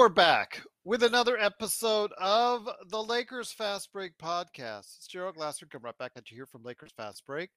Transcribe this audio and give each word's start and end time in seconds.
we're 0.00 0.08
back 0.08 0.62
with 0.82 1.02
another 1.02 1.36
episode 1.36 2.10
of 2.16 2.66
the 2.88 3.02
Lakers 3.02 3.52
Fast 3.52 3.92
Break 3.92 4.16
podcast. 4.16 4.96
It's 4.96 5.06
Gerald 5.06 5.34
Glassford 5.34 5.68
coming 5.68 5.84
right 5.84 5.98
back 5.98 6.12
at 6.16 6.30
you 6.30 6.36
here 6.38 6.46
from 6.46 6.62
Lakers 6.62 6.92
Fast 6.96 7.26
Break. 7.26 7.50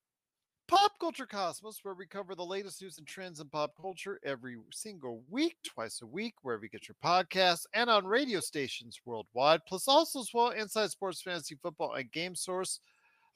Pop 0.67 0.91
Culture 0.99 1.25
Cosmos, 1.25 1.79
where 1.84 1.93
we 1.93 2.05
cover 2.05 2.35
the 2.35 2.43
latest 2.43 2.81
news 2.81 2.98
and 2.98 3.07
trends 3.07 3.39
in 3.39 3.48
pop 3.48 3.71
culture 3.81 4.20
every 4.25 4.57
single 4.73 5.23
week, 5.29 5.55
twice 5.63 6.01
a 6.01 6.05
week, 6.05 6.34
wherever 6.41 6.63
you 6.63 6.70
get 6.70 6.85
your 6.85 6.98
podcasts, 7.01 7.65
and 7.73 7.89
on 7.89 8.05
radio 8.05 8.41
stations 8.41 8.99
worldwide, 9.05 9.62
plus 9.65 9.87
also 9.87 10.20
as 10.20 10.31
well 10.34 10.49
Inside 10.49 10.89
Sports 10.91 11.21
Fantasy 11.21 11.55
Football 11.55 11.93
and 11.93 12.12
Game 12.12 12.35
Source. 12.35 12.81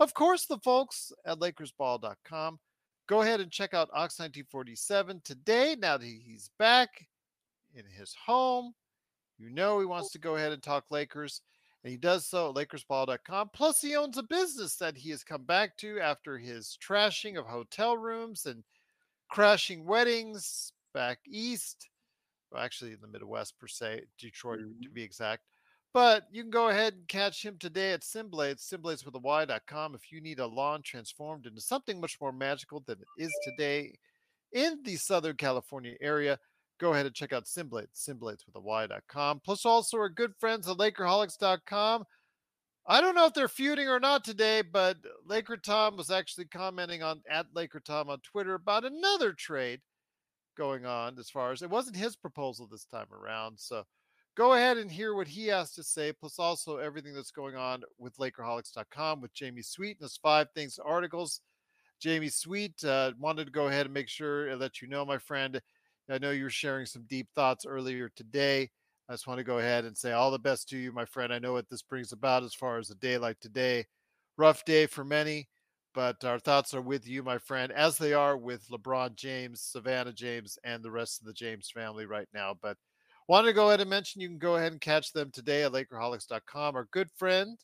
Of 0.02 0.14
course, 0.14 0.48
the 0.48 0.60
folks 0.60 1.14
at 1.26 1.40
LakersBall.com. 1.40 2.60
Go 3.08 3.22
ahead 3.22 3.40
and 3.40 3.54
check 3.54 3.74
out 3.74 3.88
Ox 3.94 4.20
1947 4.20 5.22
today. 5.24 5.78
Now 5.80 5.96
that 5.96 6.06
he's 6.06 6.50
back 6.60 6.90
in 7.74 7.86
his 7.86 8.14
home, 8.26 8.74
you 9.38 9.50
know 9.50 9.80
he 9.80 9.86
wants 9.86 10.12
to 10.12 10.20
go 10.20 10.36
ahead 10.36 10.52
and 10.52 10.62
talk 10.62 10.86
Lakers, 10.90 11.42
and 11.84 11.92
he 11.92 11.98
does 11.98 12.26
so 12.26 12.50
at 12.50 12.56
LakersBall.com. 12.56 13.52
Plus, 13.54 13.82
he 13.82 13.96
owns 13.96 14.18
a 14.18 14.24
business 14.24 14.76
that 14.78 14.98
he 14.98 15.10
has 15.12 15.24
come 15.24 15.44
back 15.44 15.78
to 15.78 16.00
after 16.00 16.38
his 16.38 16.78
trashing 16.86 17.38
of 17.38 17.46
hotel 17.46 17.98
rooms 17.98 18.46
and 18.46 18.64
crashing 19.30 19.86
weddings 19.86 20.72
back 20.94 21.20
east. 21.28 21.90
Well, 22.52 22.64
actually, 22.64 22.94
in 22.94 23.02
the 23.02 23.08
Midwest, 23.08 23.60
per 23.60 23.68
se, 23.68 24.04
Detroit 24.18 24.60
mm-hmm. 24.60 24.82
to 24.84 24.90
be 24.90 25.04
exact. 25.04 25.44
But 25.94 26.28
you 26.32 26.44
can 26.44 26.52
go 26.52 26.70
ahead 26.70 26.94
and 26.94 27.08
catch 27.08 27.44
him 27.44 27.58
today 27.60 27.94
at 27.94 28.02
SynBlades, 28.02 28.72
SynBlades 28.72 29.06
with 29.06 29.16
a 29.16 29.20
Y.com 29.20 29.96
if 29.96 30.12
you 30.12 30.22
need 30.22 30.40
a 30.40 30.46
lawn 30.46 30.82
transformed 30.82 31.46
into 31.46 31.62
something 31.62 32.00
much 32.00 32.18
more 32.22 32.32
magical 32.32 32.84
than 32.86 33.00
it 33.00 33.24
is 33.24 33.32
today 33.44 33.98
in 34.54 34.80
the 34.84 34.96
Southern 34.96 35.36
California 35.36 35.96
area 36.02 36.40
go 36.80 36.94
ahead 36.94 37.06
and 37.06 37.16
check 37.16 37.34
out 37.34 37.46
SynBlades, 37.46 37.96
SynBlades 37.96 38.46
with 38.46 38.56
a 38.56 38.60
Y.com. 38.60 39.42
Plus, 39.44 39.66
also 39.66 39.98
our 39.98 40.10
good 40.10 40.34
friends 40.40 40.68
at 40.68 40.78
Lakerholics.com. 40.78 42.06
I 42.90 43.02
don't 43.02 43.16
know 43.16 43.26
if 43.26 43.34
they're 43.34 43.50
feuding 43.50 43.90
or 43.90 44.00
not 44.00 44.24
today, 44.24 44.62
but 44.62 44.98
Laker 45.26 45.58
Tom 45.58 45.98
was 45.98 46.10
actually 46.10 46.46
commenting 46.46 47.04
on 47.04 47.22
at 47.30 47.48
Laker 47.54 47.82
Tom 47.82 48.10
on 48.10 48.20
Twitter 48.20 48.54
about 48.54 48.86
another 48.86 49.34
trade 49.34 49.82
going 50.58 50.86
on 50.86 51.20
as 51.20 51.30
far 51.30 51.52
as 51.52 51.62
it 51.62 51.70
wasn't 51.70 51.98
his 51.98 52.16
proposal 52.16 52.66
this 52.66 52.86
time 52.86 53.08
around. 53.12 53.60
So 53.60 53.84
go 54.38 54.54
ahead 54.54 54.78
and 54.78 54.90
hear 54.90 55.14
what 55.16 55.28
he 55.28 55.48
has 55.48 55.74
to 55.74 55.84
say, 55.84 56.14
plus 56.14 56.40
also 56.40 56.78
everything 56.78 57.14
that's 57.14 57.32
going 57.32 57.58
on 57.58 57.84
with 57.98 58.16
Lakerholics.com 58.18 59.20
with 59.20 59.34
Jamie 59.34 59.62
Sweet 59.64 59.98
and 60.00 60.06
his 60.06 60.18
five 60.18 60.48
things 60.56 60.80
articles. 60.84 61.42
Jamie 62.00 62.30
Sweet 62.30 62.82
uh, 62.86 63.12
wanted 63.20 63.46
to 63.46 63.52
go 63.52 63.68
ahead 63.68 63.88
and 63.88 63.94
make 63.94 64.08
sure 64.08 64.48
and 64.48 64.62
let 64.62 64.82
you 64.82 64.88
know, 64.88 65.04
my 65.04 65.18
friend, 65.18 65.60
I 66.10 66.18
know 66.18 66.32
you 66.32 66.44
were 66.44 66.50
sharing 66.50 66.86
some 66.86 67.04
deep 67.10 67.28
thoughts 67.36 67.66
earlier 67.66 68.10
today. 68.16 68.70
I 69.10 69.14
just 69.14 69.28
want 69.28 69.40
to 69.40 69.44
go 69.44 69.60
ahead 69.60 69.86
and 69.86 69.98
say 69.98 70.12
all 70.12 70.32
the 70.32 70.40
best 70.40 70.70
to 70.70 70.78
you, 70.78 70.92
my 70.92 71.06
friend. 71.06 71.34
I 71.34 71.40
know 71.40 71.54
what 71.54 71.70
this 71.70 71.82
brings 71.82 72.12
about 72.12 72.44
as 72.44 72.54
far 72.54 72.78
as 72.78 72.90
a 72.90 72.96
day 72.96 73.18
like 73.18 73.40
today. 73.40 73.86
Rough 74.38 74.66
day 74.66 74.86
for 74.86 75.04
many, 75.04 75.48
but 75.94 76.24
our 76.24 76.40
thoughts 76.40 76.74
are 76.74 76.82
with 76.82 77.08
you, 77.08 77.24
my 77.24 77.38
friend, 77.38 77.72
as 77.72 77.98
they 77.98 78.14
are 78.14 78.38
with 78.38 78.68
LeBron 78.70 79.16
James, 79.16 79.62
Savannah 79.62 80.14
James, 80.14 80.58
and 80.64 80.84
the 80.84 80.92
rest 80.92 81.20
of 81.20 81.26
the 81.26 81.34
James 81.34 81.72
family 81.74 82.06
right 82.06 82.28
now. 82.34 82.56
But 82.62 82.78
wanted 83.28 83.48
to 83.48 83.54
go 83.54 83.68
ahead 83.68 83.82
and 83.82 83.90
mention 83.90 84.22
you 84.22 84.28
can 84.28 84.38
go 84.38 84.58
ahead 84.58 84.72
and 84.72 84.82
catch 84.82 85.12
them 85.12 85.32
today 85.32 85.64
at 85.64 85.72
Lakerholics.com. 85.72 86.76
Our 86.76 86.88
good 86.92 87.10
friend, 87.18 87.58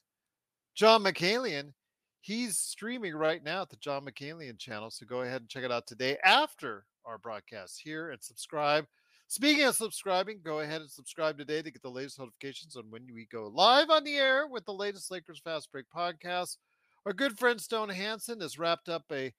John 0.76 1.03
McCalion, 1.03 1.74
he's 2.22 2.58
streaming 2.58 3.16
right 3.16 3.44
now 3.44 3.62
at 3.64 3.70
the 3.70 3.78
John 3.78 4.06
McCalion 4.06 4.58
channel. 4.58 4.90
So 4.92 5.06
go 5.06 5.22
ahead 5.22 5.42
and 5.42 5.50
check 5.50 5.64
it 5.64 5.72
out 5.72 5.88
today 5.88 6.18
after 6.24 6.86
our 7.06 7.18
broadcast 7.18 7.81
here 7.84 8.12
and 8.12 8.22
subscribe. 8.22 8.86
Speaking 9.28 9.64
of 9.64 9.75
subscribing, 9.75 10.41
go 10.44 10.59
ahead 10.59 10.81
and 10.81 10.90
subscribe 10.90 11.38
today 11.38 11.62
to 11.62 11.72
get 11.72 11.81
the 11.81 11.90
latest 11.90 12.19
notifications 12.19 12.75
on 12.75 12.86
when 12.90 13.08
we 13.14 13.25
go 13.31 13.47
live 13.47 13.90
on 13.90 14.03
the 14.03 14.16
air 14.16 14.47
with 14.47 14.66
the 14.66 14.74
latest 14.74 15.09
Lakers 15.09 15.40
Fast 15.44 15.72
Break 15.72 15.86
podcast. 15.96 16.58
Our 17.06 17.14
good 17.14 17.38
friend 17.38 17.59
Stone 17.59 17.90
Hansen 17.90 18.41
has 18.41 18.59
wrapped 18.59 18.90
up 18.90 19.03
a 19.12 19.34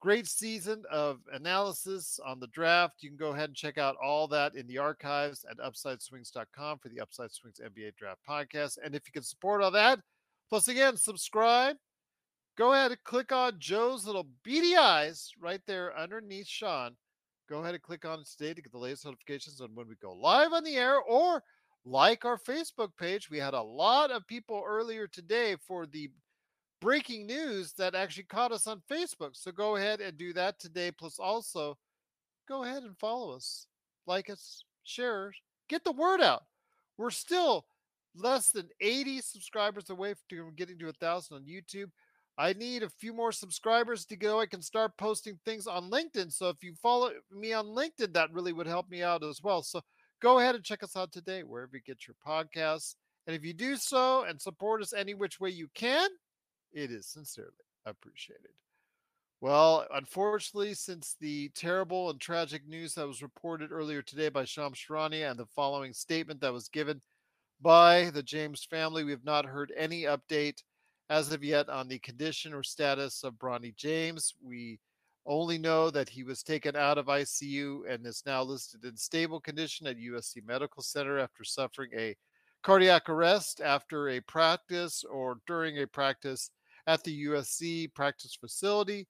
great 0.00 0.26
season 0.26 0.84
of 0.90 1.20
analysis 1.32 2.18
on 2.24 2.40
the 2.40 2.46
draft. 2.48 3.02
You 3.02 3.10
can 3.10 3.16
go 3.16 3.32
ahead 3.32 3.48
and 3.48 3.56
check 3.56 3.78
out 3.78 3.96
all 4.02 4.28
that 4.28 4.54
in 4.54 4.66
the 4.66 4.78
archives 4.78 5.44
at 5.50 5.58
UpsideSwings.com 5.58 6.78
for 6.78 6.88
the 6.88 7.00
Upside 7.00 7.32
Swings 7.32 7.60
NBA 7.64 7.96
Draft 7.96 8.20
Podcast. 8.28 8.78
And 8.84 8.94
if 8.94 9.02
you 9.06 9.12
can 9.12 9.22
support 9.22 9.62
all 9.62 9.70
that, 9.72 10.00
plus 10.48 10.68
again, 10.68 10.96
subscribe 10.96 11.76
go 12.56 12.72
ahead 12.72 12.90
and 12.90 13.04
click 13.04 13.32
on 13.32 13.58
Joe's 13.58 14.06
little 14.06 14.26
beady 14.44 14.76
eyes 14.76 15.32
right 15.40 15.60
there 15.66 15.96
underneath 15.98 16.46
Sean. 16.46 16.96
Go 17.48 17.60
ahead 17.60 17.74
and 17.74 17.82
click 17.82 18.04
on 18.04 18.24
today 18.24 18.54
to 18.54 18.62
get 18.62 18.72
the 18.72 18.78
latest 18.78 19.04
notifications 19.04 19.60
on 19.60 19.74
when 19.74 19.88
we 19.88 19.94
go 19.96 20.12
live 20.12 20.52
on 20.52 20.64
the 20.64 20.76
air 20.76 20.98
or 20.98 21.42
like 21.84 22.24
our 22.24 22.38
Facebook 22.38 22.90
page. 22.98 23.30
We 23.30 23.38
had 23.38 23.54
a 23.54 23.62
lot 23.62 24.10
of 24.10 24.26
people 24.26 24.64
earlier 24.66 25.06
today 25.06 25.56
for 25.66 25.86
the 25.86 26.10
breaking 26.80 27.26
news 27.26 27.72
that 27.74 27.94
actually 27.94 28.24
caught 28.24 28.52
us 28.52 28.66
on 28.66 28.82
Facebook. 28.90 29.30
So 29.34 29.52
go 29.52 29.76
ahead 29.76 30.00
and 30.00 30.18
do 30.18 30.32
that 30.32 30.58
today. 30.58 30.90
Plus, 30.90 31.18
also 31.18 31.78
go 32.48 32.64
ahead 32.64 32.82
and 32.82 32.98
follow 32.98 33.34
us, 33.34 33.66
like 34.06 34.28
us, 34.28 34.64
share, 34.82 35.32
get 35.68 35.84
the 35.84 35.92
word 35.92 36.20
out. 36.20 36.42
We're 36.98 37.10
still 37.10 37.66
less 38.16 38.50
than 38.50 38.68
80 38.80 39.20
subscribers 39.20 39.90
away 39.90 40.14
from 40.28 40.54
getting 40.56 40.78
to 40.78 40.88
a 40.88 40.92
thousand 40.92 41.36
on 41.36 41.44
YouTube. 41.44 41.90
I 42.38 42.52
need 42.52 42.82
a 42.82 42.90
few 42.90 43.14
more 43.14 43.32
subscribers 43.32 44.04
to 44.06 44.16
go. 44.16 44.40
I 44.40 44.46
can 44.46 44.60
start 44.60 44.96
posting 44.98 45.38
things 45.44 45.66
on 45.66 45.90
LinkedIn. 45.90 46.30
So 46.32 46.48
if 46.48 46.62
you 46.62 46.74
follow 46.82 47.12
me 47.30 47.52
on 47.52 47.66
LinkedIn, 47.66 48.12
that 48.12 48.32
really 48.32 48.52
would 48.52 48.66
help 48.66 48.90
me 48.90 49.02
out 49.02 49.24
as 49.24 49.42
well. 49.42 49.62
So 49.62 49.80
go 50.20 50.38
ahead 50.38 50.54
and 50.54 50.64
check 50.64 50.82
us 50.82 50.96
out 50.96 51.12
today, 51.12 51.42
wherever 51.42 51.76
you 51.76 51.82
get 51.86 52.06
your 52.06 52.16
podcasts. 52.26 52.94
And 53.26 53.34
if 53.34 53.44
you 53.44 53.54
do 53.54 53.76
so 53.76 54.24
and 54.24 54.40
support 54.40 54.82
us 54.82 54.92
any 54.92 55.14
which 55.14 55.40
way 55.40 55.50
you 55.50 55.68
can, 55.74 56.10
it 56.72 56.90
is 56.90 57.06
sincerely 57.06 57.50
appreciated. 57.86 58.50
Well, 59.40 59.86
unfortunately, 59.94 60.74
since 60.74 61.16
the 61.20 61.50
terrible 61.50 62.10
and 62.10 62.20
tragic 62.20 62.66
news 62.66 62.94
that 62.94 63.06
was 63.06 63.22
reported 63.22 63.72
earlier 63.72 64.02
today 64.02 64.28
by 64.28 64.44
Charania 64.44 65.30
and 65.30 65.38
the 65.38 65.46
following 65.46 65.92
statement 65.92 66.40
that 66.40 66.52
was 66.52 66.68
given 66.68 67.00
by 67.60 68.10
the 68.10 68.22
James 68.22 68.64
family, 68.64 69.04
we 69.04 69.10
have 69.10 69.24
not 69.24 69.44
heard 69.44 69.72
any 69.76 70.02
update 70.02 70.62
as 71.10 71.32
of 71.32 71.44
yet 71.44 71.68
on 71.68 71.88
the 71.88 71.98
condition 72.00 72.52
or 72.52 72.62
status 72.62 73.22
of 73.24 73.34
Bronny 73.34 73.74
James. 73.76 74.34
We 74.42 74.80
only 75.26 75.58
know 75.58 75.90
that 75.90 76.08
he 76.08 76.22
was 76.22 76.42
taken 76.42 76.76
out 76.76 76.98
of 76.98 77.06
ICU 77.06 77.92
and 77.92 78.06
is 78.06 78.22
now 78.26 78.42
listed 78.42 78.84
in 78.84 78.96
stable 78.96 79.40
condition 79.40 79.86
at 79.86 79.98
USC 79.98 80.46
Medical 80.46 80.82
Center 80.82 81.18
after 81.18 81.44
suffering 81.44 81.90
a 81.96 82.14
cardiac 82.62 83.08
arrest 83.08 83.60
after 83.60 84.08
a 84.08 84.20
practice 84.20 85.04
or 85.04 85.38
during 85.46 85.78
a 85.78 85.86
practice 85.86 86.50
at 86.86 87.02
the 87.04 87.26
USC 87.26 87.92
practice 87.94 88.36
facility. 88.40 89.06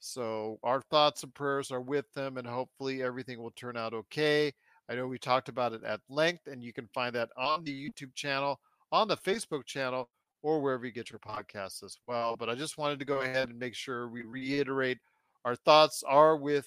So 0.00 0.58
our 0.62 0.82
thoughts 0.90 1.22
and 1.22 1.32
prayers 1.32 1.70
are 1.70 1.80
with 1.80 2.06
them, 2.14 2.36
and 2.36 2.46
hopefully 2.46 3.02
everything 3.02 3.40
will 3.40 3.52
turn 3.52 3.76
out 3.76 3.94
okay. 3.94 4.52
I 4.88 4.94
know 4.94 5.06
we 5.06 5.18
talked 5.18 5.48
about 5.48 5.72
it 5.72 5.84
at 5.84 6.00
length, 6.08 6.48
and 6.48 6.62
you 6.62 6.72
can 6.72 6.88
find 6.92 7.14
that 7.14 7.28
on 7.36 7.62
the 7.62 7.72
YouTube 7.72 8.14
channel, 8.14 8.58
on 8.90 9.06
the 9.06 9.16
Facebook 9.16 9.64
channel, 9.64 10.10
or 10.42 10.60
wherever 10.60 10.84
you 10.84 10.92
get 10.92 11.10
your 11.10 11.20
podcasts 11.20 11.82
as 11.82 11.96
well. 12.06 12.36
But 12.36 12.50
I 12.50 12.54
just 12.54 12.78
wanted 12.78 12.98
to 12.98 13.04
go 13.04 13.20
ahead 13.20 13.48
and 13.48 13.58
make 13.58 13.74
sure 13.74 14.08
we 14.08 14.22
reiterate 14.22 14.98
our 15.44 15.56
thoughts 15.56 16.02
are 16.06 16.36
with 16.36 16.66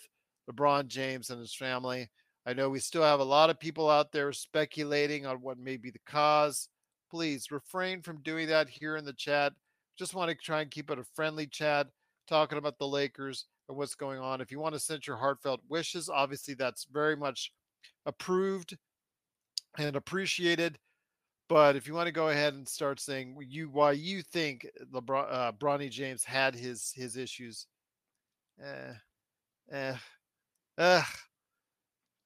LeBron 0.50 0.88
James 0.88 1.30
and 1.30 1.40
his 1.40 1.56
family. 1.56 2.10
I 2.46 2.54
know 2.54 2.70
we 2.70 2.80
still 2.80 3.04
have 3.04 3.20
a 3.20 3.24
lot 3.24 3.50
of 3.50 3.60
people 3.60 3.90
out 3.90 4.12
there 4.12 4.32
speculating 4.32 5.26
on 5.26 5.38
what 5.38 5.58
may 5.58 5.78
be 5.78 5.90
the 5.90 6.00
cause. 6.06 6.70
Please 7.10 7.52
refrain 7.52 8.02
from 8.02 8.22
doing 8.22 8.48
that 8.48 8.70
here 8.70 8.98
in 8.98 9.06
the 9.06 9.14
chat. 9.14 9.54
Just 9.98 10.14
want 10.14 10.30
to 10.30 10.36
try 10.36 10.62
and 10.62 10.70
keep 10.70 10.92
it 10.92 11.00
a 11.00 11.04
friendly 11.16 11.48
chat, 11.48 11.88
talking 12.28 12.58
about 12.58 12.78
the 12.78 12.88
Lakers 12.88 13.46
and 13.68 13.78
what's 13.78 13.96
going 13.96 14.20
on. 14.20 14.42
If 14.42 14.52
you 14.52 14.60
want 14.60 14.76
to 14.76 14.80
send 14.80 15.08
your 15.08 15.18
heartfelt 15.18 15.62
wishes, 15.70 16.10
obviously 16.10 16.54
that's 16.54 16.86
very 16.92 17.16
much 17.16 17.52
approved 18.06 18.78
and 19.78 19.96
appreciated. 19.96 20.78
But 21.48 21.76
if 21.76 21.88
you 21.88 21.94
want 21.94 22.08
to 22.08 22.12
go 22.12 22.30
ahead 22.30 22.54
and 22.56 22.68
start 22.68 23.00
saying 23.00 23.38
you 23.48 23.70
why 23.70 23.92
you 23.92 24.24
think 24.24 24.68
LeBron 24.92 25.28
uh, 25.30 25.52
Bronny 25.52 25.92
James 25.92 26.24
had 26.24 26.56
his 26.56 26.92
his 26.96 27.18
issues, 27.18 27.68
eh, 28.64 28.94
eh, 29.72 29.96
eh, 30.80 31.04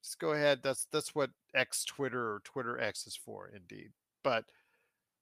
just 0.01 0.19
go 0.19 0.31
ahead. 0.31 0.61
That's 0.63 0.87
that's 0.91 1.13
what 1.13 1.31
X 1.53 1.83
Twitter 1.83 2.33
or 2.33 2.41
Twitter 2.45 2.79
X 2.79 3.07
is 3.07 3.15
for, 3.17 3.51
indeed. 3.53 3.91
But 4.23 4.45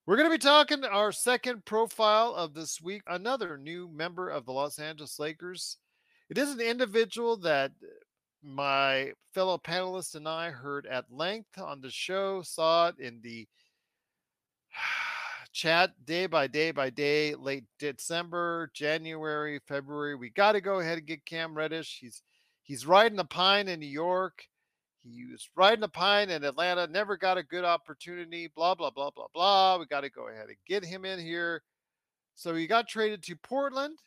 we're 0.06 0.16
going 0.16 0.30
to 0.30 0.34
be 0.34 0.38
talking 0.38 0.84
our 0.84 1.12
second 1.12 1.64
profile 1.64 2.34
of 2.34 2.54
this 2.54 2.80
week. 2.80 3.02
Another 3.08 3.58
new 3.58 3.88
member 3.88 4.30
of 4.30 4.46
the 4.46 4.52
Los 4.52 4.78
Angeles 4.78 5.18
Lakers. 5.18 5.76
It 6.30 6.38
is 6.38 6.50
an 6.50 6.60
individual 6.60 7.36
that 7.38 7.72
my 8.42 9.12
fellow 9.34 9.58
panelists 9.58 10.14
and 10.14 10.28
I 10.28 10.50
heard 10.50 10.86
at 10.86 11.10
length 11.10 11.58
on 11.58 11.80
the 11.80 11.90
show, 11.90 12.42
saw 12.42 12.88
it 12.88 12.98
in 12.98 13.20
the 13.22 13.46
chat 15.52 15.90
day 16.04 16.26
by 16.26 16.46
day 16.46 16.70
by 16.70 16.90
day, 16.90 17.34
late 17.34 17.64
December, 17.78 18.70
January, 18.74 19.60
February. 19.66 20.14
We 20.14 20.30
got 20.30 20.52
to 20.52 20.60
go 20.60 20.80
ahead 20.80 20.98
and 20.98 21.06
get 21.06 21.24
Cam 21.24 21.54
Reddish. 21.54 21.98
He's 22.00 22.22
he's 22.62 22.86
riding 22.86 23.16
the 23.16 23.24
pine 23.24 23.68
in 23.68 23.80
New 23.80 23.86
York. 23.86 24.44
He 25.02 25.26
was 25.30 25.48
riding 25.56 25.80
the 25.80 25.88
pine 25.88 26.30
in 26.30 26.44
Atlanta, 26.44 26.86
never 26.86 27.16
got 27.16 27.38
a 27.38 27.42
good 27.42 27.64
opportunity, 27.64 28.50
blah, 28.54 28.74
blah, 28.74 28.90
blah, 28.90 29.10
blah, 29.10 29.28
blah. 29.32 29.78
We 29.78 29.86
got 29.86 30.02
to 30.02 30.10
go 30.10 30.28
ahead 30.28 30.48
and 30.48 30.56
get 30.66 30.84
him 30.84 31.04
in 31.04 31.18
here. 31.18 31.62
So 32.34 32.54
he 32.54 32.66
got 32.66 32.88
traded 32.88 33.22
to 33.24 33.36
Portland, 33.36 33.98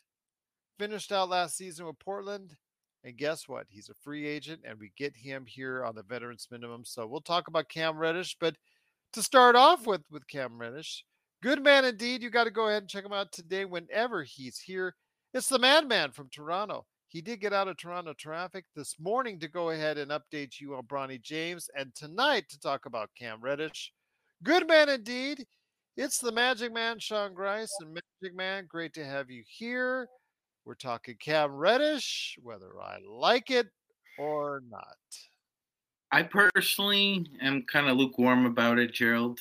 finished 0.78 1.12
out 1.12 1.28
last 1.28 1.56
season 1.56 1.86
with 1.86 1.98
Portland. 1.98 2.56
And 3.04 3.16
guess 3.16 3.48
what? 3.48 3.66
He's 3.68 3.88
a 3.88 3.94
free 3.94 4.26
agent, 4.26 4.60
and 4.64 4.78
we 4.78 4.92
get 4.96 5.16
him 5.16 5.44
here 5.44 5.84
on 5.84 5.96
the 5.96 6.04
veterans 6.04 6.46
minimum. 6.50 6.84
So 6.84 7.06
we'll 7.06 7.20
talk 7.20 7.48
about 7.48 7.68
Cam 7.68 7.98
Reddish. 7.98 8.36
But 8.38 8.56
to 9.12 9.22
start 9.22 9.56
off 9.56 9.86
with, 9.86 10.02
with 10.10 10.26
Cam 10.26 10.58
Reddish, 10.58 11.04
good 11.42 11.62
man 11.62 11.84
indeed. 11.84 12.22
You 12.22 12.30
got 12.30 12.44
to 12.44 12.50
go 12.50 12.68
ahead 12.68 12.82
and 12.82 12.90
check 12.90 13.04
him 13.04 13.12
out 13.12 13.32
today 13.32 13.64
whenever 13.64 14.22
he's 14.22 14.58
here. 14.58 14.94
It's 15.34 15.48
the 15.48 15.58
Madman 15.58 16.12
from 16.12 16.28
Toronto. 16.30 16.86
He 17.08 17.20
did 17.20 17.40
get 17.40 17.52
out 17.52 17.68
of 17.68 17.76
Toronto 17.76 18.14
traffic 18.14 18.64
this 18.74 18.96
morning 18.98 19.38
to 19.40 19.48
go 19.48 19.70
ahead 19.70 19.98
and 19.98 20.10
update 20.10 20.60
you 20.60 20.74
on 20.74 20.84
Bronny 20.84 21.20
James, 21.20 21.68
and 21.76 21.94
tonight 21.94 22.44
to 22.48 22.58
talk 22.58 22.86
about 22.86 23.10
Cam 23.18 23.40
Reddish. 23.40 23.92
Good 24.42 24.66
man 24.66 24.88
indeed. 24.88 25.44
It's 25.96 26.18
the 26.18 26.32
Magic 26.32 26.72
Man, 26.72 26.98
Sean 26.98 27.34
Grice, 27.34 27.72
and 27.80 27.92
Magic 27.92 28.34
Man. 28.34 28.64
Great 28.66 28.94
to 28.94 29.04
have 29.04 29.30
you 29.30 29.42
here. 29.46 30.08
We're 30.64 30.74
talking 30.74 31.16
Cam 31.20 31.52
Reddish, 31.52 32.38
whether 32.42 32.80
I 32.80 32.96
like 33.06 33.50
it 33.50 33.66
or 34.18 34.62
not. 34.70 34.96
I 36.12 36.22
personally 36.22 37.26
am 37.40 37.62
kind 37.62 37.88
of 37.88 37.96
lukewarm 37.96 38.44
about 38.44 38.78
it, 38.78 38.92
Gerald. 38.92 39.40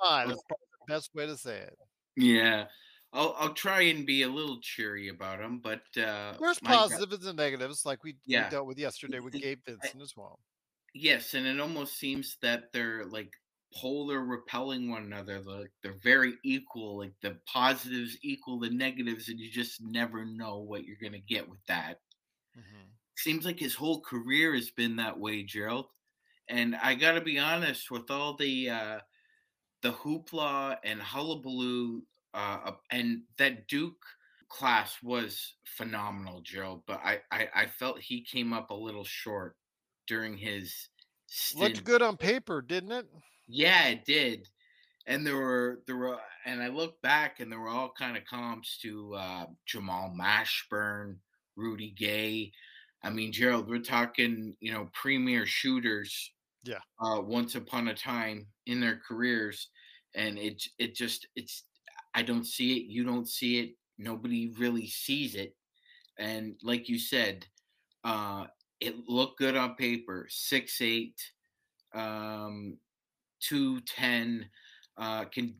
Ah, 0.00 0.24
that's 0.26 0.42
probably 0.48 0.66
the 0.86 0.94
best 0.94 1.14
way 1.14 1.26
to 1.26 1.36
say 1.36 1.58
it. 1.58 1.76
Yeah. 2.16 2.66
I'll 3.12 3.34
I'll 3.38 3.54
try 3.54 3.82
and 3.82 4.06
be 4.06 4.22
a 4.22 4.28
little 4.28 4.60
cheery 4.60 5.08
about 5.08 5.40
him, 5.40 5.60
but 5.62 5.80
uh, 6.00 6.34
there's 6.40 6.60
positives 6.60 7.26
and 7.26 7.36
negatives, 7.36 7.86
like 7.86 8.04
we, 8.04 8.16
yeah. 8.26 8.44
we 8.44 8.50
dealt 8.50 8.66
with 8.66 8.78
yesterday 8.78 9.20
with 9.20 9.32
Gabe 9.40 9.60
Vincent 9.66 10.02
as 10.02 10.14
well. 10.16 10.38
Yes, 10.94 11.34
and 11.34 11.46
it 11.46 11.60
almost 11.60 11.98
seems 11.98 12.36
that 12.42 12.72
they're 12.72 13.04
like 13.06 13.30
polar 13.74 14.24
repelling 14.24 14.90
one 14.90 15.04
another. 15.04 15.40
Like 15.40 15.72
they're 15.82 15.98
very 16.02 16.34
equal. 16.44 16.98
Like 16.98 17.14
the 17.22 17.36
positives 17.52 18.16
equal 18.22 18.58
the 18.58 18.70
negatives, 18.70 19.28
and 19.28 19.40
you 19.40 19.50
just 19.50 19.80
never 19.82 20.24
know 20.24 20.58
what 20.58 20.84
you're 20.84 20.96
gonna 21.02 21.18
get 21.18 21.48
with 21.48 21.64
that. 21.68 22.00
Mm-hmm. 22.56 22.86
Seems 23.16 23.46
like 23.46 23.58
his 23.58 23.74
whole 23.74 24.02
career 24.02 24.54
has 24.54 24.70
been 24.70 24.96
that 24.96 25.18
way, 25.18 25.42
Gerald. 25.42 25.86
And 26.48 26.76
I 26.76 26.94
got 26.94 27.12
to 27.12 27.20
be 27.20 27.38
honest, 27.38 27.90
with 27.90 28.10
all 28.10 28.36
the 28.36 28.70
uh, 28.70 28.98
the 29.82 29.92
hoopla 29.92 30.76
and 30.84 31.00
hullabaloo 31.00 32.02
uh, 32.34 32.72
and 32.90 33.22
that 33.38 33.66
Duke 33.66 34.04
class 34.48 34.96
was 35.02 35.54
phenomenal, 35.64 36.40
Joe. 36.42 36.82
But 36.86 37.00
I, 37.02 37.20
I, 37.32 37.48
I 37.54 37.66
felt 37.66 38.00
he 38.00 38.22
came 38.22 38.52
up 38.52 38.70
a 38.70 38.74
little 38.74 39.04
short 39.04 39.56
during 40.06 40.36
his. 40.36 40.88
Stint. 41.28 41.62
Looked 41.62 41.84
good 41.84 42.02
on 42.02 42.16
paper, 42.16 42.62
didn't 42.62 42.92
it? 42.92 43.06
Yeah, 43.48 43.88
it 43.88 44.04
did. 44.04 44.46
And 45.06 45.26
there 45.26 45.36
were 45.36 45.82
there 45.86 45.96
were, 45.96 46.18
and 46.44 46.62
I 46.62 46.68
look 46.68 47.00
back, 47.02 47.40
and 47.40 47.50
there 47.50 47.60
were 47.60 47.68
all 47.68 47.92
kind 47.96 48.16
of 48.16 48.24
comps 48.24 48.78
to 48.82 49.14
uh, 49.14 49.46
Jamal 49.66 50.14
Mashburn, 50.16 51.16
Rudy 51.56 51.90
Gay. 51.90 52.52
I 53.02 53.10
mean, 53.10 53.32
Gerald, 53.32 53.68
we're 53.68 53.78
talking, 53.78 54.56
you 54.60 54.72
know, 54.72 54.88
premier 54.92 55.46
shooters. 55.46 56.32
Yeah. 56.66 56.78
Uh, 57.00 57.20
once 57.20 57.54
upon 57.54 57.88
a 57.88 57.94
time 57.94 58.46
in 58.66 58.80
their 58.80 59.00
careers, 59.06 59.70
and 60.14 60.38
it 60.38 60.62
it 60.78 60.94
just 60.94 61.26
it's 61.36 61.64
I 62.14 62.22
don't 62.22 62.46
see 62.46 62.78
it. 62.78 62.86
You 62.88 63.04
don't 63.04 63.28
see 63.28 63.60
it. 63.60 63.70
Nobody 63.98 64.52
really 64.58 64.86
sees 64.88 65.34
it. 65.34 65.54
And 66.18 66.56
like 66.62 66.88
you 66.88 66.98
said, 66.98 67.46
uh, 68.04 68.46
it 68.80 68.96
looked 69.08 69.38
good 69.38 69.56
on 69.56 69.76
paper. 69.76 70.26
Six 70.30 70.80
eight, 70.82 71.20
um, 71.94 72.78
two 73.40 73.80
ten, 73.82 74.48
uh, 74.98 75.26
can 75.26 75.56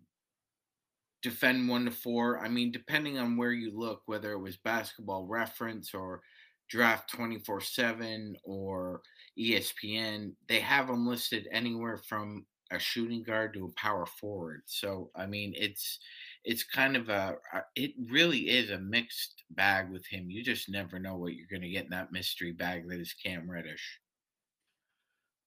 defend 1.23 1.69
one 1.69 1.85
to 1.87 1.91
four. 1.91 2.39
I 2.41 2.49
mean, 2.49 2.73
depending 2.73 3.19
on 3.19 3.37
where 3.37 3.53
you 3.53 3.77
look, 3.77 4.03
whether 4.07 4.33
it 4.33 4.39
was 4.41 4.57
Basketball 4.57 5.25
Reference 5.27 5.95
or 5.95 6.23
Draft 6.69 7.11
twenty 7.11 7.39
four 7.39 7.61
seven 7.61 8.37
or 8.45 9.03
ESPN, 9.39 10.33
they 10.49 10.61
have 10.61 10.89
them 10.89 11.07
listed 11.07 11.49
anywhere 11.53 11.99
from 12.09 12.47
a 12.73 12.79
shooting 12.79 13.23
guard 13.23 13.55
to 13.55 13.67
a 13.67 13.81
power 13.81 14.07
forward. 14.07 14.63
So 14.67 15.11
I 15.15 15.27
mean, 15.27 15.55
it's 15.57 15.99
it's 16.45 16.65
kind 16.65 16.97
of 16.97 17.09
a 17.09 17.37
it 17.75 17.93
really 18.11 18.51
is 18.51 18.71
a 18.71 18.79
mixed 18.79 19.45
bag 19.51 19.91
with 19.91 20.07
him. 20.07 20.31
You 20.31 20.43
just 20.43 20.69
never 20.69 20.99
know 20.99 21.17
what 21.17 21.35
you're 21.35 21.49
going 21.51 21.63
to 21.63 21.69
get 21.69 21.85
in 21.85 21.91
that 21.91 22.13
mystery 22.13 22.53
bag 22.53 22.89
that 22.89 23.01
is 23.01 23.15
Cam 23.15 23.51
Reddish. 23.51 24.01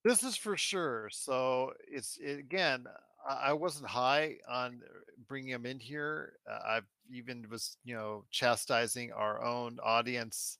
This 0.06 0.24
is 0.24 0.38
for 0.38 0.56
sure. 0.56 1.10
So 1.12 1.74
it's 1.92 2.18
it, 2.22 2.40
again, 2.40 2.86
I 3.28 3.54
wasn't 3.54 3.90
high 3.90 4.38
on 4.50 4.82
bringing 5.28 5.50
him 5.50 5.66
in 5.66 5.80
here. 5.80 6.34
Uh, 6.50 6.60
I've 6.68 6.88
even 7.12 7.46
was 7.50 7.78
you 7.84 7.96
know 7.96 8.24
chastising 8.32 9.12
our 9.12 9.44
own 9.44 9.78
audience 9.84 10.58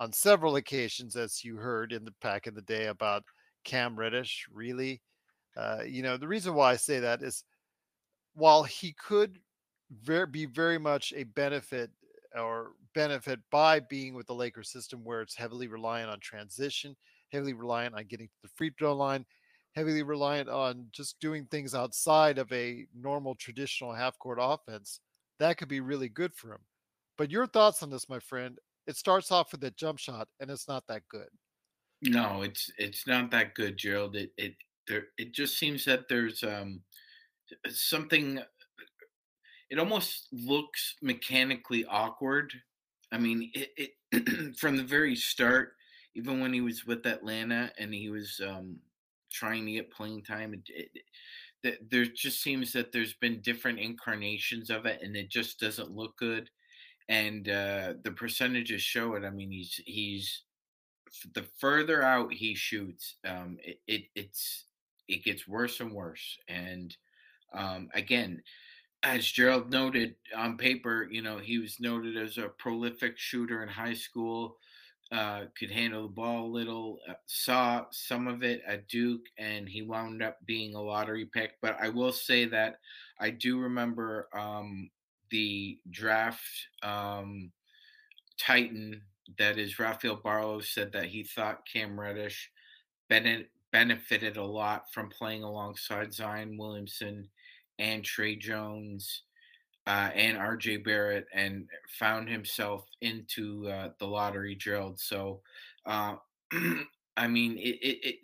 on 0.00 0.12
several 0.12 0.56
occasions, 0.56 1.16
as 1.16 1.44
you 1.44 1.56
heard 1.56 1.92
in 1.92 2.04
the 2.04 2.14
back 2.20 2.46
in 2.46 2.54
the 2.54 2.62
day 2.62 2.86
about 2.86 3.24
Cam 3.64 3.96
Reddish. 3.96 4.46
Really, 4.52 5.02
uh, 5.56 5.82
you 5.86 6.02
know 6.02 6.16
the 6.16 6.28
reason 6.28 6.54
why 6.54 6.72
I 6.72 6.76
say 6.76 7.00
that 7.00 7.22
is 7.22 7.44
while 8.34 8.64
he 8.64 8.92
could 8.92 9.38
be 10.30 10.46
very 10.46 10.78
much 10.78 11.12
a 11.16 11.24
benefit 11.24 11.90
or 12.36 12.72
benefit 12.94 13.38
by 13.50 13.80
being 13.80 14.14
with 14.14 14.26
the 14.26 14.34
Lakers 14.34 14.70
system 14.70 15.04
where 15.04 15.22
it's 15.22 15.36
heavily 15.36 15.68
reliant 15.68 16.10
on 16.10 16.18
transition, 16.20 16.96
heavily 17.30 17.52
reliant 17.52 17.94
on 17.94 18.04
getting 18.06 18.26
to 18.26 18.42
the 18.42 18.48
free 18.56 18.72
throw 18.76 18.94
line, 18.94 19.24
heavily 19.74 20.02
reliant 20.02 20.48
on 20.48 20.86
just 20.90 21.20
doing 21.20 21.46
things 21.46 21.74
outside 21.74 22.38
of 22.38 22.50
a 22.52 22.86
normal 22.94 23.34
traditional 23.34 23.92
half 23.92 24.18
court 24.18 24.38
offense. 24.40 25.00
That 25.38 25.58
could 25.58 25.68
be 25.68 25.80
really 25.80 26.08
good 26.08 26.34
for 26.34 26.52
him. 26.52 26.60
But 27.16 27.30
your 27.30 27.46
thoughts 27.46 27.82
on 27.82 27.90
this, 27.90 28.08
my 28.08 28.18
friend? 28.18 28.58
It 28.86 28.96
starts 28.96 29.30
off 29.32 29.52
with 29.52 29.64
a 29.64 29.70
jump 29.70 29.98
shot 29.98 30.28
and 30.40 30.50
it's 30.50 30.68
not 30.68 30.84
that 30.88 31.02
good. 31.08 31.28
No, 32.02 32.42
it's 32.42 32.70
it's 32.76 33.06
not 33.06 33.30
that 33.30 33.54
good, 33.54 33.76
Gerald. 33.78 34.16
It 34.16 34.30
it 34.36 34.54
there 34.86 35.06
it 35.16 35.32
just 35.32 35.58
seems 35.58 35.84
that 35.86 36.08
there's 36.08 36.42
um 36.42 36.82
something 37.68 38.40
it 39.70 39.78
almost 39.78 40.28
looks 40.32 40.94
mechanically 41.02 41.84
awkward. 41.86 42.52
I 43.10 43.18
mean, 43.18 43.50
it, 43.54 43.92
it 44.12 44.56
from 44.58 44.76
the 44.76 44.84
very 44.84 45.16
start, 45.16 45.72
even 46.14 46.40
when 46.40 46.52
he 46.52 46.60
was 46.60 46.86
with 46.86 47.06
Atlanta 47.06 47.72
and 47.78 47.92
he 47.92 48.08
was 48.08 48.40
um, 48.46 48.78
trying 49.32 49.66
to 49.66 49.72
get 49.72 49.90
playing 49.90 50.22
time, 50.22 50.54
it, 50.54 50.88
it, 51.64 51.90
there 51.90 52.04
just 52.04 52.42
seems 52.42 52.72
that 52.72 52.92
there's 52.92 53.14
been 53.14 53.40
different 53.40 53.80
incarnations 53.80 54.70
of 54.70 54.86
it, 54.86 55.00
and 55.02 55.16
it 55.16 55.30
just 55.30 55.58
doesn't 55.58 55.90
look 55.90 56.16
good. 56.18 56.50
And 57.08 57.48
uh, 57.48 57.94
the 58.02 58.12
percentages 58.12 58.82
show 58.82 59.14
it. 59.14 59.24
I 59.24 59.30
mean, 59.30 59.50
he's 59.50 59.80
he's 59.84 60.42
the 61.34 61.44
further 61.58 62.02
out 62.02 62.32
he 62.32 62.54
shoots, 62.54 63.16
um, 63.26 63.58
it, 63.62 63.80
it 63.86 64.04
it's 64.14 64.64
it 65.08 65.24
gets 65.24 65.46
worse 65.46 65.80
and 65.80 65.92
worse. 65.92 66.38
And 66.48 66.96
um, 67.52 67.88
again, 67.94 68.42
as 69.02 69.30
Gerald 69.30 69.70
noted 69.70 70.14
on 70.34 70.56
paper, 70.56 71.06
you 71.10 71.22
know, 71.22 71.38
he 71.38 71.58
was 71.58 71.78
noted 71.78 72.16
as 72.16 72.38
a 72.38 72.48
prolific 72.48 73.18
shooter 73.18 73.62
in 73.62 73.68
high 73.68 73.94
school, 73.94 74.56
uh, 75.12 75.42
could 75.58 75.70
handle 75.70 76.02
the 76.02 76.08
ball 76.14 76.46
a 76.46 76.54
little, 76.56 76.98
uh, 77.08 77.14
saw 77.26 77.84
some 77.90 78.26
of 78.26 78.42
it 78.42 78.62
at 78.66 78.88
Duke, 78.88 79.26
and 79.38 79.68
he 79.68 79.82
wound 79.82 80.22
up 80.22 80.38
being 80.46 80.74
a 80.74 80.80
lottery 80.80 81.26
pick. 81.26 81.58
But 81.60 81.76
I 81.80 81.90
will 81.90 82.12
say 82.12 82.46
that 82.46 82.80
I 83.20 83.30
do 83.30 83.58
remember 83.58 84.28
um, 84.32 84.90
the 85.34 85.80
draft 85.90 86.68
um, 86.84 87.50
Titan, 88.38 89.02
that 89.36 89.58
is 89.58 89.80
Rafael 89.80 90.16
Barlowe, 90.16 90.64
said 90.64 90.92
that 90.92 91.06
he 91.06 91.24
thought 91.24 91.66
Cam 91.66 91.98
Reddish 91.98 92.52
benefited 93.72 94.36
a 94.36 94.44
lot 94.44 94.84
from 94.92 95.10
playing 95.10 95.42
alongside 95.42 96.14
Zion 96.14 96.56
Williamson 96.56 97.28
and 97.80 98.04
Tre 98.04 98.36
Jones 98.36 99.22
uh, 99.88 100.10
and 100.14 100.38
RJ 100.38 100.84
Barrett 100.84 101.26
and 101.34 101.66
found 101.98 102.28
himself 102.28 102.86
into 103.00 103.68
uh, 103.68 103.88
the 103.98 104.06
lottery 104.06 104.54
drilled. 104.54 105.00
So, 105.00 105.40
uh, 105.84 106.14
I 107.16 107.26
mean, 107.26 107.58
it, 107.58 107.80
it, 107.82 107.98
it, 108.06 108.16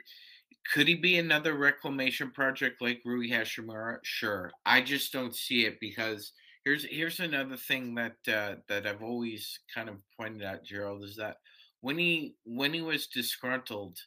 could 0.73 0.87
he 0.87 0.95
be 0.95 1.19
another 1.19 1.55
reclamation 1.55 2.31
project 2.31 2.81
like 2.81 3.01
Rui 3.05 3.29
Hachimura? 3.31 3.99
Sure. 4.05 4.53
I 4.65 4.81
just 4.81 5.13
don't 5.13 5.35
see 5.35 5.67
it 5.67 5.81
because 5.81 6.33
here's 6.71 6.85
here's 6.85 7.21
another 7.21 7.57
thing 7.57 7.95
that 7.97 8.17
uh, 8.29 8.55
that 8.69 8.87
I've 8.87 9.03
always 9.03 9.59
kind 9.75 9.89
of 9.89 9.97
pointed 10.17 10.45
out, 10.45 10.65
Gerald, 10.65 11.03
is 11.03 11.17
that 11.17 11.39
when 11.81 11.99
he 11.99 12.37
when 12.45 12.73
he 12.73 12.81
was 12.81 13.09
disgruntled 13.09 13.99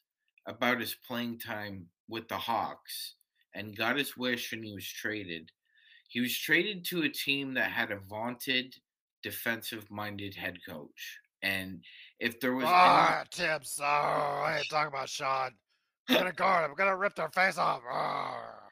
about 0.47 0.79
his 0.79 0.95
playing 1.05 1.39
time 1.39 1.87
with 2.07 2.27
the 2.29 2.37
Hawks, 2.37 3.15
and 3.53 3.75
got 3.75 3.97
his 3.97 4.15
wish 4.15 4.53
and 4.53 4.63
he 4.63 4.73
was 4.73 4.87
traded. 4.87 5.51
He 6.07 6.21
was 6.21 6.37
traded 6.37 6.85
to 6.85 7.03
a 7.03 7.09
team 7.09 7.53
that 7.55 7.71
had 7.71 7.91
a 7.91 7.97
vaunted 7.97 8.75
defensive 9.23 9.89
minded 9.89 10.35
head 10.35 10.57
coach. 10.67 11.19
And 11.41 11.83
if 12.19 12.39
there 12.39 12.53
was 12.53 12.65
ah, 12.67 13.19
any... 13.19 13.27
Thibs, 13.33 13.79
oh, 13.81 13.85
I 13.85 14.57
ain't 14.59 14.69
talking 14.69 14.93
about 14.93 15.09
Sean. 15.09 15.51
I'm 16.07 16.15
gonna 16.19 16.31
guard. 16.31 16.69
I'm 16.69 16.75
gonna 16.75 16.95
rip 16.95 17.15
their 17.15 17.29
face 17.29 17.57
off. 17.57 17.81
Arr. 17.89 18.62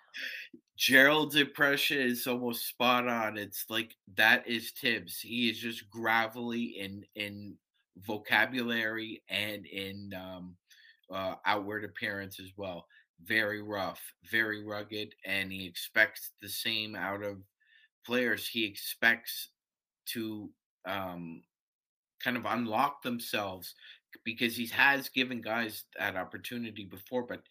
Gerald's 0.82 1.36
impression 1.36 2.00
is 2.00 2.26
almost 2.26 2.68
spot 2.68 3.08
on. 3.08 3.38
It's 3.38 3.66
like 3.70 3.96
that 4.16 4.48
is 4.48 4.72
Thibs. 4.72 5.20
He 5.20 5.48
is 5.48 5.60
just 5.60 5.88
gravelly 5.92 6.64
in 6.80 7.06
in 7.14 7.56
vocabulary 7.98 9.22
and 9.30 9.68
in 9.68 10.12
um, 10.20 10.56
uh, 11.14 11.36
outward 11.46 11.84
appearance 11.84 12.40
as 12.40 12.50
well. 12.58 12.88
Very 13.24 13.62
rough, 13.62 14.02
very 14.32 14.66
rugged, 14.66 15.14
and 15.24 15.52
he 15.52 15.68
expects 15.68 16.32
the 16.42 16.50
same 16.50 16.96
out 16.96 17.24
of 17.24 17.38
players. 18.04 18.48
He 18.48 18.66
expects 18.66 19.50
to 20.14 20.50
um, 20.86 21.44
kind 22.24 22.38
of 22.38 22.46
unlock 22.48 23.04
themselves 23.04 23.76
because 24.26 24.56
he 24.56 24.66
has 24.68 25.10
given 25.10 25.42
guys 25.42 25.86
that 26.00 26.16
opportunity 26.16 26.86
before, 26.86 27.22
but 27.22 27.44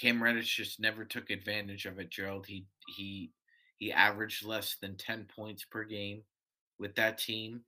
Cam 0.00 0.22
Reddish 0.22 0.56
just 0.56 0.80
never 0.80 1.04
took 1.04 1.30
advantage 1.30 1.84
of 1.84 1.98
it. 1.98 2.10
Gerald, 2.10 2.46
he 2.46 2.64
he 2.88 3.32
he 3.78 3.92
averaged 3.92 4.44
less 4.44 4.76
than 4.80 4.96
ten 4.96 5.26
points 5.34 5.64
per 5.64 5.84
game 5.84 6.22
with 6.78 6.94
that 6.96 7.18
team. 7.18 7.62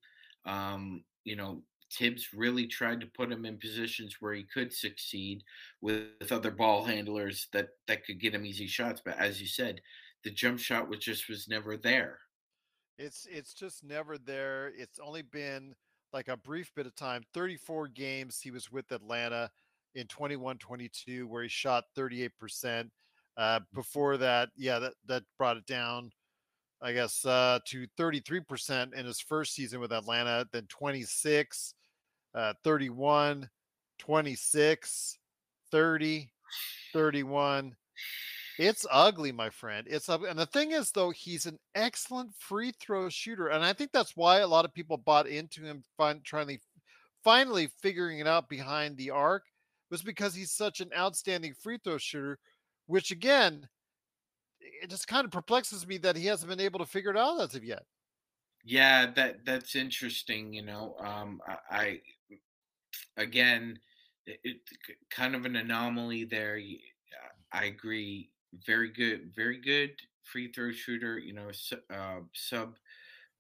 Um, 0.45 1.05
you 1.25 1.37
know, 1.37 1.63
Thibs 1.93 2.29
really 2.33 2.67
tried 2.67 3.01
to 3.01 3.07
put 3.07 3.33
him 3.33 3.45
in 3.45 3.59
positions 3.59 4.17
where 4.21 4.33
he 4.33 4.45
could 4.45 4.73
succeed 4.73 5.43
with, 5.81 6.05
with 6.21 6.33
other 6.33 6.51
ball 6.51 6.85
handlers 6.85 7.49
that 7.53 7.69
that 7.89 8.05
could 8.05 8.21
get 8.21 8.35
him 8.35 8.47
easy 8.47 8.67
shots. 8.67 9.03
But 9.05 9.19
as 9.19 9.41
you 9.41 9.47
said, 9.47 9.81
the 10.25 10.31
jump 10.31 10.59
shot 10.59 10.89
was 10.89 11.01
just 11.01 11.29
was 11.29 11.49
never 11.49 11.77
there. 11.77 12.19
It's 12.99 13.27
it's 13.31 13.55
just 13.55 13.83
never 13.83 14.19
there. 14.19 14.73
It's 14.77 14.99
only 14.99 15.23
been 15.23 15.75
like 16.13 16.29
a 16.29 16.37
brief 16.37 16.71
bit 16.75 16.87
of 16.87 16.95
time 16.95 17.23
34 17.35 17.89
games 17.89 18.41
he 18.41 18.51
was 18.51 18.71
with 18.71 18.91
Atlanta 18.93 19.51
in 19.95 20.07
21 20.07 20.59
22, 20.59 21.27
where 21.27 21.43
he 21.43 21.49
shot 21.49 21.85
38%. 21.97 22.89
Uh, 23.37 23.61
before 23.75 24.17
that, 24.17 24.51
yeah, 24.57 24.79
that, 24.79 24.93
that 25.07 25.23
brought 25.39 25.57
it 25.57 25.67
down, 25.67 26.11
I 26.83 26.93
guess, 26.93 27.25
uh, 27.25 27.59
to 27.67 27.87
33% 27.99 28.95
in 28.95 29.07
his 29.07 29.21
first 29.21 29.55
season 29.55 29.81
with 29.81 29.93
Atlanta, 29.93 30.47
then 30.53 30.67
26, 30.69 31.75
uh, 32.35 32.53
31, 32.65 33.49
26, 33.99 35.19
30, 35.71 36.31
31, 36.93 37.77
it's 38.61 38.85
ugly, 38.91 39.33
my 39.33 39.49
friend. 39.49 39.87
It's 39.89 40.11
ugly. 40.11 40.29
And 40.29 40.39
the 40.39 40.45
thing 40.45 40.73
is, 40.73 40.91
though, 40.91 41.11
he's 41.11 41.47
an 41.47 41.59
excellent 41.75 42.35
free 42.39 42.73
throw 42.79 43.09
shooter. 43.09 43.49
And 43.49 43.65
I 43.65 43.73
think 43.73 43.91
that's 43.91 44.15
why 44.19 44.41
a 44.41 44.47
lot 44.47 44.67
of 44.67 44.75
people 44.75 44.99
bought 44.99 45.27
into 45.27 45.63
him 45.63 45.83
fin- 45.99 46.21
trying 46.25 46.49
to 46.49 46.59
finally 47.25 47.71
figuring 47.81 48.19
it 48.19 48.27
out 48.27 48.51
behind 48.51 48.99
the 48.99 49.11
arc 49.11 49.45
was 49.91 50.03
because 50.03 50.35
he's 50.35 50.53
such 50.53 50.81
an 50.81 50.91
outstanding 50.95 51.55
free 51.55 51.79
throw 51.83 51.97
shooter, 51.97 52.39
which 52.91 53.11
again, 53.11 53.69
it 54.61 54.91
just 54.91 55.07
kind 55.07 55.25
of 55.25 55.31
perplexes 55.31 55.87
me 55.87 55.97
that 55.99 56.17
he 56.17 56.27
hasn't 56.27 56.51
been 56.51 56.61
able 56.61 56.81
to 56.81 56.87
figure 56.87 57.11
it 57.11 57.17
out 57.17 57.41
as 57.41 57.55
of 57.55 57.65
yet. 57.65 57.85
Yeah, 58.65 59.07
that 59.15 59.45
that's 59.45 59.77
interesting. 59.77 60.53
You 60.53 60.63
know, 60.63 60.97
um, 60.99 61.41
I, 61.47 61.57
I 61.71 62.01
again, 63.17 63.79
it, 64.27 64.41
it, 64.45 64.57
kind 65.11 65.35
of 65.35 65.45
an 65.47 65.57
anomaly 65.57 66.25
there. 66.25 66.61
I 67.53 67.65
agree 67.65 68.31
very 68.67 68.91
good, 68.93 69.33
very 69.35 69.61
good 69.61 69.93
free 70.25 70.53
throw 70.53 70.73
shooter. 70.73 71.19
You 71.19 71.35
know, 71.35 71.51
uh, 71.95 72.21
sub 72.35 72.75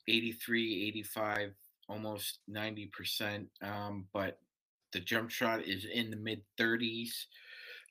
83, 0.08 0.88
85, 0.88 1.54
almost 1.88 2.38
90%. 2.48 3.46
Um, 3.62 4.06
but 4.12 4.38
the 4.92 5.00
jump 5.00 5.30
shot 5.30 5.62
is 5.66 5.84
in 5.84 6.10
the 6.10 6.16
mid 6.16 6.42
30s. 6.58 7.10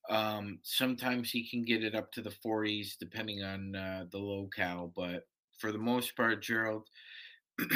Um, 0.09 0.59
sometimes 0.63 1.29
he 1.31 1.47
can 1.47 1.63
get 1.63 1.83
it 1.83 1.95
up 1.95 2.11
to 2.13 2.21
the 2.21 2.31
40s 2.31 2.95
depending 2.99 3.43
on 3.43 3.75
uh, 3.75 4.05
the 4.11 4.17
locale, 4.17 4.91
but 4.95 5.27
for 5.59 5.71
the 5.71 5.77
most 5.77 6.15
part, 6.15 6.41
Gerald, 6.41 6.87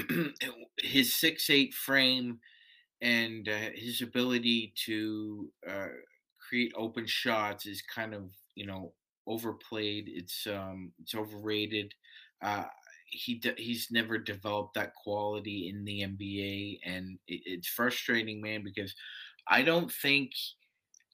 his 0.81 1.15
six 1.15 1.49
eight 1.49 1.73
frame 1.73 2.39
and 3.01 3.49
uh, 3.49 3.69
his 3.75 4.01
ability 4.01 4.73
to 4.85 5.49
uh, 5.69 5.87
create 6.49 6.73
open 6.77 7.05
shots 7.07 7.65
is 7.65 7.81
kind 7.83 8.13
of 8.13 8.23
you 8.55 8.65
know 8.65 8.93
overplayed. 9.27 10.05
It's 10.07 10.47
um, 10.47 10.91
it's 11.01 11.15
overrated. 11.15 11.93
Uh, 12.43 12.65
he 13.09 13.35
de- 13.35 13.55
he's 13.57 13.89
never 13.91 14.17
developed 14.17 14.75
that 14.75 14.95
quality 14.95 15.69
in 15.73 15.85
the 15.85 16.03
NBA, 16.03 16.89
and 16.89 17.19
it, 17.27 17.41
it's 17.45 17.67
frustrating, 17.67 18.41
man, 18.41 18.63
because 18.63 18.93
I 19.47 19.61
don't 19.63 19.91
think 19.91 20.31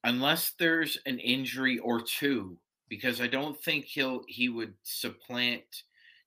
unless 0.04 0.54
there's 0.60 0.98
an 1.06 1.20
injury 1.20 1.80
or 1.80 2.02
two, 2.02 2.58
because 2.88 3.22
I 3.22 3.28
don't 3.28 3.60
think 3.62 3.86
he'll 3.86 4.24
he 4.28 4.50
would 4.50 4.74
supplant 4.84 5.64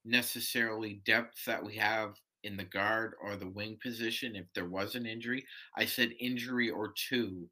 necessarily 0.05 1.01
depth 1.05 1.45
that 1.47 1.63
we 1.63 1.77
have 1.77 2.15
in 2.45 2.57
the 2.57 2.65
guard 2.65 3.15
or 3.23 3.37
the 3.37 3.49
wing 3.49 3.79
position 3.83 4.37
if 4.37 4.47
there 4.55 4.69
was 4.69 4.95
an 4.95 5.07
injury. 5.07 5.45
I 5.77 5.85
said 5.85 6.13
injury 6.19 6.71
or 6.71 6.93
two. 7.09 7.49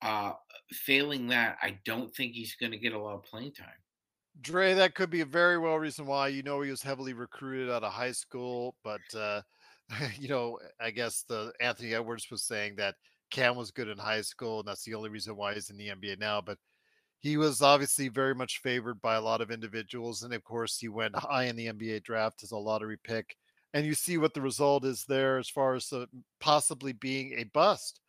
Uh, 0.00 0.32
failing 0.72 1.28
that, 1.28 1.56
I 1.62 1.78
don't 1.84 2.12
think 2.12 2.32
he's 2.32 2.56
going 2.56 2.72
to 2.72 2.78
get 2.78 2.92
a 2.92 2.98
lot 2.98 3.14
of 3.14 3.22
playing 3.22 3.52
time. 3.52 3.68
Dre, 4.40 4.74
that 4.74 4.94
could 4.94 5.10
be 5.10 5.20
a 5.20 5.26
very 5.26 5.58
well 5.58 5.76
reason 5.76 6.06
why. 6.06 6.28
You 6.28 6.42
know, 6.42 6.60
he 6.60 6.70
was 6.70 6.82
heavily 6.82 7.12
recruited 7.12 7.70
out 7.70 7.84
of 7.84 7.92
high 7.92 8.12
school, 8.12 8.74
but 8.82 9.00
uh, 9.16 9.42
you 10.18 10.28
know, 10.28 10.58
I 10.80 10.90
guess 10.90 11.24
the 11.28 11.52
Anthony 11.60 11.94
Edwards 11.94 12.30
was 12.30 12.42
saying 12.42 12.76
that 12.76 12.96
Cam 13.32 13.56
was 13.56 13.72
good 13.72 13.88
in 13.88 13.98
high 13.98 14.20
school, 14.20 14.60
and 14.60 14.68
that's 14.68 14.84
the 14.84 14.94
only 14.94 15.10
reason 15.10 15.36
why 15.36 15.54
he's 15.54 15.70
in 15.70 15.76
the 15.76 15.88
NBA 15.88 16.18
now. 16.20 16.40
But 16.40 16.58
he 17.20 17.36
was 17.36 17.62
obviously 17.62 18.08
very 18.08 18.34
much 18.34 18.60
favored 18.62 19.00
by 19.00 19.16
a 19.16 19.20
lot 19.20 19.40
of 19.40 19.50
individuals, 19.50 20.22
and 20.22 20.32
of 20.34 20.44
course, 20.44 20.78
he 20.78 20.88
went 20.88 21.16
high 21.16 21.44
in 21.44 21.56
the 21.56 21.66
NBA 21.66 22.04
draft 22.04 22.44
as 22.44 22.52
a 22.52 22.56
lottery 22.56 22.98
pick. 23.02 23.36
And 23.74 23.86
you 23.86 23.94
see 23.94 24.18
what 24.18 24.34
the 24.34 24.40
result 24.42 24.84
is 24.84 25.04
there, 25.06 25.38
as 25.38 25.48
far 25.48 25.74
as 25.74 25.92
uh, 25.92 26.06
possibly 26.40 26.92
being 26.92 27.34
a 27.38 27.44
bust. 27.44 28.00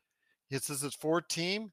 This 0.51 0.69
is 0.69 0.81
his 0.81 0.95
fourth 0.95 1.27
team 1.29 1.71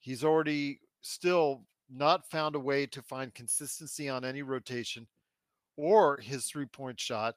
He's 0.00 0.24
already 0.24 0.80
still 1.02 1.64
not 1.90 2.28
found 2.30 2.54
a 2.54 2.60
way 2.60 2.86
to 2.86 3.02
find 3.02 3.34
consistency 3.34 4.08
on 4.08 4.24
any 4.24 4.42
rotation 4.42 5.06
or 5.76 6.18
his 6.18 6.46
three 6.46 6.66
point 6.66 6.98
shot. 6.98 7.36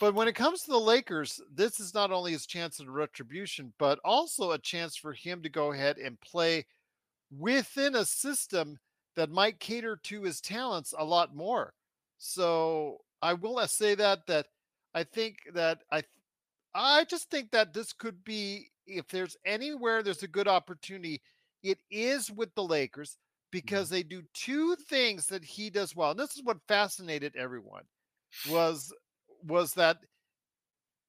But 0.00 0.14
when 0.14 0.28
it 0.28 0.34
comes 0.34 0.62
to 0.62 0.70
the 0.70 0.78
Lakers, 0.78 1.40
this 1.52 1.80
is 1.80 1.94
not 1.94 2.12
only 2.12 2.32
his 2.32 2.46
chance 2.46 2.80
of 2.80 2.88
retribution, 2.88 3.72
but 3.78 3.98
also 4.04 4.52
a 4.52 4.58
chance 4.58 4.96
for 4.96 5.12
him 5.12 5.42
to 5.42 5.48
go 5.48 5.72
ahead 5.72 5.98
and 5.98 6.20
play 6.20 6.66
within 7.36 7.96
a 7.96 8.04
system 8.04 8.78
that 9.16 9.30
might 9.30 9.60
cater 9.60 9.96
to 10.04 10.22
his 10.22 10.40
talents 10.40 10.94
a 10.96 11.04
lot 11.04 11.34
more. 11.34 11.74
So 12.18 12.98
I 13.20 13.34
will 13.34 13.64
say 13.66 13.94
that 13.96 14.26
that 14.26 14.46
I 14.94 15.04
think 15.04 15.38
that 15.54 15.80
I 15.90 16.02
I 16.74 17.04
just 17.04 17.30
think 17.30 17.50
that 17.50 17.74
this 17.74 17.92
could 17.92 18.24
be 18.24 18.70
if 18.86 19.06
there's 19.08 19.36
anywhere 19.44 20.02
there's 20.02 20.22
a 20.22 20.28
good 20.28 20.48
opportunity 20.48 21.20
it 21.62 21.78
is 21.90 22.30
with 22.30 22.54
the 22.54 22.64
Lakers 22.64 23.10
mm-hmm. 23.10 23.48
because 23.50 23.88
they 23.88 24.02
do 24.02 24.22
two 24.34 24.76
things 24.88 25.26
that 25.26 25.44
he 25.44 25.70
does 25.70 25.94
well. 25.94 26.10
And 26.10 26.20
this 26.20 26.36
is 26.36 26.42
what 26.42 26.58
fascinated 26.68 27.36
everyone 27.36 27.84
was 28.48 28.92
was 29.44 29.74
that 29.74 29.98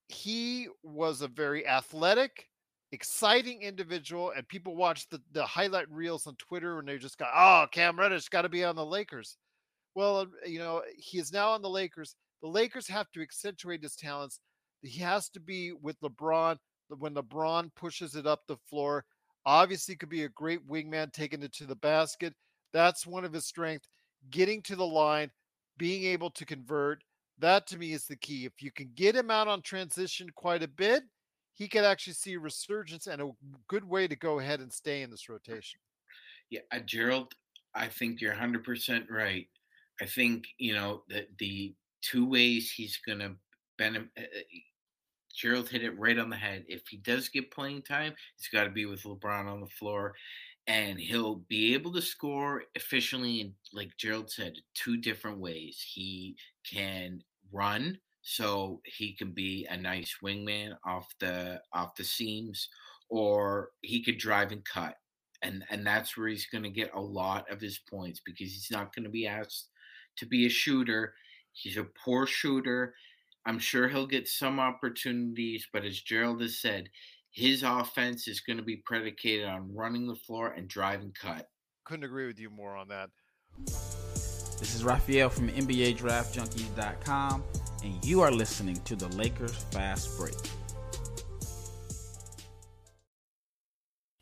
he 0.08 0.68
was 0.82 1.22
a 1.22 1.28
very 1.28 1.66
athletic, 1.66 2.48
exciting 2.92 3.62
individual, 3.62 4.32
and 4.36 4.46
people 4.48 4.76
watched 4.76 5.10
the, 5.10 5.20
the 5.32 5.44
highlight 5.44 5.90
reels 5.90 6.26
on 6.26 6.36
Twitter 6.36 6.78
and 6.78 6.88
they 6.88 6.98
just 6.98 7.18
got, 7.18 7.30
"Oh, 7.34 7.66
Cam 7.70 7.98
Reddish 7.98 8.28
got 8.28 8.42
to 8.42 8.48
be 8.48 8.64
on 8.64 8.76
the 8.76 8.84
Lakers." 8.84 9.36
Well, 9.94 10.18
um, 10.20 10.32
you 10.46 10.58
know, 10.58 10.82
he 10.96 11.18
is 11.18 11.32
now 11.32 11.50
on 11.50 11.62
the 11.62 11.70
Lakers. 11.70 12.16
The 12.42 12.48
Lakers 12.48 12.88
have 12.88 13.10
to 13.12 13.22
accentuate 13.22 13.82
his 13.82 13.96
talents. 13.96 14.40
He 14.82 15.00
has 15.00 15.28
to 15.30 15.40
be 15.40 15.72
with 15.72 15.98
LeBron. 16.00 16.58
When 16.88 17.14
LeBron 17.14 17.70
pushes 17.74 18.14
it 18.16 18.26
up 18.26 18.42
the 18.46 18.58
floor, 18.68 19.04
Obviously, 19.46 19.94
could 19.94 20.08
be 20.08 20.24
a 20.24 20.28
great 20.30 20.66
wingman 20.66 21.12
taking 21.12 21.42
it 21.42 21.52
to 21.54 21.66
the 21.66 21.76
basket. 21.76 22.34
That's 22.72 23.06
one 23.06 23.24
of 23.24 23.32
his 23.32 23.46
strengths. 23.46 23.88
Getting 24.30 24.62
to 24.62 24.76
the 24.76 24.86
line, 24.86 25.30
being 25.76 26.04
able 26.04 26.30
to 26.30 26.46
convert. 26.46 27.02
That 27.38 27.66
to 27.68 27.78
me 27.78 27.92
is 27.92 28.06
the 28.06 28.16
key. 28.16 28.44
If 28.44 28.62
you 28.62 28.70
can 28.70 28.90
get 28.94 29.16
him 29.16 29.30
out 29.30 29.48
on 29.48 29.62
transition 29.62 30.28
quite 30.34 30.62
a 30.62 30.68
bit, 30.68 31.02
he 31.52 31.68
could 31.68 31.84
actually 31.84 32.14
see 32.14 32.36
resurgence 32.36 33.06
and 33.06 33.22
a 33.22 33.30
good 33.68 33.84
way 33.84 34.08
to 34.08 34.16
go 34.16 34.38
ahead 34.38 34.60
and 34.60 34.72
stay 34.72 35.02
in 35.02 35.10
this 35.10 35.28
rotation. 35.28 35.80
Yeah, 36.50 36.60
uh, 36.72 36.80
Gerald, 36.80 37.32
I 37.74 37.88
think 37.88 38.20
you're 38.20 38.34
100% 38.34 39.10
right. 39.10 39.46
I 40.00 40.06
think, 40.06 40.44
you 40.58 40.74
know, 40.74 41.02
that 41.08 41.28
the 41.38 41.74
two 42.02 42.28
ways 42.28 42.70
he's 42.70 42.98
going 43.06 43.20
to 43.20 43.32
benefit, 43.78 44.08
uh, 44.18 44.22
Gerald 45.34 45.68
hit 45.68 45.82
it 45.82 45.98
right 45.98 46.18
on 46.18 46.30
the 46.30 46.36
head. 46.36 46.64
If 46.68 46.86
he 46.88 46.98
does 46.98 47.28
get 47.28 47.50
playing 47.50 47.82
time, 47.82 48.14
he's 48.36 48.48
got 48.48 48.64
to 48.64 48.70
be 48.70 48.86
with 48.86 49.02
LeBron 49.02 49.46
on 49.46 49.60
the 49.60 49.66
floor, 49.66 50.14
and 50.66 50.98
he'll 50.98 51.36
be 51.48 51.74
able 51.74 51.92
to 51.92 52.02
score 52.02 52.64
efficiently 52.74 53.40
in, 53.40 53.54
like 53.72 53.96
Gerald 53.98 54.30
said, 54.30 54.54
two 54.74 54.96
different 54.96 55.38
ways. 55.38 55.84
He 55.94 56.36
can 56.70 57.20
run, 57.52 57.98
so 58.22 58.80
he 58.84 59.14
can 59.14 59.32
be 59.32 59.66
a 59.70 59.76
nice 59.76 60.16
wingman 60.22 60.76
off 60.86 61.08
the 61.20 61.60
off 61.74 61.94
the 61.96 62.04
seams, 62.04 62.68
or 63.10 63.70
he 63.82 64.02
could 64.02 64.18
drive 64.18 64.52
and 64.52 64.64
cut. 64.64 64.94
and 65.42 65.64
and 65.70 65.86
that's 65.86 66.16
where 66.16 66.28
he's 66.28 66.46
going 66.46 66.64
to 66.64 66.70
get 66.70 66.90
a 66.94 67.00
lot 67.00 67.50
of 67.50 67.60
his 67.60 67.78
points 67.90 68.20
because 68.24 68.50
he's 68.52 68.70
not 68.70 68.94
going 68.94 69.04
to 69.04 69.10
be 69.10 69.26
asked 69.26 69.70
to 70.16 70.26
be 70.26 70.46
a 70.46 70.48
shooter. 70.50 71.14
He's 71.52 71.76
a 71.76 71.84
poor 72.04 72.26
shooter. 72.26 72.94
I'm 73.46 73.58
sure 73.58 73.88
he'll 73.88 74.06
get 74.06 74.26
some 74.28 74.58
opportunities, 74.58 75.66
but 75.72 75.84
as 75.84 76.00
Gerald 76.00 76.40
has 76.40 76.60
said, 76.60 76.88
his 77.34 77.64
offense 77.64 78.28
is 78.28 78.40
going 78.40 78.58
to 78.58 78.62
be 78.62 78.76
predicated 78.76 79.46
on 79.46 79.74
running 79.74 80.06
the 80.06 80.14
floor 80.14 80.52
and 80.52 80.68
driving 80.68 81.12
cut. 81.20 81.48
Couldn't 81.84 82.04
agree 82.04 82.28
with 82.28 82.38
you 82.38 82.48
more 82.48 82.76
on 82.76 82.88
that. 82.88 83.10
This 83.66 84.74
is 84.74 84.84
Raphael 84.84 85.28
from 85.28 85.48
NBA 85.48 85.96
Draft 85.96 86.36
Junkies.com, 86.36 87.42
and 87.82 88.04
you 88.04 88.20
are 88.20 88.30
listening 88.30 88.76
to 88.84 88.94
the 88.94 89.08
Lakers 89.16 89.52
Fast 89.72 90.16
Break. 90.16 90.34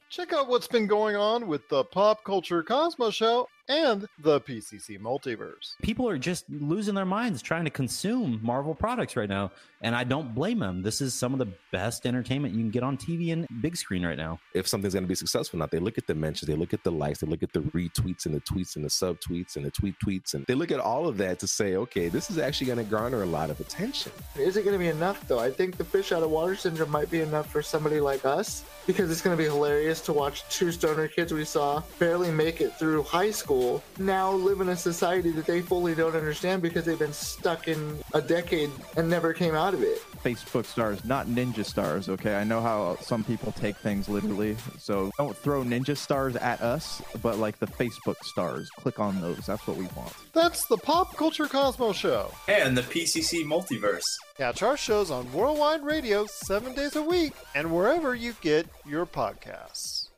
Check 0.08 0.32
out 0.32 0.48
what's 0.48 0.68
been 0.68 0.86
going 0.86 1.16
on 1.16 1.46
with 1.46 1.66
the 1.68 1.84
Pop 1.84 2.24
Culture 2.24 2.62
Cosmos 2.62 3.14
Show 3.14 3.48
and 3.68 4.06
the 4.18 4.40
PCC 4.40 5.00
Multiverse. 5.00 5.74
People 5.82 6.08
are 6.08 6.18
just 6.18 6.44
losing 6.50 6.94
their 6.94 7.06
minds 7.06 7.40
trying 7.40 7.64
to 7.64 7.70
consume 7.70 8.38
Marvel 8.42 8.74
products 8.74 9.16
right 9.16 9.28
now, 9.28 9.52
and 9.82 9.94
I 9.94 10.04
don't 10.04 10.34
blame 10.34 10.58
them. 10.58 10.82
This 10.82 11.00
is 11.00 11.14
some 11.14 11.32
of 11.32 11.38
the 11.38 11.52
best 11.70 12.06
entertainment 12.06 12.54
you 12.54 12.60
can 12.60 12.70
get 12.70 12.82
on 12.82 12.96
TV 12.96 13.32
and 13.32 13.46
big 13.60 13.76
screen 13.76 14.04
right 14.04 14.16
now. 14.16 14.38
If 14.54 14.66
something's 14.66 14.94
going 14.94 15.04
to 15.04 15.08
be 15.08 15.14
successful, 15.14 15.58
not, 15.58 15.70
they 15.70 15.78
look 15.78 15.98
at 15.98 16.06
the 16.06 16.14
mentions, 16.14 16.48
they 16.48 16.56
look 16.56 16.72
at 16.72 16.82
the 16.84 16.90
likes, 16.90 17.20
they 17.20 17.26
look 17.26 17.42
at 17.42 17.52
the 17.52 17.60
retweets 17.60 18.26
and 18.26 18.34
the 18.34 18.40
tweets 18.40 18.76
and 18.76 18.84
the 18.84 18.88
subtweets 18.88 19.56
and 19.56 19.64
the 19.64 19.70
tweet 19.70 19.94
tweets, 20.04 20.34
and 20.34 20.46
they 20.46 20.54
look 20.54 20.70
at 20.70 20.80
all 20.80 21.06
of 21.06 21.18
that 21.18 21.38
to 21.40 21.46
say, 21.46 21.76
okay, 21.76 22.08
this 22.08 22.30
is 22.30 22.38
actually 22.38 22.68
going 22.68 22.78
to 22.78 22.84
garner 22.84 23.22
a 23.22 23.26
lot 23.26 23.50
of 23.50 23.60
attention. 23.60 24.12
Is 24.38 24.56
it 24.56 24.64
going 24.64 24.74
to 24.74 24.78
be 24.78 24.88
enough 24.88 25.26
though? 25.28 25.38
I 25.38 25.50
think 25.50 25.76
the 25.76 25.84
fish 25.84 26.12
out 26.12 26.22
of 26.22 26.30
water 26.30 26.56
syndrome 26.56 26.90
might 26.90 27.10
be 27.10 27.20
enough 27.20 27.50
for 27.50 27.62
somebody 27.62 28.00
like 28.00 28.24
us 28.24 28.64
because 28.86 29.10
it's 29.10 29.20
going 29.20 29.36
to 29.36 29.42
be 29.42 29.48
hilarious 29.48 30.00
to 30.02 30.12
watch 30.12 30.48
two 30.48 30.72
stoner 30.72 31.06
kids 31.06 31.32
we 31.32 31.44
saw 31.44 31.82
barely 31.98 32.30
make 32.30 32.60
it 32.60 32.76
through 32.78 33.02
high 33.02 33.30
school 33.30 33.42
school 33.42 33.82
now 33.98 34.32
live 34.32 34.60
in 34.60 34.68
a 34.68 34.76
society 34.76 35.32
that 35.32 35.46
they 35.46 35.60
fully 35.60 35.94
don't 35.94 36.14
understand 36.14 36.62
because 36.62 36.84
they've 36.84 36.98
been 36.98 37.12
stuck 37.12 37.66
in 37.66 37.98
a 38.14 38.20
decade 38.20 38.70
and 38.96 39.10
never 39.10 39.32
came 39.32 39.54
out 39.54 39.71
of 39.72 39.82
it. 39.82 39.98
Facebook 40.22 40.66
stars, 40.66 41.04
not 41.04 41.26
ninja 41.26 41.64
stars, 41.64 42.08
okay? 42.08 42.34
I 42.34 42.44
know 42.44 42.60
how 42.60 42.96
some 43.00 43.24
people 43.24 43.52
take 43.52 43.76
things 43.76 44.08
literally. 44.08 44.56
So 44.78 45.10
don't 45.18 45.36
throw 45.36 45.62
ninja 45.62 45.96
stars 45.96 46.36
at 46.36 46.60
us, 46.60 47.02
but 47.22 47.38
like 47.38 47.58
the 47.58 47.66
Facebook 47.66 48.16
stars. 48.22 48.70
Click 48.78 49.00
on 49.00 49.20
those. 49.20 49.46
That's 49.46 49.66
what 49.66 49.76
we 49.76 49.86
want. 49.96 50.12
That's 50.32 50.66
the 50.66 50.76
Pop 50.76 51.16
Culture 51.16 51.46
Cosmos 51.46 51.96
Show. 51.96 52.32
And 52.48 52.76
the 52.76 52.82
PCC 52.82 53.44
Multiverse. 53.44 54.04
Catch 54.36 54.62
our 54.62 54.76
shows 54.76 55.10
on 55.10 55.32
Worldwide 55.32 55.84
Radio 55.84 56.26
seven 56.26 56.74
days 56.74 56.96
a 56.96 57.02
week 57.02 57.32
and 57.54 57.74
wherever 57.74 58.14
you 58.14 58.34
get 58.40 58.66
your 58.86 59.06
podcasts. 59.06 60.08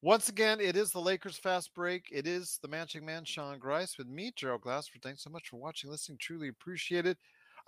Once 0.00 0.28
again, 0.28 0.60
it 0.60 0.76
is 0.76 0.90
the 0.90 1.00
Lakers 1.00 1.36
fast 1.36 1.74
break. 1.74 2.04
It 2.12 2.24
is 2.24 2.60
the 2.62 2.68
Magic 2.68 3.02
Man, 3.02 3.24
Sean 3.24 3.58
Grice, 3.58 3.98
with 3.98 4.06
me, 4.06 4.32
Gerald 4.36 4.60
Glassford. 4.60 5.02
Thanks 5.02 5.24
so 5.24 5.30
much 5.30 5.48
for 5.48 5.56
watching, 5.56 5.90
listening. 5.90 6.18
Truly 6.20 6.46
appreciate 6.46 7.04
it. 7.04 7.18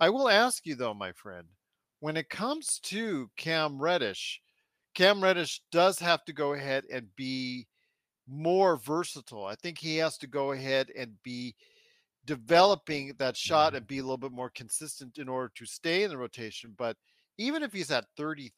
I 0.01 0.09
will 0.09 0.27
ask 0.27 0.65
you, 0.65 0.73
though, 0.73 0.95
my 0.95 1.11
friend, 1.11 1.45
when 1.99 2.17
it 2.17 2.27
comes 2.27 2.79
to 2.85 3.29
Cam 3.37 3.79
Reddish, 3.79 4.41
Cam 4.95 5.23
Reddish 5.23 5.61
does 5.71 5.99
have 5.99 6.25
to 6.25 6.33
go 6.33 6.53
ahead 6.53 6.85
and 6.91 7.05
be 7.15 7.67
more 8.27 8.77
versatile. 8.77 9.45
I 9.45 9.53
think 9.53 9.77
he 9.77 9.97
has 9.97 10.17
to 10.17 10.27
go 10.27 10.53
ahead 10.53 10.89
and 10.97 11.11
be 11.21 11.53
developing 12.25 13.13
that 13.19 13.37
shot 13.37 13.75
and 13.75 13.83
mm-hmm. 13.83 13.93
be 13.93 13.99
a 13.99 14.01
little 14.01 14.17
bit 14.17 14.31
more 14.31 14.49
consistent 14.49 15.19
in 15.19 15.29
order 15.29 15.51
to 15.55 15.67
stay 15.67 16.01
in 16.01 16.09
the 16.09 16.17
rotation. 16.17 16.73
But 16.75 16.97
even 17.37 17.61
if 17.61 17.71
he's 17.71 17.91
at 17.91 18.05
33%, 18.17 18.49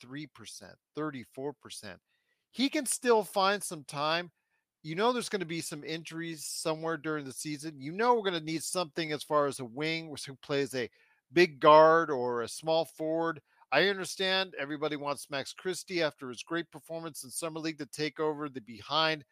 34%, 0.97 1.95
he 2.51 2.69
can 2.69 2.85
still 2.85 3.21
find 3.21 3.61
some 3.61 3.83
time. 3.83 4.31
You 4.81 4.95
know, 4.95 5.11
there's 5.11 5.29
going 5.29 5.41
to 5.41 5.45
be 5.45 5.59
some 5.59 5.83
injuries 5.83 6.45
somewhere 6.45 6.95
during 6.95 7.25
the 7.25 7.33
season. 7.33 7.81
You 7.81 7.91
know, 7.91 8.13
we're 8.13 8.21
going 8.21 8.39
to 8.39 8.45
need 8.45 8.63
something 8.63 9.11
as 9.11 9.23
far 9.23 9.47
as 9.47 9.59
a 9.59 9.65
wing 9.65 10.15
who 10.25 10.35
plays 10.35 10.73
a 10.73 10.89
big 11.33 11.59
guard 11.59 12.09
or 12.09 12.41
a 12.41 12.47
small 12.47 12.85
forward. 12.85 13.41
I 13.71 13.87
understand 13.87 14.53
everybody 14.59 14.95
wants 14.95 15.29
Max 15.29 15.53
Christie 15.53 16.03
after 16.03 16.29
his 16.29 16.43
great 16.43 16.69
performance 16.71 17.23
in 17.23 17.31
Summer 17.31 17.59
League 17.59 17.79
to 17.79 17.87
take 17.87 18.19
over 18.19 18.47
the 18.47 18.61
behind 18.61 19.25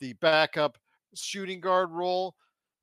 the 0.00 0.12
backup 0.14 0.78
shooting 1.14 1.60
guard 1.60 1.90
role. 1.90 2.36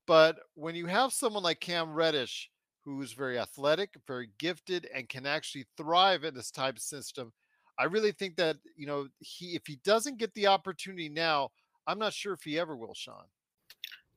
But 0.08 0.38
when 0.56 0.76
you 0.76 0.88
have 0.88 1.14
someone 1.14 1.44
like 1.44 1.60
Cam 1.60 1.94
Reddish, 1.94 2.50
who's 2.84 3.14
very 3.14 3.40
athletic, 3.40 3.96
very 4.08 4.30
gifted, 4.40 4.90
and 4.94 5.08
can 5.08 5.26
actually 5.26 5.66
thrive 5.78 6.24
in 6.24 6.34
this 6.34 6.52
type 6.52 6.78
of 6.78 6.82
system, 6.82 7.32
I 7.78 7.86
really 7.86 8.12
think 8.12 8.36
that 8.38 8.58
you 8.76 8.86
know 8.86 9.08
he 9.20 9.56
if 9.56 9.66
he 9.66 9.80
doesn't 9.84 10.18
get 10.18 10.34
the 10.34 10.48
opportunity 10.48 11.10
now, 11.10 11.50
I'm 11.88 12.00
not 12.00 12.14
sure 12.14 12.34
if 12.34 12.44
he 12.44 12.60
ever 12.60 12.76
will, 12.76 12.94
Sean. 12.94 13.24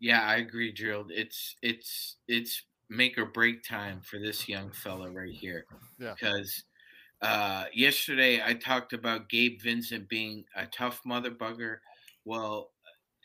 Yeah, 0.01 0.23
I 0.23 0.37
agree, 0.37 0.73
Gerald. 0.73 1.11
It's 1.11 1.57
it's 1.63 2.17
it's 2.29 2.63
make 2.89 3.19
or 3.19 3.27
break 3.27 3.63
time 3.65 4.01
for 4.01 4.19
this 4.19 4.49
young 4.49 4.71
fella 4.71 5.11
right 5.11 5.33
here. 5.33 5.67
Yeah. 5.99 6.15
Because 6.15 6.65
uh, 7.23 7.65
yesterday 7.73 8.43
I 8.45 8.55
talked 8.55 8.93
about 8.93 9.29
Gabe 9.29 9.61
Vincent 9.63 10.09
being 10.09 10.45
a 10.55 10.67
tough 10.67 11.01
mother 11.05 11.31
bugger. 11.31 11.79
Well, 12.25 12.71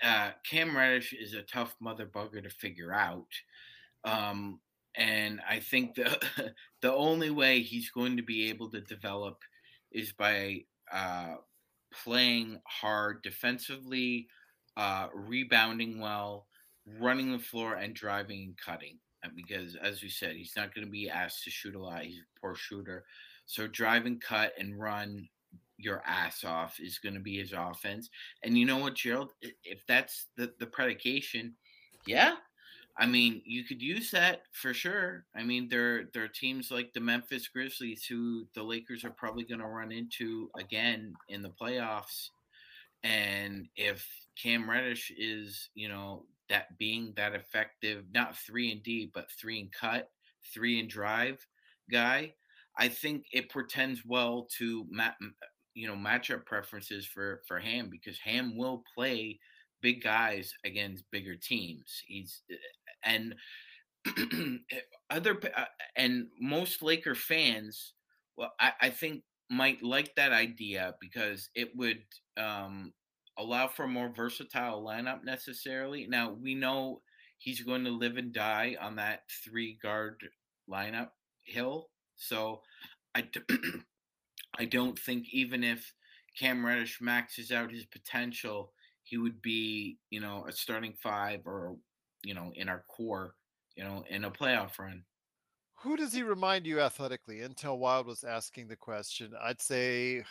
uh, 0.04 0.32
Cam 0.50 0.76
Reddish 0.76 1.14
is 1.14 1.34
a 1.34 1.44
tough 1.44 1.76
mother 1.80 2.06
bugger 2.06 2.42
to 2.44 2.50
figure 2.50 2.94
out. 2.94 3.28
Um, 4.04 4.60
and 4.96 5.40
I 5.48 5.60
think 5.60 5.96
the 5.96 6.20
the 6.82 6.94
only 6.94 7.30
way 7.30 7.62
he's 7.62 7.90
going 7.90 8.18
to 8.18 8.24
be 8.24 8.50
able 8.50 8.70
to 8.72 8.82
develop 8.82 9.40
is 9.92 10.12
by 10.12 10.64
uh, 10.92 11.36
playing 12.04 12.60
hard 12.66 13.22
defensively, 13.22 14.28
uh, 14.78 15.08
rebounding 15.14 16.00
well, 16.00 16.48
running 17.00 17.32
the 17.32 17.40
floor, 17.40 17.76
and 17.76 17.94
driving 17.94 18.44
and 18.44 18.58
cutting. 18.58 18.98
Uh, 19.24 19.30
because, 19.36 19.76
as 19.76 20.02
we 20.02 20.10
said, 20.10 20.36
he's 20.36 20.56
not 20.56 20.74
going 20.74 20.86
to 20.86 20.92
be 20.92 21.10
asked 21.10 21.44
to 21.44 21.50
shoot 21.50 21.76
a 21.76 21.80
lot. 21.80 22.04
He's 22.04 22.20
a 22.20 22.40
poor 22.40 22.56
shooter. 22.56 23.06
So, 23.46 23.68
drive 23.68 24.06
and 24.06 24.22
cut 24.22 24.54
and 24.60 24.80
run 24.80 25.28
your 25.78 26.02
ass 26.06 26.44
off 26.44 26.80
is 26.80 27.00
going 27.00 27.16
to 27.16 27.22
be 27.22 27.38
his 27.38 27.54
offense. 27.54 28.10
And 28.44 28.58
you 28.58 28.66
know 28.66 28.78
what, 28.78 28.96
Gerald? 28.96 29.32
If 29.64 29.80
that's 29.88 30.28
the, 30.38 30.54
the 30.60 30.68
predication, 30.68 31.56
yeah, 32.06 32.36
I 32.98 33.06
mean, 33.06 33.42
you 33.46 33.64
could 33.64 33.82
use 33.82 34.12
that 34.12 34.44
for 34.52 34.74
sure. 34.74 35.26
I 35.36 35.44
mean, 35.44 35.70
there 35.70 36.06
there 36.14 36.24
are 36.24 36.30
teams 36.30 36.72
like 36.72 36.94
the 36.94 37.00
Memphis 37.00 37.48
Grizzlies 37.48 38.06
who 38.06 38.46
the 38.54 38.64
Lakers 38.64 39.04
are 39.04 39.12
probably 39.12 39.44
going 39.44 39.62
to 39.62 39.68
run 39.68 39.92
into 39.92 40.50
again 40.58 41.14
in 41.30 41.42
the 41.42 41.50
playoffs. 41.50 42.30
And 43.04 43.68
if 43.76 44.08
Cam 44.42 44.70
Reddish 44.70 45.12
is, 45.18 45.70
you 45.74 45.90
know, 45.90 46.26
that 46.52 46.78
being 46.78 47.14
that 47.16 47.34
effective, 47.34 48.04
not 48.14 48.38
three 48.38 48.72
and 48.72 48.84
D, 48.84 49.10
but 49.14 49.32
three 49.32 49.60
and 49.60 49.72
cut, 49.72 50.10
three 50.54 50.80
and 50.80 50.90
drive 50.90 51.46
guy, 51.90 52.34
I 52.78 52.88
think 52.88 53.26
it 53.32 53.52
portends 53.52 54.02
well 54.06 54.48
to 54.58 54.86
you 55.74 55.88
know 55.88 55.96
matchup 55.96 56.46
preferences 56.46 57.06
for 57.06 57.42
for 57.48 57.60
Ham 57.60 57.90
because 57.90 58.18
Ham 58.20 58.58
will 58.58 58.84
play 58.96 59.40
big 59.82 60.04
guys 60.04 60.54
against 60.66 61.10
bigger 61.12 61.36
teams. 61.36 62.02
He's 62.06 62.44
eh, 62.52 62.56
and 63.04 63.36
other 65.10 65.40
uh, 65.56 65.66
and 65.96 66.28
most 66.40 66.82
Laker 66.82 67.16
fans, 67.16 67.94
well, 68.38 68.54
I, 68.60 68.74
I 68.82 68.90
think 68.90 69.24
might 69.50 69.84
like 69.84 70.14
that 70.16 70.32
idea 70.32 70.96
because 71.00 71.50
it 71.56 71.70
would 71.76 72.04
um, 72.38 72.94
allow 73.42 73.68
for 73.68 73.84
a 73.84 73.88
more 73.88 74.10
versatile 74.10 74.84
lineup 74.84 75.24
necessarily. 75.24 76.08
Now 76.08 76.32
we 76.32 76.56
know 76.56 77.02
he's 77.38 77.62
going 77.62 77.84
to 77.86 77.92
live 77.92 78.18
and 78.18 78.34
die 78.34 78.78
on 78.80 78.96
that 78.98 79.22
three 79.44 79.78
guard 79.82 80.22
lineup 80.70 81.10
hill, 81.44 81.90
so 82.16 82.62
I. 83.16 83.28
I 84.60 84.66
don't 84.66 84.98
think 84.98 85.28
even 85.32 85.64
if 85.64 85.94
Cam 86.38 86.66
Reddish 86.66 87.00
maxes 87.02 87.52
out 87.52 87.72
his 87.72 87.86
potential, 87.86 88.74
he 89.04 89.18
would 89.18 89.42
be, 89.42 89.98
you 90.10 90.20
know, 90.20 90.46
a 90.48 90.52
starting 90.52 90.94
five 91.02 91.42
or, 91.46 91.76
you 92.24 92.34
know, 92.34 92.52
in 92.56 92.70
our 92.70 92.84
core, 92.88 93.36
you 93.76 93.84
know, 93.84 94.04
in 94.10 94.26
a 94.26 94.32
playoff 94.32 94.78
run. 94.80 95.04
Who 95.76 95.98
does 95.98 96.14
he 96.14 96.22
remind 96.22 96.68
you 96.68 96.80
athletically? 96.80 97.40
Intel 97.40 97.78
Wild 97.78 98.06
was 98.06 98.24
asking 98.24 98.68
the 98.68 98.76
question. 98.76 99.32
I'd 99.42 99.62
say 99.62 100.24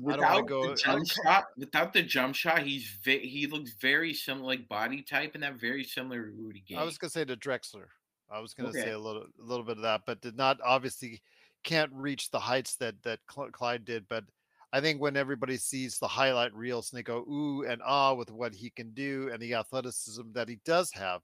without 0.00 0.46
go, 0.46 0.70
the 0.70 0.74
jump 0.74 1.06
shot, 1.06 1.46
without 1.56 1.92
the 1.92 2.02
jump 2.02 2.34
shot, 2.34 2.62
he's 2.62 2.86
ve- 3.02 3.26
he 3.26 3.46
looks 3.46 3.72
very 3.80 4.14
similar, 4.14 4.46
like 4.46 4.68
body 4.68 5.02
type, 5.02 5.34
and 5.34 5.42
that 5.42 5.54
very 5.54 5.84
similar 5.84 6.26
to 6.26 6.32
Rudy 6.32 6.62
Gay. 6.66 6.76
I 6.76 6.84
was 6.84 6.98
gonna 6.98 7.10
say 7.10 7.24
to 7.24 7.36
Drexler. 7.36 7.86
I 8.30 8.40
was 8.40 8.54
gonna 8.54 8.70
okay. 8.70 8.82
say 8.82 8.90
a 8.90 8.98
little, 8.98 9.22
a 9.22 9.44
little 9.44 9.64
bit 9.64 9.78
of 9.78 9.82
that, 9.82 10.02
but 10.06 10.20
did 10.20 10.36
not 10.36 10.58
obviously 10.64 11.22
can't 11.64 11.92
reach 11.92 12.30
the 12.30 12.38
heights 12.38 12.76
that 12.76 13.02
that 13.02 13.20
Clyde 13.26 13.84
did. 13.84 14.06
But 14.08 14.24
I 14.72 14.80
think 14.80 15.00
when 15.00 15.16
everybody 15.16 15.56
sees 15.56 15.98
the 15.98 16.08
highlight 16.08 16.54
reels 16.54 16.90
and 16.90 16.98
they 16.98 17.02
go 17.02 17.18
ooh 17.28 17.64
and 17.66 17.80
ah 17.84 18.14
with 18.14 18.30
what 18.30 18.54
he 18.54 18.70
can 18.70 18.90
do 18.90 19.30
and 19.32 19.40
the 19.40 19.54
athleticism 19.54 20.32
that 20.32 20.48
he 20.48 20.58
does 20.64 20.90
have, 20.92 21.22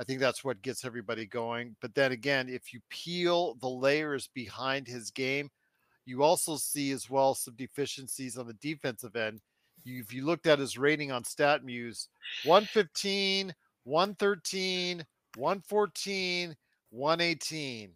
I 0.00 0.04
think 0.04 0.20
that's 0.20 0.44
what 0.44 0.62
gets 0.62 0.84
everybody 0.84 1.26
going. 1.26 1.76
But 1.80 1.94
then 1.94 2.12
again, 2.12 2.48
if 2.48 2.72
you 2.72 2.80
peel 2.90 3.54
the 3.60 3.68
layers 3.68 4.28
behind 4.34 4.88
his 4.88 5.10
game, 5.10 5.50
you 6.06 6.22
also 6.22 6.56
see 6.56 6.92
as 6.92 7.08
well 7.08 7.34
some 7.34 7.54
deficiencies 7.54 8.36
on 8.36 8.46
the 8.46 8.54
defensive 8.54 9.16
end. 9.16 9.40
you, 9.84 10.00
if 10.00 10.12
you 10.12 10.24
looked 10.24 10.46
at 10.46 10.58
his 10.58 10.78
rating 10.78 11.12
on 11.12 11.22
StatMuse, 11.22 12.08
115, 12.44 13.54
113, 13.84 15.04
114, 15.36 16.56
118. 16.90 17.90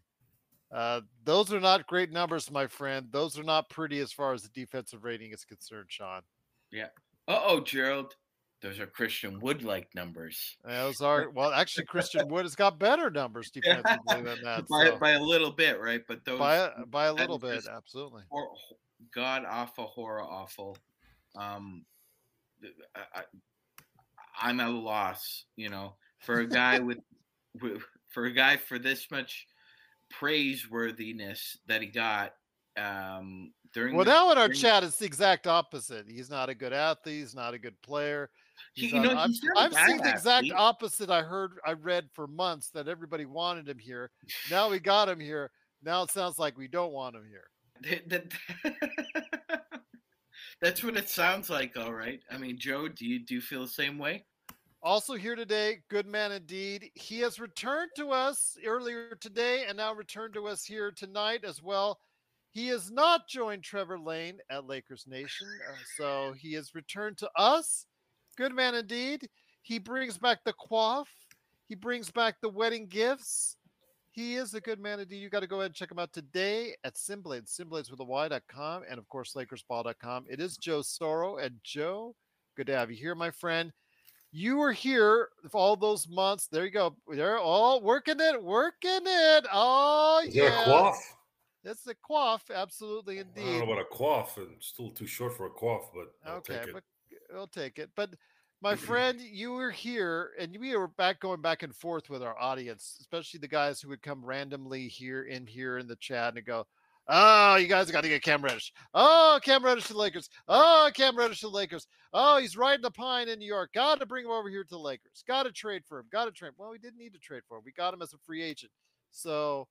Uh, 0.70 1.00
those 1.24 1.52
are 1.52 1.60
not 1.60 1.86
great 1.86 2.12
numbers, 2.12 2.50
my 2.50 2.66
friend. 2.66 3.08
Those 3.10 3.38
are 3.38 3.44
not 3.44 3.70
pretty 3.70 4.00
as 4.00 4.12
far 4.12 4.34
as 4.34 4.42
the 4.42 4.50
defensive 4.50 5.04
rating 5.04 5.32
is 5.32 5.44
concerned, 5.44 5.86
Sean. 5.88 6.20
Yeah. 6.70 6.88
Uh 7.26 7.40
oh, 7.44 7.60
Gerald. 7.60 8.14
Those 8.60 8.80
are 8.80 8.86
Christian 8.86 9.38
Wood 9.38 9.62
like 9.62 9.88
numbers. 9.94 10.56
Those 10.64 11.00
are 11.00 11.30
well, 11.30 11.52
actually, 11.52 11.86
Christian 11.86 12.26
Wood 12.28 12.44
has 12.44 12.56
got 12.56 12.78
better 12.78 13.08
numbers 13.08 13.50
defensively 13.54 14.22
than 14.22 14.38
that. 14.42 14.66
by, 14.68 14.86
so- 14.86 14.96
by 14.96 15.10
a 15.12 15.22
little 15.22 15.52
bit, 15.52 15.80
right? 15.80 16.02
But 16.08 16.24
those 16.24 16.38
by 16.40 16.56
a, 16.56 16.86
by 16.86 17.06
a 17.06 17.12
little 17.14 17.38
bit, 17.38 17.64
absolutely. 17.72 18.22
hor- 18.30 18.50
god 19.14 19.44
awful, 19.48 19.84
horror 19.86 20.22
awful. 20.22 20.76
Um, 21.36 21.84
I, 22.96 23.20
I, 23.20 23.22
I'm 24.40 24.58
at 24.58 24.68
a 24.68 24.70
loss, 24.72 25.44
you 25.56 25.68
know, 25.70 25.94
for 26.18 26.40
a 26.40 26.46
guy 26.46 26.78
with, 26.80 26.98
with 27.62 27.80
for 28.08 28.24
a 28.24 28.32
guy 28.32 28.56
for 28.56 28.78
this 28.80 29.08
much 29.12 29.46
praiseworthiness 30.12 31.58
that 31.66 31.80
he 31.82 31.86
got 31.88 32.34
um 32.76 33.52
during 33.74 33.94
Well, 33.96 34.04
the, 34.04 34.10
now 34.10 34.30
in 34.32 34.38
our 34.38 34.48
during- 34.48 34.60
chat, 34.60 34.82
it's 34.82 34.96
the 34.98 35.04
exact 35.06 35.46
opposite. 35.46 36.06
He's 36.08 36.30
not 36.30 36.48
a 36.48 36.54
good 36.54 36.72
athlete. 36.72 37.20
He's 37.20 37.34
not 37.34 37.54
a 37.54 37.58
good 37.58 37.80
player. 37.82 38.30
He- 38.74 38.88
you 38.88 39.00
know, 39.00 39.10
I'm, 39.16 39.30
he's 39.30 39.42
not 39.42 39.56
a 39.56 39.60
I'm 39.60 39.86
seeing 39.86 39.98
the 40.02 40.10
exact 40.10 40.46
opposite. 40.56 41.10
I 41.10 41.22
heard, 41.22 41.52
I 41.66 41.72
read 41.72 42.08
for 42.14 42.26
months 42.26 42.70
that 42.70 42.88
everybody 42.88 43.24
wanted 43.26 43.68
him 43.68 43.78
here. 43.78 44.10
Now 44.50 44.68
we 44.70 44.78
got 44.78 45.08
him 45.08 45.20
here. 45.20 45.50
Now 45.82 46.02
it 46.02 46.10
sounds 46.10 46.38
like 46.38 46.56
we 46.58 46.68
don't 46.68 46.92
want 46.92 47.16
him 47.16 47.24
here. 47.28 47.48
That- 48.08 48.32
that- 48.64 49.62
that's 50.60 50.82
what 50.82 50.96
it 50.96 51.08
sounds 51.08 51.48
like, 51.50 51.76
all 51.76 51.92
right. 51.92 52.20
I 52.30 52.38
mean, 52.38 52.58
Joe, 52.58 52.88
do 52.88 53.06
you 53.06 53.24
do 53.24 53.34
you 53.34 53.40
feel 53.40 53.62
the 53.62 53.68
same 53.68 53.98
way? 53.98 54.24
Also 54.82 55.14
here 55.14 55.34
today, 55.36 55.78
good 55.90 56.06
man 56.06 56.32
indeed. 56.32 56.90
He 56.94 57.18
has 57.20 57.40
returned 57.40 57.90
to 57.96 58.10
us 58.10 58.56
earlier 58.64 59.16
today 59.20 59.64
and 59.68 59.76
now 59.76 59.92
returned 59.94 60.34
to 60.34 60.46
us 60.46 60.64
here 60.64 60.92
tonight 60.92 61.44
as 61.44 61.62
well. 61.62 61.98
He 62.52 62.68
has 62.68 62.90
not 62.90 63.28
joined 63.28 63.62
Trevor 63.62 63.98
Lane 63.98 64.38
at 64.50 64.66
Lakers 64.66 65.04
Nation, 65.06 65.48
uh, 65.68 65.74
so 65.96 66.32
he 66.38 66.54
has 66.54 66.74
returned 66.74 67.18
to 67.18 67.30
us. 67.36 67.86
Good 68.38 68.54
man 68.54 68.76
indeed. 68.76 69.28
He 69.62 69.80
brings 69.80 70.16
back 70.16 70.44
the 70.44 70.52
quaff. 70.52 71.08
He 71.66 71.74
brings 71.74 72.08
back 72.08 72.36
the 72.40 72.48
wedding 72.48 72.86
gifts. 72.86 73.56
He 74.12 74.36
is 74.36 74.54
a 74.54 74.60
good 74.60 74.78
man 74.78 75.00
indeed. 75.00 75.16
You 75.18 75.28
got 75.28 75.40
to 75.40 75.48
go 75.48 75.56
ahead 75.56 75.66
and 75.66 75.74
check 75.74 75.90
him 75.90 75.98
out 75.98 76.12
today 76.12 76.76
at 76.84 76.94
SynBlades, 76.94 77.58
SynBlades 77.60 77.90
with 77.90 77.98
a 77.98 78.04
Y.com, 78.04 78.84
and 78.88 78.96
of 78.96 79.08
course, 79.08 79.34
LakersBall.com. 79.34 80.26
It 80.30 80.40
is 80.40 80.56
Joe 80.56 80.80
Soro. 80.82 81.44
And 81.44 81.56
Joe, 81.64 82.14
good 82.56 82.68
to 82.68 82.76
have 82.78 82.92
you 82.92 82.96
here, 82.96 83.14
my 83.16 83.30
friend 83.32 83.72
you 84.30 84.58
were 84.58 84.72
here 84.72 85.30
for 85.50 85.58
all 85.58 85.74
those 85.74 86.06
months. 86.06 86.48
There 86.52 86.64
you 86.66 86.70
go. 86.70 86.94
They're 87.10 87.38
all 87.38 87.80
working 87.80 88.16
it, 88.20 88.42
working 88.42 89.00
it. 89.06 89.46
Oh 89.50 90.22
yeah, 90.28 90.60
a 90.60 90.64
quaff? 90.64 91.16
it's 91.64 91.86
a 91.86 91.94
quaff. 91.94 92.42
Absolutely, 92.54 93.18
indeed. 93.20 93.40
I 93.40 93.58
don't 93.58 93.66
know 93.66 93.72
about 93.72 93.82
a 93.82 93.84
quaff. 93.86 94.36
I'm 94.36 94.56
still 94.60 94.90
too 94.90 95.06
short 95.06 95.34
for 95.34 95.46
a 95.46 95.50
quaff, 95.50 95.90
but 95.94 96.12
I'll 96.26 96.36
Okay, 96.38 96.58
take 96.58 96.68
it. 96.68 96.74
but 96.74 96.82
we'll 97.32 97.46
take 97.46 97.78
it. 97.78 97.90
But 97.96 98.14
my 98.60 98.74
friend, 98.76 99.20
you 99.20 99.52
were 99.52 99.70
here, 99.70 100.32
and 100.38 100.56
we 100.58 100.76
were 100.76 100.88
back 100.88 101.20
going 101.20 101.40
back 101.40 101.62
and 101.62 101.74
forth 101.74 102.10
with 102.10 102.22
our 102.22 102.38
audience, 102.38 102.96
especially 103.00 103.40
the 103.40 103.48
guys 103.48 103.80
who 103.80 103.88
would 103.88 104.02
come 104.02 104.24
randomly 104.24 104.88
here 104.88 105.22
in 105.22 105.46
here 105.46 105.78
in 105.78 105.86
the 105.86 105.96
chat 105.96 106.36
and 106.36 106.44
go, 106.44 106.66
"Oh, 107.08 107.56
you 107.56 107.66
guys 107.66 107.90
got 107.90 108.02
to 108.02 108.08
get 108.08 108.22
Cam 108.22 108.42
Reddish. 108.42 108.72
Oh, 108.94 109.38
Cam 109.42 109.64
Reddish 109.64 109.86
to 109.86 109.92
the 109.92 109.98
Lakers. 109.98 110.28
Oh, 110.48 110.90
Cam 110.94 111.16
Reddish 111.16 111.40
to 111.40 111.46
the 111.46 111.52
Lakers. 111.52 111.86
Oh, 112.12 112.38
he's 112.38 112.56
riding 112.56 112.82
the 112.82 112.90
pine 112.90 113.28
in 113.28 113.38
New 113.38 113.46
York. 113.46 113.72
Got 113.72 114.00
to 114.00 114.06
bring 114.06 114.24
him 114.24 114.30
over 114.30 114.48
here 114.48 114.64
to 114.64 114.70
the 114.70 114.78
Lakers. 114.78 115.24
Got 115.26 115.44
to 115.44 115.52
trade 115.52 115.82
for 115.86 115.98
him. 115.98 116.06
Got 116.10 116.26
to 116.26 116.32
trade. 116.32 116.52
Well, 116.56 116.70
we 116.70 116.78
didn't 116.78 116.98
need 116.98 117.12
to 117.14 117.20
trade 117.20 117.42
for 117.48 117.58
him. 117.58 117.62
We 117.64 117.72
got 117.72 117.94
him 117.94 118.02
as 118.02 118.12
a 118.12 118.18
free 118.18 118.42
agent. 118.42 118.72
So, 119.10 119.68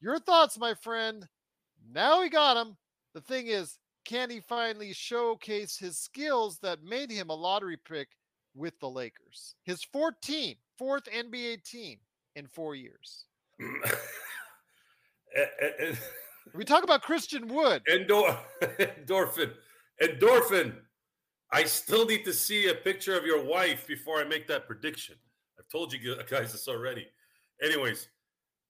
your 0.00 0.18
thoughts, 0.18 0.58
my 0.58 0.74
friend? 0.74 1.26
Now 1.90 2.20
we 2.20 2.28
got 2.28 2.56
him. 2.56 2.76
The 3.14 3.20
thing 3.20 3.48
is, 3.48 3.78
can 4.04 4.30
he 4.30 4.40
finally 4.40 4.92
showcase 4.92 5.76
his 5.76 5.98
skills 5.98 6.58
that 6.60 6.82
made 6.82 7.10
him 7.10 7.30
a 7.30 7.34
lottery 7.34 7.76
pick 7.76 8.08
with 8.54 8.78
the 8.80 8.88
Lakers? 8.88 9.54
His 9.64 9.84
14th, 9.94 10.58
fourth 10.78 11.04
NBA 11.04 11.64
team 11.64 11.98
in 12.34 12.46
four 12.46 12.74
years. 12.74 13.24
We 16.54 16.64
talk 16.64 16.84
about 16.84 17.02
Christian 17.02 17.48
Wood. 17.48 17.82
Endor- 17.88 18.38
endorphin. 18.62 19.52
Endorphin. 20.02 20.74
I 21.52 21.64
still 21.64 22.06
need 22.06 22.24
to 22.24 22.32
see 22.32 22.68
a 22.68 22.74
picture 22.74 23.16
of 23.16 23.24
your 23.24 23.44
wife 23.44 23.86
before 23.86 24.20
I 24.20 24.24
make 24.24 24.46
that 24.48 24.66
prediction. 24.66 25.16
I've 25.58 25.68
told 25.68 25.92
you 25.92 26.16
guys 26.28 26.52
this 26.52 26.68
already. 26.68 27.06
Anyways, 27.62 28.08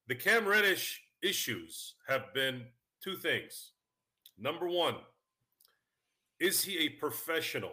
the 0.08 0.14
Cam 0.14 0.46
Reddish 0.46 1.00
issues 1.22 1.94
have 2.08 2.32
been 2.34 2.64
two 3.02 3.16
things. 3.16 3.72
Number 4.38 4.68
one, 4.68 4.96
is 6.42 6.64
he 6.64 6.76
a 6.78 6.88
professional? 6.88 7.70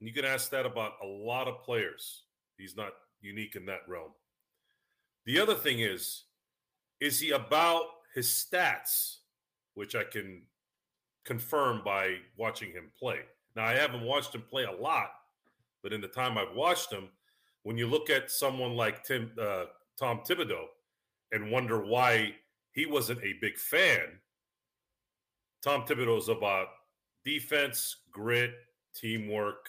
And 0.00 0.08
you 0.08 0.12
can 0.12 0.24
ask 0.24 0.50
that 0.50 0.66
about 0.66 0.94
a 1.02 1.06
lot 1.06 1.46
of 1.46 1.62
players. 1.62 2.24
He's 2.58 2.76
not 2.76 2.92
unique 3.20 3.54
in 3.54 3.64
that 3.66 3.88
realm. 3.88 4.10
The 5.24 5.38
other 5.38 5.54
thing 5.54 5.78
is, 5.78 6.24
is 7.00 7.20
he 7.20 7.30
about 7.30 7.84
his 8.12 8.26
stats, 8.26 9.18
which 9.74 9.94
I 9.94 10.02
can 10.02 10.42
confirm 11.24 11.82
by 11.84 12.16
watching 12.36 12.72
him 12.72 12.90
play. 12.98 13.20
Now, 13.54 13.66
I 13.66 13.74
haven't 13.74 14.02
watched 14.02 14.34
him 14.34 14.42
play 14.42 14.64
a 14.64 14.72
lot, 14.72 15.10
but 15.82 15.92
in 15.92 16.00
the 16.00 16.08
time 16.08 16.36
I've 16.36 16.56
watched 16.56 16.92
him, 16.92 17.08
when 17.62 17.78
you 17.78 17.86
look 17.86 18.10
at 18.10 18.32
someone 18.32 18.74
like 18.74 19.04
Tim, 19.04 19.30
uh, 19.40 19.66
Tom 19.96 20.22
Thibodeau 20.28 20.64
and 21.30 21.52
wonder 21.52 21.84
why 21.84 22.34
he 22.72 22.84
wasn't 22.84 23.22
a 23.22 23.38
big 23.40 23.56
fan, 23.56 24.18
Tom 25.62 25.82
Thibodeau 25.82 26.18
is 26.18 26.28
about 26.28 26.66
defense, 27.24 27.96
grit, 28.10 28.52
teamwork. 28.94 29.68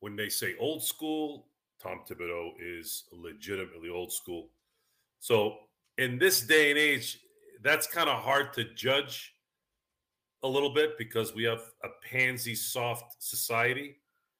When 0.00 0.16
they 0.16 0.28
say 0.28 0.54
old 0.58 0.82
school, 0.82 1.46
Tom 1.82 2.00
Thibodeau 2.08 2.52
is 2.60 3.04
legitimately 3.12 3.88
old 3.88 4.12
school. 4.12 4.50
So 5.20 5.56
in 5.98 6.18
this 6.18 6.40
day 6.40 6.70
and 6.70 6.78
age, 6.78 7.20
that's 7.62 7.86
kind 7.86 8.08
of 8.08 8.22
hard 8.22 8.52
to 8.54 8.64
judge 8.74 9.34
a 10.42 10.48
little 10.48 10.72
bit 10.72 10.98
because 10.98 11.34
we 11.34 11.44
have 11.44 11.62
a 11.82 11.88
pansy 12.08 12.54
soft 12.54 13.22
society 13.22 13.96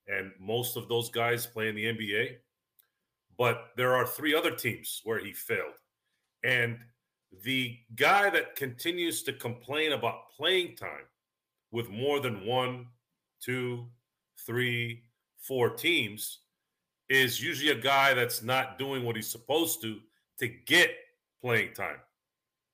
and 0.06 0.30
most 0.38 0.76
of 0.76 0.88
those 0.88 1.10
guys 1.10 1.46
play 1.46 1.68
in 1.68 1.74
the 1.74 1.84
NBA. 1.84 2.36
But 3.36 3.70
there 3.76 3.94
are 3.94 4.06
three 4.06 4.34
other 4.34 4.52
teams 4.52 5.00
where 5.04 5.18
he 5.18 5.32
failed. 5.32 5.74
And 6.44 6.78
the 7.42 7.76
guy 7.96 8.30
that 8.30 8.56
continues 8.56 9.22
to 9.24 9.32
complain 9.32 9.92
about 9.92 10.30
playing 10.36 10.76
time 10.76 11.06
with 11.76 11.90
more 11.90 12.20
than 12.20 12.46
one, 12.46 12.86
two, 13.38 13.84
three, 14.46 15.02
four 15.38 15.68
teams 15.68 16.38
is 17.10 17.42
usually 17.42 17.70
a 17.70 17.82
guy 17.82 18.14
that's 18.14 18.42
not 18.42 18.78
doing 18.78 19.04
what 19.04 19.14
he's 19.14 19.30
supposed 19.30 19.82
to 19.82 19.98
to 20.38 20.48
get 20.48 20.88
playing 21.42 21.74
time. 21.74 21.98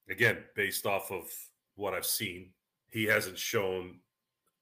Again, 0.09 0.38
based 0.55 0.87
off 0.87 1.11
of 1.11 1.25
what 1.75 1.95
I've 1.95 2.07
seen, 2.07 2.51
he 2.91 3.03
hasn't 3.05 3.37
shown 3.37 3.97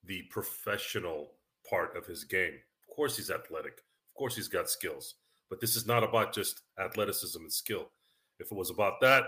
the 0.05 0.23
professional 0.31 1.33
part 1.69 1.95
of 1.95 2.07
his 2.07 2.25
game. 2.25 2.55
Of 2.89 2.97
course, 2.97 3.19
he's 3.19 3.31
athletic. 3.31 3.75
Of 3.75 4.15
course, 4.17 4.37
he's 4.37 4.49
got 4.49 4.71
skills. 4.71 5.17
But 5.51 5.61
this 5.61 5.77
is 5.77 5.87
not 5.87 6.03
about 6.03 6.33
just 6.33 6.63
athleticism 6.83 7.43
and 7.43 7.53
skill. 7.53 7.91
If 8.39 8.51
it 8.51 8.57
was 8.57 8.71
about 8.71 9.03
that, 9.03 9.25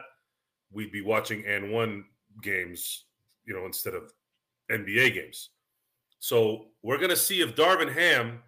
we'd 0.73 0.91
be 0.91 1.03
watching 1.03 1.45
and 1.47 1.71
one 1.71 2.07
games, 2.43 3.05
you 3.45 3.53
know, 3.53 3.67
instead 3.67 3.95
of 3.95 4.11
NBA 4.73 5.15
games. 5.15 5.51
So 6.19 6.67
we're 6.83 6.99
going 6.99 7.11
to 7.11 7.17
see 7.17 7.41
if 7.41 7.55
Darvin 7.55 7.93
Ham 7.93 8.41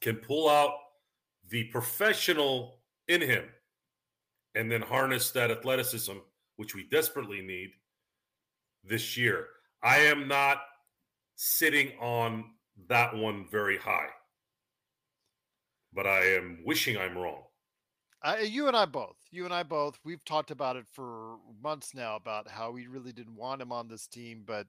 can 0.00 0.16
pull 0.16 0.48
out 0.48 0.72
the 1.48 1.64
professional 1.64 2.80
in 3.08 3.20
him 3.20 3.44
and 4.54 4.70
then 4.70 4.82
harness 4.82 5.30
that 5.30 5.50
athleticism, 5.50 6.16
which 6.56 6.74
we 6.74 6.84
desperately 6.90 7.40
need 7.40 7.70
this 8.84 9.16
year. 9.16 9.46
I 9.82 9.98
am 9.98 10.28
not 10.28 10.58
sitting 11.36 11.92
on 12.00 12.44
that 12.88 13.16
one 13.16 13.46
very 13.50 13.78
high, 13.78 14.08
but 15.92 16.06
I 16.06 16.20
am 16.34 16.62
wishing 16.64 16.96
I'm 16.96 17.16
wrong. 17.16 17.42
You 18.42 18.68
and 18.68 18.76
I 18.76 18.84
both. 18.84 19.16
You 19.30 19.46
and 19.46 19.54
I 19.54 19.62
both. 19.62 19.98
We've 20.04 20.24
talked 20.24 20.50
about 20.50 20.76
it 20.76 20.84
for 20.92 21.36
months 21.62 21.94
now 21.94 22.16
about 22.16 22.50
how 22.50 22.70
we 22.70 22.86
really 22.86 23.12
didn't 23.12 23.36
want 23.36 23.62
him 23.62 23.72
on 23.72 23.88
this 23.88 24.06
team, 24.06 24.42
but 24.46 24.66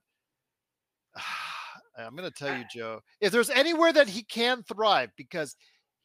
I'm 1.98 2.16
going 2.16 2.30
to 2.30 2.36
tell 2.36 2.54
uh 2.54 2.58
you, 2.58 2.64
Joe, 2.72 3.00
if 3.20 3.32
there's 3.32 3.50
anywhere 3.50 3.92
that 3.92 4.08
he 4.08 4.22
can 4.22 4.62
thrive, 4.62 5.10
because 5.16 5.56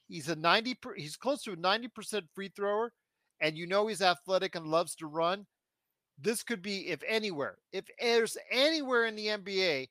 he's 0.08 0.30
a 0.30 0.36
90, 0.36 0.74
per, 0.76 0.96
he's 0.96 1.16
close 1.16 1.44
to 1.44 1.54
a 1.54 1.58
90% 1.58 2.24
free 2.34 2.52
thrower, 2.56 2.92
and 3.42 3.58
you 3.58 3.68
know 3.68 3.88
he's 3.88 4.02
athletic 4.02 4.56
and 4.56 4.68
loves 4.68 4.96
to 4.96 5.08
run. 5.08 5.46
This 6.20 6.44
could 6.44 6.62
be, 6.62 6.88
if 6.88 7.02
anywhere, 7.08 7.58
if 7.72 7.86
there's 8.00 8.38
anywhere 8.52 9.06
in 9.06 9.16
the 9.16 9.28
NBA 9.28 9.88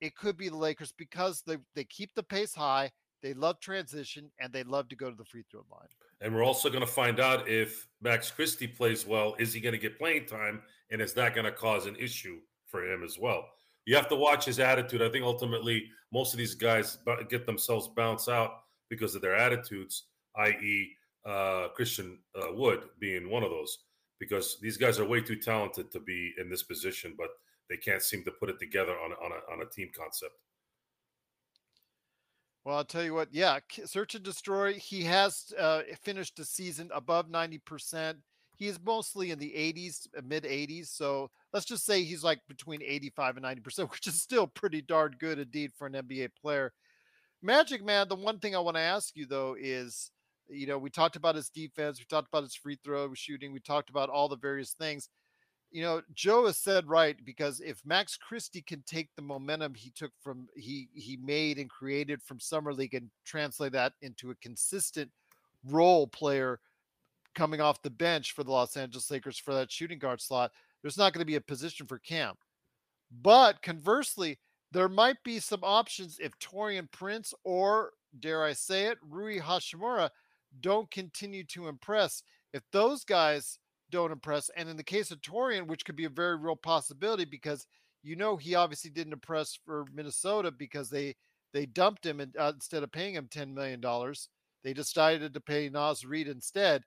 it 0.00 0.16
could 0.16 0.36
be 0.36 0.48
the 0.48 0.56
Lakers 0.56 0.92
because 0.96 1.42
they, 1.46 1.58
they 1.74 1.84
keep 1.84 2.14
the 2.14 2.22
pace 2.22 2.54
high, 2.54 2.90
they 3.22 3.34
love 3.34 3.60
transition, 3.60 4.30
and 4.40 4.52
they 4.52 4.62
love 4.62 4.88
to 4.88 4.96
go 4.96 5.10
to 5.10 5.16
the 5.16 5.24
free 5.24 5.44
throw 5.50 5.64
line. 5.70 5.88
And 6.22 6.34
we're 6.34 6.44
also 6.44 6.68
going 6.68 6.80
to 6.80 6.90
find 6.90 7.20
out 7.20 7.48
if 7.48 7.86
Max 8.00 8.30
Christie 8.30 8.66
plays 8.66 9.06
well. 9.06 9.34
Is 9.38 9.52
he 9.52 9.60
going 9.60 9.74
to 9.74 9.78
get 9.78 9.98
playing 9.98 10.26
time? 10.26 10.62
And 10.90 11.02
is 11.02 11.12
that 11.14 11.34
going 11.34 11.44
to 11.44 11.52
cause 11.52 11.86
an 11.86 11.96
issue 11.96 12.38
for 12.66 12.82
him 12.82 13.02
as 13.04 13.18
well? 13.18 13.46
You 13.86 13.96
have 13.96 14.08
to 14.08 14.16
watch 14.16 14.44
his 14.44 14.60
attitude. 14.60 15.02
I 15.02 15.08
think 15.08 15.24
ultimately 15.24 15.88
most 16.12 16.32
of 16.32 16.38
these 16.38 16.54
guys 16.54 16.98
get 17.28 17.46
themselves 17.46 17.88
bounce 17.88 18.28
out 18.28 18.62
because 18.88 19.14
of 19.14 19.22
their 19.22 19.36
attitudes, 19.36 20.04
i.e., 20.36 20.90
uh, 21.26 21.68
Christian 21.74 22.18
uh, 22.34 22.52
Wood 22.52 22.80
being 22.98 23.30
one 23.30 23.42
of 23.42 23.50
those, 23.50 23.78
because 24.18 24.58
these 24.60 24.76
guys 24.76 24.98
are 24.98 25.04
way 25.04 25.20
too 25.20 25.36
talented 25.36 25.90
to 25.92 26.00
be 26.00 26.32
in 26.38 26.48
this 26.48 26.62
position, 26.62 27.14
but 27.16 27.28
they 27.68 27.76
can't 27.76 28.02
seem 28.02 28.24
to 28.24 28.32
put 28.32 28.48
it 28.48 28.58
together 28.58 28.92
on, 28.92 29.12
on, 29.12 29.32
a, 29.32 29.52
on 29.52 29.62
a 29.62 29.70
team 29.70 29.90
concept. 29.96 30.32
Well, 32.64 32.76
I'll 32.76 32.84
tell 32.84 33.04
you 33.04 33.14
what. 33.14 33.28
Yeah, 33.32 33.58
search 33.86 34.14
and 34.14 34.24
destroy. 34.24 34.74
He 34.74 35.02
has 35.04 35.52
uh, 35.58 35.82
finished 36.02 36.36
the 36.36 36.44
season 36.44 36.90
above 36.92 37.30
ninety 37.30 37.58
percent. 37.58 38.18
He 38.60 38.66
is 38.66 38.78
mostly 38.84 39.30
in 39.30 39.38
the 39.38 39.50
80s, 39.56 40.06
uh, 40.16 40.20
mid 40.22 40.44
80s. 40.44 40.88
So 40.88 41.30
let's 41.52 41.66
just 41.66 41.84
say 41.84 42.02
he's 42.02 42.24
like 42.24 42.40
between 42.48 42.82
85 42.82 43.36
and 43.36 43.42
90 43.42 43.60
percent, 43.60 43.90
which 43.92 44.06
is 44.06 44.20
still 44.20 44.46
pretty 44.46 44.82
darn 44.82 45.16
good 45.18 45.38
indeed 45.38 45.72
for 45.76 45.86
an 45.86 45.94
NBA 45.94 46.30
player. 46.40 46.72
Magic 47.42 47.84
Man. 47.84 48.08
The 48.08 48.16
one 48.16 48.38
thing 48.38 48.54
I 48.54 48.60
want 48.60 48.76
to 48.76 48.82
ask 48.82 49.16
you 49.16 49.26
though 49.26 49.56
is, 49.58 50.10
you 50.48 50.66
know, 50.66 50.78
we 50.78 50.90
talked 50.90 51.16
about 51.16 51.36
his 51.36 51.48
defense, 51.48 51.98
we 51.98 52.04
talked 52.04 52.28
about 52.28 52.42
his 52.42 52.54
free 52.54 52.78
throw 52.84 53.14
shooting, 53.14 53.52
we 53.52 53.60
talked 53.60 53.90
about 53.90 54.10
all 54.10 54.28
the 54.28 54.36
various 54.36 54.72
things 54.72 55.08
you 55.70 55.82
know, 55.82 56.02
Joe 56.14 56.46
has 56.46 56.58
said 56.58 56.88
right 56.88 57.16
because 57.24 57.60
if 57.60 57.80
Max 57.84 58.16
Christie 58.16 58.62
can 58.62 58.82
take 58.86 59.08
the 59.14 59.22
momentum 59.22 59.74
he 59.74 59.90
took 59.90 60.10
from 60.20 60.48
he 60.56 60.88
he 60.94 61.16
made 61.22 61.58
and 61.58 61.70
created 61.70 62.22
from 62.22 62.40
summer 62.40 62.72
league 62.72 62.94
and 62.94 63.10
translate 63.24 63.72
that 63.72 63.92
into 64.02 64.30
a 64.30 64.36
consistent 64.36 65.10
role 65.68 66.06
player 66.08 66.58
coming 67.34 67.60
off 67.60 67.82
the 67.82 67.90
bench 67.90 68.32
for 68.32 68.42
the 68.42 68.50
Los 68.50 68.76
Angeles 68.76 69.10
Lakers 69.10 69.38
for 69.38 69.54
that 69.54 69.70
shooting 69.70 70.00
guard 70.00 70.20
slot, 70.20 70.50
there's 70.82 70.98
not 70.98 71.12
going 71.12 71.20
to 71.20 71.26
be 71.26 71.36
a 71.36 71.40
position 71.40 71.86
for 71.86 71.98
Cam. 71.98 72.34
But 73.22 73.62
conversely, 73.62 74.38
there 74.72 74.88
might 74.88 75.22
be 75.24 75.40
some 75.40 75.60
options 75.62 76.18
if 76.20 76.38
Taurean 76.38 76.90
Prince 76.90 77.34
or 77.44 77.92
dare 78.18 78.44
I 78.44 78.52
say 78.52 78.86
it, 78.86 78.98
Rui 79.08 79.38
Hachimura 79.38 80.10
don't 80.60 80.90
continue 80.90 81.44
to 81.44 81.68
impress. 81.68 82.22
If 82.52 82.62
those 82.72 83.04
guys 83.04 83.58
don't 83.90 84.12
impress. 84.12 84.50
And 84.56 84.68
in 84.68 84.76
the 84.76 84.84
case 84.84 85.10
of 85.10 85.20
Taurean, 85.20 85.66
which 85.66 85.84
could 85.84 85.96
be 85.96 86.04
a 86.04 86.10
very 86.10 86.36
real 86.36 86.56
possibility 86.56 87.24
because 87.24 87.66
you 88.02 88.16
know 88.16 88.36
he 88.36 88.54
obviously 88.54 88.90
didn't 88.90 89.12
impress 89.12 89.58
for 89.64 89.84
Minnesota 89.92 90.50
because 90.50 90.88
they 90.88 91.16
they 91.52 91.66
dumped 91.66 92.06
him 92.06 92.20
and 92.20 92.34
uh, 92.38 92.52
instead 92.54 92.82
of 92.82 92.92
paying 92.92 93.14
him 93.14 93.28
ten 93.30 93.52
million 93.52 93.80
dollars, 93.80 94.28
they 94.62 94.72
decided 94.72 95.34
to 95.34 95.40
pay 95.40 95.68
Naz 95.68 96.04
Reid 96.04 96.28
instead. 96.28 96.82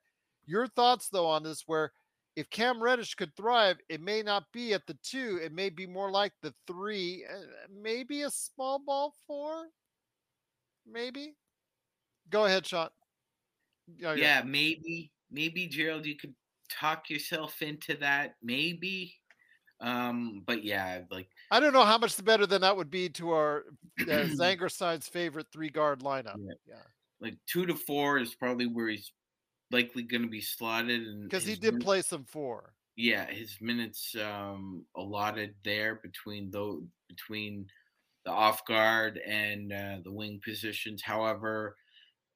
Your 0.46 0.66
thoughts 0.66 1.08
though 1.08 1.26
on 1.26 1.42
this? 1.42 1.64
Where 1.66 1.92
if 2.36 2.50
Cam 2.50 2.82
Reddish 2.82 3.14
could 3.14 3.34
thrive, 3.36 3.78
it 3.88 4.00
may 4.00 4.22
not 4.22 4.44
be 4.52 4.74
at 4.74 4.86
the 4.86 4.96
two. 5.02 5.38
It 5.42 5.52
may 5.52 5.70
be 5.70 5.86
more 5.86 6.10
like 6.10 6.32
the 6.42 6.52
three, 6.66 7.24
uh, 7.30 7.66
maybe 7.72 8.22
a 8.22 8.30
small 8.30 8.78
ball 8.78 9.14
four, 9.26 9.66
maybe. 10.90 11.36
Go 12.30 12.46
ahead, 12.46 12.66
Sean. 12.66 12.88
Oh, 14.04 14.14
yeah, 14.14 14.42
maybe, 14.44 15.12
maybe 15.30 15.66
Gerald, 15.66 16.06
you 16.06 16.16
could 16.16 16.34
talk 16.70 17.10
yourself 17.10 17.62
into 17.62 17.94
that, 17.98 18.34
maybe. 18.42 19.14
Um, 19.80 20.42
but 20.46 20.64
yeah, 20.64 21.00
like 21.10 21.28
I 21.50 21.60
don't 21.60 21.72
know 21.72 21.84
how 21.84 21.98
much 21.98 22.22
better 22.24 22.46
than 22.46 22.62
that 22.62 22.76
would 22.76 22.90
be 22.90 23.08
to 23.10 23.32
our 23.32 23.64
uh, 24.00 24.04
Zanger 24.38 24.70
side's 24.70 25.08
favorite 25.08 25.46
three 25.52 25.68
guard 25.68 26.00
lineup. 26.00 26.36
Yeah. 26.38 26.54
yeah. 26.66 26.74
like 27.20 27.36
two 27.46 27.66
to 27.66 27.74
four 27.74 28.18
is 28.18 28.34
probably 28.34 28.66
where 28.66 28.88
he's 28.88 29.12
likely 29.70 30.02
going 30.02 30.22
to 30.22 30.28
be 30.28 30.40
slotted, 30.40 31.22
because 31.22 31.44
he 31.44 31.56
did 31.56 31.80
play 31.80 32.02
some 32.02 32.24
four. 32.24 32.74
Yeah, 32.96 33.26
his 33.26 33.56
minutes 33.60 34.14
um, 34.22 34.84
allotted 34.96 35.54
there 35.64 35.96
between 35.96 36.50
though 36.50 36.82
between 37.08 37.66
the 38.24 38.30
off 38.30 38.64
guard 38.66 39.18
and 39.18 39.72
uh, 39.72 39.96
the 40.04 40.12
wing 40.12 40.40
positions. 40.44 41.02
However, 41.02 41.76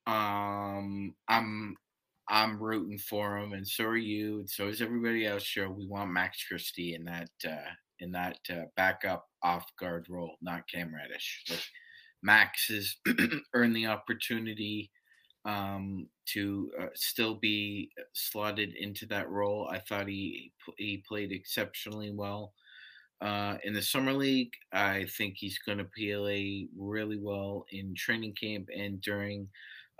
um, 0.06 1.14
I'm 1.28 1.76
I'm 2.28 2.62
rooting 2.62 2.98
for 2.98 3.38
him, 3.38 3.52
and 3.52 3.66
so 3.66 3.84
are 3.84 3.96
you, 3.96 4.40
and 4.40 4.50
so 4.50 4.68
is 4.68 4.82
everybody 4.82 5.26
else. 5.26 5.44
Sure, 5.44 5.70
we 5.70 5.86
want 5.86 6.10
Max 6.10 6.44
Christie 6.46 6.94
in 6.94 7.04
that 7.04 7.30
uh, 7.46 7.70
in 8.00 8.12
that 8.12 8.38
uh, 8.50 8.64
backup 8.76 9.26
off 9.42 9.64
guard 9.78 10.06
role, 10.08 10.36
not 10.42 10.68
Cam 10.68 10.94
Reddish. 10.94 11.44
Like 11.48 11.64
Max 12.22 12.68
has 12.68 12.96
earned 13.54 13.76
the 13.76 13.86
opportunity 13.86 14.90
um, 15.44 16.08
to 16.26 16.70
uh, 16.80 16.86
still 16.94 17.34
be 17.36 17.90
slotted 18.12 18.74
into 18.74 19.06
that 19.06 19.28
role. 19.30 19.68
I 19.70 19.78
thought 19.80 20.08
he 20.08 20.52
he 20.76 21.04
played 21.08 21.32
exceptionally 21.32 22.12
well 22.12 22.52
uh, 23.20 23.58
in 23.64 23.72
the 23.72 23.82
summer 23.82 24.12
league. 24.12 24.52
I 24.72 25.06
think 25.16 25.36
he's 25.36 25.58
going 25.58 25.78
to 25.78 25.84
play 25.84 26.68
really 26.76 27.18
well 27.18 27.66
in 27.70 27.94
training 27.94 28.34
camp 28.34 28.68
and 28.74 29.00
during 29.00 29.48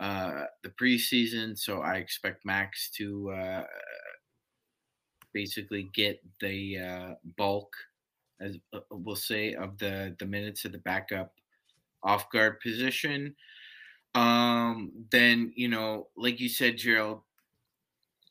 uh, 0.01 0.45
the 0.63 0.71
preseason. 0.71 1.59
So 1.59 1.81
I 1.81 1.97
expect 1.97 2.45
Max 2.45 2.91
to 2.93 3.31
uh, 3.33 3.65
basically 5.33 5.91
get 5.95 6.21
the 6.41 6.79
uh, 6.79 7.15
bulk, 7.37 7.73
as 8.41 8.57
uh, 8.73 8.81
we'll 8.91 9.17
say, 9.17 9.55
of 9.55 9.79
the 9.79 10.15
the 10.19 10.27
minutes 10.27 10.65
of 10.65 10.73
the 10.73 10.79
backup 10.79 11.33
off 12.03 12.31
guard 12.31 12.61
position. 12.61 13.35
Um, 14.15 14.93
then 15.11 15.53
you 15.57 15.69
know, 15.69 16.09
like 16.17 16.41
you 16.41 16.49
said, 16.49 16.79
Gerald, 16.79 17.23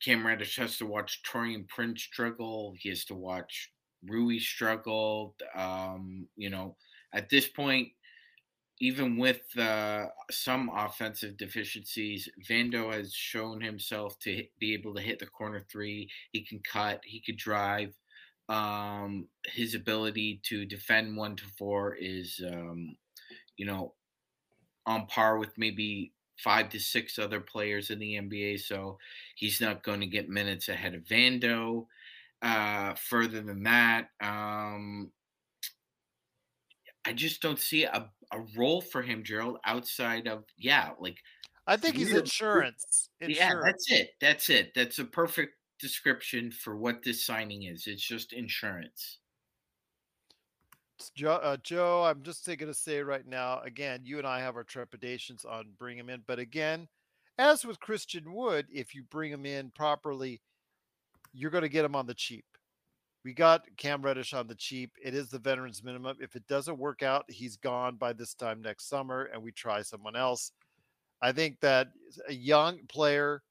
Cam 0.03 0.25
Reddish 0.25 0.57
has 0.57 0.77
to 0.77 0.85
watch 0.85 1.21
Taurean 1.23 1.67
Prince 1.67 2.03
struggle. 2.03 2.73
He 2.77 2.89
has 2.89 3.05
to 3.05 3.15
watch 3.15 3.71
Rui 4.03 4.39
struggle. 4.39 5.35
Um, 5.55 6.27
you 6.35 6.49
know, 6.49 6.77
at 7.13 7.29
this 7.29 7.47
point, 7.47 7.89
even 8.79 9.17
with 9.17 9.41
uh, 9.57 10.05
some 10.29 10.69
offensive 10.75 11.37
deficiencies, 11.37 12.29
Vando 12.47 12.93
has 12.93 13.13
shown 13.13 13.61
himself 13.61 14.19
to 14.19 14.43
be 14.59 14.73
able 14.73 14.93
to 14.95 15.01
hit 15.01 15.19
the 15.19 15.25
corner 15.25 15.65
three. 15.71 16.09
He 16.31 16.45
can 16.45 16.59
cut, 16.59 17.01
he 17.03 17.21
could 17.21 17.37
drive. 17.37 17.93
Um, 18.49 19.27
his 19.45 19.73
ability 19.75 20.41
to 20.45 20.65
defend 20.65 21.17
one 21.17 21.35
to 21.37 21.45
four 21.57 21.95
is, 21.95 22.39
um, 22.47 22.95
you 23.57 23.65
know, 23.65 23.93
on 24.87 25.05
par 25.05 25.37
with 25.37 25.55
maybe 25.57 26.13
five 26.37 26.69
to 26.69 26.79
six 26.79 27.19
other 27.19 27.39
players 27.39 27.91
in 27.91 27.99
the 27.99 28.15
NBA. 28.15 28.61
So 28.61 28.97
he's 29.35 29.61
not 29.61 29.83
going 29.83 29.99
to 29.99 30.07
get 30.07 30.29
minutes 30.29 30.69
ahead 30.69 30.95
of 30.95 31.03
Vando. 31.03 31.85
Uh, 32.41 32.93
further 32.95 33.41
than 33.41 33.63
that, 33.63 34.09
um, 34.21 35.11
I 37.05 37.13
just 37.13 37.41
don't 37.41 37.59
see 37.59 37.83
a, 37.83 38.09
a 38.31 38.39
role 38.55 38.81
for 38.81 39.01
him, 39.01 39.23
Gerald, 39.23 39.57
outside 39.65 40.27
of 40.27 40.43
yeah, 40.57 40.91
like 40.99 41.17
I 41.65 41.77
think 41.77 41.95
he's 41.95 42.13
insurance. 42.13 43.09
insurance. 43.19 43.39
Yeah, 43.39 43.59
that's 43.63 43.91
it. 43.91 44.09
That's 44.21 44.49
it. 44.49 44.71
That's 44.75 44.99
a 44.99 45.05
perfect 45.05 45.53
description 45.79 46.51
for 46.51 46.77
what 46.77 47.03
this 47.03 47.25
signing 47.25 47.63
is. 47.63 47.87
It's 47.87 48.05
just 48.05 48.33
insurance. 48.33 49.17
Joe, 51.15 51.39
uh, 51.43 51.57
Joe, 51.63 52.03
I'm 52.03 52.23
just 52.23 52.45
going 52.45 52.59
to 52.59 52.73
say 52.73 53.01
right 53.01 53.25
now, 53.27 53.61
again, 53.61 54.01
you 54.03 54.17
and 54.17 54.27
I 54.27 54.39
have 54.39 54.55
our 54.55 54.63
trepidations 54.63 55.45
on 55.45 55.65
bringing 55.77 55.99
him 55.99 56.09
in, 56.09 56.23
but 56.25 56.39
again, 56.39 56.87
as 57.37 57.65
with 57.65 57.79
Christian 57.79 58.33
Wood, 58.33 58.65
if 58.71 58.95
you 58.95 59.03
bring 59.03 59.31
him 59.31 59.45
in 59.45 59.71
properly, 59.71 60.41
you're 61.33 61.51
going 61.51 61.61
to 61.63 61.69
get 61.69 61.85
him 61.85 61.95
on 61.95 62.07
the 62.07 62.13
cheap 62.13 62.45
we 63.27 63.33
got 63.33 63.65
Cam 63.75 64.01
Reddish 64.01 64.33
on 64.33 64.47
the 64.47 64.55
cheap. 64.55 64.91
It 65.03 65.13
is 65.13 65.27
the 65.27 65.37
veterans 65.37 65.83
minimum. 65.83 66.15
If 66.21 66.37
it 66.37 66.47
doesn't 66.47 66.79
work 66.79 67.03
out, 67.03 67.25
he's 67.27 67.57
gone 67.57 67.97
by 67.97 68.13
this 68.13 68.33
time 68.33 68.61
next 68.61 68.87
summer, 68.87 69.29
and 69.33 69.43
we 69.43 69.51
try 69.51 69.81
someone 69.81 70.15
else. 70.15 70.53
I 71.21 71.33
think 71.33 71.59
that 71.59 71.89
a 72.29 72.33
young 72.33 72.79
player 72.87 73.41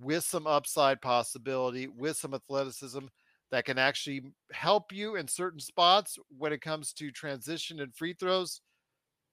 with 0.00 0.22
some 0.22 0.46
upside 0.46 1.02
possibility, 1.02 1.88
with 1.88 2.18
some 2.18 2.34
athleticism 2.34 3.06
that 3.50 3.64
can 3.64 3.78
actually 3.78 4.22
help 4.52 4.92
you 4.92 5.16
in 5.16 5.26
certain 5.26 5.60
spots 5.60 6.18
when 6.36 6.52
it 6.52 6.60
comes 6.60 6.92
to 6.94 7.10
transition 7.10 7.80
and 7.80 7.94
free 7.94 8.14
throws 8.14 8.60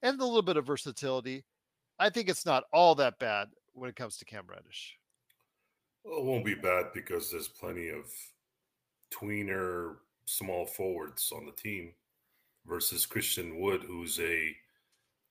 and 0.02 0.20
a 0.20 0.24
little 0.24 0.42
bit 0.42 0.56
of 0.56 0.66
versatility. 0.66 1.44
I 1.98 2.10
think 2.10 2.28
it's 2.28 2.46
not 2.46 2.64
all 2.72 2.94
that 2.96 3.18
bad 3.18 3.48
when 3.72 3.90
it 3.90 3.96
comes 3.96 4.16
to 4.18 4.24
Cam 4.24 4.44
Reddish. 4.46 4.96
Well, 6.04 6.20
it 6.20 6.24
won't 6.24 6.44
be 6.44 6.54
bad 6.54 6.86
because 6.94 7.30
there's 7.30 7.48
plenty 7.48 7.88
of 7.88 8.06
tweener 9.12 9.96
small 10.26 10.66
forwards 10.66 11.32
on 11.34 11.46
the 11.46 11.52
team 11.52 11.92
versus 12.66 13.06
Christian 13.06 13.60
Wood, 13.60 13.82
who's 13.82 14.20
a 14.20 14.54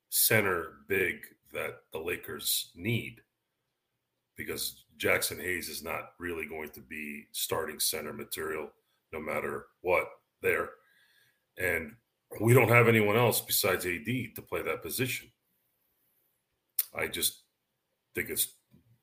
center 0.09 0.79
big 0.87 1.25
that 1.53 1.81
the 1.91 1.99
Lakers 1.99 2.71
need 2.75 3.21
because 4.37 4.85
Jaxson 4.97 5.41
Hayes 5.41 5.67
is 5.67 5.83
not 5.83 6.11
really 6.19 6.45
going 6.45 6.69
to 6.69 6.81
be 6.81 7.25
starting 7.31 7.79
center 7.79 8.13
material 8.13 8.69
no 9.11 9.19
matter 9.19 9.65
what 9.81 10.05
there. 10.41 10.69
And 11.57 11.93
we 12.39 12.53
don't 12.53 12.69
have 12.69 12.87
anyone 12.87 13.17
else 13.17 13.41
besides 13.41 13.85
AD 13.85 14.05
to 14.05 14.41
play 14.47 14.61
that 14.61 14.83
position. 14.83 15.29
I 16.95 17.07
just 17.07 17.43
think 18.15 18.29
it's 18.29 18.53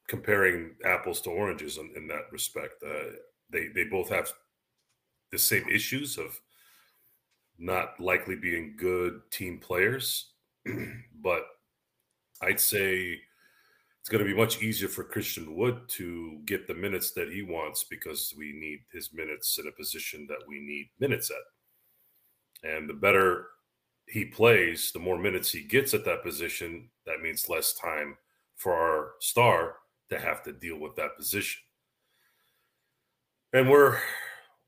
comparing 0.09 0.73
apples 0.85 1.20
to 1.23 1.31
oranges 1.31 1.79
in, 1.79 1.90
in 1.97 2.07
that 2.09 2.31
respect. 2.31 2.83
Uh, 2.85 3.16
they 3.51 3.68
they 3.68 3.85
both 3.85 4.09
have 4.09 4.33
the 5.33 5.38
same 5.38 5.68
issues 5.68 6.18
of 6.18 6.38
not 7.59 7.99
likely 8.01 8.37
being 8.37 8.75
good 8.77 9.20
team 9.31 9.59
players, 9.59 10.33
but 11.23 11.47
I'd 12.42 12.61
say 12.61 13.20
it's 14.05 14.11
going 14.11 14.23
to 14.23 14.31
be 14.31 14.38
much 14.38 14.61
easier 14.61 14.87
for 14.87 15.03
Christian 15.03 15.57
Wood 15.57 15.88
to 15.88 16.38
get 16.45 16.67
the 16.67 16.75
minutes 16.75 17.12
that 17.12 17.33
he 17.33 17.40
wants 17.40 17.85
because 17.85 18.35
we 18.37 18.53
need 18.53 18.81
his 18.93 19.14
minutes 19.14 19.57
in 19.59 19.67
a 19.67 19.73
position 19.73 20.27
that 20.29 20.47
we 20.47 20.61
need 20.61 20.90
minutes 21.01 21.31
at. 21.31 22.69
And 22.69 22.87
the 22.87 22.93
better 22.93 23.47
he 24.07 24.27
plays, 24.27 24.93
the 24.93 24.99
more 24.99 25.17
minutes 25.17 25.51
he 25.51 25.62
gets 25.62 25.95
at 25.95 26.05
that 26.05 26.23
position, 26.23 26.90
that 27.07 27.23
means 27.23 27.49
less 27.49 27.73
time 27.73 28.19
for 28.57 28.75
our 28.75 29.12
star 29.21 29.77
to 30.11 30.21
have 30.21 30.43
to 30.43 30.53
deal 30.53 30.79
with 30.79 30.95
that 30.97 31.17
position. 31.17 31.62
And 33.55 33.71
we're 33.71 33.99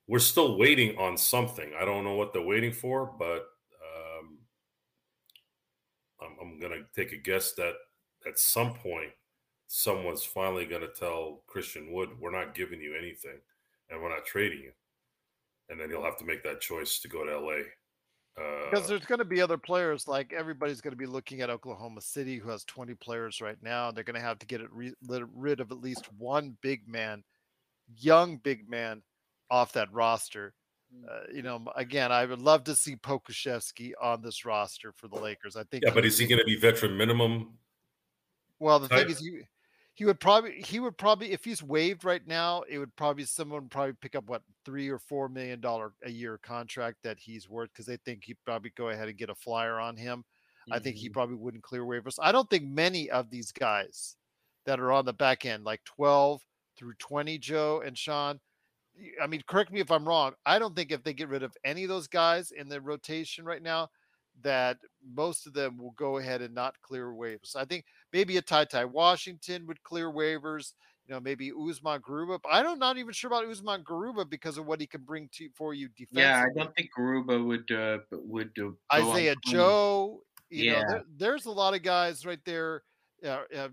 we're 0.09 0.19
still 0.19 0.57
waiting 0.57 0.97
on 0.97 1.19
something. 1.19 1.73
I 1.79 1.85
don't 1.85 2.05
know 2.05 2.15
what 2.15 2.33
they're 2.33 2.41
waiting 2.41 2.73
for, 2.73 3.13
but 3.19 3.45
um, 3.85 4.39
I'm, 6.23 6.37
I'm 6.41 6.59
going 6.59 6.73
to 6.73 6.87
take 6.99 7.13
a 7.13 7.19
guess 7.19 7.53
that 7.53 7.75
at 8.27 8.39
some 8.39 8.73
point, 8.73 9.11
someone's 9.69 10.25
finally 10.25 10.65
going 10.65 10.83
to 10.83 10.89
tell 10.89 11.43
Christian 11.47 11.93
Wood, 11.93 12.11
"We're 12.21 12.37
not 12.37 12.55
giving 12.55 12.81
you 12.81 12.95
anything, 12.97 13.41
and 13.91 14.01
we're 14.01 14.15
not 14.15 14.25
trading 14.25 14.61
you," 14.61 14.73
and 15.69 15.81
then 15.81 15.91
he'll 15.91 16.05
have 16.05 16.19
to 16.19 16.25
make 16.25 16.43
that 16.45 16.61
choice 16.61 16.99
to 17.01 17.09
go 17.09 17.25
to 17.25 17.39
LA. 17.39 17.63
Because 18.37 18.85
Uh, 18.85 18.89
there's 18.89 19.07
going 19.07 19.19
to 19.19 19.25
be 19.25 19.41
other 19.41 19.57
players, 19.57 20.07
like 20.07 20.33
everybody's 20.35 20.83
going 20.83 20.93
to 20.93 20.99
be 20.99 21.07
looking 21.07 21.41
at 21.41 21.49
Oklahoma 21.49 22.03
City, 22.03 22.37
who 22.37 22.51
has 22.51 22.65
20 22.65 22.95
players 22.95 23.41
right 23.41 23.57
now. 23.63 23.91
They're 23.91 24.05
going 24.05 24.15
to 24.15 24.21
have 24.21 24.39
to 24.41 24.47
get 24.47 24.61
it 24.61 24.71
re- 24.71 24.95
rid 25.09 25.61
of 25.61 25.71
at 25.71 25.81
least 25.81 26.13
one 26.19 26.57
big 26.61 26.87
man, 26.87 27.25
young 27.97 28.37
big 28.37 28.69
man, 28.69 29.03
off 29.51 29.73
that 29.73 29.91
roster. 29.91 30.53
Uh, 31.09 31.21
you 31.33 31.43
know, 31.43 31.65
again, 31.77 32.13
I 32.13 32.27
would 32.27 32.41
love 32.41 32.65
to 32.65 32.75
see 32.75 32.97
Pokusevski 32.97 33.93
on 34.01 34.21
this 34.21 34.45
roster 34.45 34.93
for 34.93 35.09
the 35.09 35.17
Lakers. 35.17 35.57
I 35.57 35.65
think. 35.65 35.85
yeah, 35.85 35.93
but 35.95 36.05
is 36.05 36.19
he 36.19 36.27
going 36.27 36.39
to 36.39 36.45
be 36.45 36.57
veteran 36.57 36.97
minimum? 36.97 37.55
Well, 38.59 38.79
the 38.79 38.89
thing 38.89 39.11
is, 39.11 39.21
you 39.21 39.45
he 39.97 40.05
would 40.05 40.21
probably 40.21 40.61
he 40.61 40.79
would 40.79 40.99
probably 40.99 41.33
if 41.33 41.43
he's 41.43 41.63
waived 41.63 42.05
right 42.05 42.25
now, 42.27 42.63
it 42.69 42.79
would 42.79 42.95
probably 42.97 43.25
someone 43.25 43.67
probably 43.71 43.95
pick 43.95 44.15
up 44.15 44.29
what 44.29 44.43
three 44.63 44.91
or 44.91 44.99
four 44.99 45.27
million 45.27 45.59
dollar 45.59 45.95
a 46.05 46.11
year 46.11 46.39
contract 46.43 46.99
that 47.03 47.19
he's 47.19 47.49
worth 47.49 47.71
because 47.73 47.87
they 47.87 47.97
think 48.05 48.25
he'd 48.25 48.37
probably 48.45 48.71
go 48.77 48.91
ahead 48.91 49.09
and 49.09 49.17
get 49.17 49.31
a 49.31 49.35
flyer 49.35 49.81
on 49.81 49.97
him. 49.97 50.23
I 50.71 50.81
think 50.81 50.97
he 50.97 51.07
mm-hmm. 51.07 51.15
probably 51.15 51.37
wouldn't 51.37 51.63
clear 51.63 51.83
waivers. 51.83 52.19
I 52.21 52.31
don't 52.31 52.51
think 52.51 52.65
many 52.65 53.09
of 53.09 53.31
these 53.31 53.53
guys 53.53 54.17
that 54.67 54.81
are 54.81 54.93
on 54.93 55.07
the 55.07 55.13
back 55.13 55.47
end, 55.47 55.65
like 55.65 55.83
12 55.85 56.43
through 56.77 56.95
20, 56.99 57.39
Joe 57.39 57.83
and 57.87 57.97
Sean. 57.97 58.39
I 59.23 59.29
mean, 59.29 59.43
correct 59.47 59.73
me 59.73 59.81
if 59.81 59.91
I'm 59.91 60.07
wrong. 60.07 60.33
I 60.45 60.59
don't 60.59 60.75
think 60.75 60.91
if 60.91 61.05
they 61.05 61.15
get 61.15 61.29
rid 61.29 61.43
of 61.43 61.57
any 61.65 61.85
of 61.85 61.89
those 61.89 62.09
guys 62.09 62.51
in 62.51 62.69
the 62.69 62.81
rotation 62.81 63.45
right 63.45 63.63
now, 63.63 63.89
that 64.43 64.77
most 65.15 65.47
of 65.47 65.55
them 65.55 65.79
will 65.79 65.95
go 65.97 66.19
ahead 66.19 66.43
and 66.43 66.55
not 66.55 66.75
clear 66.83 67.07
waivers. 67.13 67.55
I 67.55 67.65
think 67.65 67.85
maybe 68.13 68.37
a 68.37 68.43
Ty 68.43 68.65
Ty 68.67 68.85
Washington 68.87 69.67
would 69.67 69.83
clear 69.83 70.11
waivers. 70.11 70.73
You 71.07 71.15
know, 71.15 71.21
maybe 71.21 71.53
Usman 71.53 72.01
Garuba. 72.01 72.41
But 72.43 72.49
I'm 72.51 72.81
not 72.81 72.99
even 72.99 73.13
sure 73.13 73.29
about 73.29 73.47
Usman 73.47 73.85
Garuba 73.85 74.29
because 74.29 74.59
of 74.59 74.67
what 74.67 74.81
he 74.81 74.89
can 74.89 75.03
bring 75.03 75.29
to 75.35 75.49
for 75.55 75.73
you 75.73 75.89
defensively. 75.97 76.23
Yeah, 76.23 76.43
I 76.43 76.59
don't 76.59 76.75
think 76.75 76.91
Garuba 76.99 77.45
would 77.47 77.71
uh, 77.71 77.99
would 78.11 78.51
uh, 78.59 78.71
Isaiah. 78.93 79.37
Joe. 79.45 80.23
You 80.51 80.73
know, 80.73 80.79
Yeah. 80.79 80.85
there, 80.89 81.05
there's 81.17 81.47
a 81.47 81.51
lot 81.51 81.75
of 81.75 81.83
guys 81.83 82.27
right 82.27 82.45
there. 82.45 82.83
Uh, 83.25 83.43
uh, 83.57 83.69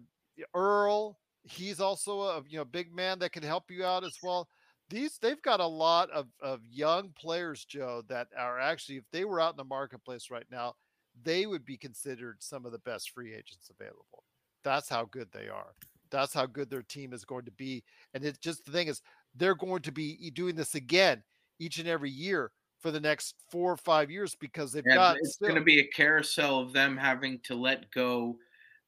Earl, 0.55 1.19
he's 1.43 1.79
also 1.79 2.21
a 2.21 2.43
you 2.47 2.57
know 2.57 2.65
big 2.65 2.93
man 2.93 3.19
that 3.19 3.31
can 3.31 3.43
help 3.43 3.69
you 3.69 3.83
out 3.83 4.03
as 4.03 4.17
well. 4.21 4.47
These 4.89 5.17
they've 5.19 5.41
got 5.41 5.59
a 5.59 5.65
lot 5.65 6.09
of 6.11 6.27
of 6.41 6.61
young 6.69 7.13
players, 7.17 7.65
Joe, 7.65 8.03
that 8.09 8.27
are 8.37 8.59
actually 8.59 8.97
if 8.97 9.05
they 9.11 9.25
were 9.25 9.39
out 9.39 9.53
in 9.53 9.57
the 9.57 9.63
marketplace 9.63 10.29
right 10.29 10.45
now, 10.51 10.75
they 11.21 11.45
would 11.45 11.65
be 11.65 11.77
considered 11.77 12.41
some 12.41 12.65
of 12.65 12.71
the 12.71 12.79
best 12.79 13.11
free 13.11 13.33
agents 13.33 13.69
available. 13.69 14.23
That's 14.63 14.89
how 14.89 15.05
good 15.05 15.29
they 15.31 15.49
are. 15.49 15.73
That's 16.09 16.33
how 16.33 16.45
good 16.45 16.69
their 16.69 16.83
team 16.83 17.13
is 17.13 17.25
going 17.25 17.45
to 17.45 17.51
be. 17.51 17.83
And 18.13 18.23
it's 18.23 18.37
just 18.37 18.65
the 18.65 18.71
thing 18.71 18.87
is 18.87 19.01
they're 19.35 19.55
going 19.55 19.81
to 19.83 19.91
be 19.91 20.29
doing 20.31 20.55
this 20.55 20.75
again 20.75 21.23
each 21.59 21.79
and 21.79 21.87
every 21.87 22.11
year 22.11 22.51
for 22.79 22.91
the 22.91 22.99
next 22.99 23.35
four 23.49 23.71
or 23.71 23.77
five 23.77 24.11
years 24.11 24.35
because 24.35 24.71
they've 24.71 24.83
Yeah, 24.85 24.95
got 24.95 25.17
it's 25.17 25.33
still- 25.35 25.49
going 25.49 25.59
to 25.59 25.65
be 25.65 25.79
a 25.79 25.87
carousel 25.87 26.59
of 26.59 26.73
them 26.73 26.97
having 26.97 27.39
to 27.41 27.55
let 27.55 27.89
go 27.91 28.37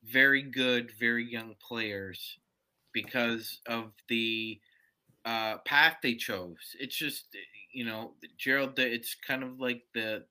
very 0.03 0.41
good, 0.43 0.91
very 0.99 1.23
young 1.29 1.55
players 1.55 2.37
because 2.93 3.61
of 3.67 3.91
the 4.07 4.59
uh, 5.25 5.57
path 5.59 5.97
they 6.03 6.15
chose. 6.15 6.75
It's 6.79 6.95
just, 6.95 7.27
eh, 7.35 7.39
you 7.71 7.85
know, 7.85 8.13
Gerald. 8.37 8.77
It's 8.77 9.15
kind 9.15 9.43
of 9.43 9.59
like 9.59 9.83
the 9.93 10.25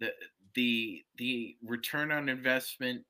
the 0.00 0.12
the 0.58 1.04
the 1.18 1.56
return 1.64 2.10
on 2.10 2.28
investment, 2.28 3.04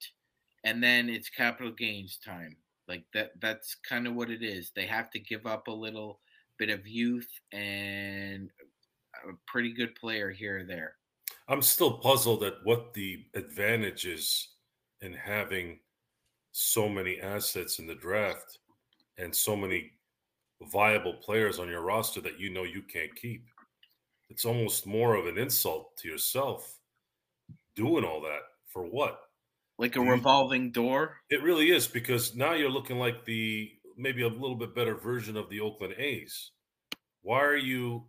and 0.64 0.82
then 0.82 1.08
it's 1.08 1.30
capital 1.30 1.72
gains 1.72 2.18
time. 2.22 2.54
Like 2.86 3.04
that. 3.14 3.32
That's 3.40 3.74
kind 3.76 4.06
of 4.06 4.14
what 4.14 4.30
it 4.30 4.42
is. 4.42 4.70
They 4.76 4.84
have 4.84 5.10
to 5.12 5.18
give 5.18 5.46
up 5.46 5.66
a 5.66 5.72
little 5.72 6.20
bit 6.58 6.68
of 6.68 6.86
youth 6.86 7.30
and 7.52 8.50
a 9.26 9.32
pretty 9.46 9.72
good 9.72 9.94
player 9.94 10.30
here 10.30 10.60
or 10.60 10.64
there. 10.64 10.96
I'm 11.48 11.62
still 11.62 11.98
puzzled 11.98 12.42
at 12.42 12.56
what 12.64 12.92
the 12.92 13.24
advantage 13.34 14.04
is 14.04 14.48
in 15.00 15.14
having 15.14 15.78
so 16.52 16.86
many 16.86 17.18
assets 17.18 17.78
in 17.78 17.86
the 17.86 17.94
draft 17.94 18.58
and 19.16 19.34
so 19.34 19.56
many 19.56 19.92
viable 20.70 21.14
players 21.14 21.58
on 21.58 21.68
your 21.68 21.82
roster 21.82 22.20
that 22.20 22.38
you 22.38 22.50
know 22.50 22.64
you 22.64 22.82
can't 22.82 23.14
keep. 23.14 23.46
It's 24.28 24.44
almost 24.44 24.86
more 24.86 25.14
of 25.14 25.26
an 25.26 25.38
insult 25.38 25.96
to 25.98 26.08
yourself 26.08 26.77
doing 27.78 28.04
all 28.04 28.20
that 28.20 28.40
for 28.66 28.82
what? 28.82 29.20
Like 29.78 29.94
a 29.94 30.00
revolving 30.00 30.72
door. 30.72 31.14
It 31.30 31.42
really 31.42 31.70
is 31.70 31.86
because 31.86 32.34
now 32.34 32.52
you're 32.52 32.68
looking 32.68 32.98
like 32.98 33.24
the 33.24 33.70
maybe 33.96 34.22
a 34.22 34.28
little 34.28 34.56
bit 34.56 34.74
better 34.74 34.96
version 34.96 35.36
of 35.36 35.48
the 35.48 35.60
Oakland 35.60 35.94
A's. 35.96 36.50
Why 37.22 37.40
are 37.44 37.56
you 37.56 38.06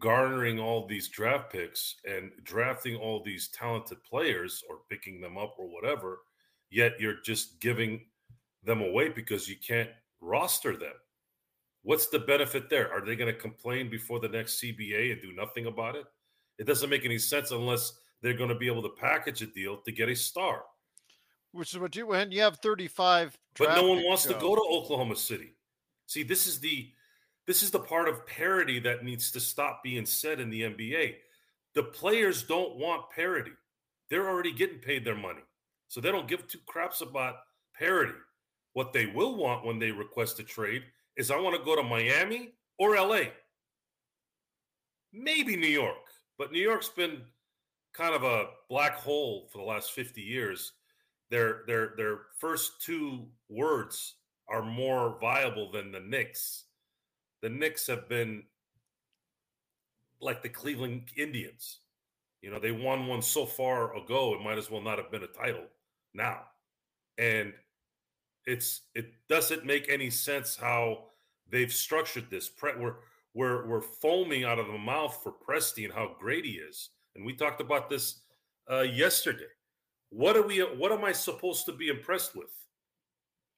garnering 0.00 0.58
all 0.58 0.86
these 0.86 1.08
draft 1.08 1.52
picks 1.52 1.96
and 2.04 2.32
drafting 2.42 2.96
all 2.96 3.22
these 3.22 3.48
talented 3.48 4.02
players 4.02 4.62
or 4.68 4.78
picking 4.90 5.20
them 5.20 5.38
up 5.38 5.54
or 5.58 5.66
whatever, 5.66 6.18
yet 6.70 6.94
you're 6.98 7.20
just 7.24 7.60
giving 7.60 8.00
them 8.64 8.80
away 8.80 9.08
because 9.08 9.48
you 9.48 9.56
can't 9.64 9.90
roster 10.20 10.76
them? 10.76 10.94
What's 11.82 12.08
the 12.08 12.18
benefit 12.18 12.68
there? 12.68 12.92
Are 12.92 13.04
they 13.04 13.14
going 13.14 13.32
to 13.32 13.38
complain 13.38 13.90
before 13.90 14.18
the 14.18 14.28
next 14.28 14.60
CBA 14.60 15.12
and 15.12 15.22
do 15.22 15.32
nothing 15.32 15.66
about 15.66 15.94
it? 15.94 16.06
It 16.58 16.66
doesn't 16.66 16.90
make 16.90 17.04
any 17.04 17.18
sense 17.18 17.50
unless 17.52 17.92
they're 18.24 18.32
going 18.32 18.48
to 18.48 18.54
be 18.54 18.66
able 18.66 18.82
to 18.82 18.88
package 18.88 19.42
a 19.42 19.46
deal 19.46 19.76
to 19.76 19.92
get 19.92 20.08
a 20.08 20.16
star. 20.16 20.62
which 21.52 21.74
is 21.74 21.78
what 21.78 21.94
you 21.94 22.06
when 22.06 22.32
you 22.32 22.40
have 22.40 22.56
35 22.56 23.38
but 23.58 23.76
no 23.76 23.86
one 23.86 24.02
wants 24.02 24.24
to 24.24 24.32
go 24.34 24.56
to 24.56 24.62
Oklahoma 24.62 25.14
City. 25.14 25.52
See, 26.06 26.24
this 26.24 26.46
is 26.48 26.58
the 26.58 26.90
this 27.46 27.62
is 27.62 27.70
the 27.70 27.78
part 27.78 28.08
of 28.08 28.26
parity 28.26 28.80
that 28.80 29.04
needs 29.04 29.30
to 29.32 29.40
stop 29.40 29.82
being 29.84 30.06
said 30.06 30.40
in 30.40 30.50
the 30.50 30.62
NBA. 30.62 31.16
The 31.74 31.82
players 31.82 32.42
don't 32.42 32.76
want 32.76 33.10
parity. 33.10 33.52
They're 34.08 34.28
already 34.28 34.52
getting 34.52 34.78
paid 34.78 35.04
their 35.04 35.16
money. 35.16 35.42
So 35.88 36.00
they 36.00 36.10
don't 36.10 36.26
give 36.26 36.48
two 36.48 36.58
craps 36.66 37.02
about 37.02 37.34
parity. 37.78 38.18
What 38.72 38.92
they 38.92 39.06
will 39.06 39.36
want 39.36 39.64
when 39.64 39.78
they 39.78 39.92
request 39.92 40.40
a 40.40 40.42
trade 40.42 40.82
is 41.16 41.30
I 41.30 41.38
want 41.38 41.56
to 41.56 41.64
go 41.64 41.76
to 41.76 41.82
Miami 41.82 42.54
or 42.78 42.96
LA. 42.96 43.24
Maybe 45.12 45.56
New 45.56 45.68
York, 45.68 46.06
but 46.38 46.50
New 46.50 46.62
York's 46.62 46.88
been 46.88 47.22
kind 47.94 48.14
of 48.14 48.22
a 48.22 48.48
black 48.68 48.96
hole 48.96 49.48
for 49.50 49.58
the 49.58 49.64
last 49.64 49.92
50 49.92 50.20
years 50.20 50.72
their 51.30 51.62
their 51.66 51.94
their 51.96 52.18
first 52.38 52.80
two 52.80 53.26
words 53.48 54.14
are 54.48 54.62
more 54.62 55.16
viable 55.20 55.70
than 55.70 55.90
the 55.90 56.00
Knicks. 56.00 56.64
The 57.42 57.48
Knicks 57.48 57.86
have 57.86 58.08
been 58.08 58.44
like 60.20 60.42
the 60.42 60.48
Cleveland 60.48 61.08
Indians. 61.16 61.80
You 62.42 62.50
know, 62.50 62.60
they 62.60 62.72
won 62.72 63.06
one 63.06 63.22
so 63.22 63.46
far 63.46 63.96
ago, 63.96 64.34
it 64.34 64.44
might 64.44 64.58
as 64.58 64.70
well 64.70 64.82
not 64.82 64.98
have 64.98 65.10
been 65.10 65.22
a 65.22 65.26
title 65.26 65.64
now. 66.12 66.42
And 67.16 67.54
it's 68.46 68.82
it 68.94 69.14
doesn't 69.28 69.64
make 69.64 69.88
any 69.88 70.10
sense 70.10 70.56
how 70.56 71.06
they've 71.50 71.72
structured 71.72 72.30
this. 72.30 72.50
We're 72.62 72.96
we're 73.32 73.66
we're 73.66 73.80
foaming 73.80 74.44
out 74.44 74.58
of 74.58 74.66
the 74.66 74.78
mouth 74.78 75.18
for 75.22 75.32
Presti 75.32 75.84
and 75.84 75.92
how 75.92 76.14
great 76.20 76.44
he 76.44 76.52
is. 76.52 76.90
And 77.16 77.24
we 77.24 77.34
talked 77.34 77.60
about 77.60 77.88
this 77.88 78.20
uh, 78.70 78.80
yesterday. 78.80 79.46
What 80.10 80.36
are 80.36 80.46
we? 80.46 80.58
What 80.60 80.92
am 80.92 81.04
I 81.04 81.12
supposed 81.12 81.66
to 81.66 81.72
be 81.72 81.88
impressed 81.88 82.36
with? 82.36 82.50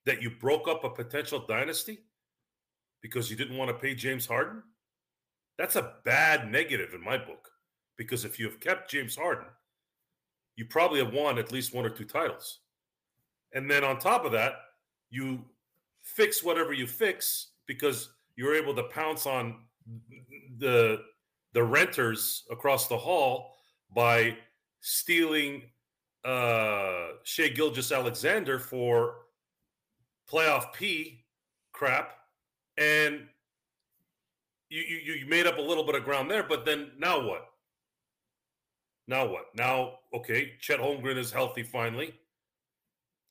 That 0.04 0.22
you 0.22 0.30
broke 0.30 0.68
up 0.68 0.84
a 0.84 0.90
potential 0.90 1.44
dynasty 1.46 1.98
because 3.02 3.30
you 3.30 3.36
didn't 3.36 3.56
want 3.56 3.70
to 3.70 3.74
pay 3.74 3.94
James 3.94 4.26
Harden? 4.26 4.62
That's 5.58 5.76
a 5.76 5.94
bad 6.04 6.50
negative 6.50 6.94
in 6.94 7.02
my 7.02 7.18
book. 7.18 7.50
Because 7.96 8.24
if 8.24 8.38
you 8.38 8.46
have 8.46 8.60
kept 8.60 8.90
James 8.90 9.16
Harden, 9.16 9.46
you 10.56 10.66
probably 10.66 11.02
have 11.02 11.12
won 11.12 11.38
at 11.38 11.52
least 11.52 11.74
one 11.74 11.84
or 11.84 11.90
two 11.90 12.04
titles. 12.04 12.60
And 13.54 13.70
then 13.70 13.84
on 13.84 13.98
top 13.98 14.24
of 14.24 14.32
that, 14.32 14.54
you 15.10 15.44
fix 16.02 16.42
whatever 16.42 16.72
you 16.72 16.86
fix 16.86 17.52
because 17.66 18.10
you're 18.36 18.54
able 18.54 18.74
to 18.74 18.82
pounce 18.84 19.26
on 19.26 19.56
the 20.58 21.00
the 21.56 21.64
renters 21.64 22.44
across 22.50 22.86
the 22.86 22.98
hall 22.98 23.56
by 23.94 24.36
stealing 24.82 25.62
uh 26.22 27.06
Shai 27.24 27.48
Gilgeous-Alexander 27.48 28.58
for 28.58 29.14
playoff 30.30 30.74
P 30.74 31.24
crap. 31.72 32.12
And 32.76 33.22
you, 34.68 34.82
you 34.82 35.14
you 35.14 35.26
made 35.26 35.46
up 35.46 35.56
a 35.56 35.62
little 35.62 35.84
bit 35.84 35.94
of 35.94 36.04
ground 36.04 36.30
there 36.30 36.42
but 36.42 36.66
then 36.66 36.90
now 36.98 37.26
what? 37.26 37.48
Now 39.08 39.26
what? 39.26 39.46
Now 39.54 40.00
okay 40.12 40.52
Chet 40.60 40.78
Holmgren 40.78 41.16
is 41.16 41.32
healthy 41.32 41.62
finally. 41.62 42.12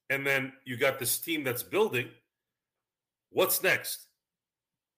And 0.10 0.26
then 0.26 0.52
you 0.66 0.78
got 0.78 0.98
this 0.98 1.20
team 1.20 1.44
that's 1.44 1.62
building. 1.62 2.10
What's 3.30 3.62
next? 3.62 4.08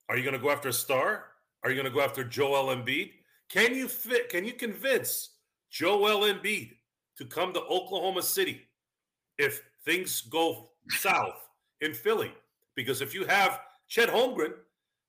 Are 0.07 0.15
you 0.15 0.23
going 0.23 0.33
to 0.33 0.41
go 0.41 0.49
after 0.49 0.69
a 0.69 0.73
star? 0.73 1.25
Are 1.63 1.69
you 1.69 1.75
going 1.75 1.91
to 1.91 1.93
go 1.93 2.01
after 2.01 2.23
Joel 2.23 2.73
Embiid 2.73 3.11
can 3.49 3.73
you 3.73 3.87
fit 3.87 4.29
can 4.29 4.45
you 4.45 4.53
convince 4.53 5.29
Joel 5.71 6.33
Embiid 6.33 6.71
to 7.17 7.25
come 7.25 7.53
to 7.53 7.61
Oklahoma 7.61 8.21
City 8.21 8.67
if 9.37 9.61
things 9.85 10.21
go 10.21 10.69
south 10.89 11.47
in 11.81 11.93
Philly. 11.93 12.33
Because 12.75 13.01
if 13.01 13.13
you 13.13 13.25
have 13.25 13.59
Chet 13.87 14.09
Holmgren, 14.09 14.53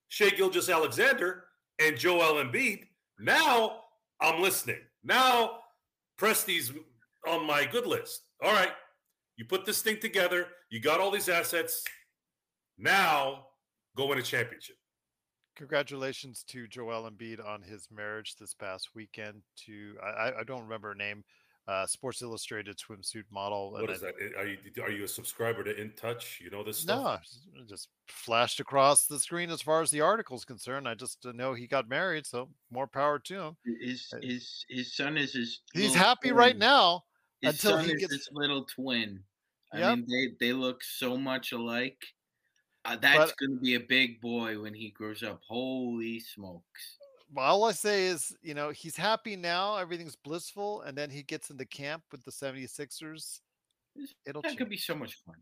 Shai 0.08 0.30
Gilgeous-Alexander, 0.30 1.44
and 1.80 1.96
Joel 1.96 2.42
Embiid, 2.42 2.84
now 3.18 3.80
I'm 4.20 4.40
listening. 4.42 4.80
Now 5.04 5.58
Presti's 6.18 6.72
on 7.26 7.46
my 7.46 7.64
good 7.64 7.86
list. 7.86 8.22
All 8.42 8.52
right. 8.52 8.72
You 9.36 9.44
put 9.44 9.64
this 9.64 9.82
thing 9.82 10.00
together, 10.00 10.46
you 10.70 10.80
got 10.80 10.98
all 10.98 11.12
these 11.12 11.28
assets. 11.28 11.84
Now 12.76 13.46
go 13.96 14.06
win 14.06 14.18
a 14.18 14.22
championship. 14.22 14.77
Congratulations 15.58 16.44
to 16.44 16.68
Joel 16.68 17.10
Embiid 17.10 17.44
on 17.44 17.60
his 17.62 17.88
marriage 17.90 18.36
this 18.36 18.54
past 18.54 18.90
weekend 18.94 19.42
to 19.66 19.96
I, 20.00 20.32
I 20.40 20.44
don't 20.44 20.62
remember 20.62 20.90
her 20.90 20.94
name, 20.94 21.24
uh, 21.66 21.84
Sports 21.84 22.22
Illustrated 22.22 22.78
swimsuit 22.78 23.24
model. 23.32 23.72
What 23.72 23.90
is 23.90 24.00
that? 24.00 24.14
Eh, 24.20 24.38
are 24.38 24.46
you 24.46 24.58
are 24.80 24.90
you 24.92 25.02
a 25.02 25.08
subscriber 25.08 25.64
to 25.64 25.76
In 25.76 25.90
Touch? 25.94 26.40
You 26.40 26.50
know 26.50 26.62
this 26.62 26.78
stuff? 26.78 27.26
No, 27.56 27.64
just 27.64 27.88
flashed 28.06 28.60
across 28.60 29.06
the 29.08 29.18
screen 29.18 29.50
as 29.50 29.60
far 29.60 29.82
as 29.82 29.90
the 29.90 30.00
article 30.00 30.36
is 30.36 30.44
concerned. 30.44 30.88
I 30.88 30.94
just 30.94 31.26
uh, 31.26 31.32
know 31.32 31.54
he 31.54 31.66
got 31.66 31.88
married, 31.88 32.24
so 32.24 32.48
more 32.70 32.86
power 32.86 33.18
to 33.18 33.40
him. 33.40 33.56
His 33.82 34.08
uh, 34.14 34.18
his 34.22 34.64
his 34.68 34.94
son 34.94 35.16
is 35.18 35.32
his. 35.32 35.60
He's 35.74 35.92
happy 35.92 36.30
right 36.30 36.56
now 36.56 37.02
His 37.40 37.54
until 37.54 37.78
son 37.78 37.84
he 37.86 37.92
is 37.94 38.00
gets. 38.02 38.12
his 38.12 38.28
little 38.30 38.64
twin. 38.64 39.24
I 39.72 39.78
Yep. 39.80 39.98
mean, 39.98 40.06
they 40.40 40.46
they 40.46 40.52
look 40.52 40.84
so 40.84 41.16
much 41.16 41.50
alike. 41.50 42.06
Uh, 42.92 42.96
that's 42.96 43.32
going 43.32 43.54
to 43.56 43.60
be 43.60 43.74
a 43.74 43.80
big 43.80 44.20
boy 44.20 44.60
when 44.60 44.72
he 44.74 44.90
grows 44.90 45.22
up. 45.22 45.40
Holy 45.46 46.20
smokes! 46.20 46.96
All 47.36 47.64
I 47.64 47.72
say 47.72 48.06
is, 48.06 48.34
you 48.42 48.54
know, 48.54 48.70
he's 48.70 48.96
happy 48.96 49.36
now. 49.36 49.76
Everything's 49.76 50.16
blissful, 50.16 50.82
and 50.82 50.96
then 50.96 51.10
he 51.10 51.22
gets 51.22 51.50
into 51.50 51.66
camp 51.66 52.02
with 52.10 52.24
the 52.24 52.30
76ers. 52.30 53.40
It'll 54.26 54.40
That 54.42 54.48
change. 54.48 54.58
could 54.58 54.68
be 54.70 54.76
so 54.78 54.94
much 54.94 55.14
fun. 55.26 55.34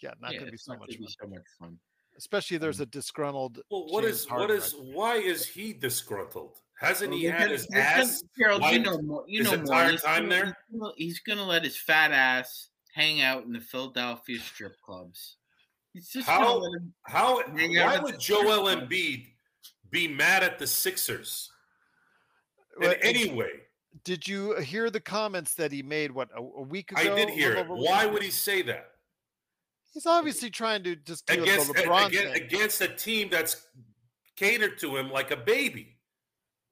Yeah, 0.00 0.12
not 0.20 0.32
Yeah, 0.32 0.38
gonna 0.40 0.50
be 0.52 0.56
so 0.56 0.72
not 0.72 0.80
much 0.80 0.88
gonna 0.90 1.00
fun. 1.06 1.14
so 1.20 1.28
much 1.28 1.46
fun. 1.58 1.78
Especially 2.16 2.54
if 2.54 2.60
there's 2.62 2.80
a 2.80 2.86
disgruntled. 2.86 3.60
Well, 3.70 3.86
what 3.88 4.04
James 4.04 4.20
is 4.20 4.30
what 4.30 4.38
Harden 4.38 4.56
is 4.56 4.74
why 4.78 5.16
is 5.16 5.46
he 5.46 5.72
disgruntled? 5.74 6.58
Hasn't 6.78 7.10
Well, 7.10 7.18
he 7.18 7.26
they're 7.26 7.32
had 7.34 7.40
gonna- 7.40 7.52
his 7.52 7.66
they're 7.66 7.82
gonna- 7.82 8.02
ass 8.02 8.22
Gerald, 8.38 8.62
you 8.72 8.78
know. 8.80 9.24
You 9.26 9.38
his 9.42 9.50
know 9.50 9.56
more. 9.56 9.60
entire 9.64 9.90
He's 9.92 10.02
time 10.02 10.22
gonna- 10.22 10.28
there? 10.34 10.44
He's 10.70 10.80
gonna, 10.80 10.92
he's 10.96 11.20
gonna 11.20 11.44
let 11.44 11.64
his 11.64 11.76
fat 11.76 12.12
ass 12.12 12.68
hang 12.94 13.20
out 13.20 13.44
in 13.44 13.52
the 13.52 13.60
Philadelphia 13.60 14.38
strip 14.40 14.80
clubs. 14.80 15.36
He's 15.96 16.08
just 16.10 16.28
How 16.28 16.62
how 17.06 17.42
why 17.48 17.98
would 17.98 18.20
Joel 18.20 18.64
club. 18.64 18.90
Embiid 18.90 19.28
be 19.90 20.06
mad 20.06 20.42
at 20.42 20.58
the 20.58 20.66
Sixers 20.66 21.50
in 22.76 22.82
Well, 22.82 22.90
and 22.92 23.02
any 23.02 23.30
way? 23.32 23.48
Did 24.04 24.28
you 24.28 24.56
hear 24.60 24.90
the 24.90 25.00
comments 25.00 25.54
that 25.54 25.72
he 25.72 25.82
made? 25.82 26.12
What 26.12 26.28
a, 26.36 26.40
a 26.42 26.60
week 26.62 26.92
ago? 26.92 27.00
I 27.00 27.14
did 27.14 27.30
hear 27.30 27.48
little 27.54 27.62
it. 27.62 27.70
over 27.70 27.74
Why 27.82 28.04
ago? 28.04 28.12
would 28.12 28.22
he 28.22 28.28
say 28.30 28.60
that 28.62 28.90
He's 29.94 30.04
obviously 30.04 30.50
trying 30.50 30.82
to 30.84 30.96
just 30.96 31.26
do 31.26 31.42
against 31.42 31.68
the 31.72 31.80
LeBron 31.80 32.08
against, 32.08 32.36
against 32.36 32.80
a 32.82 32.88
team 32.88 33.28
that's 33.30 33.66
catered 34.36 34.78
to 34.80 34.98
him 34.98 35.10
like 35.10 35.30
a 35.30 35.36
baby? 35.38 35.96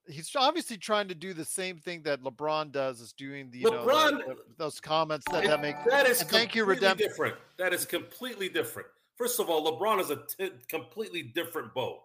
He's 0.07 0.31
obviously 0.37 0.77
trying 0.77 1.09
to 1.09 1.14
do 1.14 1.33
the 1.33 1.47
same 1.47 1.79
thing 1.79 2.03
that 2.03 2.22
LeBron 2.22 2.72
does, 2.72 3.01
is 3.01 3.14
doing 3.14 3.51
the 3.51 3.61
you 3.61 3.70
know 3.70 3.87
LeBron- 3.87 4.18
the- 4.18 4.35
the- 4.35 4.37
those 4.59 4.79
comments 4.79 5.25
that, 5.33 5.45
that 5.45 5.62
make. 5.62 5.77
That 5.89 6.05
is 6.07 6.20
and 6.20 6.29
thank 6.29 6.55
you, 6.55 6.66
redemption. 6.66 7.09
different. 7.09 7.37
That 7.57 7.72
is 7.72 7.87
completely 7.87 8.51
different. 8.51 8.89
First 9.17 9.41
of 9.41 9.49
all, 9.49 9.79
LeBron 9.79 10.01
is 10.01 10.11
a 10.11 10.17
t- 10.17 10.51
completely 10.69 11.23
different 11.23 11.73
boat. 11.75 12.01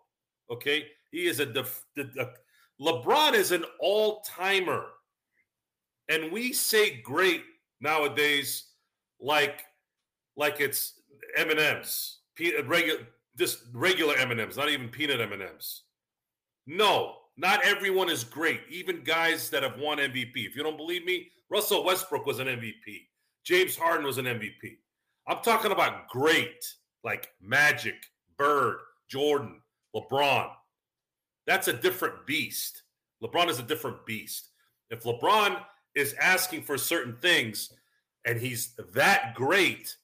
Okay, 0.51 0.88
he 1.12 1.26
is 1.26 1.39
a, 1.39 1.45
def- 1.45 1.86
LeBron 2.82 3.34
is 3.34 3.51
an 3.51 3.64
all 3.80 4.22
timer, 4.22 4.86
and 6.07 6.32
we 6.32 6.53
say 6.53 7.01
great 7.01 7.43
nowadays 7.82 8.66
like 9.20 9.64
like 10.36 10.62
it's 10.62 10.93
M 11.38 11.49
and 11.49 11.60
M's, 11.60 12.20
regular 12.66 13.07
just 13.38 13.64
regular 13.74 14.16
M 14.18 14.32
and 14.32 14.39
M's, 14.39 14.57
not 14.57 14.70
even 14.70 14.89
peanut 14.89 15.22
M 15.22 15.34
and 15.34 15.41
M's. 15.41 15.84
No, 16.68 17.16
not 17.38 17.64
everyone 17.64 18.10
is 18.10 18.24
great. 18.24 18.62
Even 18.70 19.03
guys 19.03 19.49
that 19.49 19.64
have 19.64 19.80
won 19.80 19.97
MVP. 19.97 20.36
If 20.36 20.55
you 20.55 20.64
don't 20.64 20.78
believe 20.78 21.05
me, 21.05 21.32
Russell 21.49 21.86
Westbrook 21.86 22.26
was 22.26 22.39
an 22.39 22.47
MVP. 22.47 23.07
James 23.45 23.76
Harden 23.76 24.05
was 24.05 24.18
an 24.18 24.26
MVP. 24.26 24.78
I'm 25.28 25.41
talking 25.41 25.72
about 25.72 26.07
great, 26.10 26.66
like 27.04 27.30
Magic, 27.41 27.95
Bird, 28.38 28.80
Jordan, 29.08 29.62
LeBron. 29.95 30.50
That's 31.47 31.68
a 31.68 31.74
different 31.74 32.26
beast. 32.26 32.84
LeBron 33.24 33.50
is 33.50 33.60
a 33.60 33.64
different 33.64 34.06
beast. 34.06 34.50
If 34.89 35.04
LeBron 35.04 35.62
is 35.95 36.16
asking 36.20 36.64
for 36.64 36.78
certain 36.78 37.18
things 37.22 37.74
and 38.26 38.39
he's 38.39 38.76
that 38.93 39.34
great, 39.36 39.95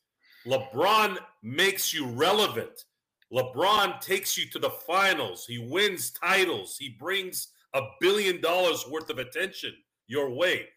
LeBron 0.46 1.18
makes 1.44 1.94
you 1.94 2.08
relevant. 2.08 2.86
LeBron 3.32 4.00
takes 4.02 4.38
you 4.38 4.48
to 4.50 4.60
the 4.60 4.70
finals. 4.70 5.46
He 5.48 5.58
wins 5.58 6.12
titles. 6.12 6.78
He 6.78 6.90
brings 6.90 7.50
a 7.74 7.82
billion 8.00 8.40
dollars 8.42 8.86
worth 8.90 9.10
of 9.10 9.20
attention 9.20 9.74
your 10.08 10.30
way. 10.30 10.68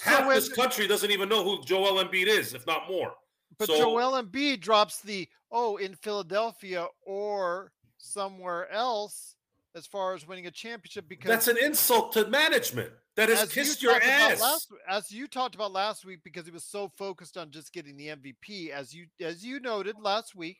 Half 0.00 0.26
when- 0.26 0.36
this 0.36 0.48
country 0.48 0.86
doesn't 0.86 1.10
even 1.10 1.28
know 1.28 1.42
who 1.42 1.64
Joel 1.64 2.02
Embiid 2.04 2.26
is, 2.26 2.54
if 2.54 2.66
not 2.66 2.88
more. 2.88 3.14
But 3.58 3.68
so, 3.68 3.78
Joel 3.78 4.22
Embiid 4.22 4.60
drops 4.60 5.00
the 5.00 5.28
oh 5.50 5.76
in 5.76 5.94
Philadelphia 5.94 6.86
or 7.06 7.72
somewhere 7.96 8.70
else 8.70 9.34
as 9.74 9.86
far 9.86 10.14
as 10.14 10.26
winning 10.26 10.46
a 10.46 10.50
championship 10.50 11.08
because 11.08 11.28
that's 11.28 11.48
an 11.48 11.56
insult 11.62 12.12
to 12.12 12.26
management. 12.28 12.90
That 13.16 13.28
has 13.28 13.42
as 13.42 13.56
you 13.56 13.62
kissed 13.62 13.82
your 13.82 14.00
ass. 14.00 14.40
last- 14.40 14.72
as 14.88 15.10
you 15.10 15.26
talked 15.26 15.54
about 15.54 15.72
last 15.72 16.04
week 16.04 16.20
because 16.22 16.44
he 16.46 16.52
was 16.52 16.64
so 16.64 16.88
focused 16.96 17.36
on 17.36 17.50
just 17.50 17.72
getting 17.72 17.96
the 17.96 18.08
MVP 18.08 18.70
as 18.70 18.94
you 18.94 19.06
as 19.20 19.44
you 19.44 19.58
noted 19.60 19.96
last 20.00 20.34
week 20.36 20.58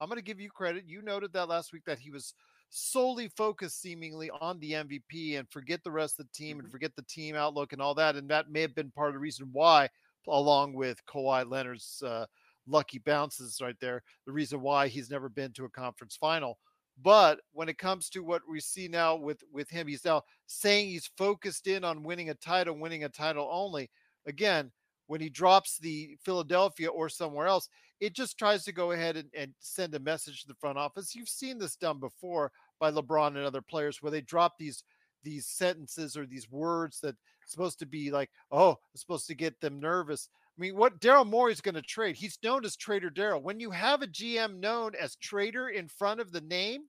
I'm 0.00 0.08
going 0.08 0.18
to 0.18 0.22
give 0.24 0.40
you 0.40 0.50
credit 0.50 0.84
you 0.86 1.00
noted 1.02 1.32
that 1.34 1.48
last 1.48 1.72
week 1.72 1.84
that 1.86 2.00
he 2.00 2.10
was 2.10 2.34
solely 2.70 3.28
focused 3.28 3.80
seemingly 3.80 4.30
on 4.40 4.58
the 4.58 4.72
MVP 4.72 5.38
and 5.38 5.48
forget 5.50 5.84
the 5.84 5.90
rest 5.92 6.18
of 6.18 6.26
the 6.26 6.32
team 6.32 6.56
and 6.58 6.66
Mm-hmm. 6.66 6.72
forget 6.72 6.96
the 6.96 7.02
team 7.02 7.36
outlook 7.36 7.72
and 7.72 7.80
all 7.80 7.94
that 7.94 8.16
and 8.16 8.28
that 8.30 8.50
may 8.50 8.62
have 8.62 8.74
been 8.74 8.90
part 8.90 9.08
of 9.08 9.14
the 9.14 9.20
reason 9.20 9.48
why 9.52 9.88
along 10.28 10.74
with 10.74 11.04
Kawhi 11.06 11.48
Leonard's 11.48 12.02
uh, 12.04 12.26
lucky 12.66 12.98
bounces 12.98 13.58
right 13.60 13.76
there 13.80 14.02
the 14.24 14.32
reason 14.32 14.60
why 14.60 14.86
he's 14.86 15.10
never 15.10 15.28
been 15.28 15.52
to 15.52 15.64
a 15.64 15.70
conference 15.70 16.16
final 16.16 16.58
but 17.00 17.40
when 17.52 17.68
it 17.68 17.78
comes 17.78 18.10
to 18.10 18.22
what 18.22 18.42
we 18.48 18.60
see 18.60 18.88
now 18.88 19.16
with 19.16 19.42
with 19.52 19.70
him, 19.70 19.86
he's 19.86 20.04
now 20.04 20.22
saying 20.46 20.88
he's 20.88 21.10
focused 21.16 21.66
in 21.66 21.84
on 21.84 22.02
winning 22.02 22.30
a 22.30 22.34
title, 22.34 22.76
winning 22.76 23.04
a 23.04 23.08
title 23.08 23.48
only. 23.50 23.90
Again, 24.26 24.70
when 25.06 25.20
he 25.20 25.28
drops 25.28 25.78
the 25.78 26.16
Philadelphia 26.22 26.88
or 26.88 27.08
somewhere 27.08 27.46
else, 27.46 27.68
it 28.00 28.14
just 28.14 28.38
tries 28.38 28.64
to 28.64 28.72
go 28.72 28.92
ahead 28.92 29.16
and, 29.16 29.28
and 29.36 29.52
send 29.58 29.94
a 29.94 30.00
message 30.00 30.42
to 30.42 30.48
the 30.48 30.54
front 30.54 30.78
office. 30.78 31.14
You've 31.14 31.28
seen 31.28 31.58
this 31.58 31.76
done 31.76 31.98
before 31.98 32.52
by 32.78 32.90
LeBron 32.90 33.28
and 33.28 33.38
other 33.38 33.62
players 33.62 34.02
where 34.02 34.12
they 34.12 34.20
drop 34.20 34.54
these 34.58 34.84
these 35.24 35.46
sentences 35.46 36.16
or 36.16 36.26
these 36.26 36.50
words 36.50 37.00
that 37.00 37.16
supposed 37.46 37.78
to 37.80 37.86
be 37.86 38.10
like, 38.10 38.30
oh, 38.50 38.76
it's 38.92 39.02
supposed 39.02 39.26
to 39.28 39.34
get 39.34 39.60
them 39.60 39.80
nervous. 39.80 40.28
I 40.56 40.60
mean, 40.60 40.76
what 40.76 41.00
Daryl 41.00 41.28
Morey's 41.28 41.60
going 41.60 41.74
to 41.74 41.82
trade? 41.82 42.16
He's 42.16 42.38
known 42.42 42.64
as 42.64 42.76
Trader 42.76 43.10
Daryl. 43.10 43.42
When 43.42 43.58
you 43.58 43.70
have 43.70 44.02
a 44.02 44.06
GM 44.06 44.60
known 44.60 44.92
as 44.94 45.16
Trader 45.16 45.70
in 45.70 45.88
front 45.88 46.20
of 46.20 46.30
the 46.30 46.42
name, 46.42 46.82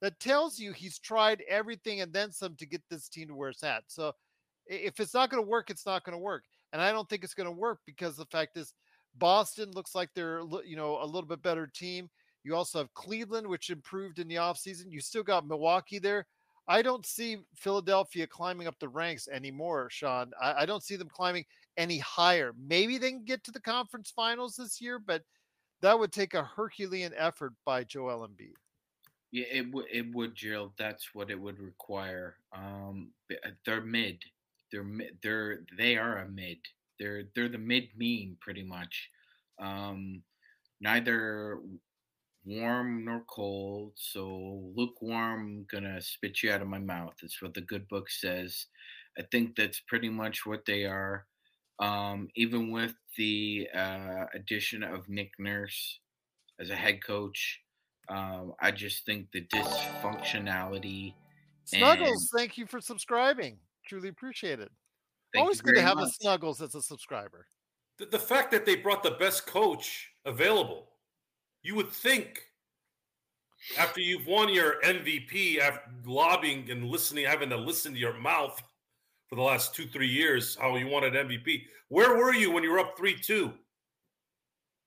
that 0.00 0.18
tells 0.20 0.58
you 0.58 0.72
he's 0.72 0.98
tried 0.98 1.42
everything 1.48 2.00
and 2.00 2.12
then 2.12 2.32
some 2.32 2.54
to 2.56 2.66
get 2.66 2.82
this 2.90 3.08
team 3.08 3.28
to 3.28 3.34
where 3.34 3.50
it's 3.50 3.62
at. 3.62 3.84
So 3.88 4.12
if 4.66 5.00
it's 5.00 5.14
not 5.14 5.30
going 5.30 5.42
to 5.42 5.48
work, 5.48 5.70
it's 5.70 5.86
not 5.86 6.04
going 6.04 6.16
to 6.16 6.22
work. 6.22 6.44
And 6.72 6.82
I 6.82 6.92
don't 6.92 7.08
think 7.08 7.24
it's 7.24 7.34
going 7.34 7.48
to 7.48 7.52
work 7.52 7.80
because 7.86 8.16
the 8.16 8.26
fact 8.26 8.56
is 8.56 8.74
Boston 9.16 9.70
looks 9.72 9.94
like 9.94 10.10
they're 10.14 10.42
you 10.64 10.76
know 10.76 11.02
a 11.02 11.06
little 11.06 11.28
bit 11.28 11.42
better 11.42 11.66
team. 11.66 12.08
You 12.44 12.54
also 12.54 12.78
have 12.78 12.94
Cleveland, 12.94 13.46
which 13.46 13.70
improved 13.70 14.18
in 14.18 14.28
the 14.28 14.36
offseason. 14.36 14.90
You 14.90 15.00
still 15.00 15.22
got 15.22 15.46
Milwaukee 15.46 15.98
there. 15.98 16.26
I 16.68 16.82
don't 16.82 17.06
see 17.06 17.38
Philadelphia 17.54 18.26
climbing 18.26 18.66
up 18.66 18.78
the 18.78 18.88
ranks 18.88 19.26
anymore, 19.26 19.88
Sean. 19.90 20.32
I, 20.40 20.62
I 20.62 20.66
don't 20.66 20.82
see 20.82 20.96
them 20.96 21.08
climbing 21.08 21.46
any 21.78 21.98
higher. 21.98 22.52
Maybe 22.58 22.98
they 22.98 23.10
can 23.10 23.24
get 23.24 23.42
to 23.44 23.50
the 23.50 23.60
conference 23.60 24.12
finals 24.14 24.56
this 24.56 24.80
year, 24.80 24.98
but 24.98 25.22
that 25.80 25.98
would 25.98 26.12
take 26.12 26.34
a 26.34 26.42
Herculean 26.44 27.12
effort 27.16 27.54
by 27.64 27.84
Joel 27.84 28.28
Embiid. 28.28 28.52
Yeah, 29.30 29.46
it 29.50 29.72
would. 29.72 29.86
It 29.92 30.14
would, 30.14 30.34
Gerald. 30.34 30.72
That's 30.78 31.14
what 31.14 31.30
it 31.30 31.40
would 31.40 31.58
require. 31.58 32.36
Um, 32.52 33.10
uh, 33.30 33.50
they're 33.64 33.80
mid. 33.80 34.18
They're 34.72 34.84
mid. 34.84 35.18
They're 35.22 35.60
they 35.76 35.96
are 35.96 36.18
a 36.18 36.28
mid. 36.28 36.58
They're 36.98 37.24
they're 37.34 37.48
the 37.48 37.58
mid 37.58 37.88
mean 37.96 38.36
pretty 38.40 38.62
much. 38.62 39.10
Um, 39.58 40.22
neither 40.80 41.58
warm 42.48 43.04
nor 43.04 43.22
cold. 43.28 43.92
So 43.96 44.62
lukewarm, 44.74 45.66
gonna 45.70 46.00
spit 46.00 46.42
you 46.42 46.50
out 46.50 46.62
of 46.62 46.68
my 46.68 46.78
mouth. 46.78 47.14
That's 47.20 47.42
what 47.42 47.54
the 47.54 47.60
good 47.60 47.86
book 47.88 48.10
says. 48.10 48.66
I 49.18 49.22
think 49.30 49.56
that's 49.56 49.80
pretty 49.80 50.08
much 50.08 50.46
what 50.46 50.64
they 50.64 50.84
are. 50.84 51.26
Um, 51.80 52.28
even 52.34 52.70
with 52.70 52.94
the 53.16 53.68
uh, 53.74 54.24
addition 54.34 54.82
of 54.82 55.08
Nick 55.08 55.30
Nurse 55.38 56.00
as 56.58 56.70
a 56.70 56.76
head 56.76 57.04
coach, 57.04 57.60
um, 58.08 58.54
I 58.60 58.70
just 58.70 59.04
think 59.04 59.26
the 59.32 59.42
dysfunctionality. 59.42 61.14
Snuggles, 61.64 62.30
thank 62.34 62.56
you 62.56 62.66
for 62.66 62.80
subscribing. 62.80 63.58
Truly 63.86 64.08
appreciate 64.08 64.60
it. 64.60 64.70
Thank 65.34 65.42
Always 65.42 65.60
good 65.60 65.74
to 65.74 65.80
very 65.82 65.86
have 65.86 65.98
a. 65.98 66.08
Snuggles 66.08 66.62
as 66.62 66.74
a 66.74 66.82
subscriber. 66.82 67.46
The, 67.98 68.06
the 68.06 68.18
fact 68.18 68.50
that 68.52 68.64
they 68.64 68.76
brought 68.76 69.02
the 69.02 69.12
best 69.12 69.46
coach 69.46 70.10
available, 70.24 70.88
you 71.62 71.74
would 71.74 71.90
think 71.90 72.42
after 73.78 74.00
you've 74.00 74.26
won 74.26 74.52
your 74.52 74.80
MVP, 74.82 75.58
after 75.58 75.90
lobbying 76.06 76.70
and 76.70 76.84
listening, 76.84 77.24
having 77.24 77.50
to 77.50 77.56
listen 77.56 77.92
to 77.92 77.98
your 77.98 78.14
mouth 78.14 78.60
for 79.28 79.36
the 79.36 79.42
last 79.42 79.74
two, 79.74 79.86
three 79.86 80.08
years, 80.08 80.56
how 80.60 80.76
you 80.76 80.86
wanted 80.86 81.14
MVP. 81.14 81.62
Where 81.88 82.16
were 82.16 82.34
you 82.34 82.50
when 82.50 82.62
you 82.62 82.70
were 82.70 82.78
up 82.78 82.96
3 82.96 83.14
2? 83.18 83.52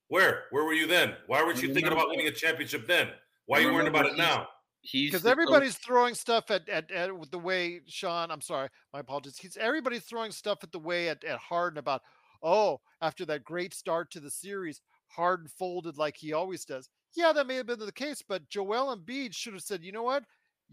Where? 0.08 0.44
Where 0.52 0.66
were 0.66 0.74
you 0.74 0.88
then? 0.88 1.16
Why 1.28 1.42
weren't 1.44 1.62
you 1.62 1.70
You 1.70 1.74
thinking 1.74 1.92
know 1.92 1.98
about 1.98 2.10
winning 2.10 2.28
a 2.28 2.32
championship 2.32 2.88
then? 2.88 3.10
Why 3.46 3.60
are 3.60 3.62
you 3.62 3.74
worrying 3.74 3.88
about 3.88 4.08
it 4.08 4.18
now? 4.18 4.48
He's 4.82 5.12
Because 5.12 5.22
the 5.22 5.30
coach- 5.30 5.32
everybody's 5.32 5.78
throwing 5.78 6.16
stuff 6.16 6.50
at, 6.50 6.68
at, 6.68 6.90
at 6.92 7.16
with 7.16 7.32
the 7.32 7.40
way 7.40 7.82
Sean, 7.88 8.32
I'm 8.32 8.42
sorry, 8.42 8.70
my 8.94 9.00
apologies. 9.00 9.38
He's 9.38 9.58
everybody's 9.58 10.04
throwing 10.04 10.32
stuff 10.32 10.64
at 10.64 10.72
the 10.72 10.80
way 10.80 11.10
at, 11.10 11.24
at 11.24 11.38
Harden 11.38 11.78
about, 11.78 12.02
oh, 12.42 12.82
after 13.02 13.26
that 13.26 13.44
great 13.44 13.74
start 13.74 14.12
to 14.12 14.20
the 14.20 14.32
series, 14.32 14.82
Harden 15.16 15.48
folded 15.48 15.98
like 15.98 16.16
he 16.18 16.34
always 16.34 16.66
does. 16.66 16.90
Yeah, 17.16 17.34
that 17.34 17.48
may 17.48 17.56
have 17.56 17.68
been 17.68 17.80
the 17.80 17.92
case, 17.92 18.24
but 18.28 18.48
Joel 18.50 18.96
Embiid 18.96 19.34
should 19.34 19.54
have 19.54 19.62
said, 19.64 19.84
you 19.84 19.92
know 19.92 20.04
what? 20.04 20.24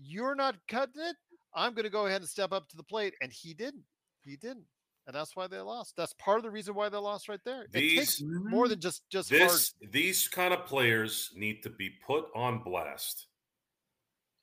You're 0.01 0.35
not 0.37 0.57
cutting 0.69 1.03
it. 1.03 1.17
I'm 1.55 1.75
going 1.75 1.85
to 1.85 1.91
go 1.91 2.07
ahead 2.07 2.21
and 2.21 2.29
step 2.29 2.53
up 2.53 2.69
to 2.69 2.77
the 2.77 2.83
plate. 2.85 3.15
And 3.21 3.33
he 3.33 3.55
didn't. 3.55 3.83
He 4.25 4.37
didn't. 4.37 4.65
And 5.07 5.17
that's 5.17 5.35
why 5.35 5.47
they 5.47 5.59
lost. 5.59 5.95
That's 5.97 6.13
part 6.15 6.37
of 6.37 6.45
the 6.45 6.51
reason 6.51 6.75
why 6.75 6.89
they 6.91 6.99
lost 6.99 7.29
right 7.29 7.41
there. 7.45 7.63
It 7.63 7.73
takes 7.73 8.19
These 8.19 8.25
more 8.27 8.69
than 8.69 8.79
just 8.79 9.03
just 9.11 9.31
hard. 9.31 9.43
this 9.43 9.75
these 9.91 10.29
kind 10.29 10.53
of 10.53 10.67
players 10.67 11.31
need 11.35 11.63
to 11.63 11.71
be 11.71 11.91
put 12.07 12.27
on 12.37 12.63
blast. 12.63 13.27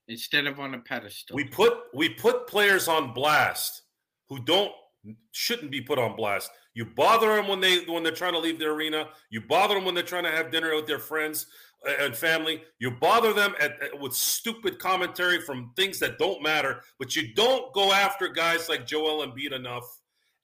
instead 0.07 0.47
of 0.47 0.59
on 0.59 0.73
a 0.73 0.79
pedestal. 0.79 1.35
We 1.35 1.45
put 1.45 1.73
we 1.93 2.09
put 2.09 2.47
players 2.47 2.87
on 2.87 3.13
blast 3.13 3.83
who 4.27 4.39
don't 4.43 4.71
shouldn't 5.31 5.71
be 5.71 5.81
put 5.81 5.99
on 5.99 6.15
blast. 6.15 6.49
You 6.73 6.85
bother 6.85 7.35
them 7.35 7.47
when 7.47 7.59
they 7.59 7.79
when 7.85 8.03
they're 8.03 8.11
trying 8.11 8.33
to 8.33 8.39
leave 8.39 8.59
the 8.59 8.65
arena. 8.65 9.07
You 9.29 9.41
bother 9.41 9.75
them 9.75 9.85
when 9.85 9.95
they're 9.95 10.03
trying 10.03 10.23
to 10.25 10.31
have 10.31 10.51
dinner 10.51 10.75
with 10.75 10.87
their 10.87 10.99
friends 10.99 11.47
uh, 11.87 11.93
and 11.99 12.15
family. 12.15 12.63
You 12.79 12.91
bother 12.91 13.33
them 13.33 13.53
at, 13.59 13.81
at- 13.81 13.99
with 13.99 14.13
stupid 14.13 14.79
commentary 14.79 15.41
from 15.41 15.71
things 15.75 15.99
that 15.99 16.19
don't 16.19 16.41
matter. 16.43 16.81
But 16.99 17.15
you 17.15 17.33
don't 17.33 17.73
go 17.73 17.93
after 17.93 18.27
guys 18.27 18.69
like 18.69 18.85
Joel 18.85 19.25
Embiid 19.25 19.53
enough 19.53 19.85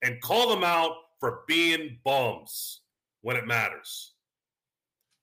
and 0.03 0.21
call 0.21 0.49
them 0.49 0.63
out 0.63 0.93
for 1.19 1.41
being 1.47 1.99
bums 2.03 2.81
when 3.21 3.35
it 3.35 3.45
matters. 3.45 4.13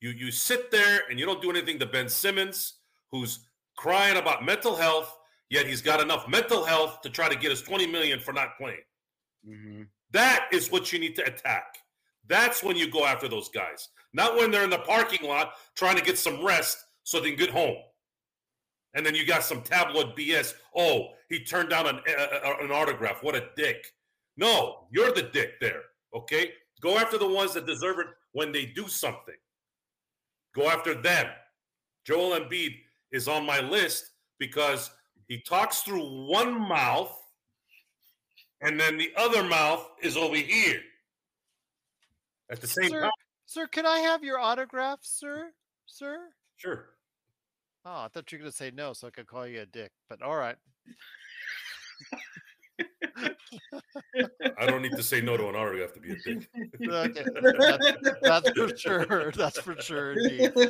You 0.01 0.11
you 0.11 0.31
sit 0.31 0.71
there 0.71 1.03
and 1.11 1.19
you 1.19 1.27
don't 1.27 1.43
do 1.43 1.51
anything 1.51 1.79
to 1.81 1.87
Ben 1.87 2.09
Simmons, 2.09 2.75
who's 3.11 3.41
crying 3.77 4.17
about 4.17 4.45
mental 4.45 4.77
health, 4.77 5.17
yet 5.51 5.67
he's 5.67 5.83
got 5.83 6.01
enough 6.01 6.29
mental 6.29 6.65
health 6.65 7.01
to 7.03 7.11
try 7.11 7.29
to 7.29 7.37
get 7.37 7.51
his 7.51 7.63
20 7.63 7.87
million 7.87 8.21
for 8.21 8.33
not 8.33 8.57
playing. 8.59 8.79
Mhm. 9.49 9.89
That 10.11 10.49
is 10.53 10.71
what 10.71 10.93
you 10.93 10.99
need 10.99 11.17
to 11.17 11.25
attack. 11.27 11.79
That's 12.27 12.63
when 12.63 12.77
you 12.77 12.91
go 12.91 13.07
after 13.07 13.29
those 13.29 13.49
guys, 13.49 13.89
not 14.13 14.37
when 14.37 14.51
they're 14.51 14.65
in 14.65 14.71
the 14.71 14.79
parking 14.81 15.27
lot 15.27 15.55
trying 15.75 15.97
to 15.97 16.03
get 16.05 16.19
some 16.19 16.45
rest 16.45 16.79
so 17.05 17.19
they 17.21 17.31
can 17.31 17.39
get 17.39 17.51
home. 17.51 17.77
And 18.95 19.05
then 19.05 19.15
you 19.15 19.25
got 19.27 19.45
some 19.45 19.63
tabloid 19.63 20.15
BS. 20.17 20.55
Oh, 20.75 21.15
he 21.29 21.45
turned 21.45 21.71
down 21.71 21.87
an, 21.87 22.01
a- 22.07 22.65
an 22.65 22.71
autograph. 22.71 23.23
What 23.23 23.35
a 23.35 23.51
dick. 23.57 23.95
No, 24.37 24.89
you're 24.91 25.13
the 25.13 25.23
dick 25.23 25.59
there. 25.61 25.83
Okay? 26.15 26.53
Go 26.81 26.99
after 26.99 27.19
the 27.19 27.29
ones 27.29 27.55
that 27.55 27.67
deserve 27.67 27.99
it 27.99 28.07
when 28.33 28.53
they 28.53 28.67
do 28.67 28.89
something. 28.89 29.37
Go 30.55 30.69
after 30.69 30.95
them. 30.95 31.31
Joel 32.05 32.39
Embiid 32.41 32.77
is 33.13 33.29
on 33.29 33.45
my 33.45 33.61
list 33.61 34.11
because 34.39 34.91
he 35.29 35.41
talks 35.41 35.83
through 35.83 36.27
one 36.29 36.59
mouth 36.59 37.15
and 38.61 38.79
then 38.79 38.99
the 38.99 39.13
other 39.17 39.43
mouth 39.43 39.87
is 40.03 40.17
over 40.17 40.37
here 40.37 40.81
at 42.51 42.61
the 42.61 42.67
same 42.67 42.91
Sir, 42.91 43.03
time. 43.03 43.11
sir, 43.47 43.67
can 43.67 43.87
I 43.87 43.99
have 43.99 44.25
your 44.25 44.39
autograph, 44.39 45.01
sir? 45.03 45.53
Sir? 45.87 46.29
Sure. 46.57 46.91
Oh, 47.85 48.03
I 48.05 48.09
thought 48.09 48.31
you 48.33 48.39
were 48.39 48.43
going 48.43 48.51
to 48.51 48.57
say 48.57 48.71
no, 48.71 48.93
so 48.93 49.07
I 49.07 49.11
could 49.11 49.27
call 49.27 49.47
you 49.47 49.61
a 49.61 49.67
dick. 49.67 49.93
But 50.09 50.23
all 50.23 50.37
right. 50.37 50.57
I 54.59 54.67
don't 54.67 54.83
need 54.83 54.97
to 54.97 55.03
say 55.03 55.21
no 55.21 55.37
to 55.37 55.49
an 55.49 55.55
autograph 55.55 55.93
to 55.95 56.01
be 56.01 56.13
a 56.13 56.17
dick. 56.17 56.49
Okay. 56.89 57.25
That's, 58.23 58.51
that's 58.51 58.51
for 58.51 58.77
sure. 58.77 59.33
That's 59.33 59.61
for 59.61 59.81
sure, 59.81 60.13
indeed. 60.13 60.53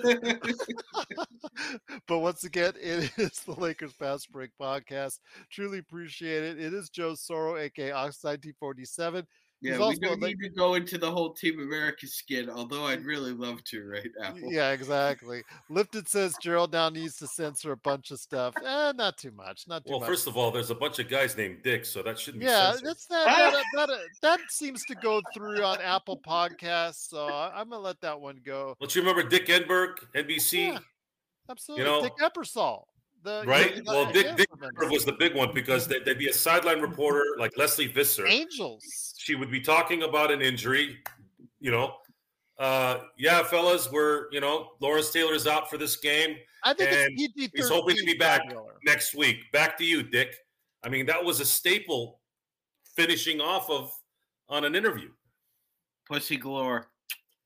but 2.07 2.19
once 2.19 2.45
again, 2.45 2.73
it 2.81 3.11
is 3.17 3.41
the 3.41 3.55
Lakers 3.57 3.93
Fast 3.93 4.31
Break 4.31 4.51
podcast. 4.61 5.19
Truly 5.51 5.79
appreciate 5.79 6.45
it. 6.45 6.59
It 6.59 6.75
is 6.75 6.89
Joe 6.91 7.13
Soro, 7.13 7.61
aka 7.61 7.91
Oxide 7.93 8.43
T47. 8.43 8.79
He's 8.79 9.48
Yeah, 9.61 9.77
we 9.79 9.83
also 9.83 10.01
don't 10.01 10.21
Lak- 10.23 10.37
need 10.39 10.43
to 10.45 10.49
go 10.51 10.75
into 10.75 10.99
the 10.99 11.11
whole 11.11 11.33
Team 11.33 11.59
America 11.59 12.07
skin, 12.07 12.49
although 12.49 12.85
I'd 12.85 13.05
really 13.05 13.33
love 13.33 13.65
to 13.65 13.85
right 13.85 14.09
now. 14.17 14.35
Yeah, 14.37 14.71
exactly. 14.71 15.43
Lifted 15.69 16.07
says 16.09 16.37
Gerald 16.41 16.73
now 16.73 16.89
needs 16.91 17.17
to 17.17 17.27
censor 17.27 17.73
a 17.73 17.77
bunch 17.77 18.13
of 18.13 18.21
stuff. 18.21 18.55
Eh, 18.65 18.93
not 18.95 19.19
too 19.19 19.33
much. 19.33 19.67
Not 19.67 19.85
too 19.85 19.91
Well, 19.91 20.01
much. 20.01 20.09
first 20.09 20.29
of 20.29 20.37
all, 20.37 20.53
there's 20.53 20.71
a 20.71 20.77
bunch 20.77 21.01
of 21.01 21.09
guys 21.09 21.37
named 21.37 21.65
Dick, 21.65 21.85
so 21.85 22.03
that 22.05 22.19
shouldn't 22.21 22.41
be 22.43 22.47
yeah, 22.47 22.71
censored. 22.71 22.89
that's 22.89 23.07
that, 23.07 23.25
that, 23.25 23.65
that, 23.75 23.89
that, 23.89 23.99
that 24.23 24.41
seems 24.51 24.85
to 24.85 24.95
go 24.95 25.21
through 25.35 25.63
on 25.65 25.81
Apple 25.81 26.21
Podcasts, 26.25 27.09
so 27.09 27.27
I- 27.27 27.53
I'm 27.61 27.69
gonna 27.71 27.83
let 27.83 28.01
that 28.03 28.21
one 28.21 28.41
go. 28.45 28.77
Don't 28.79 28.95
you 28.95 29.03
remember 29.03 29.29
Dick 29.29 29.47
Enberg, 29.47 29.97
NBC? 30.15 30.69
Yeah, 30.69 30.79
Absolutely, 31.51 31.85
know- 31.85 32.03
Dick 32.03 32.13
Eppersall. 32.23 32.85
The 33.23 33.45
Right? 33.47 33.77
the- 33.77 33.83
Well, 33.85 34.13
Dick, 34.13 34.27
yeah, 34.27 34.37
Dick 34.37 34.49
was 34.91 35.05
the 35.05 35.13
big 35.13 35.35
one 35.35 35.53
because 35.53 35.87
there- 35.89 36.01
there'd 36.01 36.19
be 36.19 36.29
a 36.29 36.33
sideline 36.33 36.81
reporter 36.81 37.25
like 37.39 37.57
Lesley 37.57 37.87
Visser. 37.87 38.27
Angels. 38.27 39.15
She 39.19 39.35
would 39.35 39.51
be 39.51 39.61
talking 39.61 40.03
about 40.05 40.31
an 40.31 40.41
injury, 40.41 41.03
you 41.61 41.71
know. 41.71 42.01
Uh, 42.59 43.05
yeah, 43.17 43.43
fellas, 43.45 43.91
we're, 43.91 44.31
you 44.33 44.41
know, 44.41 44.77
Lawrence 44.81 45.11
Taylor's 45.11 45.47
out 45.47 45.69
for 45.71 45.79
this 45.79 45.97
game. 45.97 46.39
I 46.65 46.75
think 46.75 46.91
and 46.91 47.13
it's 47.19 47.33
PG 47.35 47.51
he's 47.55 47.69
hoping 47.69 47.97
to 47.97 48.05
be 48.05 48.15
back 48.15 48.45
Wheeler. 48.49 48.79
next 48.85 49.15
week. 49.15 49.51
Back 49.53 49.79
to 49.79 49.85
you, 49.85 50.03
Dick. 50.03 50.35
I 50.83 50.89
mean, 50.89 51.07
that 51.07 51.23
was 51.25 51.39
a 51.41 51.45
staple 51.45 52.21
finishing 52.97 53.41
off 53.41 53.71
of 53.71 53.93
on 54.49 54.65
an 54.65 54.75
interview. 54.75 55.13
Pussy 56.07 56.37
galore, 56.37 56.91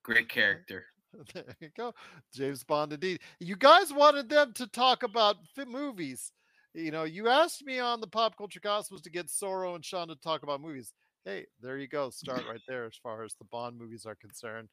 great 0.02 0.28
character. 0.28 0.86
There 1.34 1.44
you 1.60 1.68
go. 1.76 1.94
James 2.32 2.64
Bond 2.64 2.92
indeed. 2.92 3.20
You 3.38 3.56
guys 3.56 3.92
wanted 3.92 4.28
them 4.28 4.52
to 4.54 4.66
talk 4.66 5.02
about 5.02 5.36
movies. 5.66 6.32
You 6.74 6.90
know, 6.90 7.04
you 7.04 7.28
asked 7.28 7.64
me 7.64 7.78
on 7.78 8.00
the 8.00 8.06
Pop 8.06 8.36
Culture 8.36 8.60
Cosmos 8.60 9.02
to 9.02 9.10
get 9.10 9.26
Soro 9.26 9.74
and 9.74 9.84
Sean 9.84 10.08
to 10.08 10.16
talk 10.16 10.42
about 10.42 10.60
movies. 10.62 10.92
Hey, 11.24 11.46
there 11.60 11.78
you 11.78 11.86
go. 11.86 12.10
Start 12.10 12.44
right 12.48 12.60
there 12.66 12.84
as 12.84 12.96
far 12.96 13.24
as 13.24 13.34
the 13.34 13.44
Bond 13.44 13.78
movies 13.78 14.06
are 14.06 14.14
concerned. 14.14 14.68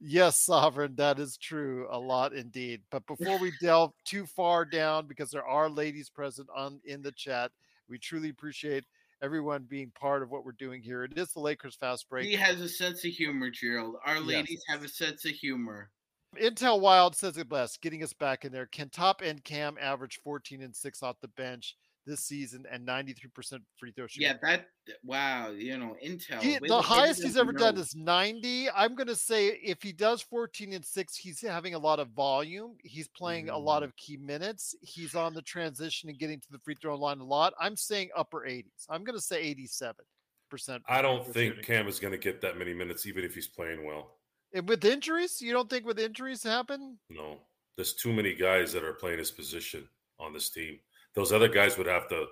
Yes, 0.00 0.38
Sovereign, 0.38 0.94
that 0.96 1.18
is 1.18 1.36
true. 1.36 1.86
A 1.90 1.98
lot 1.98 2.32
indeed. 2.32 2.82
But 2.90 3.06
before 3.06 3.38
we 3.38 3.52
delve 3.60 3.92
too 4.04 4.26
far 4.26 4.64
down, 4.64 5.06
because 5.06 5.30
there 5.30 5.46
are 5.46 5.68
ladies 5.68 6.10
present 6.10 6.48
on 6.54 6.80
in 6.84 7.02
the 7.02 7.12
chat, 7.12 7.52
we 7.88 7.98
truly 7.98 8.30
appreciate 8.30 8.84
everyone 9.22 9.64
being 9.68 9.90
part 9.98 10.22
of 10.22 10.30
what 10.30 10.44
we're 10.44 10.52
doing 10.52 10.82
here. 10.82 11.04
It 11.04 11.16
is 11.16 11.32
the 11.32 11.40
Lakers 11.40 11.76
Fast 11.76 12.08
Break. 12.08 12.26
He 12.26 12.34
has 12.34 12.60
a 12.60 12.68
sense 12.68 13.04
of 13.04 13.10
humor, 13.10 13.50
Gerald. 13.50 13.96
Our 14.04 14.16
Yes. 14.16 14.24
ladies 14.24 14.62
have 14.68 14.82
a 14.84 14.88
sense 14.88 15.24
of 15.24 15.32
humor. 15.32 15.90
Intel 16.36 16.80
Wild 16.80 17.14
says 17.14 17.36
it 17.38 17.48
best, 17.48 17.80
getting 17.80 18.02
us 18.02 18.12
back 18.12 18.44
in 18.44 18.50
there. 18.52 18.66
Can 18.66 18.90
top 18.90 19.22
end 19.22 19.44
Cam 19.44 19.76
average 19.80 20.18
14 20.24 20.62
and 20.62 20.74
6 20.74 21.02
off 21.02 21.20
the 21.20 21.28
bench? 21.28 21.76
This 22.06 22.20
season 22.20 22.64
and 22.70 22.86
93% 22.86 23.60
free 23.78 23.92
throw 23.92 24.06
shooting. 24.06 24.28
Yeah, 24.28 24.36
that 24.42 24.66
wow, 25.04 25.50
you 25.50 25.78
know, 25.78 25.96
Intel. 26.04 26.40
He- 26.40 26.54
the 26.54 26.58
to- 26.58 26.62
way 26.62 26.68
to 26.68 26.80
highest 26.80 27.22
he's 27.22 27.36
ever 27.36 27.52
you 27.52 27.58
done 27.58 27.76
is 27.76 27.94
90. 27.94 28.70
I'm 28.70 28.94
going 28.94 29.06
to 29.06 29.16
say 29.16 29.48
if 29.48 29.82
he 29.82 29.92
does 29.92 30.20
14 30.22 30.72
and 30.74 30.84
6, 30.84 31.16
he's 31.16 31.40
having 31.40 31.74
a 31.74 31.78
lot 31.78 32.00
of 32.00 32.08
volume. 32.10 32.76
He's 32.82 33.08
playing 33.08 33.48
a 33.48 33.58
lot 33.58 33.82
Mm. 33.82 33.86
of 33.86 33.96
key 33.96 34.16
minutes. 34.18 34.74
He's 34.82 35.14
on 35.14 35.32
the 35.34 35.42
transition 35.42 36.08
and 36.10 36.18
getting 36.18 36.40
to 36.40 36.50
the 36.50 36.58
free 36.58 36.74
throw 36.80 36.96
line 36.96 37.20
a 37.20 37.24
lot. 37.24 37.54
I'm 37.58 37.76
saying 37.76 38.10
upper 38.16 38.46
80s. 38.46 38.86
I'm 38.90 39.04
going 39.04 39.16
to 39.16 39.22
say 39.24 39.42
87%. 39.50 40.82
I 40.88 41.02
don't 41.02 41.24
think 41.24 41.54
shooting. 41.54 41.64
Cam 41.64 41.88
is 41.88 41.98
going 41.98 42.12
to 42.12 42.18
get 42.18 42.40
that 42.42 42.58
many 42.58 42.74
minutes, 42.74 43.06
even 43.06 43.24
if 43.24 43.34
he's 43.34 43.48
playing 43.48 43.84
well. 43.84 44.18
And 44.52 44.68
with 44.68 44.84
injuries, 44.84 45.40
you 45.42 45.52
don't 45.52 45.68
think 45.68 45.84
with 45.84 45.98
injuries 45.98 46.42
happen? 46.42 46.98
No, 47.10 47.40
there's 47.76 47.94
too 47.94 48.12
many 48.12 48.34
guys 48.34 48.72
that 48.72 48.84
are 48.84 48.92
playing 48.92 49.18
his 49.18 49.32
position 49.32 49.88
on 50.20 50.32
this 50.32 50.50
team. 50.50 50.78
Those 51.14 51.32
other 51.32 51.48
guys 51.48 51.78
would 51.78 51.86
have 51.86 52.08
to 52.08 52.26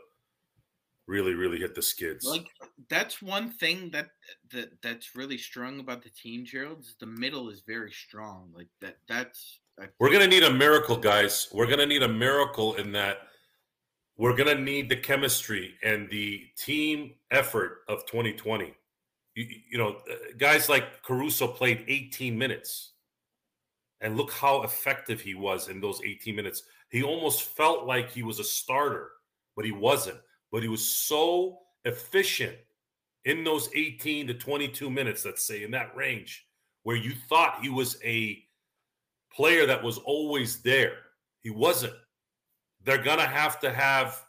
really, 1.07 1.35
really 1.35 1.59
hit 1.59 1.75
the 1.75 1.83
skids. 1.83 2.25
Like 2.25 2.47
that's 2.89 3.23
one 3.23 3.51
thing 3.51 3.91
that 3.91 4.09
that 4.53 4.71
that's 4.83 5.15
really 5.15 5.39
strong 5.39 5.81
about 5.81 6.03
the 6.03 6.11
team, 6.11 6.45
Gerald. 6.45 6.81
Is 6.81 6.97
the 6.99 7.07
middle 7.07 7.51
is 7.51 7.63
very 7.67 7.93
strong. 7.93 8.51
Like 8.55 8.69
that. 8.81 8.99
That's 9.09 9.61
I 9.81 9.87
We're 9.99 10.11
going 10.11 10.21
to 10.21 10.29
need 10.29 10.45
a 10.45 10.53
miracle, 10.53 10.97
guys. 10.97 11.49
We're 11.53 11.67
going 11.67 11.79
to 11.79 11.87
need 11.87 12.03
a 12.03 12.09
miracle 12.09 12.75
in 12.75 12.93
that 12.93 13.19
we're 14.17 14.37
going 14.37 14.55
to 14.57 14.63
need 14.63 14.89
the 14.89 14.97
chemistry 14.97 15.75
and 15.83 16.09
the 16.11 16.43
team 16.57 17.15
effort 17.31 17.79
of 17.89 18.05
2020. 18.07 18.75
You, 19.35 19.47
you 19.71 19.79
know, 19.79 19.97
uh, 20.11 20.15
guys 20.37 20.69
like 20.69 21.03
Caruso 21.03 21.47
played 21.49 21.85
18 21.89 22.37
minutes. 22.37 22.91
And 24.01 24.17
look 24.17 24.33
how 24.33 24.63
effective 24.63 25.21
he 25.21 25.35
was 25.35 25.69
in 25.69 25.81
those 25.81 26.01
18 26.05 26.35
minutes. 26.35 26.65
He 26.93 27.03
almost 27.03 27.45
felt 27.45 27.87
like 27.87 28.11
he 28.11 28.23
was 28.23 28.39
a 28.39 28.45
starter, 28.45 29.11
but 29.57 29.65
he 29.65 29.73
wasn't. 29.73 30.19
But 30.53 30.63
he 30.63 30.69
was 30.69 30.87
so 30.87 31.61
efficient 31.87 32.57
in 33.25 33.43
those 33.45 33.71
18 33.75 34.27
to 34.27 34.35
22 34.35 34.91
minutes, 34.91 35.25
let's 35.25 35.47
say, 35.47 35.65
in 35.65 35.71
that 35.71 35.97
range, 35.97 36.47
where 36.83 36.97
you 36.97 37.13
thought 37.31 37.63
he 37.63 37.71
was 37.71 37.97
a 38.05 38.45
player 39.33 39.65
that 39.65 39.83
was 39.83 39.97
always 39.99 40.61
there. 40.61 40.99
He 41.41 41.49
wasn't. 41.49 41.95
They're 42.85 43.03
gonna 43.03 43.27
have 43.27 43.59
to 43.61 43.73
have 43.73 44.23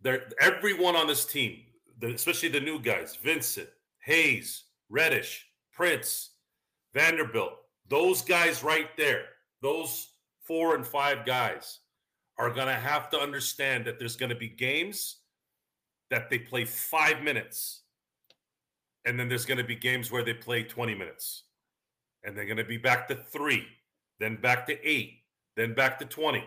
their 0.00 0.30
everyone 0.40 0.96
on 0.96 1.06
this 1.06 1.26
team, 1.26 1.60
especially 2.02 2.48
the 2.48 2.60
new 2.60 2.78
guys, 2.78 3.16
Vincent, 3.16 3.68
Hayes, 3.98 4.64
Reddish, 4.88 5.46
Prince, 5.70 6.30
Vanderbilt. 6.94 7.58
Those 7.88 8.22
guys 8.22 8.62
right 8.62 8.88
there, 8.96 9.24
those 9.60 10.13
four 10.44 10.74
and 10.74 10.86
five 10.86 11.24
guys, 11.24 11.80
are 12.38 12.50
gonna 12.50 12.74
have 12.74 13.10
to 13.10 13.18
understand 13.18 13.84
that 13.86 13.98
there's 13.98 14.16
gonna 14.16 14.34
be 14.34 14.48
games 14.48 15.18
that 16.10 16.30
they 16.30 16.38
play 16.38 16.64
five 16.64 17.22
minutes, 17.22 17.82
and 19.04 19.18
then 19.18 19.28
there's 19.28 19.46
gonna 19.46 19.64
be 19.64 19.76
games 19.76 20.10
where 20.10 20.24
they 20.24 20.34
play 20.34 20.62
20 20.62 20.94
minutes, 20.94 21.44
and 22.22 22.36
they're 22.36 22.46
gonna 22.46 22.64
be 22.64 22.76
back 22.76 23.08
to 23.08 23.14
three 23.14 23.66
then 24.20 24.36
back 24.36 24.66
to 24.66 24.88
eight, 24.88 25.22
then 25.56 25.74
back 25.74 25.98
to 25.98 26.04
20. 26.04 26.44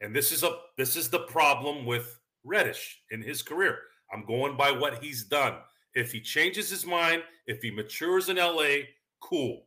And 0.00 0.14
this 0.14 0.32
is 0.32 0.42
a 0.42 0.56
this 0.76 0.96
is 0.96 1.10
the 1.10 1.20
problem 1.20 1.86
with 1.86 2.18
Reddish 2.44 3.00
in 3.10 3.22
his 3.22 3.42
career. 3.42 3.78
I'm 4.12 4.24
going 4.24 4.56
by 4.56 4.70
what 4.70 5.02
he's 5.02 5.24
done. 5.24 5.54
If 5.94 6.12
he 6.12 6.20
changes 6.20 6.70
his 6.70 6.86
mind, 6.86 7.22
if 7.46 7.62
he 7.62 7.70
matures 7.70 8.28
in 8.28 8.36
LA, 8.36 8.86
cool. 9.20 9.66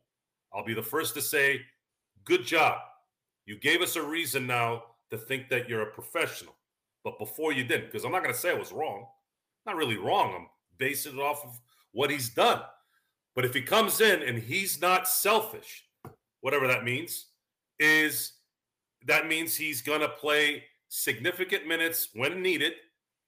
I'll 0.52 0.64
be 0.64 0.74
the 0.74 0.82
first 0.82 1.14
to 1.14 1.22
say, 1.22 1.60
good 2.24 2.44
job. 2.44 2.78
You 3.46 3.58
gave 3.58 3.80
us 3.80 3.96
a 3.96 4.02
reason 4.02 4.46
now 4.46 4.82
to 5.10 5.16
think 5.16 5.48
that 5.48 5.68
you're 5.68 5.82
a 5.82 5.92
professional. 5.92 6.54
But 7.04 7.18
before 7.18 7.52
you 7.52 7.64
didn't, 7.64 7.86
because 7.86 8.04
I'm 8.04 8.12
not 8.12 8.22
going 8.22 8.34
to 8.34 8.40
say 8.40 8.50
I 8.50 8.54
was 8.54 8.72
wrong. 8.72 9.06
Not 9.64 9.76
really 9.76 9.96
wrong. 9.96 10.34
I'm 10.36 10.46
basing 10.78 11.18
it 11.18 11.22
off 11.22 11.44
of 11.44 11.58
what 11.92 12.10
he's 12.10 12.28
done. 12.28 12.62
But 13.36 13.44
if 13.44 13.54
he 13.54 13.62
comes 13.62 14.00
in 14.00 14.22
and 14.22 14.38
he's 14.38 14.80
not 14.80 15.06
selfish, 15.06 15.84
whatever 16.40 16.66
that 16.66 16.84
means, 16.84 17.26
is 17.78 18.32
that 19.06 19.28
means 19.28 19.54
he's 19.54 19.82
going 19.82 20.00
to 20.00 20.08
play 20.08 20.64
significant 20.88 21.66
minutes 21.66 22.08
when 22.14 22.42
needed. 22.42 22.72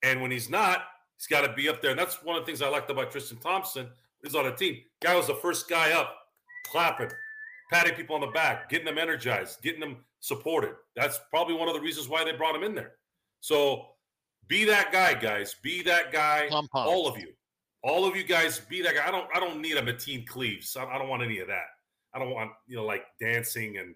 And 0.03 0.21
when 0.21 0.31
he's 0.31 0.51
not, 0.51 0.85
he's 1.17 1.27
got 1.27 1.47
to 1.47 1.53
be 1.53 1.69
up 1.69 1.81
there. 1.81 1.93
And 1.93 2.01
that's 2.01 2.23
one 2.25 2.37
of 2.37 2.43
the 2.43 2.47
things 2.47 2.63
I 2.63 2.69
liked 2.69 2.91
about 2.91 3.13
Tristan 3.13 3.39
Thompson 3.39 3.89
is 4.23 4.35
on 4.35 4.45
the 4.45 4.53
team. 4.53 4.79
Guy 5.01 5.15
was 5.15 5.29
the 5.29 5.35
first 5.35 5.69
guy 5.69 5.93
up, 5.93 6.17
clapping, 6.67 7.11
patting 7.71 7.95
people 7.95 8.15
on 8.15 8.21
the 8.21 8.27
back, 8.29 8.69
getting 8.71 8.87
them 8.87 8.99
energized, 8.99 9.63
getting 9.63 9.81
them 9.81 9.99
supported. 10.21 10.75
That's 10.97 11.21
probably 11.31 11.55
one 11.55 11.69
of 11.69 11.75
the 11.75 11.81
reasons 11.81 12.09
why 12.09 12.25
they 12.25 12.33
brought 12.33 12.55
him 12.57 12.63
in 12.65 12.75
there. 12.75 12.93
So 13.41 13.87
be 14.47 14.65
that 14.65 14.93
guy, 14.93 15.15
guys. 15.15 15.55
Be 15.63 15.83
that 15.83 16.13
guy. 16.13 16.49
Pom-pom. 16.51 16.87
All 16.89 17.07
of 17.07 17.19
you. 17.19 17.29
All 17.85 18.05
of 18.07 18.17
you 18.17 18.25
guys 18.25 18.59
be 18.59 18.83
that 18.83 18.95
guy. 18.95 19.07
I 19.07 19.11
don't 19.11 19.29
I 19.35 19.39
don't 19.39 19.61
need 19.61 19.77
a 19.77 19.83
Mateen 19.83 20.27
Cleaves. 20.27 20.77
I, 20.77 20.85
I 20.85 20.99
don't 20.99 21.09
want 21.09 21.23
any 21.23 21.39
of 21.39 21.47
that. 21.49 21.67
I 22.15 22.19
don't 22.19 22.31
want, 22.31 22.51
you 22.67 22.77
know, 22.77 22.85
like 22.85 23.05
dancing 23.21 23.79
and 23.79 23.95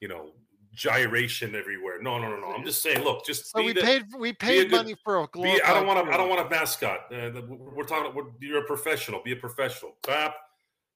you 0.00 0.08
know, 0.08 0.32
gyration 0.74 1.54
everywhere. 1.54 2.02
No, 2.02 2.18
no, 2.18 2.28
no, 2.28 2.38
no. 2.38 2.48
I'm 2.52 2.64
just 2.64 2.82
saying, 2.82 3.02
look, 3.02 3.24
just 3.24 3.50
So 3.50 3.60
be 3.60 3.66
we 3.66 3.72
the- 3.72 3.80
paid 3.80 4.04
we 4.18 4.30
a 4.30 4.34
paid 4.34 4.68
good- 4.68 4.76
money 4.76 4.94
for 5.02 5.16
a 5.22 5.28
be, 5.28 5.62
I 5.62 5.72
don't 5.72 5.86
want 5.86 6.04
to. 6.06 6.12
I 6.12 6.18
don't 6.18 6.28
want 6.28 6.46
a 6.46 6.50
mascot. 6.50 7.10
Uh, 7.10 7.40
we're 7.48 7.84
talking. 7.84 8.14
We're, 8.14 8.24
you're 8.40 8.62
a 8.62 8.66
professional. 8.66 9.22
Be 9.24 9.32
a 9.32 9.36
professional. 9.36 9.92
Clap. 10.02 10.34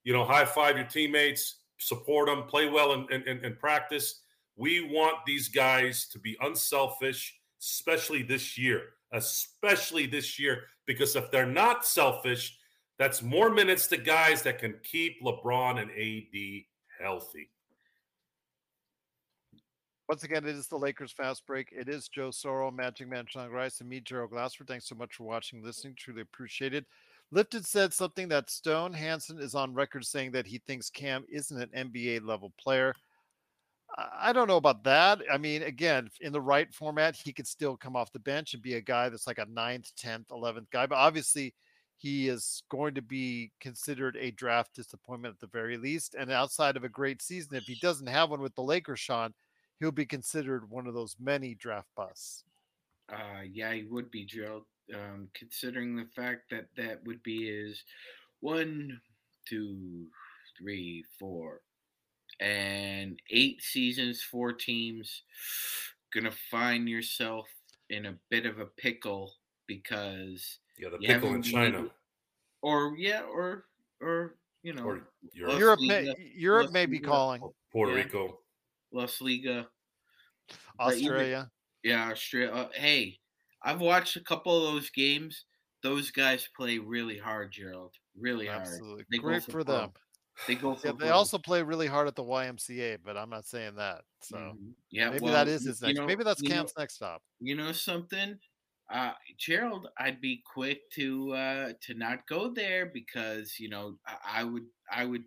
You 0.04 0.12
know, 0.12 0.24
high 0.24 0.44
five 0.44 0.76
your 0.76 0.86
teammates. 0.86 1.59
Support 1.80 2.28
them. 2.28 2.44
Play 2.44 2.68
well 2.68 2.92
in, 2.92 3.06
in, 3.10 3.22
in, 3.22 3.44
in 3.44 3.56
practice. 3.56 4.20
We 4.56 4.82
want 4.92 5.16
these 5.26 5.48
guys 5.48 6.06
to 6.12 6.18
be 6.18 6.36
unselfish, 6.40 7.38
especially 7.60 8.22
this 8.22 8.58
year. 8.58 8.82
Especially 9.12 10.06
this 10.06 10.38
year, 10.38 10.62
because 10.86 11.16
if 11.16 11.30
they're 11.32 11.44
not 11.44 11.84
selfish, 11.84 12.56
that's 12.98 13.22
more 13.22 13.50
minutes 13.50 13.88
to 13.88 13.96
guys 13.96 14.42
that 14.42 14.58
can 14.58 14.74
keep 14.84 15.20
LeBron 15.22 15.80
and 15.80 15.90
AD 15.90 16.62
healthy. 17.02 17.50
Once 20.08 20.22
again, 20.22 20.44
it 20.44 20.54
is 20.54 20.66
the 20.66 20.76
Lakers 20.76 21.12
Fast 21.12 21.46
Break. 21.46 21.68
It 21.72 21.88
is 21.88 22.08
Joe 22.08 22.30
Soro, 22.30 22.72
Magic 22.72 23.08
Man 23.08 23.24
Sean 23.28 23.48
Grice, 23.48 23.80
and 23.80 23.88
me, 23.88 24.00
Gerald 24.00 24.30
Glassford. 24.30 24.66
Thanks 24.66 24.88
so 24.88 24.94
much 24.94 25.14
for 25.14 25.22
watching 25.24 25.62
listening. 25.62 25.94
Truly 25.96 26.22
appreciate 26.22 26.74
it. 26.74 26.84
Lifted 27.32 27.64
said 27.64 27.92
something 27.92 28.28
that 28.28 28.50
Stone 28.50 28.92
Hansen 28.92 29.38
is 29.38 29.54
on 29.54 29.72
record 29.72 30.04
saying 30.04 30.32
that 30.32 30.46
he 30.46 30.58
thinks 30.58 30.90
Cam 30.90 31.24
isn't 31.28 31.74
an 31.74 31.90
NBA 31.92 32.26
level 32.26 32.52
player. 32.58 32.92
I 33.96 34.32
don't 34.32 34.48
know 34.48 34.56
about 34.56 34.84
that. 34.84 35.20
I 35.32 35.38
mean, 35.38 35.62
again, 35.62 36.10
in 36.20 36.32
the 36.32 36.40
right 36.40 36.72
format, 36.72 37.16
he 37.16 37.32
could 37.32 37.46
still 37.46 37.76
come 37.76 37.96
off 37.96 38.12
the 38.12 38.18
bench 38.18 38.54
and 38.54 38.62
be 38.62 38.74
a 38.74 38.80
guy 38.80 39.08
that's 39.08 39.26
like 39.26 39.38
a 39.38 39.46
ninth, 39.46 39.92
10th, 40.00 40.28
11th 40.28 40.70
guy. 40.70 40.86
But 40.86 40.98
obviously, 40.98 41.54
he 41.96 42.28
is 42.28 42.62
going 42.70 42.94
to 42.94 43.02
be 43.02 43.52
considered 43.60 44.16
a 44.18 44.30
draft 44.30 44.74
disappointment 44.74 45.34
at 45.34 45.40
the 45.40 45.58
very 45.58 45.76
least. 45.76 46.14
And 46.14 46.30
outside 46.30 46.76
of 46.76 46.84
a 46.84 46.88
great 46.88 47.20
season, 47.20 47.56
if 47.56 47.64
he 47.64 47.74
doesn't 47.76 48.06
have 48.06 48.30
one 48.30 48.40
with 48.40 48.54
the 48.54 48.62
Lakers, 48.62 49.00
Sean, 49.00 49.34
he'll 49.80 49.92
be 49.92 50.06
considered 50.06 50.70
one 50.70 50.86
of 50.86 50.94
those 50.94 51.16
many 51.20 51.54
draft 51.54 51.88
busts. 51.96 52.44
Uh, 53.12 53.42
yeah, 53.52 53.72
he 53.72 53.84
would 53.84 54.10
be, 54.10 54.24
Gerald. 54.24 54.64
Um, 54.94 55.28
considering 55.34 55.94
the 55.96 56.06
fact 56.16 56.50
that 56.50 56.66
that 56.76 57.04
would 57.04 57.22
be 57.22 57.46
his 57.46 57.82
one, 58.40 59.00
two, 59.48 60.06
three, 60.58 61.04
four, 61.18 61.60
and 62.40 63.20
eight 63.30 63.62
seasons, 63.62 64.22
four 64.22 64.52
teams. 64.52 65.22
Gonna 66.12 66.32
find 66.50 66.88
yourself 66.88 67.46
in 67.90 68.06
a 68.06 68.14
bit 68.30 68.46
of 68.46 68.58
a 68.58 68.66
pickle 68.66 69.32
because 69.66 70.58
Yeah, 70.78 70.88
the 70.88 70.98
you 71.00 71.06
pickle 71.08 71.34
in 71.34 71.42
China. 71.42 71.82
been- 71.82 71.90
or 72.62 72.94
yeah, 72.98 73.22
or 73.22 73.66
or 74.00 74.36
you 74.62 74.72
know, 74.72 74.84
Or 74.84 75.08
Las 75.36 75.58
Europe, 75.58 75.80
Liga- 75.80 76.14
may, 76.18 76.32
Europe 76.34 76.64
Las 76.66 76.72
may 76.72 76.86
be 76.86 76.98
calling. 76.98 77.42
Puerto 77.70 77.92
Yeah. 77.96 78.02
Rico. 78.04 78.40
Las 78.92 79.20
Liga. 79.20 79.70
But 80.78 80.94
even- 80.96 81.06
Australia. 81.12 81.52
Yeah, 81.82 82.10
Australia. 82.10 82.52
Uh, 82.52 82.70
hey, 82.72 83.20
I've 83.62 83.80
watched 83.80 84.16
a 84.16 84.20
couple 84.24 84.56
of 84.66 84.72
those 84.74 84.90
games. 84.90 85.44
Those 85.82 86.10
guys 86.10 86.48
play 86.56 86.78
really 86.78 87.18
hard, 87.18 87.52
Gerald. 87.52 87.94
Really 88.18 88.46
hard. 88.46 88.62
Absolutely. 88.62 89.04
They 89.10 89.18
Great 89.18 89.42
for 89.44 89.50
for 89.52 89.64
them. 89.64 89.90
They 90.46 90.54
go 90.54 90.74
for 90.74 90.88
Yeah, 90.88 90.92
they 90.98 91.10
also 91.10 91.36
play 91.38 91.62
really 91.62 91.86
hard 91.86 92.06
at 92.08 92.16
the 92.16 92.22
YMCA, 92.24 92.98
but 93.04 93.16
I'm 93.16 93.28
not 93.30 93.46
saying 93.46 93.74
that. 93.76 94.02
So 94.22 94.36
Mhm. 94.36 94.74
yeah, 94.90 95.10
maybe 95.10 95.24
well, 95.24 95.32
that 95.34 95.48
is 95.48 95.64
his 95.64 95.82
next. 95.82 95.98
know- 95.98 96.06
maybe 96.06 96.24
that's 96.24 96.40
Cam's 96.40 96.74
know- 96.76 96.82
next 96.82 96.94
stop. 96.94 97.22
You 97.40 97.54
know 97.56 97.72
something, 97.72 98.38
uh, 98.90 99.12
Gerald? 99.38 99.88
I'd 99.98 100.20
be 100.20 100.42
quick 100.50 100.90
to 100.92 101.32
uh, 101.34 101.72
to 101.82 101.94
not 101.94 102.26
go 102.26 102.48
there 102.52 102.86
because 102.86 103.58
you 103.58 103.68
know 103.68 103.98
I, 104.06 104.16
I 104.40 104.44
would 104.44 104.66
I 104.90 105.04
would 105.04 105.24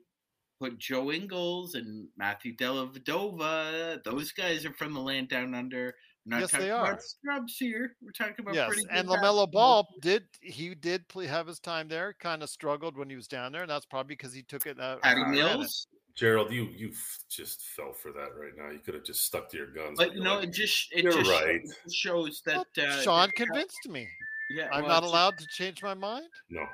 put 0.59 0.77
Joe 0.79 1.11
Ingles 1.11 1.75
and 1.75 2.07
Matthew 2.17 2.55
Dellavedova. 2.55 4.03
Those 4.03 4.31
guys 4.31 4.65
are 4.65 4.73
from 4.73 4.93
the 4.93 5.01
land 5.01 5.29
down 5.29 5.53
under. 5.53 5.95
I'm 6.25 6.29
not 6.29 6.39
Yes, 6.41 6.51
talking 6.51 6.65
they 6.67 6.71
about 6.71 6.87
are. 6.93 6.99
scrubs 7.01 7.57
here. 7.57 7.95
We're 8.01 8.11
talking 8.11 8.35
about 8.39 8.55
Yes, 8.55 8.67
pretty 8.69 8.83
and 8.91 9.07
good 9.07 9.19
Lamelo. 9.19 9.51
Ball 9.51 9.87
did 10.01 10.23
he 10.41 10.73
did 10.73 11.07
play, 11.09 11.27
have 11.27 11.47
his 11.47 11.59
time 11.59 11.87
there. 11.89 12.15
Kind 12.19 12.41
of 12.43 12.49
struggled 12.49 12.97
when 12.97 13.09
he 13.09 13.15
was 13.15 13.27
down 13.27 13.51
there, 13.51 13.63
and 13.63 13.69
that's 13.69 13.85
probably 13.85 14.15
because 14.15 14.33
he 14.33 14.41
took 14.43 14.65
it. 14.65 14.79
Uh, 14.79 14.97
Patty 14.97 15.21
for 15.21 15.31
granted. 15.31 15.57
Mills. 15.59 15.87
Gerald, 16.15 16.53
you 16.53 16.69
you 16.75 16.91
just 17.29 17.61
fell 17.75 17.91
for 17.91 18.11
that 18.13 18.29
right 18.39 18.53
now. 18.55 18.69
You 18.71 18.79
could 18.79 18.93
have 18.93 19.03
just 19.03 19.25
stuck 19.25 19.49
to 19.49 19.57
your 19.57 19.67
guns. 19.73 19.97
But 19.97 20.09
and 20.09 20.17
you 20.19 20.23
know, 20.23 20.35
like, 20.35 20.49
it 20.49 20.53
just 20.53 20.87
it 20.93 21.03
just 21.03 21.29
right. 21.29 21.59
shows 21.91 22.41
that 22.45 22.65
Well, 22.77 22.87
uh, 22.87 23.01
Sean 23.01 23.27
that- 23.27 23.35
convinced 23.35 23.89
me. 23.89 24.07
Yeah, 24.51 24.69
I'm 24.71 24.83
well, 24.83 24.91
not 24.91 25.03
allowed 25.03 25.37
to 25.39 25.45
change 25.47 25.81
my 25.83 25.93
mind. 25.93 26.25
no. 26.49 26.65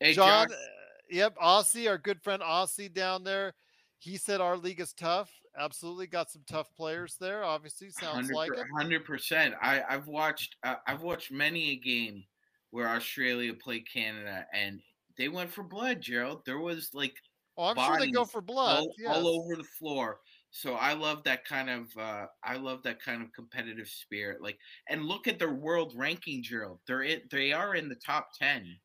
Hey, 0.00 0.12
John, 0.12 0.48
John, 0.48 0.56
uh, 0.56 0.62
yep, 1.10 1.34
Aussie, 1.42 1.88
our 1.88 1.98
good 1.98 2.22
friend 2.22 2.40
Aussie 2.42 2.92
down 2.92 3.24
there. 3.24 3.54
He 3.98 4.16
said 4.16 4.40
our 4.40 4.56
league 4.56 4.80
is 4.80 4.92
tough. 4.92 5.30
Absolutely, 5.58 6.06
got 6.06 6.30
some 6.30 6.44
tough 6.48 6.68
players 6.76 7.16
there. 7.20 7.42
Obviously, 7.42 7.90
sounds 7.90 8.30
like 8.30 8.52
it. 8.52 8.66
Hundred 8.78 9.04
percent. 9.04 9.54
I 9.60 9.82
I've 9.88 10.06
watched 10.06 10.56
uh, 10.62 10.76
I've 10.86 11.02
watched 11.02 11.32
many 11.32 11.70
a 11.70 11.76
game 11.76 12.24
where 12.70 12.88
Australia 12.88 13.54
played 13.54 13.84
Canada 13.92 14.46
and 14.52 14.80
they 15.16 15.28
went 15.28 15.50
for 15.50 15.64
blood, 15.64 16.00
Gerald. 16.00 16.42
There 16.44 16.60
was 16.60 16.90
like 16.94 17.14
Oh, 17.58 17.64
I'm 17.64 17.76
sure 17.76 17.98
they 17.98 18.12
go 18.12 18.24
for 18.24 18.40
blood. 18.40 18.78
all, 18.78 18.94
yes. 18.96 19.16
all 19.16 19.26
over 19.26 19.56
the 19.56 19.64
floor. 19.64 20.20
So 20.50 20.74
I 20.74 20.92
love 20.92 21.24
that 21.24 21.44
kind 21.44 21.68
of 21.68 21.88
uh, 21.98 22.26
I 22.44 22.56
love 22.56 22.84
that 22.84 23.02
kind 23.02 23.20
of 23.20 23.32
competitive 23.32 23.88
spirit. 23.88 24.40
Like, 24.40 24.58
and 24.88 25.04
look 25.04 25.26
at 25.26 25.40
their 25.40 25.52
world 25.52 25.92
ranking, 25.96 26.40
Gerald. 26.42 26.78
They're 26.86 27.02
in, 27.02 27.22
they 27.32 27.52
are 27.52 27.74
in 27.74 27.88
the 27.88 27.96
top 27.96 28.28
ten. 28.38 28.76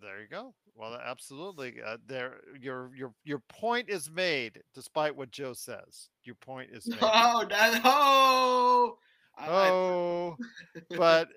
There 0.00 0.20
you 0.20 0.28
go. 0.28 0.54
Well, 0.76 0.98
absolutely. 1.02 1.76
Uh, 1.84 1.96
there, 2.06 2.40
your 2.60 2.90
your 2.94 3.14
your 3.24 3.38
point 3.48 3.88
is 3.88 4.10
made, 4.10 4.62
despite 4.74 5.16
what 5.16 5.30
Joe 5.30 5.54
says. 5.54 6.10
Your 6.24 6.34
point 6.34 6.70
is 6.72 6.86
made. 6.86 6.98
Oh, 7.00 7.46
that, 7.48 7.80
oh, 7.82 8.98
Oh, 9.38 10.36
but 10.96 11.28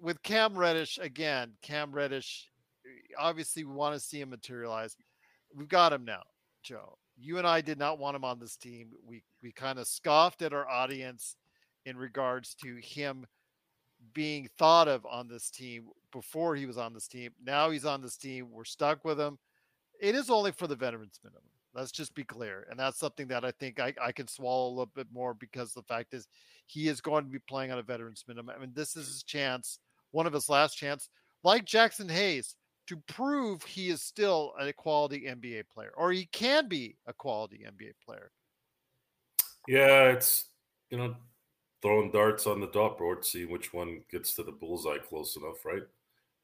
with 0.00 0.22
Cam 0.22 0.56
Reddish 0.56 0.98
again, 0.98 1.52
Cam 1.62 1.92
Reddish, 1.92 2.50
obviously 3.18 3.64
we 3.64 3.72
want 3.72 3.94
to 3.94 4.00
see 4.00 4.20
him 4.20 4.30
materialize. 4.30 4.96
We've 5.54 5.68
got 5.68 5.92
him 5.92 6.04
now, 6.04 6.22
Joe. 6.62 6.98
You 7.16 7.38
and 7.38 7.46
I 7.46 7.60
did 7.60 7.78
not 7.78 7.98
want 7.98 8.16
him 8.16 8.24
on 8.24 8.40
this 8.40 8.56
team. 8.56 8.88
We 9.06 9.22
we 9.42 9.52
kind 9.52 9.78
of 9.78 9.86
scoffed 9.86 10.42
at 10.42 10.52
our 10.52 10.68
audience 10.68 11.36
in 11.86 11.96
regards 11.96 12.54
to 12.56 12.76
him 12.76 13.26
being 14.12 14.48
thought 14.58 14.88
of 14.88 15.06
on 15.06 15.28
this 15.28 15.48
team 15.50 15.84
before 16.14 16.54
he 16.54 16.64
was 16.64 16.78
on 16.78 16.94
this 16.94 17.08
team. 17.08 17.32
Now 17.44 17.70
he's 17.70 17.84
on 17.84 18.00
this 18.00 18.16
team. 18.16 18.46
We're 18.50 18.64
stuck 18.64 19.04
with 19.04 19.20
him. 19.20 19.36
It 20.00 20.14
is 20.14 20.30
only 20.30 20.52
for 20.52 20.66
the 20.66 20.76
veterans 20.76 21.20
minimum. 21.22 21.42
Let's 21.74 21.90
just 21.90 22.14
be 22.14 22.22
clear. 22.22 22.66
And 22.70 22.78
that's 22.78 22.98
something 22.98 23.26
that 23.28 23.44
I 23.44 23.50
think 23.50 23.80
I, 23.80 23.92
I 24.00 24.12
can 24.12 24.28
swallow 24.28 24.68
a 24.68 24.70
little 24.70 24.92
bit 24.94 25.08
more 25.12 25.34
because 25.34 25.74
the 25.74 25.82
fact 25.82 26.14
is 26.14 26.28
he 26.66 26.88
is 26.88 27.00
going 27.00 27.24
to 27.24 27.30
be 27.30 27.40
playing 27.40 27.72
on 27.72 27.78
a 27.78 27.82
veterans 27.82 28.24
minimum. 28.28 28.54
I 28.56 28.60
mean, 28.60 28.70
this 28.74 28.96
is 28.96 29.08
his 29.08 29.22
chance, 29.24 29.80
one 30.12 30.26
of 30.26 30.32
his 30.32 30.48
last 30.48 30.76
chance, 30.76 31.08
like 31.42 31.64
Jaxson 31.64 32.10
Hayes, 32.10 32.54
to 32.86 32.96
prove 33.08 33.62
he 33.64 33.88
is 33.88 34.02
still 34.02 34.52
a 34.58 34.72
quality 34.72 35.22
NBA 35.28 35.64
player, 35.72 35.90
or 35.96 36.12
he 36.12 36.26
can 36.26 36.68
be 36.68 36.96
a 37.06 37.12
quality 37.12 37.64
NBA 37.66 37.92
player. 38.04 38.30
Yeah, 39.66 40.10
it's 40.10 40.46
you 40.90 40.98
know 40.98 41.16
throwing 41.84 42.10
darts 42.10 42.46
on 42.46 42.60
the 42.60 42.68
dartboard, 42.68 43.24
see 43.24 43.44
which 43.44 43.72
one 43.72 44.02
gets 44.10 44.34
to 44.34 44.42
the 44.42 44.52
bullseye 44.52 44.98
close 44.98 45.36
enough, 45.36 45.64
right? 45.64 45.82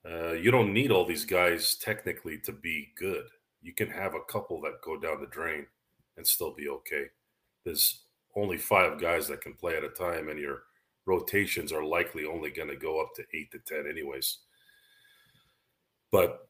Uh, 0.08 0.32
you 0.32 0.50
don't 0.50 0.72
need 0.72 0.90
all 0.90 1.04
these 1.04 1.24
guys 1.24 1.74
technically 1.74 2.38
to 2.38 2.52
be 2.52 2.88
good. 2.96 3.24
You 3.62 3.74
can 3.74 3.90
have 3.90 4.14
a 4.14 4.32
couple 4.32 4.60
that 4.62 4.80
go 4.82 4.98
down 4.98 5.20
the 5.20 5.26
drain 5.26 5.66
and 6.16 6.26
still 6.26 6.54
be 6.54 6.68
okay. 6.68 7.04
There's 7.64 8.04
only 8.34 8.56
five 8.56 9.00
guys 9.00 9.28
that 9.28 9.42
can 9.42 9.54
play 9.54 9.76
at 9.76 9.84
a 9.84 9.88
time, 9.90 10.28
and 10.28 10.38
your 10.38 10.62
rotations 11.04 11.72
are 11.72 11.84
likely 11.84 12.24
only 12.24 12.50
going 12.50 12.68
to 12.68 12.76
go 12.76 13.00
up 13.00 13.10
to 13.16 13.24
eight 13.34 13.50
to 13.52 13.58
ten, 13.58 13.86
anyways. 13.90 14.38
But 16.10 16.48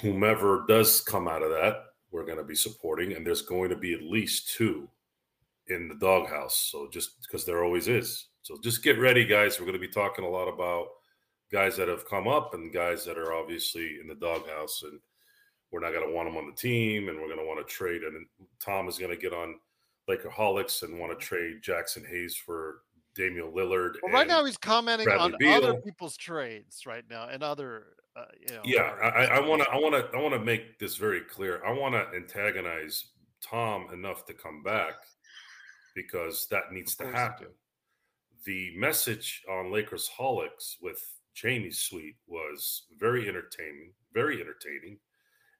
whomever 0.00 0.64
does 0.68 1.00
come 1.00 1.26
out 1.26 1.42
of 1.42 1.50
that, 1.50 1.76
we're 2.10 2.26
going 2.26 2.38
to 2.38 2.44
be 2.44 2.54
supporting, 2.54 3.12
and 3.12 3.26
there's 3.26 3.42
going 3.42 3.70
to 3.70 3.76
be 3.76 3.94
at 3.94 4.02
least 4.02 4.54
two 4.56 4.88
in 5.66 5.88
the 5.88 5.96
doghouse. 5.96 6.68
So 6.70 6.88
just 6.92 7.20
because 7.22 7.44
there 7.44 7.64
always 7.64 7.88
is. 7.88 8.28
So 8.42 8.58
just 8.62 8.84
get 8.84 8.98
ready, 8.98 9.26
guys. 9.26 9.58
We're 9.58 9.66
going 9.66 9.80
to 9.80 9.86
be 9.86 9.92
talking 9.92 10.24
a 10.24 10.30
lot 10.30 10.48
about 10.48 10.86
guys 11.50 11.76
that 11.76 11.88
have 11.88 12.08
come 12.08 12.28
up 12.28 12.54
and 12.54 12.72
guys 12.72 13.04
that 13.04 13.18
are 13.18 13.32
obviously 13.34 13.98
in 14.00 14.06
the 14.06 14.14
doghouse, 14.14 14.82
and 14.84 15.00
we're 15.70 15.80
not 15.80 15.92
going 15.92 16.06
to 16.06 16.14
want 16.14 16.28
them 16.28 16.36
on 16.36 16.46
the 16.46 16.56
team, 16.56 17.08
and 17.08 17.18
we're 17.18 17.26
going 17.26 17.38
to 17.38 17.44
want 17.44 17.66
to 17.66 17.72
trade. 17.72 18.02
And 18.02 18.26
Tom 18.60 18.88
is 18.88 18.98
going 18.98 19.10
to 19.10 19.16
get 19.16 19.32
on 19.32 19.56
Lakerholics 20.08 20.82
and 20.82 20.98
want 20.98 21.18
to 21.18 21.24
trade 21.24 21.62
Jaxson 21.62 22.08
Hayes 22.08 22.34
for 22.34 22.82
Damian 23.14 23.52
Lillard. 23.52 23.96
Well, 24.02 24.12
right 24.12 24.26
now 24.26 24.44
he's 24.44 24.56
commenting 24.56 25.06
Bradley 25.06 25.48
on 25.48 25.64
other 25.64 25.74
people's 25.80 26.16
trades 26.16 26.86
right 26.86 27.04
now 27.10 27.28
and 27.28 27.42
other, 27.42 27.86
uh, 28.16 28.24
you 28.40 28.54
know. 28.54 28.62
Yeah, 28.64 28.92
I 29.02 29.40
want 29.40 29.62
to, 29.62 29.70
I 29.70 29.76
want 29.76 29.94
to, 29.94 30.16
I 30.16 30.20
want 30.20 30.34
to 30.34 30.40
make 30.40 30.78
this 30.78 30.96
very 30.96 31.20
clear. 31.20 31.62
I 31.66 31.72
want 31.72 31.94
to 31.94 32.16
antagonize 32.16 33.06
Tom 33.42 33.88
enough 33.92 34.24
to 34.26 34.34
come 34.34 34.62
back 34.62 34.94
because 35.94 36.46
that 36.50 36.72
needs 36.72 36.94
to 36.96 37.06
happen. 37.10 37.48
The 38.44 38.72
message 38.76 39.42
on 39.50 39.66
Lakerholics 39.66 40.76
with 40.80 41.04
Jamie 41.34 41.70
Sweet 41.70 42.16
was 42.26 42.86
very 42.98 43.28
entertaining, 43.28 43.92
very 44.12 44.40
entertaining, 44.40 44.98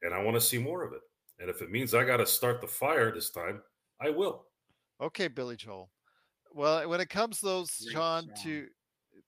and 0.02 0.12
I 0.14 0.22
want 0.22 0.34
to 0.36 0.40
see 0.40 0.58
more 0.58 0.82
of 0.84 0.92
it. 0.92 1.00
And 1.38 1.48
if 1.48 1.62
it 1.62 1.70
means 1.70 1.94
I 1.94 2.04
got 2.04 2.16
to 2.18 2.26
start 2.26 2.60
the 2.60 2.66
fire 2.66 3.12
this 3.12 3.30
time, 3.30 3.62
I 4.00 4.10
will. 4.10 4.46
Okay, 5.00 5.28
Billy 5.28 5.56
Joel. 5.56 5.90
Well, 6.52 6.88
when 6.88 7.00
it 7.00 7.08
comes 7.10 7.40
to 7.40 7.46
those, 7.46 7.76
Great 7.84 7.92
Sean, 7.92 8.24
song. 8.24 8.34
to 8.42 8.68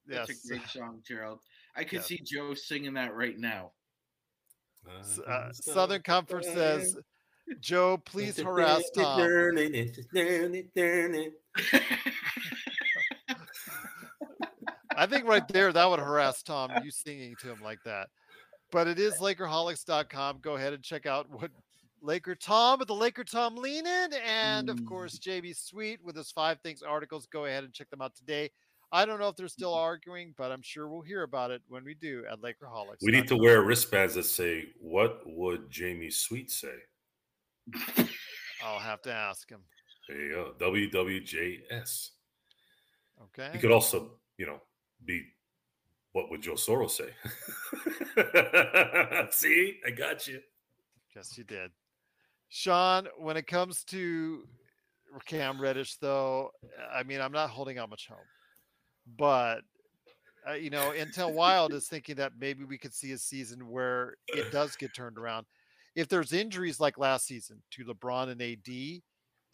yes, 0.08 0.26
That's 0.26 0.44
a 0.44 0.48
great 0.48 0.66
song, 0.68 1.02
Gerald. 1.06 1.40
I 1.76 1.84
could 1.84 1.98
Yes. 1.98 2.06
see 2.06 2.20
Joe 2.24 2.54
singing 2.54 2.94
that 2.94 3.14
right 3.14 3.38
now. 3.38 3.72
S- 5.00 5.18
uh, 5.20 5.52
Southern 5.52 6.02
Comfort 6.02 6.44
says, 6.44 6.96
Joe, 7.60 7.98
please 7.98 8.36
harass 8.38 8.90
Tom. 8.94 9.20
I 15.00 15.06
think 15.06 15.26
right 15.26 15.48
there 15.48 15.72
that 15.72 15.88
would 15.88 15.98
harass 15.98 16.42
Tom, 16.42 16.70
you 16.84 16.90
singing 16.90 17.34
to 17.40 17.50
him 17.50 17.62
like 17.64 17.78
that. 17.86 18.08
But 18.70 18.86
it 18.86 18.98
is 18.98 19.14
Lakerholics.com. 19.14 20.40
Go 20.42 20.56
ahead 20.56 20.74
and 20.74 20.82
check 20.82 21.06
out 21.06 21.26
what 21.30 21.50
Laker 22.02 22.34
Tom 22.34 22.78
with 22.78 22.88
the 22.88 22.94
Laker 22.94 23.24
Tom 23.24 23.56
lean 23.56 23.86
in. 23.86 24.10
And 24.26 24.68
of 24.68 24.84
course, 24.84 25.18
mm. 25.18 25.42
JB 25.42 25.56
Sweet 25.56 26.04
with 26.04 26.16
his 26.16 26.30
five 26.30 26.60
things 26.60 26.82
articles. 26.82 27.26
Go 27.32 27.46
ahead 27.46 27.64
and 27.64 27.72
check 27.72 27.88
them 27.88 28.02
out 28.02 28.14
today. 28.14 28.50
I 28.92 29.06
don't 29.06 29.18
know 29.18 29.28
if 29.28 29.36
they're 29.36 29.48
still 29.48 29.72
mm. 29.72 29.78
arguing, 29.78 30.34
but 30.36 30.52
I'm 30.52 30.60
sure 30.60 30.86
we'll 30.86 31.00
hear 31.00 31.22
about 31.22 31.50
it 31.50 31.62
when 31.68 31.82
we 31.82 31.94
do 31.94 32.26
at 32.30 32.42
Lakerholics. 32.42 32.98
We 33.00 33.10
need 33.10 33.28
to 33.28 33.38
wear 33.38 33.62
wristbands 33.62 34.16
that 34.16 34.24
say, 34.24 34.66
"What 34.82 35.22
would 35.24 35.70
Jamie 35.70 36.10
Sweet 36.10 36.50
say?" 36.50 36.74
I'll 38.62 38.78
have 38.78 39.00
to 39.02 39.12
ask 39.14 39.48
him. 39.48 39.60
There 40.06 40.20
you 40.20 40.54
go. 40.58 40.70
WWJS. 40.72 42.10
Okay. 43.22 43.50
You 43.54 43.60
could 43.60 43.72
also, 43.72 44.18
you 44.36 44.44
know, 44.44 44.60
be 45.04 45.24
what 46.12 46.30
would 46.30 46.42
Joe 46.42 46.54
Soros 46.54 46.90
say? 46.90 47.10
See, 49.30 49.78
I 49.86 49.90
got 49.90 50.26
you. 50.26 50.40
Yes, 51.14 51.38
you 51.38 51.44
did. 51.44 51.70
Sean, 52.48 53.06
when 53.16 53.36
it 53.36 53.46
comes 53.46 53.84
to 53.84 54.42
Cam 55.26 55.60
Reddish, 55.60 55.96
though, 55.96 56.50
I 56.92 57.04
mean, 57.04 57.20
I'm 57.20 57.32
not 57.32 57.50
holding 57.50 57.78
out 57.78 57.90
much 57.90 58.08
hope. 58.08 58.18
But, 59.16 59.60
uh, 60.48 60.54
you 60.54 60.70
know, 60.70 60.92
Intel 60.96 61.32
Wild 61.32 61.72
is 61.72 61.86
thinking 61.86 62.16
that 62.16 62.32
maybe 62.38 62.64
we 62.64 62.78
could 62.78 62.94
see 62.94 63.12
a 63.12 63.18
season 63.18 63.68
where 63.68 64.14
it 64.28 64.50
does 64.50 64.74
get 64.76 64.94
turned 64.94 65.16
around. 65.16 65.46
If 65.94 66.08
there's 66.08 66.32
injuries 66.32 66.80
like 66.80 66.98
last 66.98 67.26
season 67.26 67.62
to 67.72 67.84
LeBron 67.84 68.30
and 68.30 68.42
AD, 68.42 69.02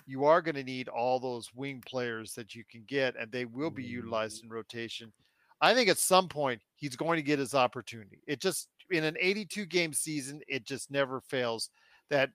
you 0.06 0.24
are 0.24 0.40
going 0.40 0.54
to 0.54 0.62
need 0.62 0.88
all 0.88 1.18
those 1.18 1.50
wing 1.54 1.82
players 1.86 2.32
that 2.34 2.54
you 2.54 2.64
can 2.70 2.84
get, 2.86 3.14
and 3.18 3.30
they 3.30 3.44
will 3.44 3.70
be 3.70 3.82
utilized 3.82 4.42
in 4.42 4.48
rotation. 4.48 5.12
I 5.60 5.74
think 5.74 5.88
at 5.88 5.98
some 5.98 6.28
point 6.28 6.60
he's 6.74 6.96
going 6.96 7.16
to 7.16 7.22
get 7.22 7.38
his 7.38 7.54
opportunity. 7.54 8.20
It 8.26 8.40
just 8.40 8.68
in 8.90 9.04
an 9.04 9.16
82 9.18 9.66
game 9.66 9.92
season, 9.92 10.40
it 10.48 10.64
just 10.64 10.90
never 10.90 11.20
fails 11.20 11.70
that 12.10 12.30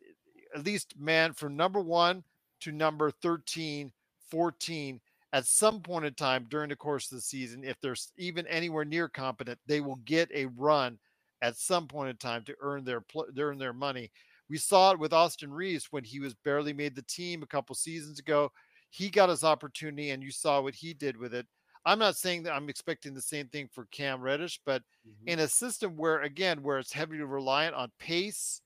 at 0.55 0.65
least 0.65 0.95
man 0.99 1.33
from 1.33 1.55
number 1.55 1.79
one 1.79 2.23
to 2.61 2.71
number 2.71 3.11
13, 3.11 3.91
14, 4.29 4.99
at 5.33 5.45
some 5.45 5.79
point 5.79 6.05
in 6.05 6.13
time 6.13 6.45
during 6.49 6.69
the 6.69 6.75
course 6.75 7.11
of 7.11 7.17
the 7.17 7.21
season, 7.21 7.63
if 7.63 7.79
they're 7.81 7.95
even 8.17 8.45
anywhere 8.47 8.85
near 8.85 9.07
competent, 9.07 9.59
they 9.65 9.79
will 9.79 9.99
get 10.05 10.29
a 10.33 10.47
run 10.57 10.97
at 11.41 11.57
some 11.57 11.87
point 11.87 12.09
in 12.09 12.17
time 12.17 12.43
to 12.43 12.55
earn 12.61 12.83
their 12.83 13.03
to 13.11 13.41
earn 13.41 13.57
their 13.57 13.73
money. 13.73 14.11
We 14.49 14.57
saw 14.57 14.91
it 14.91 14.99
with 14.99 15.13
Austin 15.13 15.53
Reaves 15.53 15.87
when 15.91 16.03
he 16.03 16.19
was 16.19 16.33
barely 16.43 16.73
made 16.73 16.95
the 16.95 17.03
team 17.03 17.41
a 17.41 17.47
couple 17.47 17.73
seasons 17.75 18.19
ago. 18.19 18.51
He 18.89 19.09
got 19.09 19.29
his 19.29 19.45
opportunity, 19.45 20.09
and 20.09 20.21
you 20.21 20.31
saw 20.31 20.59
what 20.59 20.75
he 20.75 20.93
did 20.93 21.15
with 21.15 21.33
it. 21.33 21.47
I'm 21.85 21.99
not 21.99 22.15
saying 22.15 22.43
that 22.43 22.53
I'm 22.53 22.69
expecting 22.69 23.13
the 23.13 23.21
same 23.21 23.47
thing 23.47 23.67
for 23.71 23.85
Cam 23.91 24.21
Reddish, 24.21 24.59
but 24.65 24.83
mm-hmm. 25.07 25.27
in 25.27 25.39
a 25.39 25.47
system 25.47 25.97
where, 25.97 26.21
again, 26.21 26.61
where 26.61 26.79
it's 26.79 26.93
heavily 26.93 27.21
reliant 27.21 27.75
on 27.75 27.91
pace, 27.97 28.61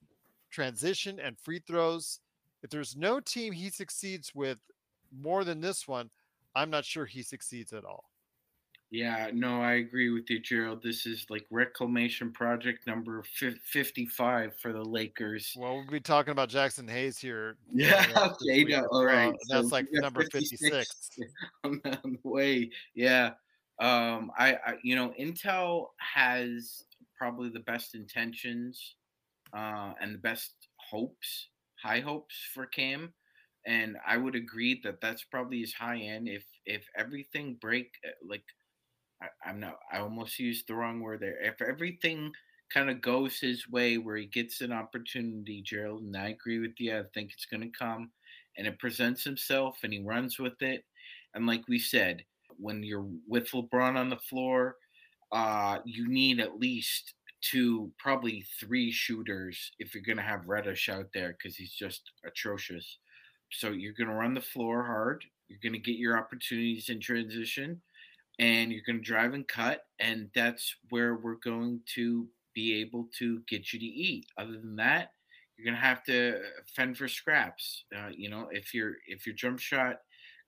transition, 0.51 1.19
and 1.19 1.39
free 1.39 1.61
throws, 1.65 2.19
if 2.63 2.69
there's 2.69 2.97
no 2.97 3.19
team 3.19 3.53
he 3.53 3.69
succeeds 3.69 4.33
with 4.35 4.57
more 5.17 5.43
than 5.43 5.61
this 5.61 5.87
one, 5.87 6.09
I'm 6.55 6.69
not 6.69 6.85
sure 6.85 7.05
he 7.05 7.21
succeeds 7.21 7.73
at 7.73 7.85
all. 7.85 8.05
Yeah, 8.91 9.29
no, 9.33 9.61
I 9.61 9.73
agree 9.73 10.11
with 10.11 10.29
you, 10.29 10.39
Gerald. 10.39 10.81
This 10.83 11.05
is 11.05 11.25
like 11.29 11.45
reclamation 11.49 12.31
project 12.31 12.85
number 12.87 13.23
fif- 13.23 13.59
55 13.65 14.53
for 14.61 14.71
the 14.71 14.83
Lakers. 14.83 15.53
Well, 15.57 15.75
we'll 15.75 15.87
be 15.87 15.99
talking 15.99 16.31
about 16.31 16.49
Jaxson 16.49 16.89
Hayes 16.89 17.17
here. 17.17 17.57
Yeah, 17.73 18.05
okay, 18.15 18.63
no, 18.63 18.85
all 18.91 18.99
well, 18.99 19.05
right. 19.05 19.27
and 19.29 19.37
That's 19.49 19.71
like 19.71 19.87
number 19.91 20.23
56. 20.31 21.09
on 21.63 21.81
the, 21.83 21.99
on 22.03 22.17
the 22.23 22.29
way. 22.29 22.69
Yeah. 22.93 23.31
Um, 23.81 24.31
I, 24.37 24.53
I, 24.53 24.73
you 24.83 24.95
know, 24.95 25.13
Intel 25.19 25.87
has 25.97 26.83
probably 27.17 27.49
the 27.49 27.59
best 27.61 27.95
intentions 27.95 28.95
uh, 29.55 29.93
and 29.99 30.13
the 30.13 30.19
best 30.19 30.53
hopes, 30.77 31.49
high 31.81 31.99
hopes 31.99 32.35
for 32.53 32.65
Cam. 32.65 33.13
And 33.65 33.97
I 34.07 34.17
would 34.17 34.35
agree 34.35 34.79
that 34.83 35.01
that's 35.01 35.23
probably 35.23 35.59
his 35.61 35.73
high 35.73 35.97
end. 35.97 36.27
If 36.29 36.45
if 36.67 36.85
everything 36.95 37.57
break 37.59 37.89
uh, 38.05 38.11
like 38.29 38.43
I, 39.21 39.27
I'm 39.49 39.59
not 39.59 39.79
I 39.91 39.99
almost 39.99 40.39
used 40.39 40.67
the 40.67 40.75
wrong 40.75 40.99
word 40.99 41.21
there. 41.21 41.41
If 41.41 41.61
everything 41.61 42.31
kind 42.73 42.89
of 42.89 43.01
goes 43.01 43.39
his 43.39 43.69
way 43.69 43.97
where 43.97 44.17
he 44.17 44.25
gets 44.25 44.61
an 44.61 44.71
opportunity, 44.71 45.61
Gerald, 45.61 46.01
and 46.03 46.17
I 46.17 46.29
agree 46.29 46.59
with 46.59 46.73
you. 46.79 46.97
I 46.97 47.03
think 47.13 47.31
it's 47.31 47.45
gonna 47.45 47.69
come 47.77 48.11
and 48.57 48.67
it 48.67 48.79
presents 48.79 49.23
himself 49.23 49.77
and 49.83 49.93
he 49.93 49.99
runs 50.01 50.39
with 50.39 50.61
it. 50.61 50.83
And 51.33 51.45
like 51.45 51.63
we 51.67 51.79
said, 51.79 52.23
when 52.57 52.83
you're 52.83 53.07
with 53.27 53.51
LeBron 53.51 53.97
on 53.97 54.09
the 54.09 54.17
floor, 54.17 54.77
uh, 55.31 55.79
you 55.85 56.07
need 56.07 56.39
at 56.39 56.59
least 56.59 57.13
two, 57.41 57.91
probably 57.99 58.45
three 58.59 58.91
shooters 58.91 59.71
if 59.79 59.93
you're 59.93 60.03
gonna 60.03 60.21
have 60.21 60.47
Reddish 60.47 60.89
out 60.89 61.07
there 61.13 61.35
because 61.37 61.57
he's 61.57 61.73
just 61.73 62.11
atrocious. 62.25 62.97
So 63.51 63.69
you're 63.71 63.93
going 63.93 64.09
to 64.09 64.15
run 64.15 64.33
the 64.33 64.41
floor 64.41 64.83
hard. 64.85 65.23
You're 65.47 65.59
going 65.61 65.73
to 65.73 65.79
get 65.79 65.97
your 65.99 66.17
opportunities 66.17 66.89
in 66.89 66.99
transition 66.99 67.81
and 68.39 68.71
you're 68.71 68.83
going 68.85 68.99
to 68.99 69.03
drive 69.03 69.33
and 69.33 69.47
cut. 69.47 69.81
And 69.99 70.29
that's 70.35 70.75
where 70.89 71.15
we're 71.15 71.35
going 71.43 71.81
to 71.95 72.27
be 72.53 72.81
able 72.81 73.07
to 73.19 73.41
get 73.47 73.73
you 73.73 73.79
to 73.79 73.85
eat. 73.85 74.27
Other 74.37 74.53
than 74.53 74.75
that, 74.77 75.11
you're 75.57 75.65
going 75.65 75.81
to 75.81 75.87
have 75.87 76.03
to 76.05 76.39
fend 76.75 76.97
for 76.97 77.07
scraps. 77.07 77.85
Uh, 77.95 78.09
you 78.15 78.29
know, 78.29 78.49
if 78.51 78.73
your 78.73 78.93
if 79.07 79.25
your 79.25 79.35
jump 79.35 79.59
shot 79.59 79.97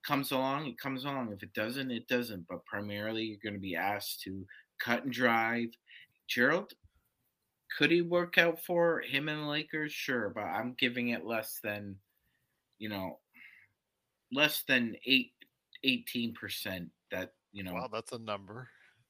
comes 0.05 0.31
along, 0.31 0.67
it 0.67 0.79
comes 0.79 1.05
along. 1.05 1.31
If 1.31 1.43
it 1.43 1.53
doesn't, 1.53 1.91
it 1.91 2.07
doesn't. 2.07 2.45
But 2.49 2.65
primarily, 2.65 3.23
you're 3.23 3.39
going 3.43 3.53
to 3.53 3.59
be 3.59 3.75
asked 3.75 4.21
to 4.23 4.45
cut 4.79 5.03
and 5.03 5.13
drive. 5.13 5.69
Gerald, 6.27 6.73
could 7.77 7.91
he 7.91 8.01
work 8.01 8.37
out 8.37 8.59
for 8.65 9.01
him 9.01 9.29
and 9.29 9.43
the 9.43 9.47
Lakers? 9.47 9.93
Sure, 9.93 10.29
but 10.29 10.43
I'm 10.43 10.75
giving 10.77 11.09
it 11.09 11.25
less 11.25 11.59
than 11.63 11.95
you 12.79 12.89
know, 12.89 13.19
less 14.31 14.63
than 14.67 14.95
eight, 15.05 15.31
18% 15.85 16.89
that, 17.11 17.31
you 17.57 17.63
know. 17.63 17.73
Wow, 17.73 17.89
that's 17.91 18.11
a 18.11 18.19
number. 18.19 18.69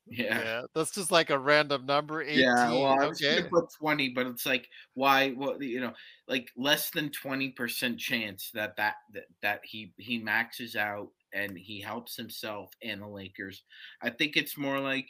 Yeah. 0.10 0.62
That's 0.74 0.92
just 0.92 1.12
like 1.12 1.32
a 1.32 1.38
random 1.38 1.86
number. 1.86 2.22
18. 2.22 2.40
Yeah, 2.40 2.72
well, 2.72 2.86
I 2.86 3.06
was 3.08 3.22
okay. 3.22 3.40
gonna 3.40 3.50
put 3.50 3.74
twenty, 3.78 4.10
but 4.10 4.26
it's 4.26 4.46
like 4.46 4.70
why? 4.94 5.34
Well, 5.36 5.62
you 5.62 5.82
know, 5.82 5.92
like 6.30 6.50
less 6.56 6.90
than 6.92 7.12
twenty 7.12 7.50
percent 7.50 8.00
chance 8.00 8.50
that 8.54 8.78
that 8.78 8.96
that 9.14 9.26
that 9.42 9.60
he 9.64 9.92
he 9.98 10.18
maxes 10.18 10.78
out 10.78 11.10
and 11.34 11.58
he 11.58 11.82
helps 11.82 12.16
himself 12.16 12.72
and 12.82 13.02
the 13.02 13.08
Lakers. 13.08 13.64
I 14.02 14.12
think 14.12 14.38
it's 14.38 14.58
more 14.58 14.80
like 14.80 15.10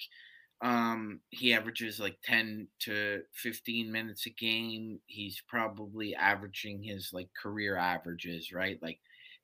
um 0.61 1.19
he 1.29 1.53
averages 1.53 1.99
like 1.99 2.17
10 2.23 2.67
to 2.79 3.21
15 3.35 3.91
minutes 3.91 4.25
a 4.25 4.31
game 4.31 4.99
he's 5.05 5.39
probably 5.47 6.15
averaging 6.15 6.81
his 6.81 7.11
like 7.13 7.29
career 7.39 7.77
averages 7.77 8.51
right 8.51 8.79
like 8.81 8.97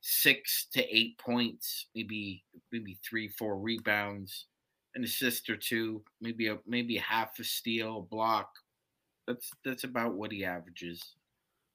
six 0.05 0.67
to 0.73 0.83
eight 0.95 1.17
points 1.17 1.87
maybe 1.95 2.43
maybe 2.71 2.99
three 3.07 3.29
four 3.29 3.57
rebounds 3.57 4.47
an 4.95 5.03
assist 5.03 5.49
or 5.49 5.55
two 5.57 6.03
maybe 6.21 6.47
a 6.47 6.59
maybe 6.67 6.97
half 6.97 7.39
a 7.39 7.43
steal 7.43 8.01
block 8.11 8.49
that's 9.27 9.51
that's 9.65 9.85
about 9.85 10.15
what 10.15 10.31
he 10.31 10.43
averages 10.45 11.15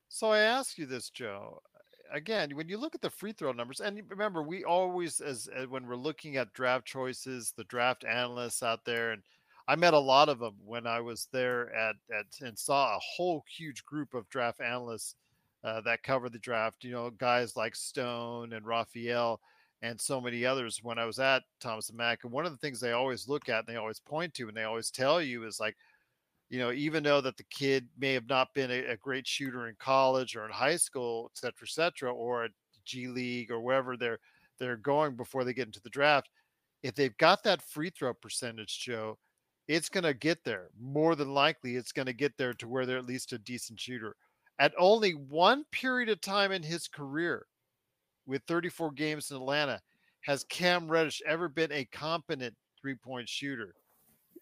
So 0.09 0.31
I 0.33 0.41
ask 0.41 0.79
you 0.79 0.87
this, 0.87 1.11
Joe. 1.11 1.63
Again, 2.13 2.57
when 2.57 2.69
you 2.69 2.79
look 2.79 2.95
at 2.95 3.03
the 3.03 3.11
free 3.11 3.33
throw 3.33 3.53
numbers, 3.53 3.81
and 3.81 4.01
remember, 4.09 4.43
we 4.43 4.65
always, 4.65 5.21
as, 5.21 5.49
as 5.49 5.69
when 5.69 5.87
we're 5.87 5.97
looking 5.97 6.37
at 6.37 6.53
draft 6.55 6.87
choices, 6.87 7.53
the 7.57 7.65
draft 7.65 8.05
analysts 8.05 8.63
out 8.63 8.85
there, 8.87 9.13
and 9.13 9.23
I 9.69 9.77
met 9.77 9.95
a 9.95 9.99
lot 9.99 10.31
of 10.31 10.39
them 10.39 10.57
when 10.65 10.87
I 10.87 11.01
was 11.01 11.29
there 11.33 11.75
at, 11.75 11.97
at 12.19 12.27
and 12.41 12.59
saw 12.59 12.97
a 12.97 13.01
whole 13.01 13.45
huge 13.55 13.85
group 13.85 14.15
of 14.15 14.29
draft 14.31 14.61
analysts 14.63 15.17
uh, 15.65 15.81
that 15.83 16.03
covered 16.03 16.33
the 16.33 16.39
draft. 16.39 16.85
You 16.85 16.93
know, 16.93 17.11
guys 17.11 17.57
like 17.57 17.75
Stone 17.75 18.53
and 18.53 18.67
Rafael 18.67 19.41
and 19.83 20.01
so 20.01 20.21
many 20.21 20.45
others. 20.45 20.81
When 20.83 20.99
I 20.99 21.05
was 21.05 21.19
at 21.19 21.43
Thomas 21.61 21.89
and 21.89 21.99
Mack, 21.99 22.25
and 22.25 22.33
one 22.33 22.47
of 22.47 22.53
the 22.53 22.59
things 22.59 22.81
they 22.81 22.93
always 22.93 23.29
look 23.29 23.49
at 23.49 23.61
and 23.61 23.69
they 23.69 23.77
always 23.77 24.01
point 24.01 24.35
to 24.35 24.49
and 24.49 24.57
they 24.57 24.65
always 24.65 24.91
tell 24.91 25.21
you 25.23 25.45
is 25.45 25.61
like, 25.61 25.77
you 26.51 26.59
know, 26.59 26.73
even 26.73 27.03
though 27.03 27.21
that 27.21 27.37
the 27.37 27.45
kid 27.45 27.89
may 27.99 28.13
have 28.15 28.29
not 28.29 28.55
been 28.55 28.71
a, 28.71 28.93
a 28.93 28.97
great 28.97 29.27
shooter 29.27 29.69
in 29.69 29.75
college 29.79 30.35
or 30.35 30.47
in 30.47 30.51
high 30.51 30.77
school, 30.77 31.31
et 31.33 31.39
cetera, 31.39 31.67
et 31.67 31.69
cetera, 31.69 32.13
or 32.13 32.45
at 32.45 32.51
G 32.85 33.07
League 33.07 33.51
or 33.51 33.61
wherever 33.61 33.97
they're 33.97 34.19
they're 34.59 34.77
going 34.77 35.15
before 35.15 35.45
they 35.45 35.53
get 35.53 35.67
into 35.67 35.81
the 35.83 35.91
draft, 35.91 36.31
if 36.83 36.95
they've 36.95 37.17
got 37.19 37.45
that 37.45 37.63
free 37.63 37.91
throw 37.91 38.13
percentage, 38.15 38.81
Joe, 38.81 39.19
it's 39.69 39.89
going 39.89 40.05
to 40.05 40.15
get 40.15 40.43
there. 40.43 40.71
More 40.81 41.15
than 41.15 41.33
likely, 41.33 41.77
it's 41.77 41.93
going 41.93 42.07
to 42.07 42.13
get 42.13 42.37
there 42.39 42.55
to 42.55 42.67
where 42.67 42.87
they're 42.87 42.99
at 42.99 43.07
least 43.07 43.33
a 43.33 43.39
decent 43.39 43.79
shooter. 43.79 44.17
At 44.59 44.75
only 44.79 45.13
one 45.13 45.65
period 45.71 46.09
of 46.09 46.21
time 46.21 46.51
in 46.51 46.63
his 46.63 46.89
career, 46.89 47.47
with 48.27 48.43
34 48.49 48.93
games 48.93 49.31
in 49.31 49.37
Atlanta, 49.37 49.81
has 50.23 50.45
Cam 50.45 50.89
Reddish 50.89 51.23
ever 51.27 51.49
been 51.49 51.73
a 51.73 51.85
competent 51.87 52.55
three 52.81 52.97
point 52.97 53.29
shooter? 53.29 53.75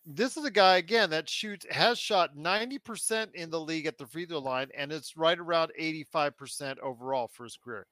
This 0.06 0.36
is 0.36 0.44
a 0.44 0.50
guy 0.50 0.76
again 0.76 1.10
that 1.10 1.28
shoots 1.28 1.66
has 1.70 1.98
shot 1.98 2.36
90% 2.36 3.34
in 3.34 3.50
the 3.50 3.60
league 3.60 3.86
at 3.86 3.98
the 3.98 4.06
free 4.06 4.24
throw 4.24 4.38
line, 4.38 4.68
and 4.76 4.92
it's 4.92 5.16
right 5.16 5.38
around 5.38 5.72
85% 5.78 6.78
overall 6.78 7.28
for 7.28 7.44
his 7.44 7.56
career. 7.56 7.86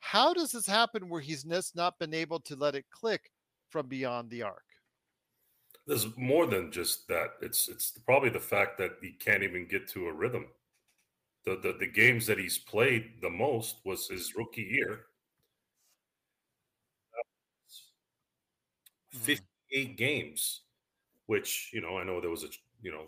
How 0.00 0.34
does 0.34 0.52
this 0.52 0.66
happen 0.66 1.08
where 1.08 1.22
he's 1.22 1.46
not 1.74 1.98
been 1.98 2.12
able 2.12 2.38
to 2.40 2.56
let 2.56 2.74
it 2.74 2.84
click 2.90 3.30
from 3.70 3.86
beyond 3.86 4.30
the 4.30 4.42
arc? 4.42 4.64
There's 5.86 6.14
more 6.16 6.46
than 6.46 6.70
just 6.70 7.08
that. 7.08 7.32
It's 7.42 7.68
it's 7.68 7.90
probably 8.06 8.30
the 8.30 8.40
fact 8.40 8.78
that 8.78 8.92
he 9.02 9.12
can't 9.12 9.42
even 9.42 9.66
get 9.66 9.88
to 9.88 10.06
a 10.06 10.12
rhythm. 10.12 10.46
The 11.46 11.56
the, 11.56 11.76
the 11.78 11.86
games 11.86 12.26
that 12.26 12.38
he's 12.38 12.58
played 12.58 13.20
the 13.20 13.30
most 13.30 13.76
was 13.84 14.08
his 14.08 14.34
rookie 14.36 14.62
year. 14.62 15.06
58 19.14 19.96
games, 19.96 20.62
which, 21.26 21.70
you 21.72 21.80
know, 21.80 21.98
I 21.98 22.04
know 22.04 22.20
there 22.20 22.30
was 22.30 22.44
a, 22.44 22.48
you 22.82 22.90
know, 22.90 23.06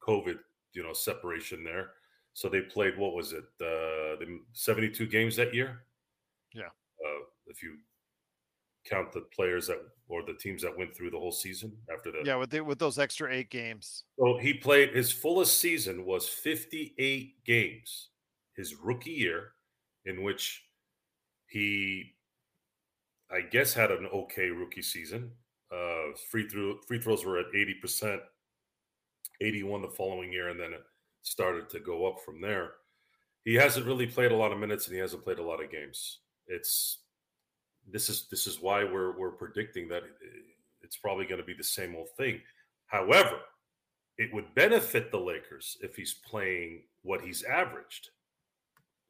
COVID, 0.00 0.38
you 0.72 0.82
know, 0.82 0.92
separation 0.92 1.62
there. 1.64 1.90
So 2.32 2.48
they 2.48 2.62
played, 2.62 2.98
what 2.98 3.14
was 3.14 3.32
it, 3.32 3.44
uh, 3.60 4.18
the 4.20 4.40
72 4.52 5.06
games 5.06 5.36
that 5.36 5.54
year? 5.54 5.84
Yeah. 6.54 6.66
Uh, 6.66 7.24
if 7.46 7.62
you 7.62 7.76
count 8.88 9.12
the 9.12 9.22
players 9.34 9.66
that, 9.66 9.78
or 10.08 10.22
the 10.22 10.34
teams 10.34 10.62
that 10.62 10.76
went 10.76 10.96
through 10.96 11.10
the 11.10 11.18
whole 11.18 11.32
season 11.32 11.76
after 11.92 12.12
that. 12.12 12.24
Yeah, 12.24 12.36
with 12.36 12.50
the, 12.50 12.60
with 12.60 12.78
those 12.78 12.98
extra 12.98 13.32
eight 13.32 13.50
games. 13.50 14.04
So 14.18 14.38
he 14.38 14.54
played 14.54 14.94
his 14.94 15.10
fullest 15.10 15.58
season 15.60 16.04
was 16.04 16.28
58 16.28 17.44
games, 17.44 18.08
his 18.54 18.74
rookie 18.74 19.10
year, 19.10 19.52
in 20.04 20.22
which 20.22 20.62
he 21.48 22.16
I 23.30 23.40
guess 23.40 23.74
had 23.74 23.90
an 23.90 24.06
okay 24.06 24.50
rookie 24.50 24.82
season. 24.82 25.32
Uh, 25.72 26.16
free 26.30 26.48
throw 26.48 26.78
free 26.86 27.00
throws 27.00 27.24
were 27.24 27.38
at 27.38 27.46
eighty 27.54 27.74
percent, 27.74 28.20
eighty 29.40 29.62
one 29.62 29.82
the 29.82 29.88
following 29.88 30.32
year, 30.32 30.48
and 30.48 30.60
then 30.60 30.72
it 30.72 30.82
started 31.22 31.68
to 31.70 31.80
go 31.80 32.06
up 32.06 32.20
from 32.24 32.40
there. 32.40 32.74
He 33.44 33.54
hasn't 33.54 33.86
really 33.86 34.06
played 34.06 34.32
a 34.32 34.36
lot 34.36 34.52
of 34.52 34.58
minutes, 34.58 34.86
and 34.86 34.94
he 34.94 35.00
hasn't 35.00 35.24
played 35.24 35.38
a 35.38 35.44
lot 35.44 35.62
of 35.62 35.70
games. 35.70 36.20
It's 36.46 36.98
this 37.90 38.08
is 38.08 38.26
this 38.30 38.46
is 38.46 38.60
why 38.60 38.84
we're 38.84 39.16
we're 39.16 39.30
predicting 39.30 39.88
that 39.88 40.02
eh, 40.02 40.40
it's 40.82 40.96
probably 40.96 41.24
going 41.24 41.40
to 41.40 41.46
be 41.46 41.54
the 41.54 41.64
same 41.64 41.94
old 41.96 42.10
thing. 42.16 42.40
However, 42.86 43.38
it 44.18 44.32
would 44.32 44.54
benefit 44.54 45.10
the 45.10 45.18
Lakers 45.18 45.76
if 45.82 45.96
he's 45.96 46.14
playing 46.14 46.82
what 47.02 47.20
he's 47.20 47.42
averaged, 47.42 48.10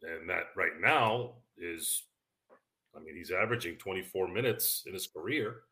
and 0.03 0.29
that 0.29 0.45
right 0.57 0.81
now 0.81 1.33
is 1.59 2.05
I 2.97 3.01
mean, 3.01 3.17
he's 3.17 3.31
averaging 3.31 3.77
24 3.77 4.29
minutes 4.29 4.85
in 4.87 4.95
his 4.95 5.07
career, 5.07 5.63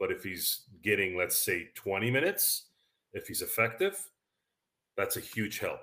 but 0.00 0.10
if 0.10 0.24
he's 0.24 0.62
getting, 0.82 1.16
let's 1.16 1.36
say, 1.36 1.68
20 1.76 2.10
minutes, 2.10 2.64
if 3.12 3.28
he's 3.28 3.42
effective, 3.42 3.96
that's 4.96 5.16
a 5.16 5.20
huge 5.20 5.60
help. 5.60 5.82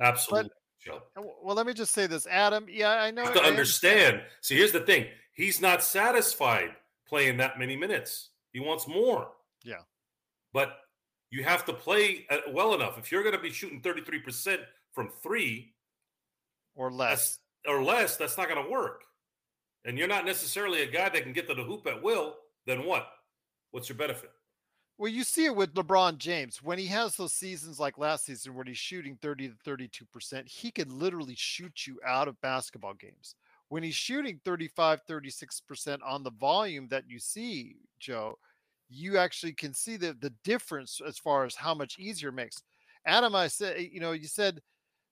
Absolutely 0.00 0.50
Well, 1.16 1.54
let 1.54 1.66
me 1.66 1.72
just 1.72 1.92
say 1.92 2.06
this, 2.06 2.26
Adam. 2.26 2.66
Yeah, 2.68 2.90
I 2.90 3.10
know. 3.10 3.22
You 3.22 3.28
have 3.28 3.36
to 3.36 3.42
understand. 3.42 3.98
understand. 3.98 4.22
See, 4.40 4.56
here's 4.56 4.72
the 4.72 4.80
thing: 4.80 5.06
he's 5.32 5.60
not 5.60 5.82
satisfied 5.82 6.70
playing 7.06 7.36
that 7.38 7.58
many 7.58 7.76
minutes. 7.76 8.30
He 8.52 8.60
wants 8.60 8.88
more. 8.88 9.28
Yeah, 9.64 9.82
but 10.52 10.78
you 11.30 11.44
have 11.44 11.64
to 11.66 11.72
play 11.72 12.26
uh, 12.30 12.38
well 12.52 12.74
enough. 12.74 12.98
If 12.98 13.12
you're 13.12 13.22
going 13.22 13.36
to 13.36 13.40
be 13.40 13.50
shooting 13.50 13.80
33% 13.80 14.58
from 14.92 15.10
three 15.22 15.74
or 16.74 16.90
less, 16.90 17.38
or 17.68 17.82
less, 17.82 18.16
that's 18.16 18.36
not 18.36 18.48
going 18.48 18.64
to 18.64 18.70
work 18.70 19.02
and 19.84 19.96
you're 19.98 20.08
not 20.08 20.24
necessarily 20.24 20.82
a 20.82 20.90
guy 20.90 21.08
that 21.08 21.22
can 21.22 21.32
get 21.32 21.48
to 21.48 21.54
the 21.54 21.62
hoop 21.62 21.86
at 21.86 22.02
will, 22.02 22.36
then 22.66 22.84
what? 22.84 23.08
What's 23.70 23.88
your 23.88 23.96
benefit? 23.96 24.30
Well, 25.00 25.10
you 25.10 25.24
see 25.24 25.46
it 25.46 25.56
with 25.56 25.72
LeBron 25.72 26.18
James. 26.18 26.62
When 26.62 26.78
he 26.78 26.84
has 26.88 27.16
those 27.16 27.32
seasons 27.32 27.80
like 27.80 27.96
last 27.96 28.26
season 28.26 28.54
when 28.54 28.66
he's 28.66 28.76
shooting 28.76 29.16
30 29.22 29.48
to 29.48 29.54
32%, 29.66 30.46
he 30.46 30.70
can 30.70 30.98
literally 30.98 31.34
shoot 31.34 31.86
you 31.86 31.98
out 32.06 32.28
of 32.28 32.38
basketball 32.42 32.92
games. 32.92 33.34
When 33.70 33.82
he's 33.82 33.94
shooting 33.94 34.42
35, 34.44 35.00
36% 35.08 36.00
on 36.04 36.22
the 36.22 36.32
volume 36.32 36.86
that 36.88 37.04
you 37.08 37.18
see, 37.18 37.76
Joe, 37.98 38.36
you 38.90 39.16
actually 39.16 39.54
can 39.54 39.72
see 39.72 39.96
the, 39.96 40.14
the 40.20 40.34
difference 40.44 41.00
as 41.00 41.16
far 41.16 41.46
as 41.46 41.54
how 41.54 41.72
much 41.72 41.98
easier 41.98 42.28
it 42.28 42.32
makes. 42.32 42.62
Adam, 43.06 43.34
I 43.34 43.48
said, 43.48 43.80
you 43.80 44.00
know, 44.00 44.12
you 44.12 44.28
said 44.28 44.60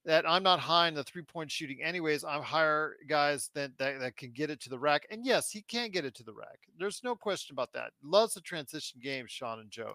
that 0.05 0.29
I'm 0.29 0.43
not 0.43 0.61
high 0.61 0.89
in 0.89 0.95
the 0.95 1.05
three 1.05 1.23
point 1.23 1.51
shooting, 1.51 1.83
anyways. 1.83 2.25
I'm 2.25 2.43
higher 2.43 2.97
guys 3.09 3.51
that, 3.55 3.77
that 3.79 4.01
that 4.01 4.17
can 4.17 4.31
get 4.31 4.51
it 4.51 4.61
to 4.63 4.71
the 4.71 4.79
rack, 4.79 5.07
and 5.11 5.25
yes, 5.25 5.51
he 5.51 5.63
can 5.63 5.91
get 5.91 6.05
it 6.05 6.15
to 6.17 6.23
the 6.23 6.33
rack. 6.33 6.61
There's 6.79 7.03
no 7.05 7.15
question 7.15 7.55
about 7.55 7.73
that. 7.75 7.93
Loves 8.03 8.35
the 8.35 8.41
transition 8.41 9.01
game, 9.03 9.27
Sean 9.29 9.61
and 9.61 9.71
Joe. 9.71 9.95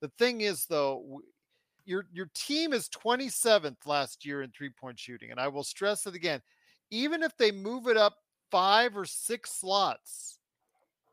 The 0.00 0.10
thing 0.18 0.42
is, 0.42 0.66
though, 0.66 1.20
your 1.84 2.06
your 2.12 2.30
team 2.34 2.72
is 2.72 2.88
27th 2.88 3.86
last 3.86 4.24
year 4.24 4.42
in 4.42 4.50
three 4.50 4.70
point 4.70 4.98
shooting, 4.98 5.30
and 5.30 5.40
I 5.40 5.48
will 5.48 5.64
stress 5.64 6.06
it 6.06 6.14
again. 6.14 6.42
Even 6.90 7.22
if 7.22 7.36
they 7.36 7.50
move 7.50 7.86
it 7.88 7.96
up 7.96 8.16
five 8.50 8.96
or 8.96 9.04
six 9.04 9.52
slots, 9.52 10.38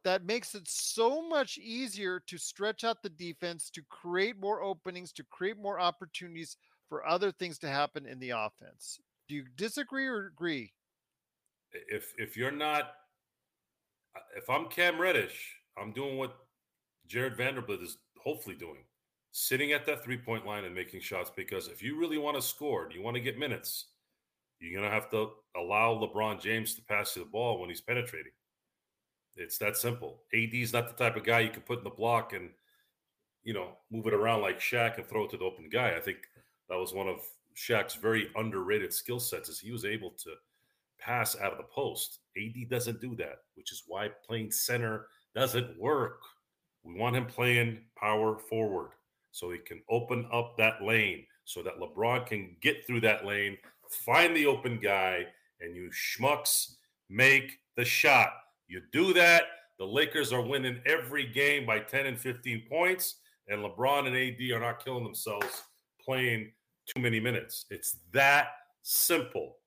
that 0.03 0.25
makes 0.25 0.55
it 0.55 0.67
so 0.67 1.27
much 1.27 1.57
easier 1.57 2.19
to 2.27 2.37
stretch 2.37 2.83
out 2.83 3.01
the 3.01 3.09
defense, 3.09 3.69
to 3.69 3.81
create 3.89 4.39
more 4.39 4.61
openings, 4.61 5.11
to 5.13 5.23
create 5.23 5.57
more 5.57 5.79
opportunities 5.79 6.57
for 6.91 7.07
other 7.07 7.31
things 7.31 7.57
to 7.57 7.69
happen 7.69 8.05
in 8.05 8.19
the 8.19 8.31
offense. 8.31 8.99
Do 9.29 9.35
you 9.35 9.45
disagree 9.55 10.07
or 10.07 10.27
agree? 10.27 10.73
If 11.71 12.13
if 12.17 12.35
you're 12.35 12.51
not, 12.51 12.91
uh, 14.13 14.19
if 14.35 14.49
I'm 14.49 14.65
Cam 14.65 14.99
Reddish, 14.99 15.55
I'm 15.77 15.93
doing 15.93 16.17
what 16.17 16.35
Jarred 17.07 17.37
Vanderbilt 17.37 17.81
is 17.81 17.97
hopefully 18.21 18.57
doing, 18.57 18.83
sitting 19.31 19.71
at 19.71 19.85
that 19.85 20.03
three 20.03 20.17
point 20.17 20.45
line 20.45 20.65
and 20.65 20.75
making 20.75 20.99
shots. 20.99 21.31
Because 21.33 21.69
if 21.69 21.81
you 21.81 21.97
really 21.97 22.17
want 22.17 22.35
to 22.35 22.41
score, 22.41 22.89
you 22.93 23.01
want 23.01 23.15
to 23.15 23.21
get 23.21 23.39
minutes, 23.39 23.85
you're 24.59 24.77
gonna 24.77 24.93
have 24.93 25.09
to 25.11 25.29
allow 25.55 25.93
LeBron 25.93 26.41
James 26.41 26.75
to 26.75 26.81
pass 26.81 27.15
you 27.15 27.23
the 27.23 27.29
ball 27.29 27.61
when 27.61 27.69
he's 27.69 27.79
penetrating. 27.79 28.33
It's 29.37 29.57
that 29.59 29.77
simple. 29.77 30.23
AD 30.33 30.53
is 30.53 30.73
not 30.73 30.89
the 30.89 31.01
type 31.01 31.15
of 31.15 31.23
guy 31.23 31.39
you 31.39 31.51
can 31.51 31.61
put 31.61 31.77
in 31.77 31.85
the 31.85 31.89
block 31.89 32.33
and 32.33 32.49
you 33.43 33.53
know 33.53 33.77
move 33.89 34.07
it 34.07 34.13
around 34.13 34.41
like 34.41 34.59
Shaq 34.59 34.97
and 34.97 35.07
throw 35.07 35.23
it 35.23 35.29
to 35.29 35.37
the 35.37 35.45
open 35.45 35.69
guy. 35.71 35.95
I 35.95 36.01
think 36.01 36.17
that 36.71 36.79
was 36.79 36.93
one 36.93 37.09
of 37.09 37.19
Shaq's 37.55 37.95
very 37.95 38.29
underrated 38.37 38.93
skill 38.93 39.19
sets 39.19 39.49
is 39.49 39.59
he 39.59 39.73
was 39.73 39.83
able 39.83 40.11
to 40.11 40.31
pass 40.99 41.37
out 41.37 41.51
of 41.51 41.57
the 41.57 41.65
post. 41.65 42.19
AD 42.37 42.69
doesn't 42.69 43.01
do 43.01 43.13
that, 43.17 43.39
which 43.55 43.73
is 43.73 43.83
why 43.87 44.09
playing 44.25 44.51
center 44.51 45.07
doesn't 45.35 45.77
work. 45.77 46.21
We 46.83 46.97
want 46.97 47.17
him 47.17 47.25
playing 47.25 47.81
power 47.97 48.37
forward 48.37 48.91
so 49.31 49.51
he 49.51 49.57
can 49.57 49.81
open 49.89 50.25
up 50.31 50.55
that 50.57 50.81
lane 50.81 51.25
so 51.43 51.61
that 51.61 51.77
LeBron 51.77 52.25
can 52.25 52.55
get 52.61 52.87
through 52.87 53.01
that 53.01 53.25
lane, 53.25 53.57
find 53.89 54.33
the 54.33 54.45
open 54.45 54.79
guy, 54.81 55.25
and 55.59 55.75
you 55.75 55.89
schmucks 55.89 56.75
make 57.09 57.59
the 57.75 57.83
shot. 57.83 58.29
You 58.69 58.81
do 58.93 59.11
that, 59.13 59.43
the 59.77 59.85
Lakers 59.85 60.31
are 60.31 60.41
winning 60.41 60.79
every 60.85 61.27
game 61.27 61.65
by 61.65 61.79
10 61.79 62.05
and 62.05 62.17
15 62.17 62.63
points, 62.69 63.15
and 63.49 63.59
LeBron 63.61 64.07
and 64.07 64.15
AD 64.15 64.55
are 64.55 64.65
not 64.65 64.85
killing 64.85 65.03
themselves 65.03 65.63
playing 66.03 66.51
too 66.93 67.01
many 67.01 67.19
minutes. 67.19 67.65
It's 67.69 67.97
that 68.11 68.49
simple. 68.81 69.57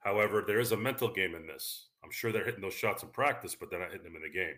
However, 0.00 0.44
there 0.46 0.60
is 0.60 0.72
a 0.72 0.76
mental 0.76 1.12
game 1.12 1.34
in 1.34 1.46
this. 1.46 1.88
I'm 2.04 2.10
sure 2.10 2.32
they're 2.32 2.44
hitting 2.44 2.60
those 2.60 2.74
shots 2.74 3.02
in 3.02 3.08
practice, 3.10 3.54
but 3.54 3.70
they're 3.70 3.80
not 3.80 3.90
hitting 3.90 4.04
them 4.04 4.16
in 4.16 4.22
the 4.22 4.30
game. 4.30 4.54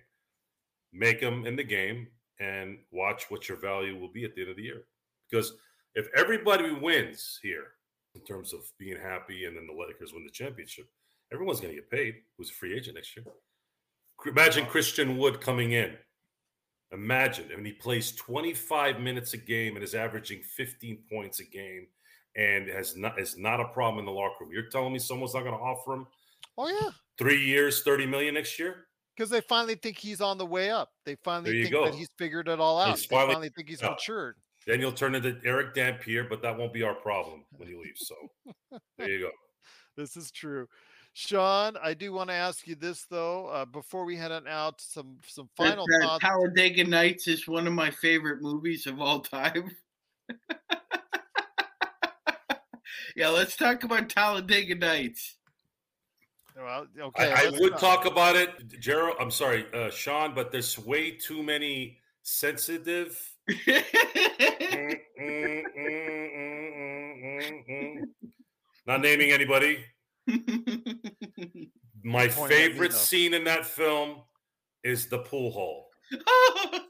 Make 0.92 1.20
them 1.20 1.46
in 1.46 1.56
the 1.56 1.64
game 1.64 2.08
and 2.40 2.78
watch 2.90 3.30
what 3.30 3.48
your 3.48 3.58
value 3.58 3.98
will 3.98 4.12
be 4.12 4.24
at 4.24 4.34
the 4.34 4.42
end 4.42 4.50
of 4.50 4.56
the 4.56 4.62
year. 4.62 4.82
Because 5.30 5.54
if 5.94 6.08
everybody 6.16 6.72
wins 6.72 7.38
here 7.42 7.68
in 8.14 8.22
terms 8.22 8.52
of 8.52 8.60
being 8.78 8.98
happy 9.00 9.44
and 9.44 9.56
then 9.56 9.66
the 9.66 9.72
Lakers 9.72 10.12
win 10.12 10.24
the 10.24 10.30
championship, 10.30 10.88
everyone's 11.32 11.60
going 11.60 11.74
to 11.74 11.80
get 11.80 11.90
paid 11.90 12.16
who's 12.36 12.50
a 12.50 12.54
free 12.54 12.76
agent 12.76 12.96
next 12.96 13.16
year. 13.16 13.24
Imagine 14.26 14.66
Christian 14.66 15.16
Wood 15.16 15.40
coming 15.40 15.72
in. 15.72 15.94
Imagine, 16.92 17.50
and 17.52 17.64
he 17.64 17.72
plays 17.72 18.12
25 18.12 19.00
minutes 19.00 19.32
a 19.32 19.36
game 19.36 19.76
and 19.76 19.84
is 19.84 19.94
averaging 19.94 20.42
15 20.42 20.98
points 21.08 21.38
a 21.38 21.44
game 21.44 21.86
and 22.36 22.68
has 22.68 22.96
not 22.96 23.18
is 23.20 23.36
not 23.36 23.60
a 23.60 23.64
problem 23.68 23.98
in 23.98 24.04
the 24.06 24.12
locker 24.12 24.44
room. 24.44 24.50
You're 24.52 24.68
telling 24.70 24.92
me 24.92 24.98
someone's 24.98 25.34
not 25.34 25.40
going 25.42 25.54
to 25.56 25.60
offer 25.60 25.94
him 25.94 26.06
Oh 26.58 26.68
yeah, 26.68 26.90
three 27.18 27.42
years, 27.44 27.82
30 27.82 28.06
million 28.06 28.34
next 28.34 28.58
year? 28.58 28.86
because 29.16 29.30
they 29.30 29.40
finally 29.42 29.74
think 29.74 29.98
he's 29.98 30.20
on 30.22 30.38
the 30.38 30.46
way 30.46 30.70
up. 30.70 30.90
They 31.04 31.16
finally 31.24 31.62
think 31.62 31.72
go. 31.74 31.84
that 31.84 31.94
he's 31.94 32.08
figured 32.16 32.48
it 32.48 32.58
all 32.60 32.80
out. 32.80 32.90
He's 32.96 33.06
they 33.06 33.16
finally- 33.16 33.34
finally 33.34 33.50
think 33.54 33.68
he's 33.68 33.82
yeah. 33.82 33.90
matured. 33.90 34.36
Then 34.66 34.80
you'll 34.80 34.92
turn 34.92 35.14
into 35.14 35.38
Erick 35.44 35.74
Dampier, 35.74 36.24
but 36.24 36.42
that 36.42 36.56
won't 36.56 36.72
be 36.72 36.82
our 36.82 36.94
problem 36.94 37.44
when 37.56 37.66
he 37.68 37.74
leaves. 37.74 38.06
So 38.06 38.14
there 38.98 39.08
you 39.10 39.20
go. 39.20 39.30
This 39.96 40.16
is 40.16 40.30
true. 40.30 40.68
Sean, 41.12 41.76
I 41.82 41.92
do 41.94 42.12
want 42.12 42.28
to 42.30 42.34
ask 42.34 42.66
you 42.68 42.74
this 42.76 43.04
though, 43.10 43.46
uh, 43.48 43.64
before 43.64 44.04
we 44.04 44.16
head 44.16 44.32
on 44.32 44.46
out, 44.46 44.80
some 44.80 45.18
some 45.26 45.48
That- 45.58 45.68
final 45.70 45.84
that 45.86 46.02
thoughts. 46.02 46.24
Talladega 46.24 46.84
Nights 46.84 47.26
is 47.26 47.48
one 47.48 47.66
of 47.66 47.72
my 47.72 47.90
favorite 47.90 48.40
movies 48.42 48.86
of 48.86 49.00
all 49.00 49.20
time. 49.20 49.70
yeah, 53.16 53.28
let's 53.28 53.56
talk 53.56 53.84
about 53.84 54.08
Talladega 54.08 54.74
Nights. 54.74 55.36
Well, 56.56 56.86
okay, 57.00 57.32
I, 57.32 57.46
I 57.46 57.50
would 57.50 57.72
not- 57.72 57.80
talk 57.80 58.04
about 58.06 58.36
it, 58.36 58.80
Gerald. 58.80 59.16
I'm 59.20 59.30
sorry, 59.30 59.64
uh, 59.72 59.90
Sean, 59.90 60.34
but 60.34 60.52
there's 60.52 60.78
way 60.78 61.12
too 61.12 61.42
many 61.42 61.98
sensitive. 62.22 63.18
Mm, 63.50 64.96
mm, 65.20 65.64
mm. 67.68 68.02
Not 68.86 69.00
naming 69.00 69.30
anybody. 69.32 69.84
My 72.02 72.28
Point 72.28 72.38
at 72.38 72.48
me, 72.50 72.54
favorite 72.56 72.90
though. 72.92 72.96
scene 72.96 73.34
in 73.34 73.44
that 73.44 73.66
film 73.66 74.22
is 74.82 75.06
the 75.08 75.18
pool 75.18 75.50
hall 75.50 75.88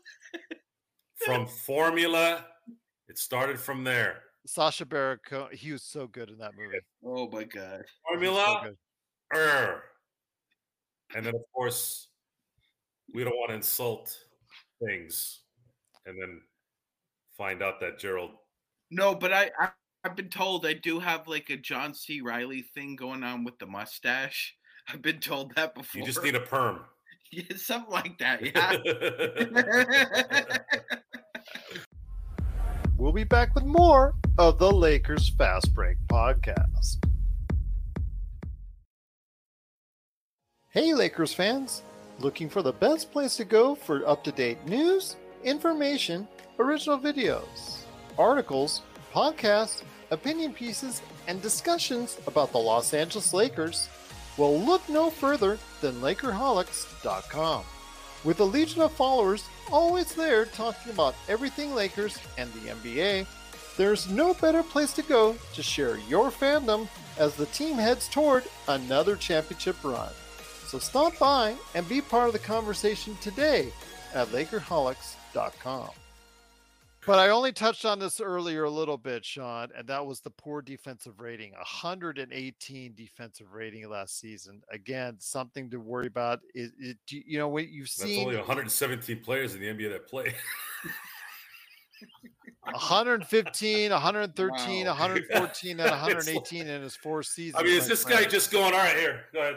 from 1.25 1.47
Formula. 1.47 2.45
It 3.09 3.19
started 3.19 3.59
from 3.59 3.85
there. 3.85 4.23
Sacha 4.47 4.87
Baron 4.87 5.19
Cohen, 5.27 5.49
he 5.53 5.73
was 5.73 5.83
so 5.83 6.07
good 6.07 6.31
in 6.31 6.39
that 6.39 6.53
movie. 6.57 6.79
oh 7.05 7.29
my 7.31 7.45
god. 7.45 7.83
He 8.11 8.17
was 8.17 8.37
so 8.37 8.43
Formula. 8.43 8.71
er. 9.35 9.83
And 11.15 11.27
then, 11.27 11.35
of 11.35 11.43
course, 11.55 12.09
we 13.13 13.25
don't 13.25 13.37
want 13.37 13.51
to 13.51 13.57
insult 13.57 14.17
things 14.85 15.43
and 16.07 16.17
then 16.21 16.41
find 17.37 17.63
out 17.63 17.81
that 17.81 17.99
Gerald. 17.99 18.31
No, 18.91 19.15
but 19.15 19.33
I, 19.33 19.51
I 19.59 19.71
I've 20.03 20.17
been 20.17 20.31
told 20.31 20.65
I 20.65 20.73
do 20.75 20.99
have 20.99 21.29
like 21.29 21.51
a 21.51 21.57
John 21.57 21.93
C. 21.93 22.21
Reilly 22.23 22.63
thing 22.63 22.97
going 22.97 23.23
on 23.23 23.45
with 23.45 23.59
the 23.59 23.67
mustache. 23.67 24.55
I've 24.89 25.03
been 25.03 25.21
told 25.21 25.55
that 25.57 25.75
before. 25.75 26.01
You 26.01 26.07
just 26.07 26.23
need 26.23 26.35
a 26.35 26.41
perm. 26.41 26.81
yeah, 27.33 27.45
something 27.57 27.93
like 27.93 28.19
that. 28.19 28.41
Yeah. 28.43 28.77
We'll 33.01 33.13
be 33.13 33.25
back 33.25 33.55
with 33.55 33.65
more 33.65 34.13
of 34.37 34.59
the 34.59 34.71
Lakers 34.71 35.31
Fast 35.31 35.75
Break 35.75 35.97
podcast. 36.07 37.03
Hey, 40.69 40.93
Lakers 40.93 41.33
fans! 41.33 41.83
Looking 42.19 42.51
for 42.51 42.61
the 42.61 42.75
best 42.75 43.11
place 43.11 43.39
to 43.39 43.47
go 43.47 43.75
for 43.75 44.07
up 44.07 44.23
to 44.25 44.33
date 44.33 44.67
news, 44.67 45.17
information, 45.43 46.29
original 46.59 46.99
videos, 46.99 47.85
articles, 48.19 48.83
podcasts, 49.15 49.83
opinion 50.11 50.53
pieces, 50.53 51.01
and 51.27 51.41
discussions 51.41 52.19
about 52.27 52.53
the 52.53 52.59
Los 52.59 52.93
Angeles 52.93 53.33
Lakers? 53.33 53.89
Well, 54.37 54.61
look 54.61 54.87
no 54.91 55.09
further 55.09 55.59
than 55.81 56.03
Lakerholics.com. 56.03 57.65
With 58.23 58.41
a 58.41 58.45
legion 58.45 58.83
of 58.83 58.93
followers 58.93 59.49
always 59.73 60.15
there 60.15 60.45
talking 60.45 60.93
about 60.93 61.15
everything 61.29 61.75
Lakers 61.75 62.19
and 62.37 62.53
the 62.53 62.71
NBA, 62.71 63.27
there's 63.79 64.11
no 64.11 64.35
better 64.35 64.63
place 64.63 64.93
to 64.95 65.03
go 65.03 65.37
to 65.55 65.63
share 65.63 65.97
your 66.09 66.31
fandom 66.31 66.87
as 67.19 67.35
the 67.35 67.47
team 67.47 67.77
heads 67.77 68.09
toward 68.09 68.45
another 68.69 69.17
championship 69.17 69.83
run. 69.83 70.11
So 70.67 70.79
stop 70.79 71.19
by 71.19 71.55
and 71.75 71.89
be 71.89 72.03
part 72.03 72.27
of 72.27 72.33
the 72.35 72.39
conversation 72.41 73.17
today 73.23 73.73
at 74.13 74.29
Lakerholics.com. 74.29 75.91
But 77.07 77.19
I 77.19 77.31
only 77.31 77.53
touched 77.53 77.87
on 77.87 77.99
this 77.99 78.21
earlier 78.21 78.65
a 78.65 78.71
little 78.71 78.99
bit, 78.99 79.25
Sean, 79.25 79.69
and 79.77 79.89
that 79.89 80.05
was 80.05 80.21
the 80.21 80.31
poor 80.31 80.61
defensive 80.61 81.19
rating 81.19 81.53
118 81.53 82.95
defensive 82.95 83.53
rating 83.53 83.89
last 83.89 84.21
season. 84.21 84.63
Again, 84.71 85.17
something 85.19 85.71
to 85.71 85.79
worry 85.79 86.09
about. 86.09 86.41
It, 86.55 86.73
it, 86.79 86.99
you 87.09 87.39
know, 87.39 87.49
what 87.49 87.69
you've 87.69 87.87
That's 87.87 88.03
seen 88.03 88.27
only 88.27 88.37
117 88.37 89.21
players 89.21 89.55
in 89.55 89.61
the 89.61 89.69
NBA 89.69 89.91
that 89.93 90.07
play. 90.09 90.35
115, 92.65 93.91
113, 93.91 94.85
Wow. 94.87 94.91
114, 94.93 95.81
and 95.81 95.89
It's 95.91 95.91
118 95.91 96.67
in 96.67 96.83
his 96.83 96.97
four 96.97 97.23
seasons. 97.23 97.61
I 97.61 97.65
mean, 97.65 97.79
is 97.79 97.89
this 97.89 98.03
friend. 98.05 98.25
guy 98.25 98.29
just 98.31 98.51
going, 98.51 98.75
all 98.75 98.81
right, 98.81 98.97
here, 98.97 99.25
go 99.33 99.41
ahead. 99.41 99.57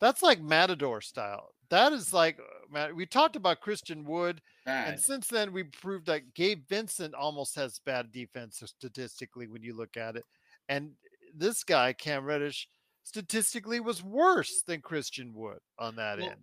That's 0.00 0.22
like 0.22 0.40
Matador 0.40 1.00
style. 1.00 1.54
That 1.70 1.92
is 1.92 2.12
like 2.12 2.38
uh, 2.38 2.59
matter. 2.70 2.94
We 2.94 3.06
talked 3.06 3.36
about 3.36 3.60
Christian 3.60 4.04
Wood, 4.04 4.40
and 4.66 4.98
since 5.00 5.28
then 5.28 5.52
we 5.52 5.64
proved 5.64 6.06
that 6.06 6.34
Gabe 6.34 6.64
Vincent 6.68 7.14
almost 7.14 7.54
has 7.56 7.80
bad 7.84 8.12
defense 8.12 8.62
statistically 8.64 9.46
when 9.46 9.62
you 9.62 9.76
look 9.76 9.96
at 9.96 10.16
it, 10.16 10.24
and 10.68 10.92
this 11.34 11.64
guy 11.64 11.92
Cam 11.92 12.24
Reddish 12.24 12.68
statistically 13.02 13.80
was 13.80 14.02
worse 14.02 14.62
than 14.66 14.80
Christian 14.80 15.32
Wood 15.34 15.58
on 15.78 15.96
that 15.96 16.18
Well, 16.18 16.30
end. 16.30 16.42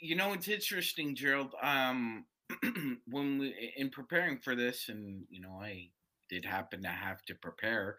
You 0.00 0.16
know, 0.16 0.32
it's 0.32 0.48
interesting, 0.48 1.14
Gerald. 1.14 1.54
Um, 1.62 2.24
when 3.06 3.38
we 3.38 3.72
in 3.76 3.90
preparing 3.90 4.38
for 4.38 4.54
this, 4.54 4.88
and 4.88 5.24
you 5.30 5.40
know, 5.40 5.58
I 5.60 5.88
did 6.28 6.44
happen 6.44 6.82
to 6.82 6.88
have 6.88 7.22
to 7.26 7.34
prepare. 7.34 7.96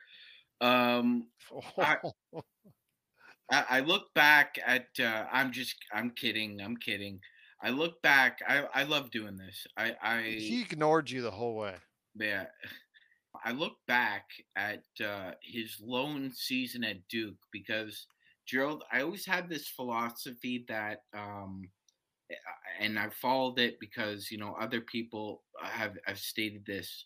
Um, 0.62 1.28
I- 1.78 1.98
I, 3.52 3.66
I 3.70 3.80
look 3.82 4.14
back 4.14 4.58
at. 4.66 4.88
Uh, 5.00 5.26
I'm 5.32 5.52
just. 5.52 5.76
I'm 5.94 6.12
kidding. 6.12 6.62
I'm 6.62 6.78
kidding. 6.78 7.20
I 7.64 7.70
look 7.70 8.02
back. 8.02 8.40
I 8.48 8.66
I 8.74 8.84
love 8.84 9.10
doing 9.10 9.38
this. 9.38 9.66
I 9.78 9.96
I 10.04 10.22
he 10.22 10.62
ignored 10.62 11.10
you 11.10 11.22
the 11.22 11.32
whole 11.32 11.56
way. 11.56 11.76
yeah. 12.20 12.46
I 13.46 13.52
look 13.52 13.74
back 13.88 14.26
at 14.56 14.84
uh, 15.04 15.32
his 15.42 15.78
lone 15.82 16.32
season 16.34 16.84
at 16.84 17.08
Duke 17.10 17.36
because 17.52 18.06
Gerald, 18.46 18.84
I 18.92 19.02
always 19.02 19.26
had 19.26 19.50
this 19.50 19.68
philosophy 19.68 20.66
that, 20.68 21.00
um, 21.18 21.68
eh, 22.32 22.36
and 22.80 23.00
I 23.00 23.10
followed 23.10 23.60
it 23.60 23.80
because 23.80 24.30
you 24.30 24.38
know 24.38 24.56
other 24.60 24.82
people 24.82 25.42
have 25.62 25.98
have 26.06 26.20
stated 26.20 26.66
this. 26.66 27.06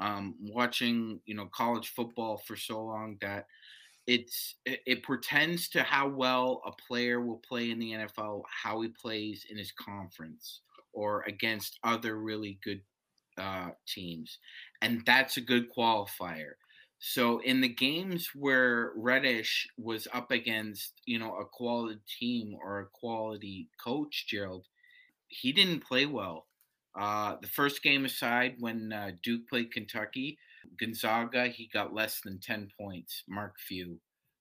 Um, 0.00 0.36
watching 0.40 1.20
you 1.26 1.34
know 1.34 1.46
college 1.46 1.88
football 1.88 2.40
for 2.46 2.56
so 2.56 2.82
long 2.84 3.16
that 3.20 3.46
it's 4.08 4.56
it, 4.64 4.80
it 4.86 5.02
pretends 5.04 5.68
to 5.68 5.82
how 5.82 6.08
well 6.08 6.62
a 6.66 6.72
player 6.88 7.20
will 7.20 7.42
play 7.46 7.70
in 7.70 7.78
the 7.78 7.92
NFL, 7.92 8.42
how 8.64 8.80
he 8.80 8.88
plays 8.88 9.46
in 9.50 9.58
his 9.58 9.70
conference 9.72 10.62
or 10.94 11.22
against 11.28 11.78
other 11.84 12.18
really 12.18 12.58
good 12.64 12.80
uh, 13.38 13.68
teams, 13.86 14.38
and 14.82 15.02
that's 15.06 15.36
a 15.36 15.42
good 15.42 15.68
qualifier. 15.70 16.52
So 17.00 17.38
in 17.40 17.60
the 17.60 17.68
games 17.68 18.30
where 18.34 18.92
Reddish 18.96 19.68
was 19.76 20.08
up 20.12 20.32
against, 20.32 20.94
you 21.04 21.18
know, 21.18 21.36
a 21.36 21.44
quality 21.44 22.00
team 22.18 22.56
or 22.60 22.80
a 22.80 22.86
quality 22.86 23.68
coach, 23.84 24.26
Gerald, 24.28 24.66
he 25.28 25.52
didn't 25.52 25.84
play 25.86 26.06
well. 26.06 26.46
Uh, 26.98 27.36
the 27.40 27.46
first 27.46 27.82
game 27.82 28.04
aside, 28.04 28.56
when 28.58 28.92
uh, 28.92 29.12
Duke 29.22 29.48
played 29.48 29.70
Kentucky, 29.70 30.38
Gonzaga, 30.78 31.48
he 31.48 31.68
got 31.72 31.94
less 31.94 32.20
than 32.20 32.38
ten 32.40 32.68
points. 32.78 33.22
Mark 33.28 33.54
Few 33.66 33.98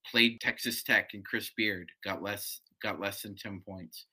played 0.09 0.39
Texas 0.41 0.83
Tech 0.83 1.09
and 1.13 1.25
Chris 1.25 1.51
Beard 1.55 1.91
got 2.03 2.21
less 2.21 2.61
got 2.81 2.99
less 2.99 3.21
than 3.21 3.35
ten 3.35 3.61
points. 3.67 4.05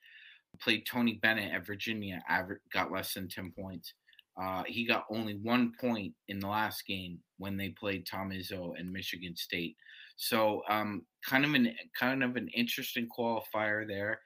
Played 0.61 0.87
Tony 0.87 1.19
Bennett 1.21 1.53
at 1.53 1.67
Virginia, 1.67 2.23
aver- 2.31 2.61
got 2.73 2.93
less 2.93 3.15
than 3.15 3.29
ten 3.29 3.53
points. 3.59 3.95
Uh, 4.41 4.65
he 4.67 4.85
got 4.87 5.07
only 5.11 5.35
one 5.35 5.73
point 5.81 6.13
in 6.29 6.41
the 6.41 6.49
last 6.49 6.87
game 6.87 7.19
when 7.39 7.57
they 7.57 7.69
played 7.71 8.07
Tom 8.07 8.31
Izzo 8.31 8.73
and 8.79 8.93
Michigan 8.93 9.37
State. 9.37 9.77
So, 10.17 10.63
um, 10.69 11.03
kind 11.25 11.45
of 11.45 11.55
an 11.55 11.75
kind 11.99 12.23
of 12.23 12.37
an 12.37 12.49
interesting 12.49 13.09
qualifier 13.17 13.87
there. 13.87 14.21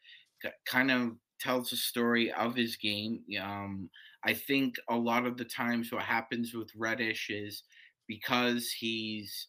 Kind 0.66 0.90
of 0.90 1.12
tells 1.40 1.72
a 1.72 1.76
story 1.76 2.32
of 2.32 2.54
his 2.54 2.76
game. 2.76 3.22
Um, 3.40 3.90
I 4.24 4.34
think 4.34 4.74
a 4.88 4.96
lot 4.96 5.26
of 5.26 5.36
the 5.36 5.44
times 5.44 5.92
what 5.92 6.02
happens 6.02 6.54
with 6.54 6.70
Reddish 6.76 7.30
is 7.30 7.62
because 8.08 8.72
he's 8.72 9.46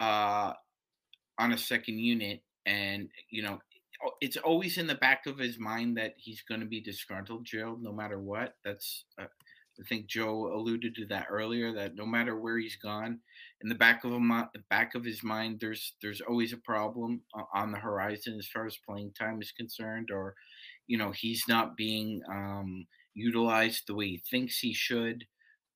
uh, 0.00 0.52
on 1.38 1.52
a 1.52 1.58
second 1.58 1.98
unit, 1.98 2.42
and 2.66 3.08
you 3.30 3.42
know 3.42 3.58
it's 4.20 4.36
always 4.36 4.78
in 4.78 4.86
the 4.86 4.94
back 4.94 5.26
of 5.26 5.38
his 5.38 5.58
mind 5.58 5.96
that 5.96 6.14
he's 6.16 6.42
going 6.42 6.60
to 6.60 6.66
be 6.66 6.80
disgruntled, 6.80 7.44
Gerald, 7.44 7.82
no 7.82 7.92
matter 7.92 8.18
what. 8.18 8.54
That's 8.64 9.04
uh, 9.20 9.24
I 9.80 9.84
think 9.88 10.06
Joe 10.06 10.52
alluded 10.54 10.94
to 10.96 11.06
that 11.06 11.26
earlier. 11.30 11.72
That 11.72 11.94
no 11.94 12.06
matter 12.06 12.36
where 12.36 12.58
he's 12.58 12.76
gone, 12.76 13.20
in 13.60 13.68
the 13.68 13.74
back 13.74 14.04
of 14.04 14.12
him, 14.12 14.28
the 14.28 14.62
back 14.70 14.94
of 14.94 15.04
his 15.04 15.22
mind, 15.22 15.58
there's 15.60 15.94
there's 16.02 16.20
always 16.20 16.52
a 16.52 16.58
problem 16.58 17.22
on 17.54 17.72
the 17.72 17.78
horizon 17.78 18.36
as 18.38 18.48
far 18.48 18.66
as 18.66 18.76
playing 18.76 19.12
time 19.12 19.40
is 19.40 19.52
concerned, 19.52 20.10
or 20.10 20.34
you 20.86 20.98
know 20.98 21.12
he's 21.12 21.44
not 21.48 21.76
being 21.76 22.22
um, 22.28 22.86
utilized 23.14 23.84
the 23.86 23.94
way 23.94 24.08
he 24.08 24.22
thinks 24.30 24.58
he 24.58 24.72
should. 24.72 25.24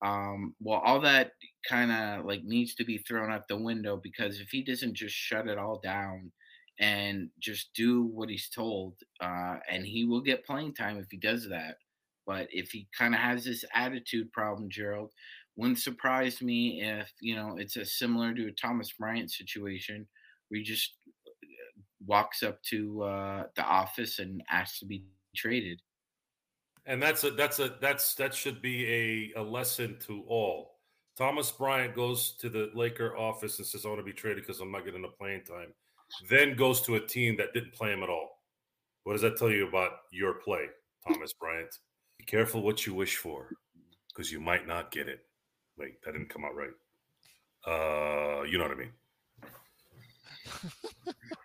Um, 0.02 0.54
well, 0.60 0.80
all 0.84 1.00
that 1.02 1.32
kind 1.68 1.92
of 1.92 2.24
like 2.24 2.42
needs 2.44 2.74
to 2.74 2.84
be 2.84 2.98
thrown 2.98 3.32
out 3.32 3.46
the 3.48 3.56
window 3.56 4.00
because 4.02 4.40
if 4.40 4.48
he 4.48 4.62
doesn't 4.64 4.94
just 4.94 5.14
shut 5.14 5.46
it 5.46 5.58
all 5.58 5.80
down 5.82 6.32
and 6.80 7.28
just 7.38 7.72
do 7.74 8.02
what 8.04 8.28
he's 8.28 8.48
told, 8.48 8.94
uh, 9.20 9.56
and 9.70 9.86
he 9.86 10.04
will 10.04 10.20
get 10.20 10.44
playing 10.44 10.74
time 10.74 10.98
if 10.98 11.06
he 11.10 11.18
does 11.18 11.48
that. 11.48 11.76
But 12.26 12.48
if 12.50 12.70
he 12.70 12.88
kind 12.96 13.14
of 13.14 13.20
has 13.20 13.44
this 13.44 13.64
attitude 13.74 14.32
problem, 14.32 14.68
Gerald, 14.70 15.10
wouldn't 15.56 15.78
surprise 15.78 16.40
me 16.40 16.82
if 16.82 17.12
you 17.20 17.36
know 17.36 17.56
it's 17.58 17.76
a 17.76 17.84
similar 17.84 18.34
to 18.34 18.48
a 18.48 18.52
Thomas 18.52 18.92
Bryant 18.92 19.30
situation 19.30 20.06
where 20.48 20.58
he 20.58 20.64
just 20.64 20.96
uh, 21.06 21.80
walks 22.06 22.42
up 22.42 22.62
to 22.70 23.02
uh, 23.02 23.44
the 23.56 23.62
office 23.62 24.18
and 24.18 24.42
asks 24.50 24.80
to 24.80 24.86
be 24.86 25.04
traded. 25.36 25.80
And 26.86 27.00
that's 27.00 27.22
a 27.24 27.30
that's 27.30 27.58
a 27.60 27.76
that's 27.80 28.14
that 28.16 28.34
should 28.34 28.60
be 28.60 29.32
a, 29.36 29.40
a 29.40 29.42
lesson 29.42 29.96
to 30.06 30.24
all. 30.26 30.72
Thomas 31.16 31.50
Bryant 31.50 31.94
goes 31.94 32.32
to 32.40 32.48
the 32.48 32.70
Laker 32.74 33.16
office 33.16 33.58
and 33.58 33.66
says, 33.66 33.84
I 33.84 33.88
want 33.88 34.00
to 34.00 34.04
be 34.04 34.12
traded 34.12 34.44
because 34.44 34.60
I'm 34.60 34.72
not 34.72 34.84
getting 34.84 35.02
the 35.02 35.08
playing 35.08 35.42
time. 35.44 35.74
Then 36.28 36.56
goes 36.56 36.80
to 36.82 36.96
a 36.96 37.00
team 37.00 37.36
that 37.36 37.52
didn't 37.52 37.74
play 37.74 37.92
him 37.92 38.02
at 38.02 38.08
all. 38.08 38.40
What 39.04 39.12
does 39.12 39.22
that 39.22 39.36
tell 39.36 39.50
you 39.50 39.68
about 39.68 39.92
your 40.10 40.34
play, 40.34 40.66
Thomas 41.06 41.32
Bryant? 41.32 41.78
Be 42.18 42.24
careful 42.24 42.62
what 42.62 42.86
you 42.86 42.94
wish 42.94 43.16
for, 43.16 43.48
because 44.08 44.32
you 44.32 44.40
might 44.40 44.66
not 44.66 44.90
get 44.90 45.08
it. 45.08 45.20
Wait, 45.76 46.02
that 46.04 46.12
didn't 46.12 46.28
come 46.30 46.44
out 46.44 46.54
right. 46.54 46.70
Uh, 47.66 48.42
you 48.44 48.58
know 48.58 48.64
what 48.64 48.72
I 48.72 48.76
mean. 48.76 48.92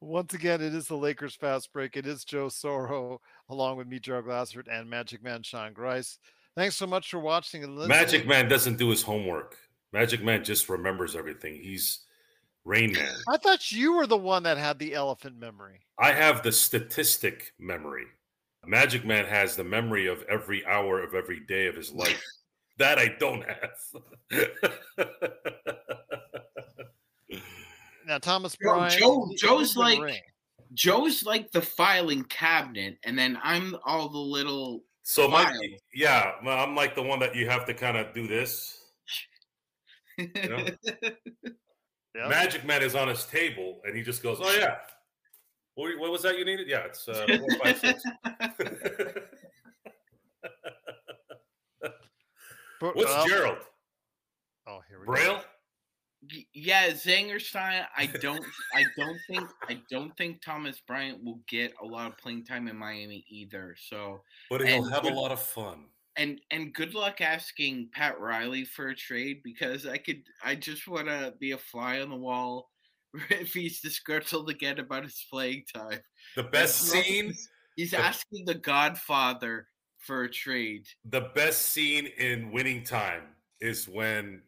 Once 0.00 0.34
again, 0.34 0.60
it 0.60 0.74
is 0.74 0.86
the 0.88 0.96
Lakers 0.96 1.34
fast 1.34 1.72
break. 1.72 1.96
It 1.96 2.06
is 2.06 2.24
Joe 2.24 2.46
Soro, 2.46 3.18
along 3.48 3.78
with 3.78 3.86
me, 3.86 3.98
Joe 3.98 4.20
Glassford, 4.22 4.68
and 4.70 4.88
Magic 4.90 5.22
Man 5.22 5.42
Sean 5.42 5.72
Grice. 5.72 6.18
Thanks 6.54 6.76
so 6.76 6.86
much 6.86 7.10
for 7.10 7.18
watching 7.18 7.64
and 7.64 7.76
listening. 7.76 7.96
Magic 7.96 8.26
Man 8.26 8.48
doesn't 8.48 8.78
do 8.78 8.90
his 8.90 9.02
homework. 9.02 9.56
Magic 9.92 10.22
Man 10.22 10.44
just 10.44 10.68
remembers 10.68 11.16
everything. 11.16 11.60
He's 11.62 12.00
Rain 12.64 12.92
Man. 12.92 13.14
I 13.28 13.36
thought 13.38 13.70
you 13.72 13.94
were 13.94 14.06
the 14.06 14.16
one 14.16 14.42
that 14.42 14.58
had 14.58 14.78
the 14.78 14.94
elephant 14.94 15.38
memory. 15.38 15.80
I 15.98 16.12
have 16.12 16.42
the 16.42 16.52
statistic 16.52 17.52
memory. 17.58 18.06
Magic 18.66 19.04
Man 19.06 19.24
has 19.24 19.54
the 19.56 19.64
memory 19.64 20.08
of 20.08 20.22
every 20.28 20.66
hour 20.66 21.00
of 21.02 21.14
every 21.14 21.40
day 21.40 21.66
of 21.68 21.76
his 21.76 21.92
life. 21.94 22.22
that 22.78 22.98
I 22.98 23.14
don't 23.18 23.44
have. 23.44 23.70
Now, 28.06 28.18
Thomas 28.18 28.56
Joe- 28.62 28.74
Bryant. 28.76 28.92
Joe- 28.98 29.24
he- 29.26 29.30
he 29.32 29.36
Joe's 29.36 29.74
did 29.74 29.78
win 29.78 29.86
a 29.86 29.90
like- 29.90 30.02
ring. 30.02 30.22
Joe's 30.74 31.22
like 31.24 31.50
the 31.52 31.62
filing 31.62 32.24
cabinet, 32.24 32.98
and 33.04 33.16
then 33.18 33.38
I'm 33.42 33.76
all 33.84 34.08
the 34.08 34.18
little. 34.18 34.82
so 35.02 35.28
my 35.28 35.52
yeah, 35.94 36.32
I'm 36.46 36.74
like 36.74 36.94
the 36.96 37.02
one 37.02 37.20
that 37.20 37.36
you 37.36 37.48
have 37.48 37.64
to 37.66 37.74
kind 37.74 37.96
of 37.96 38.12
do 38.14 38.26
this. 38.26 38.80
know? 40.18 40.66
Yep. 42.16 42.30
Magic 42.30 42.64
Man 42.64 42.82
is 42.82 42.94
on 42.94 43.08
his 43.08 43.26
table 43.26 43.82
and 43.84 43.94
he 43.94 44.02
just 44.02 44.22
goes, 44.22 44.38
"Oh 44.40 44.50
yeah, 44.50 44.78
what, 45.74 45.98
what 45.98 46.10
was 46.10 46.22
that 46.22 46.38
you 46.38 46.46
needed? 46.46 46.66
Yeah, 46.66 46.78
it's 46.86 47.06
uh, 47.06 47.26
four, 47.38 47.58
five, 47.62 47.78
six. 47.78 48.02
But, 52.80 52.96
What's 52.96 53.04
well- 53.10 53.28
Gerald 53.28 53.58
Oh, 54.66 54.80
here 54.88 54.98
we 55.00 55.06
go. 55.06 55.12
Braille? 55.12 55.44
Yeah, 56.52 56.90
Zangerstein. 56.90 57.86
I 57.96 58.06
don't. 58.06 58.44
I 58.74 58.84
don't 58.96 59.18
think. 59.28 59.48
I 59.68 59.80
don't 59.90 60.16
think 60.16 60.42
Thomas 60.42 60.80
Bryant 60.86 61.22
will 61.24 61.40
get 61.48 61.72
a 61.82 61.84
lot 61.86 62.10
of 62.10 62.18
playing 62.18 62.44
time 62.44 62.68
in 62.68 62.76
Miami 62.76 63.24
either. 63.28 63.76
So, 63.88 64.22
But 64.50 64.66
he'll 64.66 64.88
have 64.88 65.04
a 65.04 65.10
lot 65.10 65.32
of 65.32 65.40
fun. 65.40 65.84
and 66.16 66.40
and 66.50 66.72
good 66.72 66.94
luck 66.94 67.20
asking 67.20 67.90
Pat 67.92 68.18
Riley 68.20 68.64
for 68.64 68.88
a 68.88 68.94
trade 68.96 69.40
because 69.44 69.86
I 69.86 69.98
could. 69.98 70.22
I 70.44 70.54
just 70.54 70.86
want 70.88 71.08
to 71.08 71.34
be 71.38 71.52
a 71.52 71.58
fly 71.58 72.00
on 72.00 72.10
the 72.10 72.16
wall 72.16 72.70
if 73.30 73.52
he's 73.52 73.80
disgruntled 73.80 74.48
again 74.50 74.78
about 74.78 75.04
his 75.04 75.24
playing 75.30 75.64
time. 75.74 76.00
The 76.36 76.42
best 76.44 76.80
scene, 76.82 77.34
He's 77.76 77.90
The- 77.90 77.98
asking 78.00 78.44
the 78.46 78.54
Godfather 78.54 79.68
for 79.98 80.22
a 80.24 80.30
trade. 80.30 80.86
the 81.04 81.30
best 81.34 81.62
scene 81.72 82.06
in 82.18 82.52
Winning 82.52 82.84
Time 82.84 83.22
is 83.60 83.88
when 83.88 84.42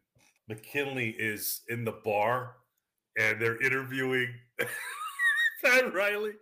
McKinney 0.50 1.14
is 1.18 1.62
in 1.68 1.84
the 1.84 1.92
bar 2.04 2.56
and 3.18 3.40
they're 3.40 3.60
interviewing 3.62 4.28
Pat 5.64 5.92
Riley, 5.92 6.32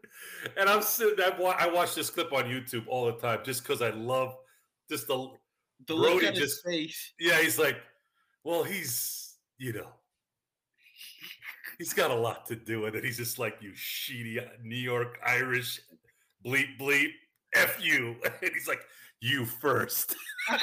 and 0.59 0.69
I'm 0.69 0.83
sitting. 0.83 1.25
I 1.25 1.31
wa- 1.41 1.57
I 1.59 1.67
watch 1.69 1.95
this 1.95 2.11
clip 2.11 2.33
on 2.35 2.45
YouTube 2.45 2.85
all 2.87 3.07
the 3.07 3.13
time 3.15 3.41
just 3.45 3.63
because 3.63 3.81
I 3.81 3.89
love 3.91 4.37
just 4.91 5.07
the 5.09 5.31
The 5.87 5.95
look 5.95 6.13
Brody 6.21 6.27
on 6.29 6.33
his 6.35 6.43
just- 6.43 6.65
face. 6.67 7.15
yeah. 7.19 7.41
He's 7.41 7.59
like, 7.59 7.79
well, 8.45 8.63
he's 8.63 9.37
you 9.59 9.73
know. 9.73 9.89
He's 11.79 11.93
got 11.95 12.11
a 12.11 12.15
lot 12.15 12.45
to 12.47 12.57
do 12.57 12.81
with 12.83 12.95
it. 12.95 13.05
He's 13.05 13.17
just 13.19 13.39
like 13.39 13.57
you, 13.61 13.73
sheedy 13.75 14.39
New 14.63 14.77
York 14.77 15.19
Irish 15.27 15.81
bleep 16.45 16.79
bleep, 16.79 17.11
f 17.55 17.83
you, 17.83 18.17
and 18.25 18.51
he's 18.53 18.69
like, 18.69 18.81
you 19.21 19.45
first. 19.47 20.15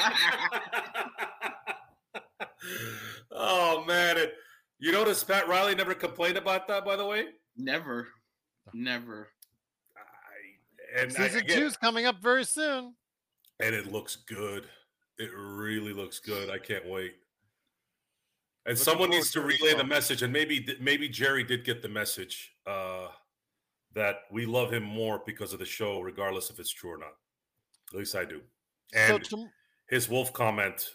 man, 4.13 4.23
it, 4.23 4.35
you 4.79 4.91
notice 4.91 5.23
Pat 5.23 5.47
Riley 5.47 5.75
never 5.75 5.93
complained 5.93 6.37
about 6.37 6.67
that, 6.67 6.85
by 6.85 6.95
the 6.95 7.05
way. 7.05 7.25
Never, 7.57 8.07
never. 8.73 9.29
I, 9.97 11.01
and 11.01 11.11
I- 11.11 11.27
Season 11.27 11.41
again- 11.41 11.59
two's 11.59 11.77
coming 11.77 12.05
up 12.05 12.21
very 12.21 12.43
soon. 12.45 12.95
and 13.59 13.75
it 13.75 13.91
looks 13.91 14.15
good. 14.15 14.67
It 15.19 15.29
really 15.35 15.93
looks 15.93 16.19
good. 16.19 16.49
I 16.49 16.57
can't 16.57 16.87
wait. 16.87 17.13
And 18.65 18.77
Looking 18.77 18.83
someone 18.83 19.09
needs 19.11 19.31
to 19.31 19.41
to 19.41 19.47
it 19.47 19.59
relay 19.61 19.75
the 19.77 19.83
message, 19.83 20.21
and 20.23 20.31
maybe 20.31 20.65
maybe 20.79 21.09
Jerry 21.09 21.43
did 21.43 21.65
get 21.65 21.81
the 21.81 21.89
message 21.89 22.55
uh, 22.65 23.07
that 23.93 24.21
we 24.31 24.45
love 24.45 24.71
him 24.73 24.83
more 24.83 25.21
because 25.25 25.51
of 25.53 25.59
the 25.59 25.65
show, 25.65 25.99
regardless 25.99 26.49
if 26.49 26.59
it's 26.59 26.71
true 26.71 26.91
or 26.91 26.97
not. 26.97 27.13
At 27.91 27.99
least 27.99 28.15
I 28.15 28.23
do. 28.25 28.41
So 28.93 29.15
And 29.15 29.29
his 29.89 30.07
wolf 30.09 30.31
comment 30.33 30.91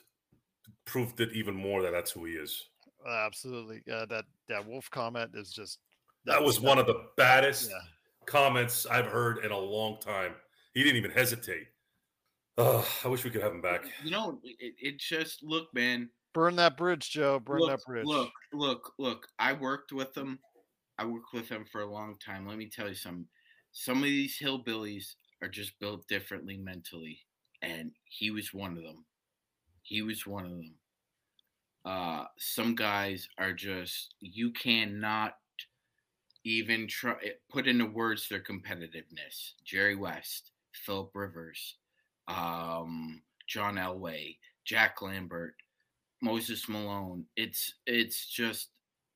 proved 0.87 1.21
it 1.21 1.33
even 1.33 1.55
more 1.55 1.83
that 1.83 1.93
that's 1.93 2.11
who 2.11 2.25
he 2.25 2.33
is. 2.33 2.69
Absolutely, 3.13 3.83
uh, 3.93 4.07
that 4.07 4.25
that 4.49 4.67
wolf 4.67 4.91
comment 4.91 5.31
is 5.35 5.53
just 5.53 5.79
That 6.25 6.43
was 6.43 6.61
one 6.61 6.79
of 6.79 6.87
the 6.87 7.07
baddest 7.17 7.71
Yeah. 7.71 7.79
comments 8.27 8.85
I've 8.87 9.07
heard 9.07 9.45
in 9.45 9.51
a 9.51 9.59
long 9.59 9.99
time. 10.01 10.35
He 10.75 10.83
didn't 10.83 10.97
even 10.97 11.11
hesitate. 11.11 11.69
Ugh, 12.59 12.85
I 13.05 13.09
wish 13.09 13.25
we 13.25 13.31
could 13.31 13.43
have 13.43 13.53
him 13.53 13.63
back. 13.63 13.85
You 14.03 14.11
know, 14.11 14.41
it, 14.43 14.75
it 14.79 14.99
just 14.99 15.43
look, 15.43 15.73
man. 15.75 16.11
burn 16.35 16.57
that 16.57 16.77
bridge, 16.77 17.11
Joe. 17.11 17.39
Burn 17.39 17.61
look, 17.61 17.71
that 17.71 17.85
bridge. 17.87 18.05
Look, 18.07 18.33
look, 18.53 18.93
look. 18.99 19.27
I 19.39 19.53
worked 19.53 19.93
with 19.93 20.17
him. 20.17 20.39
I 20.99 21.05
worked 21.07 21.33
with 21.33 21.49
him 21.49 21.65
for 21.71 21.83
a 21.83 21.91
long 21.91 22.17
time. 22.19 22.47
Let 22.47 22.59
me 22.59 22.69
tell 22.69 22.89
you 22.89 22.95
something. 22.95 23.27
Some 23.73 23.99
of 23.99 24.05
these 24.05 24.39
hillbillies 24.39 25.15
are 25.41 25.49
just 25.49 25.79
built 25.79 26.07
differently 26.09 26.57
mentally, 26.57 27.21
and 27.63 27.93
he 28.05 28.31
was 28.33 28.53
one 28.53 28.77
of 28.77 28.83
them. 28.83 29.05
He 29.83 30.03
was 30.03 30.27
one 30.27 30.45
of 30.45 30.51
them. 30.51 30.75
Uh, 31.89 32.25
some 32.39 32.75
guys 32.75 33.27
are 33.39 33.55
just 33.55 34.15
you 34.21 34.53
cannot 34.53 35.37
even 36.45 36.87
try 36.87 37.15
put 37.51 37.67
into 37.67 37.87
words 37.87 38.29
their 38.29 38.43
competitiveness. 38.43 39.53
Jerry 39.65 39.97
West, 39.97 40.53
Philip 40.75 41.11
Rivers, 41.15 41.77
um, 42.27 43.23
John 43.49 43.77
Elway, 43.77 44.37
Jack 44.67 45.01
Lambert, 45.01 45.55
Moses 46.21 46.69
Malone. 46.69 47.25
It's 47.37 47.73
it's 47.87 48.27
just 48.29 48.69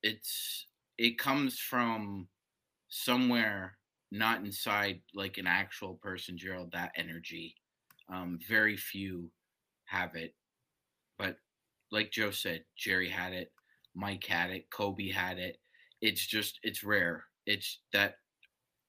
it's 0.02 0.66
it 0.96 1.18
comes 1.18 1.58
from 1.58 2.26
somewhere 2.88 3.76
not 4.10 4.46
inside 4.46 5.02
like 5.14 5.36
an 5.36 5.46
actual 5.46 5.98
person, 6.02 6.38
Gerald. 6.38 6.72
That 6.72 6.92
energy, 6.96 7.54
um, 8.10 8.38
very 8.48 8.78
few 8.78 9.30
have 9.84 10.14
it. 10.14 10.34
Like 11.92 12.10
Joe 12.10 12.30
said, 12.30 12.64
Jerry 12.76 13.08
had 13.08 13.32
it, 13.34 13.52
Mike 13.94 14.24
had 14.26 14.50
it, 14.50 14.70
Kobe 14.70 15.10
had 15.10 15.38
it. 15.38 15.58
It's 16.00 16.26
just 16.26 16.58
it's 16.62 16.82
rare. 16.82 17.24
It's 17.46 17.78
that 17.92 18.16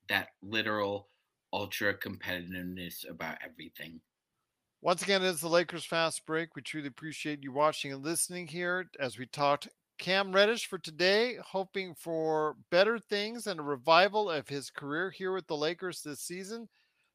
that 0.09 0.29
literal 0.41 1.09
ultra 1.51 1.93
competitiveness 1.93 3.07
about 3.07 3.37
everything. 3.43 4.01
Once 4.81 5.03
again, 5.03 5.23
it's 5.23 5.41
the 5.41 5.47
Lakers 5.47 5.85
Fast 5.85 6.25
Break. 6.25 6.55
We 6.55 6.61
truly 6.61 6.87
appreciate 6.87 7.43
you 7.43 7.51
watching 7.51 7.93
and 7.93 8.03
listening 8.03 8.47
here 8.47 8.89
as 8.99 9.17
we 9.17 9.25
talked 9.25 9.69
Cam 9.97 10.33
Reddish 10.33 10.65
for 10.65 10.77
today, 10.77 11.37
hoping 11.41 11.95
for 11.95 12.55
better 12.71 12.99
things 12.99 13.47
and 13.47 13.59
a 13.59 13.63
revival 13.63 14.29
of 14.29 14.49
his 14.49 14.69
career 14.69 15.11
here 15.11 15.31
with 15.31 15.47
the 15.47 15.55
Lakers 15.55 16.01
this 16.01 16.19
season. 16.19 16.67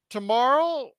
Tomorrow, 0.08 0.92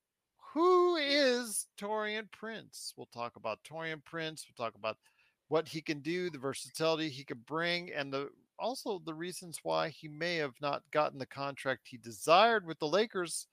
who 0.54 0.96
is 0.96 1.68
Taurean 1.80 2.32
Prince? 2.32 2.94
We'll 2.98 3.10
talk 3.14 3.36
about 3.36 3.60
Taurean 3.64 4.04
Prince. 4.04 4.46
We'll 4.48 4.66
talk 4.66 4.76
about 4.76 4.98
what 5.48 5.68
he 5.68 5.82
can 5.82 6.00
do, 6.00 6.30
the 6.30 6.38
versatility 6.38 7.10
he 7.10 7.24
can 7.24 7.40
bring, 7.48 7.92
and 7.92 8.12
the 8.12 8.30
also 8.58 9.02
the 9.06 9.14
reasons 9.14 9.60
why 9.64 9.90
he 9.90 10.08
may 10.08 10.36
have 10.36 10.56
not 10.62 10.84
gotten 10.92 11.18
the 11.18 11.26
contract 11.26 11.88
he 11.88 11.98
desired 11.98 12.66
with 12.66 12.78
the 12.80 12.88
Lakers 12.88 13.48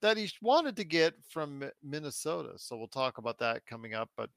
that 0.00 0.16
he 0.16 0.30
wanted 0.42 0.76
to 0.76 0.84
get 0.84 1.14
from 1.28 1.64
Minnesota. 1.82 2.52
So 2.56 2.76
we'll 2.76 2.88
talk 2.88 3.18
about 3.18 3.38
that 3.38 3.66
coming 3.66 3.94
up. 3.94 4.10
But 4.16 4.30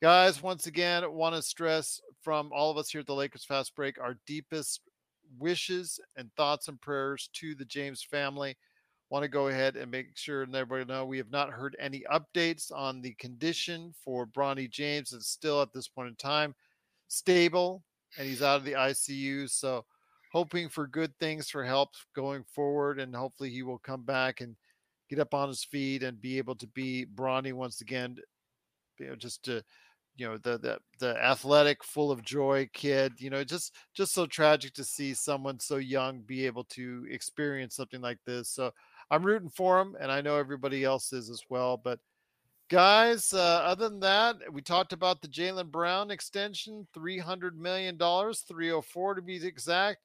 guys, 0.00 0.42
once 0.42 0.66
again, 0.66 1.10
want 1.12 1.34
to 1.34 1.42
stress 1.42 2.00
from 2.22 2.50
all 2.52 2.70
of 2.70 2.78
us 2.78 2.90
here 2.90 3.00
at 3.00 3.06
the 3.06 3.14
Lakers 3.14 3.44
Fast 3.44 3.74
Break 3.74 4.00
our 4.00 4.16
deepest 4.26 4.80
wishes 5.38 6.00
and 6.16 6.30
thoughts 6.36 6.68
and 6.68 6.80
prayers 6.80 7.28
to 7.34 7.54
the 7.54 7.64
James 7.64 8.02
family. 8.02 8.56
Want 9.10 9.22
to 9.22 9.28
go 9.28 9.48
ahead 9.48 9.76
and 9.76 9.90
make 9.90 10.16
sure 10.16 10.42
and 10.42 10.54
everybody 10.54 10.84
know 10.84 11.06
we 11.06 11.16
have 11.16 11.30
not 11.30 11.50
heard 11.50 11.76
any 11.80 12.04
updates 12.12 12.70
on 12.70 13.00
the 13.00 13.14
condition 13.14 13.94
for 14.04 14.26
Bronny 14.26 14.70
James. 14.70 15.14
It's 15.14 15.28
still 15.28 15.62
at 15.62 15.72
this 15.72 15.88
point 15.88 16.08
in 16.08 16.14
time 16.16 16.54
stable 17.08 17.82
and 18.18 18.26
he's 18.26 18.42
out 18.42 18.56
of 18.56 18.64
the 18.64 18.74
ICU. 18.74 19.48
So 19.48 19.86
hoping 20.30 20.68
for 20.68 20.86
good 20.86 21.12
things 21.18 21.48
for 21.48 21.64
help 21.64 21.94
going 22.14 22.44
forward 22.54 23.00
and 23.00 23.14
hopefully 23.14 23.48
he 23.48 23.62
will 23.62 23.78
come 23.78 24.02
back 24.02 24.42
and 24.42 24.54
get 25.08 25.18
up 25.18 25.32
on 25.32 25.48
his 25.48 25.64
feet 25.64 26.02
and 26.02 26.20
be 26.20 26.36
able 26.38 26.54
to 26.56 26.66
be 26.68 27.06
Bronny 27.14 27.52
once 27.52 27.80
again. 27.80 28.16
You 28.98 29.08
know, 29.08 29.16
just 29.16 29.42
to 29.44 29.62
you 30.16 30.26
know 30.26 30.36
the 30.38 30.58
the 30.58 30.78
the 30.98 31.16
athletic, 31.24 31.82
full 31.84 32.10
of 32.10 32.22
joy 32.22 32.68
kid. 32.72 33.12
You 33.18 33.30
know, 33.30 33.44
just 33.44 33.74
just 33.94 34.12
so 34.12 34.26
tragic 34.26 34.74
to 34.74 34.84
see 34.84 35.14
someone 35.14 35.60
so 35.60 35.76
young 35.76 36.20
be 36.22 36.44
able 36.44 36.64
to 36.64 37.06
experience 37.08 37.76
something 37.76 38.00
like 38.00 38.18
this. 38.26 38.50
So 38.50 38.72
I'm 39.10 39.24
rooting 39.24 39.48
for 39.50 39.80
him, 39.80 39.96
and 40.00 40.10
I 40.12 40.20
know 40.20 40.36
everybody 40.36 40.84
else 40.84 41.12
is 41.12 41.30
as 41.30 41.42
well. 41.48 41.76
But 41.76 41.98
guys, 42.68 43.32
uh, 43.32 43.38
other 43.64 43.88
than 43.88 44.00
that, 44.00 44.36
we 44.52 44.60
talked 44.62 44.92
about 44.92 45.22
the 45.22 45.28
Jaylen 45.28 45.70
Brown 45.70 46.10
extension, 46.10 46.86
three 46.92 47.18
hundred 47.18 47.58
million 47.58 47.96
dollars, 47.96 48.40
three 48.40 48.68
hundred 48.68 48.82
four 48.82 49.14
to 49.14 49.22
be 49.22 49.36
exact. 49.44 49.98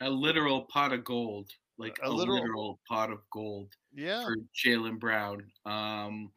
A 0.00 0.10
literal 0.10 0.62
pot 0.62 0.92
of 0.92 1.04
gold, 1.04 1.50
like 1.78 1.98
A 2.02 2.08
a, 2.08 2.10
literal- 2.10 2.36
literal, 2.40 2.80
pot 2.88 3.10
of 3.10 3.18
gold 3.32 3.72
Yeah, 3.94 4.24
for 4.24 4.36
Jaylen 4.56 4.98
Brown. 4.98 5.44
Um, 5.66 6.30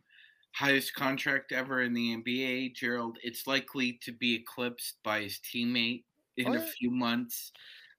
highest 0.53 0.93
contract 0.95 1.51
ever 1.51 1.81
in 1.83 1.93
the 1.93 2.15
NBA, 2.17 2.73
Gerald. 2.75 3.17
It's 3.23 3.45
likely 3.47 3.99
to 4.03 4.11
be 4.11 4.35
eclipsed 4.35 4.97
by 5.03 5.21
his 5.21 5.39
teammate 5.39 6.03
in 6.37 6.47
Oh, 6.55 6.57
a 6.57 6.61
few 6.61 6.89
months. 6.91 7.51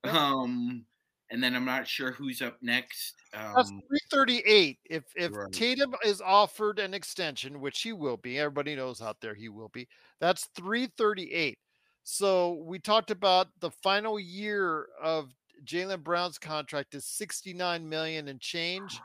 Yeah. 0.05 0.13
Um, 0.17 0.85
and 1.31 1.43
then 1.43 1.55
I'm 1.55 1.65
not 1.65 1.87
sure 1.87 2.13
who's 2.13 2.41
up 2.43 2.57
next. 2.63 3.15
That's 3.33 3.71
Um, 3.71 3.83
338. 3.89 4.79
If 4.85 5.05
if 5.17 5.33
Right. 5.33 5.53
Tatum 5.53 5.95
is 6.05 6.21
offered 6.21 6.79
an 6.79 6.95
extension, 6.95 7.61
which 7.61 7.83
he 7.83 7.93
will 7.93 8.17
be, 8.17 8.39
everybody 8.39 8.75
knows 8.75 9.03
out 9.03 9.21
there 9.21 9.35
he 9.35 9.49
will 9.49 9.69
be. 9.69 9.89
That's 10.21 10.47
338. 10.55 11.59
So 12.05 12.55
we 12.65 12.79
talked 12.79 13.11
about 13.11 13.49
the 13.61 13.71
final 13.71 14.19
year 14.19 14.89
of 15.01 15.35
Jaylen 15.65 16.03
Brown's 16.03 16.39
contract 16.39 16.95
is 16.95 17.05
69 17.05 17.87
million 17.87 18.29
and 18.29 18.41
change. 18.41 18.99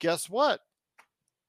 Guess 0.00 0.28
what? 0.28 0.60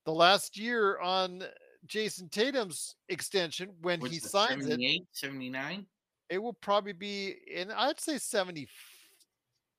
The 0.06 0.14
last 0.14 0.58
year 0.58 1.00
on 1.00 1.44
Jayson 1.88 2.30
Tatum's 2.30 2.96
extension, 3.10 3.76
when 3.82 4.00
what's 4.00 4.14
he 4.14 4.20
signs 4.20 4.66
it, 4.66 4.72
78, 4.72 5.08
79? 5.14 5.88
it 6.30 6.38
will 6.38 6.54
probably 6.54 6.94
be 6.94 7.36
in 7.48 7.72
I'd 7.72 8.00
say 8.00 8.18
70 8.18 8.68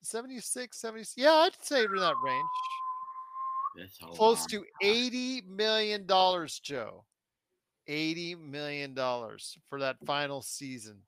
76 0.04 0.78
70 0.78 1.04
yeah 1.16 1.32
I'd 1.32 1.56
say 1.60 1.86
we're 1.86 1.96
in 1.96 2.00
that 2.00 2.14
range 2.22 3.90
close 4.14 4.46
to 4.46 4.64
80 4.82 5.42
million 5.48 6.06
dollars 6.06 6.60
Joe 6.60 7.04
80 7.88 8.36
million 8.36 8.94
dollars 8.94 9.58
for 9.68 9.80
that 9.80 9.96
final 10.06 10.42
season 10.42 10.98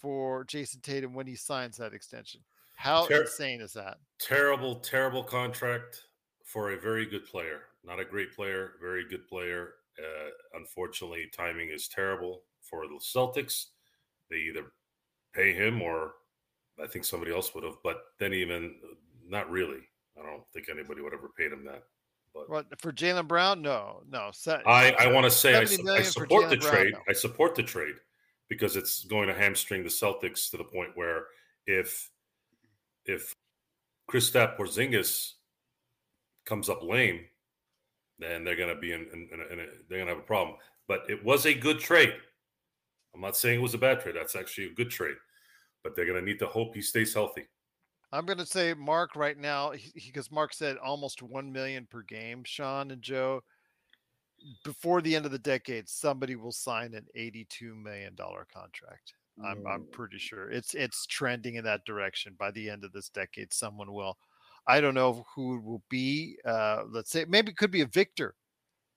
for 0.00 0.44
Jayson 0.44 0.80
Tatum 0.82 1.14
when 1.14 1.26
he 1.26 1.34
signs 1.34 1.76
that 1.78 1.92
extension 1.92 2.40
how 2.76 3.06
Ter- 3.06 3.22
insane 3.22 3.60
is 3.60 3.72
that 3.72 3.98
Terrible, 4.18 4.76
terrible 4.76 5.22
contract 5.22 6.02
for 6.44 6.72
a 6.72 6.78
very 6.80 7.04
good 7.04 7.26
player. 7.26 7.62
Not 7.84 8.00
a 8.00 8.04
great 8.04 8.34
player, 8.34 8.72
very 8.80 9.06
good 9.08 9.26
player. 9.28 9.74
Uh, 9.98 10.30
unfortunately, 10.54 11.26
timing 11.36 11.68
is 11.70 11.88
terrible 11.88 12.42
for 12.62 12.86
the 12.86 12.98
Celtics. 12.98 13.66
They 14.30 14.36
either 14.36 14.72
pay 15.34 15.52
him 15.52 15.82
or 15.82 16.12
I 16.82 16.86
think 16.86 17.04
somebody 17.04 17.32
else 17.32 17.54
would 17.54 17.64
have, 17.64 17.76
but 17.82 17.98
then 18.18 18.32
even 18.32 18.74
not 19.26 19.50
really. 19.50 19.80
I 20.18 20.22
don't 20.22 20.42
think 20.52 20.68
anybody 20.70 21.02
would 21.02 21.14
ever 21.14 21.30
paid 21.36 21.52
him 21.52 21.64
that. 21.64 21.82
But 22.34 22.50
what 22.50 22.80
for 22.80 22.92
Jaylen 22.92 23.26
Brown 23.26 23.62
no 23.62 24.02
no 24.10 24.30
se- 24.32 24.62
I, 24.66 24.92
I 24.92 25.12
want 25.12 25.24
to 25.24 25.30
say 25.30 25.54
I, 25.54 25.64
su- 25.64 25.88
I 25.88 26.02
support 26.02 26.50
the 26.50 26.56
Brown, 26.58 26.72
trade. 26.72 26.92
no. 26.92 27.00
I 27.08 27.12
support 27.14 27.54
the 27.54 27.62
trade 27.62 27.94
because 28.48 28.76
it's 28.76 29.04
going 29.04 29.28
to 29.28 29.34
hamstring 29.34 29.82
the 29.82 29.88
Celtics 29.88 30.50
to 30.50 30.58
the 30.58 30.64
point 30.64 30.90
where 30.94 31.24
if 31.66 32.10
if 33.06 33.34
Kristaps 34.10 34.56
Porzingis 34.56 35.32
comes 36.44 36.68
up 36.68 36.82
lame, 36.82 37.20
then 38.18 38.44
they're 38.44 38.56
going 38.56 38.74
to 38.74 38.80
be 38.80 38.92
in, 38.92 39.06
in, 39.12 39.28
in, 39.32 39.40
a, 39.40 39.52
in 39.52 39.60
a, 39.60 39.66
they're 39.88 39.98
going 39.98 40.06
to 40.06 40.14
have 40.14 40.18
a 40.18 40.26
problem. 40.26 40.56
But 40.86 41.08
it 41.08 41.24
was 41.24 41.46
a 41.46 41.54
good 41.54 41.80
trade. 41.80 42.14
I'm 43.14 43.20
not 43.20 43.36
saying 43.36 43.58
it 43.58 43.62
was 43.62 43.74
a 43.74 43.78
bad 43.78 44.00
trade. 44.00 44.14
That's 44.14 44.36
actually 44.36 44.66
a 44.66 44.74
good 44.74 44.90
trade. 44.90 45.16
But 45.86 45.94
they're 45.94 46.04
going 46.04 46.18
to 46.18 46.24
need 46.24 46.40
to 46.40 46.48
hope 46.48 46.74
he 46.74 46.82
stays 46.82 47.14
healthy. 47.14 47.44
I'm 48.10 48.26
going 48.26 48.38
to 48.38 48.46
say 48.46 48.74
Mark 48.74 49.14
right 49.14 49.38
now 49.38 49.70
because 49.94 50.32
Mark 50.32 50.52
said 50.52 50.78
almost 50.78 51.22
1 51.22 51.52
million 51.52 51.86
per 51.88 52.02
game, 52.02 52.42
Sean 52.44 52.90
and 52.90 53.00
Joe. 53.00 53.44
Before 54.64 55.00
the 55.00 55.14
end 55.14 55.26
of 55.26 55.30
the 55.30 55.38
decade, 55.38 55.88
somebody 55.88 56.34
will 56.34 56.50
sign 56.50 56.94
an 56.94 57.06
82 57.14 57.76
million 57.76 58.16
dollar 58.16 58.48
contract. 58.52 59.14
I'm 59.44 59.64
I'm 59.64 59.86
pretty 59.92 60.18
sure 60.18 60.50
it's 60.50 60.74
it's 60.74 61.06
trending 61.06 61.54
in 61.54 61.62
that 61.64 61.84
direction. 61.84 62.34
By 62.36 62.50
the 62.50 62.68
end 62.68 62.82
of 62.82 62.90
this 62.90 63.08
decade, 63.08 63.52
someone 63.52 63.92
will. 63.92 64.18
I 64.66 64.80
don't 64.80 64.94
know 64.94 65.24
who 65.36 65.58
it 65.58 65.62
will 65.62 65.84
be. 65.88 66.36
Uh, 66.44 66.82
let's 66.90 67.12
say 67.12 67.26
maybe 67.28 67.52
it 67.52 67.56
could 67.56 67.70
be 67.70 67.82
a 67.82 67.86
Victor, 67.86 68.34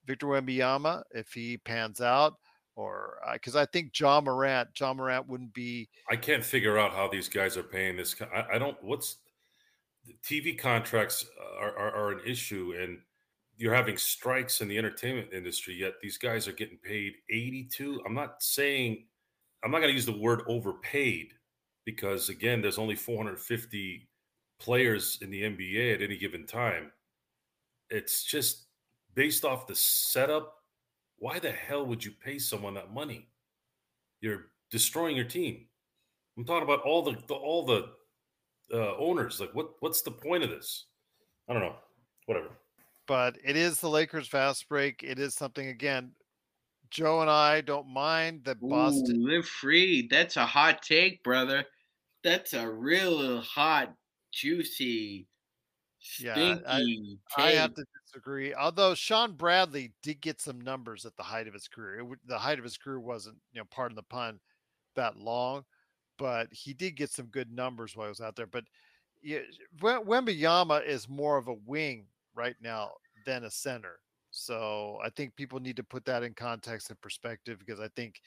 Victor 0.08 0.26
Wembanyama 0.26 1.04
if 1.12 1.34
he 1.34 1.58
pans 1.58 2.02
out, 2.02 2.34
or 2.80 3.20
uh, 3.28 3.34
because 3.34 3.58
I 3.58 3.66
think 3.66 3.92
John 3.92 4.24
Morant, 4.24 4.74
John 4.74 4.98
Morant 4.98 5.28
wouldn't 5.28 5.54
be. 5.54 5.90
I 6.10 6.16
can't 6.16 6.44
figure 6.44 6.80
out 6.80 6.94
how 6.94 7.10
these 7.10 7.28
guys 7.28 7.58
are 7.58 7.64
paying 7.64 7.98
this. 7.98 8.16
I, 8.34 8.56
I 8.56 8.58
don't. 8.58 8.78
What's 8.82 9.18
the 10.06 10.16
TV 10.24 10.58
contracts 10.58 11.26
are, 11.60 11.78
are 11.78 11.92
are 11.94 12.12
an 12.12 12.22
issue, 12.26 12.74
and 12.80 13.00
you're 13.58 13.76
having 13.76 13.98
strikes 13.98 14.62
in 14.62 14.70
the 14.70 14.78
entertainment 14.78 15.34
industry. 15.34 15.76
Yet 15.76 15.96
these 16.02 16.18
guys 16.18 16.48
are 16.48 16.54
getting 16.54 16.78
paid 16.78 17.16
82. 17.30 18.02
I'm 18.06 18.14
not 18.14 18.42
saying. 18.42 19.06
I'm 19.62 19.72
not 19.72 19.80
going 19.80 19.90
to 19.90 19.96
use 19.96 20.06
the 20.06 20.18
word 20.18 20.44
overpaid 20.48 21.34
because 21.86 22.30
again, 22.30 22.62
there's 22.62 22.78
only 22.78 22.96
450 22.96 24.08
players 24.58 25.18
in 25.22 25.30
the 25.30 25.42
NBA 25.42 25.96
at 25.96 26.02
any 26.02 26.18
given 26.18 26.46
time. 26.46 26.94
It's 27.90 28.24
just 28.24 28.68
based 29.16 29.44
off 29.44 29.68
the 29.68 29.76
setup. 29.76 30.59
Why 31.20 31.40
the 31.40 31.52
hell 31.52 31.86
would 31.86 32.04
you 32.04 32.12
pay 32.12 32.40
someone 32.40 32.74
that 32.76 32.94
money? 32.94 33.28
You're 34.22 34.48
destroying 34.72 35.16
your 35.16 35.26
team. 35.26 35.66
I'm 36.38 36.46
talking 36.46 36.64
about 36.64 36.82
all 36.82 37.02
the, 37.02 37.18
the 37.28 37.34
all 37.34 37.66
the 37.66 37.90
uh, 38.74 38.96
owners. 38.98 39.40
Like, 39.40 39.54
what 39.54 39.72
what's 39.80 40.02
the 40.02 40.12
point 40.12 40.44
of 40.44 40.50
this? 40.50 40.86
I 41.48 41.54
don't 41.54 41.62
know. 41.62 41.76
Whatever. 42.26 42.50
But 43.08 43.38
it 43.44 43.56
is 43.56 43.80
the 43.80 43.90
Lakers 43.90 44.28
fast 44.28 44.70
break. 44.70 45.04
It 45.04 45.20
is 45.20 45.36
something 45.36 45.68
again. 45.68 46.12
Joe 46.92 47.22
and 47.22 47.30
I 47.30 47.62
don't 47.62 47.88
mind 47.88 48.44
that 48.46 48.60
Boston. 48.62 49.18
Ooh, 49.18 49.28
live 49.28 49.46
free. 49.46 50.08
That's 50.10 50.38
a 50.38 50.46
hot 50.46 50.82
take, 50.82 51.24
brother. 51.24 51.66
That's 52.24 52.54
a 52.54 52.70
real 52.70 53.42
hot, 53.42 53.94
juicy, 54.32 55.28
Yeah, 56.18 56.58
I- 56.66 56.82
I 57.38 57.52
have 57.54 57.74
to 57.76 57.86
disagree. 58.06 58.54
Although 58.54 58.96
Shawn 58.96 59.34
Bradley 59.36 59.94
did 60.04 60.22
get 60.22 60.42
some 60.42 60.62
numbers 60.62 61.06
at 61.06 61.16
the 61.18 61.24
height 61.24 61.48
of 61.48 61.54
his 61.54 61.68
career. 61.68 62.00
It, 62.02 62.20
the 62.28 62.40
height 62.40 62.60
of 62.60 62.64
his 62.66 62.78
career 62.78 63.00
wasn't, 63.00 63.42
you 63.54 63.60
know, 63.62 63.66
pardon 63.72 63.96
the 63.96 64.04
pun, 64.04 64.40
that 64.96 65.18
long, 65.18 65.66
but 66.18 66.54
he 66.54 66.74
did 66.74 66.96
get 66.98 67.12
some 67.12 67.28
good 67.28 67.52
numbers 67.52 67.96
while 67.96 68.08
he 68.08 68.12
was 68.12 68.22
out 68.22 68.36
there. 68.36 68.48
But 68.48 68.66
yeah, 69.22 69.42
Wem- 69.82 70.06
Wembanyama 70.06 70.86
is 70.86 71.10
more 71.10 71.38
of 71.38 71.48
a 71.50 71.54
wing 71.54 72.08
right 72.36 72.56
now 72.62 72.94
than 73.26 73.44
a 73.46 73.52
center. 73.52 74.02
So 74.32 75.00
I 75.04 75.10
think 75.12 75.36
people 75.36 75.60
need 75.60 75.78
to 75.78 75.84
put 75.84 76.06
that 76.06 76.24
in 76.24 76.34
context 76.36 76.90
and 76.90 77.02
perspective 77.02 77.60
because 77.60 77.80
I 77.80 77.90
think 77.90 78.22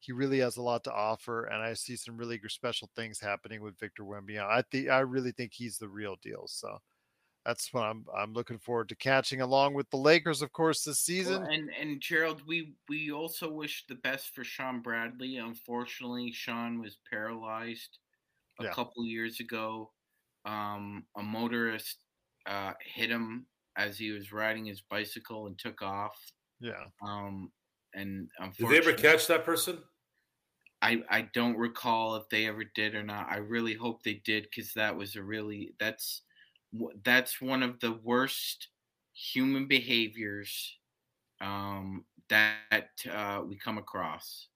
he 0.00 0.12
really 0.12 0.40
has 0.40 0.56
a 0.58 0.62
lot 0.62 0.84
to 0.84 0.92
offer, 0.92 1.46
and 1.46 1.62
I 1.62 1.74
see 1.74 1.96
some 1.96 2.16
really 2.18 2.40
special 2.48 2.90
things 2.96 3.20
happening 3.20 3.62
with 3.62 3.78
Victor 3.78 4.04
Wembanyama. 4.04 4.48
I 4.50 4.62
think 4.62 4.88
I 4.90 5.00
really 5.00 5.32
think 5.32 5.52
he's 5.54 5.78
the 5.78 5.88
real 5.88 6.16
deal. 6.22 6.46
So 6.48 6.80
that's 7.46 7.72
what 7.72 7.84
I'm 7.84 8.06
I'm 8.14 8.32
looking 8.34 8.58
forward 8.58 8.88
to 8.90 8.96
catching 8.96 9.40
along 9.40 9.74
with 9.74 9.88
the 9.90 9.96
Lakers, 9.98 10.42
of 10.42 10.52
course, 10.52 10.84
this 10.84 11.00
season. 11.00 11.42
Well, 11.42 11.50
and 11.50 11.70
and 11.74 12.00
Gerald, 12.00 12.42
we 12.46 12.76
we 12.88 13.10
also 13.12 13.50
wish 13.50 13.86
the 13.86 13.94
best 13.96 14.34
for 14.34 14.44
Shawn 14.44 14.80
Bradley. 14.82 15.36
Unfortunately, 15.38 16.32
Shawn 16.32 16.80
was 16.80 16.98
paralyzed 17.10 17.98
a 18.60 18.64
Yeah. 18.64 18.70
couple 18.70 19.04
years 19.04 19.40
ago. 19.40 19.92
Um, 20.44 21.06
a 21.16 21.22
motorist 21.22 21.98
uh, 22.46 22.74
hit 22.80 23.10
him 23.10 23.48
as 23.76 23.98
he 23.98 24.10
was 24.12 24.32
riding 24.32 24.66
his 24.66 24.80
bicycle 24.82 25.46
and 25.48 25.58
took 25.58 25.82
off. 25.82 26.16
yeah. 26.60 26.84
Um, 27.02 27.52
and 27.94 28.30
Did 28.58 28.68
they 28.68 28.78
ever 28.78 28.92
catch 28.92 29.26
that 29.28 29.44
person? 29.44 29.82
I 30.82 31.02
I 31.08 31.22
don't 31.22 31.56
recall 31.56 32.16
if 32.16 32.28
they 32.28 32.46
ever 32.46 32.64
did 32.64 32.94
or 32.94 33.02
not. 33.02 33.28
I 33.30 33.38
really 33.38 33.74
hope 33.74 34.02
they 34.02 34.14
did 34.14 34.44
because 34.44 34.72
that 34.74 34.96
was 34.96 35.16
a 35.16 35.22
really 35.22 35.74
that's 35.78 36.22
w- 36.24 36.25
that's 37.04 37.40
one 37.40 37.62
of 37.62 37.80
the 37.80 37.92
worst 37.92 38.68
human 39.14 39.66
behaviors 39.66 40.76
um, 41.40 42.04
that 42.28 42.88
uh, 43.10 43.42
we 43.46 43.56
come 43.56 43.78
across. 43.78 44.48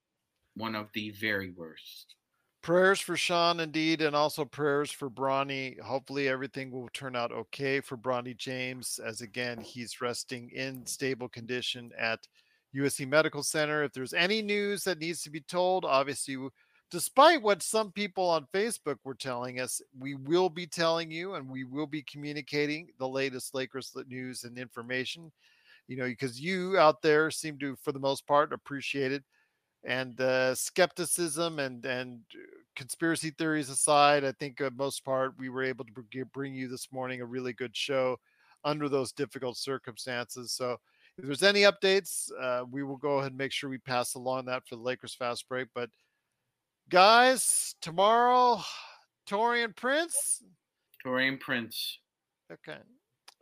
One 0.55 0.75
of 0.75 0.89
the 0.95 1.11
very 1.11 1.53
worst. 1.57 2.15
Prayers 2.63 3.01
for 3.01 3.17
Shawn 3.17 3.61
indeed, 3.61 4.03
and 4.03 4.15
also 4.15 4.45
prayers 4.45 4.91
for 4.91 5.09
Bronny. 5.09 5.81
Hopefully 5.81 6.29
everything 6.29 6.71
will 6.71 6.91
turn 6.93 7.17
out 7.17 7.33
okay 7.33 7.81
for 7.81 7.97
Bronny 7.97 8.37
James, 8.37 9.01
as 9.05 9.23
again 9.23 9.61
he's 9.61 10.03
resting 10.03 10.51
in 10.51 10.85
stable 10.85 11.29
condition 11.29 11.91
at 11.99 12.21
USC 12.77 13.09
Medical 13.09 13.43
Center. 13.43 13.83
If 13.83 13.93
there's 13.93 14.13
any 14.13 14.43
news 14.43 14.85
that 14.85 14.99
needs 14.99 15.23
to 15.23 15.31
be 15.31 15.41
told, 15.41 15.87
obviously, 15.87 16.37
despite 16.91 17.43
what 17.43 17.62
some 17.62 17.93
people 17.93 18.29
on 18.29 18.47
Facebook 18.53 18.97
were 19.05 19.15
telling 19.15 19.61
us, 19.61 19.81
we 19.99 20.15
will 20.15 20.49
be 20.49 20.67
telling 20.67 21.11
you 21.11 21.35
and 21.35 21.49
we 21.49 21.65
will 21.65 21.87
be 21.87 22.03
communicating 22.03 22.89
the 22.99 23.09
latest 23.09 23.55
Lakers 23.55 23.93
news 24.09 24.45
and 24.45 24.59
information. 24.59 25.33
You 25.89 25.97
know, 25.97 26.05
because 26.05 26.41
you 26.41 26.79
out 26.79 27.03
there 27.03 27.31
seem 27.31 27.59
to, 27.59 27.77
for 27.83 27.93
the 27.93 27.99
most 27.99 28.27
part, 28.27 28.53
appreciate 28.53 29.12
it 29.12 29.25
and 29.85 30.21
uh, 30.21 30.55
skepticism 30.55 31.59
and 31.59 31.85
and 31.87 32.21
uh, 32.35 32.39
conspiracy 32.77 33.31
theories 33.31 33.71
aside, 33.71 34.25
I 34.25 34.33
think 34.33 34.61
uh, 34.61 34.71
most 34.77 35.05
part 35.05 35.35
we 35.39 35.49
were 35.49 35.62
able 35.62 35.85
to 35.85 36.25
bring 36.33 36.55
you 36.55 36.69
this 36.69 36.89
morning 36.93 37.21
a 37.21 37.27
really 37.27 37.53
good 37.53 37.77
show 37.77 38.19
under 38.65 38.89
those 38.89 39.12
difficult 39.12 39.57
circumstances. 39.57 40.53
So 40.53 40.77
if 41.19 41.25
there's 41.25 41.43
any 41.43 41.62
updates, 41.62 42.31
uh, 42.41 42.65
we 42.71 42.83
will 42.83 42.97
go 42.97 43.19
ahead 43.19 43.33
and 43.33 43.39
make 43.39 43.53
sure 43.53 43.71
we 43.71 43.79
pass 43.79 44.15
along 44.15 44.47
that 44.47 44.67
for 44.67 44.77
the 44.77 44.83
Lakers 44.83 45.15
fast 45.15 45.49
break. 45.49 45.69
But 45.75 45.91
guys, 46.91 47.75
tomorrow, 47.81 48.61
Taurean 49.29 49.75
Prince. 49.75 50.43
Taurean 51.05 51.41
Prince, 51.41 51.99
Okay. 52.53 52.79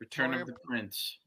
Return 0.00 0.30
Taurean 0.30 0.40
of 0.42 0.46
the 0.46 0.54
Prince. 0.64 1.18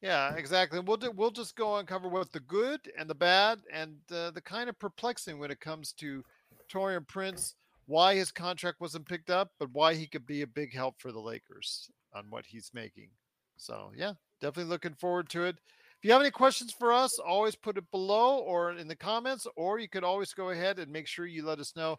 Yeah, 0.00 0.34
exactly. 0.34 0.80
We'll 0.80 0.96
do, 0.96 1.10
we'll 1.10 1.30
just 1.30 1.56
go 1.56 1.76
and 1.76 1.88
cover 1.88 2.08
what 2.08 2.32
the 2.32 2.40
good 2.40 2.80
and 2.98 3.08
the 3.10 3.14
bad 3.14 3.60
and 3.72 3.96
uh, 4.12 4.30
the 4.30 4.40
kind 4.40 4.68
of 4.70 4.78
perplexing 4.78 5.38
when 5.38 5.50
it 5.50 5.60
comes 5.60 5.92
to 5.94 6.24
Taurean 6.72 7.06
Prince, 7.06 7.54
why 7.86 8.14
his 8.14 8.30
contract 8.30 8.80
wasn't 8.80 9.08
picked 9.08 9.30
up, 9.30 9.50
but 9.58 9.68
why 9.72 9.94
he 9.94 10.06
could 10.06 10.26
be 10.26 10.42
a 10.42 10.46
big 10.46 10.72
help 10.74 10.94
for 11.00 11.10
the 11.12 11.20
Lakers 11.20 11.90
on 12.14 12.26
what 12.30 12.46
he's 12.46 12.70
making. 12.72 13.08
So 13.56 13.90
yeah, 13.96 14.12
definitely 14.40 14.70
looking 14.70 14.94
forward 14.94 15.28
to 15.30 15.44
it. 15.44 15.56
If 16.04 16.08
you 16.08 16.12
have 16.12 16.20
any 16.20 16.30
questions 16.30 16.70
for 16.70 16.92
us, 16.92 17.18
always 17.18 17.54
put 17.54 17.78
it 17.78 17.90
below 17.90 18.40
or 18.40 18.72
in 18.72 18.86
the 18.86 18.94
comments, 18.94 19.46
or 19.56 19.78
you 19.78 19.88
could 19.88 20.04
always 20.04 20.34
go 20.34 20.50
ahead 20.50 20.78
and 20.78 20.92
make 20.92 21.06
sure 21.06 21.24
you 21.24 21.46
let 21.46 21.58
us 21.58 21.74
know. 21.76 21.96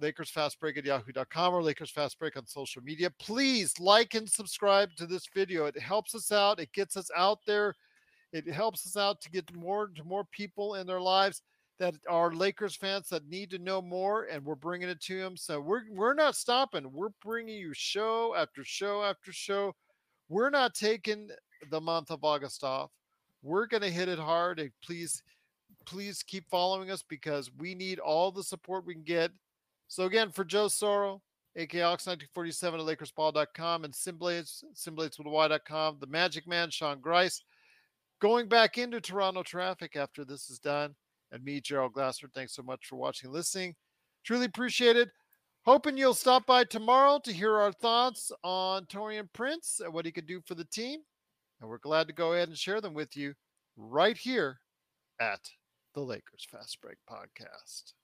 Lakers 0.00 0.30
Fast 0.30 0.60
Break 0.60 0.78
at 0.78 0.84
yahoo.com 0.84 1.54
or 1.54 1.60
Lakers 1.60 1.90
Fast 1.90 2.20
Break 2.20 2.36
on 2.36 2.46
social 2.46 2.80
media. 2.80 3.10
Please 3.18 3.80
like 3.80 4.14
and 4.14 4.30
subscribe 4.30 4.90
to 4.94 5.06
this 5.06 5.26
video. 5.34 5.66
It 5.66 5.76
helps 5.76 6.14
us 6.14 6.30
out. 6.30 6.60
It 6.60 6.72
gets 6.72 6.96
us 6.96 7.10
out 7.16 7.40
there. 7.48 7.74
It 8.32 8.46
helps 8.46 8.86
us 8.86 8.96
out 8.96 9.20
to 9.22 9.30
get 9.32 9.52
more 9.56 9.88
to 9.96 10.04
more 10.04 10.22
people 10.30 10.76
in 10.76 10.86
their 10.86 11.00
lives 11.00 11.42
that 11.80 11.96
are 12.08 12.32
Lakers 12.32 12.76
fans 12.76 13.08
that 13.08 13.28
need 13.28 13.50
to 13.50 13.58
know 13.58 13.82
more, 13.82 14.28
and 14.30 14.44
we're 14.44 14.54
bringing 14.54 14.88
it 14.88 15.00
to 15.00 15.18
them. 15.18 15.36
So 15.36 15.60
we're 15.60 15.82
we're 15.90 16.14
not 16.14 16.36
stopping. 16.36 16.92
We're 16.92 17.08
bringing 17.24 17.56
you 17.56 17.72
show 17.74 18.36
after 18.36 18.62
show 18.62 19.02
after 19.02 19.32
show. 19.32 19.74
We're 20.28 20.50
not 20.50 20.74
taking 20.74 21.30
the 21.70 21.80
month 21.80 22.10
of 22.10 22.24
August 22.24 22.64
off. 22.64 22.90
We're 23.42 23.66
going 23.66 23.82
to 23.82 23.90
hit 23.90 24.08
it 24.08 24.18
hard. 24.18 24.58
And 24.60 24.70
please, 24.82 25.22
please 25.86 26.22
keep 26.22 26.48
following 26.50 26.90
us 26.90 27.02
because 27.02 27.50
we 27.58 27.74
need 27.74 27.98
all 27.98 28.30
the 28.30 28.42
support 28.42 28.86
we 28.86 28.94
can 28.94 29.04
get. 29.04 29.30
So 29.88 30.04
again, 30.04 30.30
for 30.30 30.44
Joe 30.44 30.66
Soro, 30.66 31.20
aka 31.56 31.80
Ox1947 31.80 32.88
at 32.88 32.98
LakersBall.com 32.98 33.84
and 33.84 33.94
SynBlades, 33.94 34.64
SynBlades 34.74 35.18
with 35.18 35.26
Y.com, 35.26 35.96
the 36.00 36.06
Magic 36.06 36.46
Man, 36.46 36.70
Sean 36.70 37.00
Grice, 37.00 37.42
going 38.20 38.48
back 38.48 38.78
into 38.78 39.00
Toronto 39.00 39.42
traffic 39.42 39.96
after 39.96 40.24
this 40.24 40.50
is 40.50 40.58
done. 40.58 40.94
And 41.32 41.44
me, 41.44 41.60
Gerald 41.60 41.92
Glasser, 41.92 42.28
thanks 42.34 42.54
so 42.54 42.62
much 42.62 42.86
for 42.86 42.96
watching 42.96 43.28
and 43.28 43.34
listening. 43.34 43.74
Truly 44.24 44.46
appreciate 44.46 44.96
it. 44.96 45.10
Hoping 45.64 45.98
you'll 45.98 46.14
stop 46.14 46.46
by 46.46 46.64
tomorrow 46.64 47.20
to 47.24 47.32
hear 47.32 47.56
our 47.56 47.72
thoughts 47.72 48.32
on 48.42 48.86
Taurean 48.86 49.28
Prince 49.32 49.80
and 49.84 49.92
what 49.92 50.06
he 50.06 50.12
could 50.12 50.26
do 50.26 50.40
for 50.46 50.54
the 50.54 50.64
team. 50.64 51.00
And 51.60 51.68
we're 51.68 51.78
glad 51.78 52.06
to 52.06 52.12
go 52.12 52.32
ahead 52.32 52.48
and 52.48 52.56
share 52.56 52.80
them 52.80 52.94
with 52.94 53.16
you 53.16 53.34
right 53.76 54.16
here 54.16 54.60
at 55.20 55.40
the 55.94 56.00
Lakers 56.00 56.46
Fast 56.50 56.80
Break 56.80 56.98
Podcast. 57.10 57.94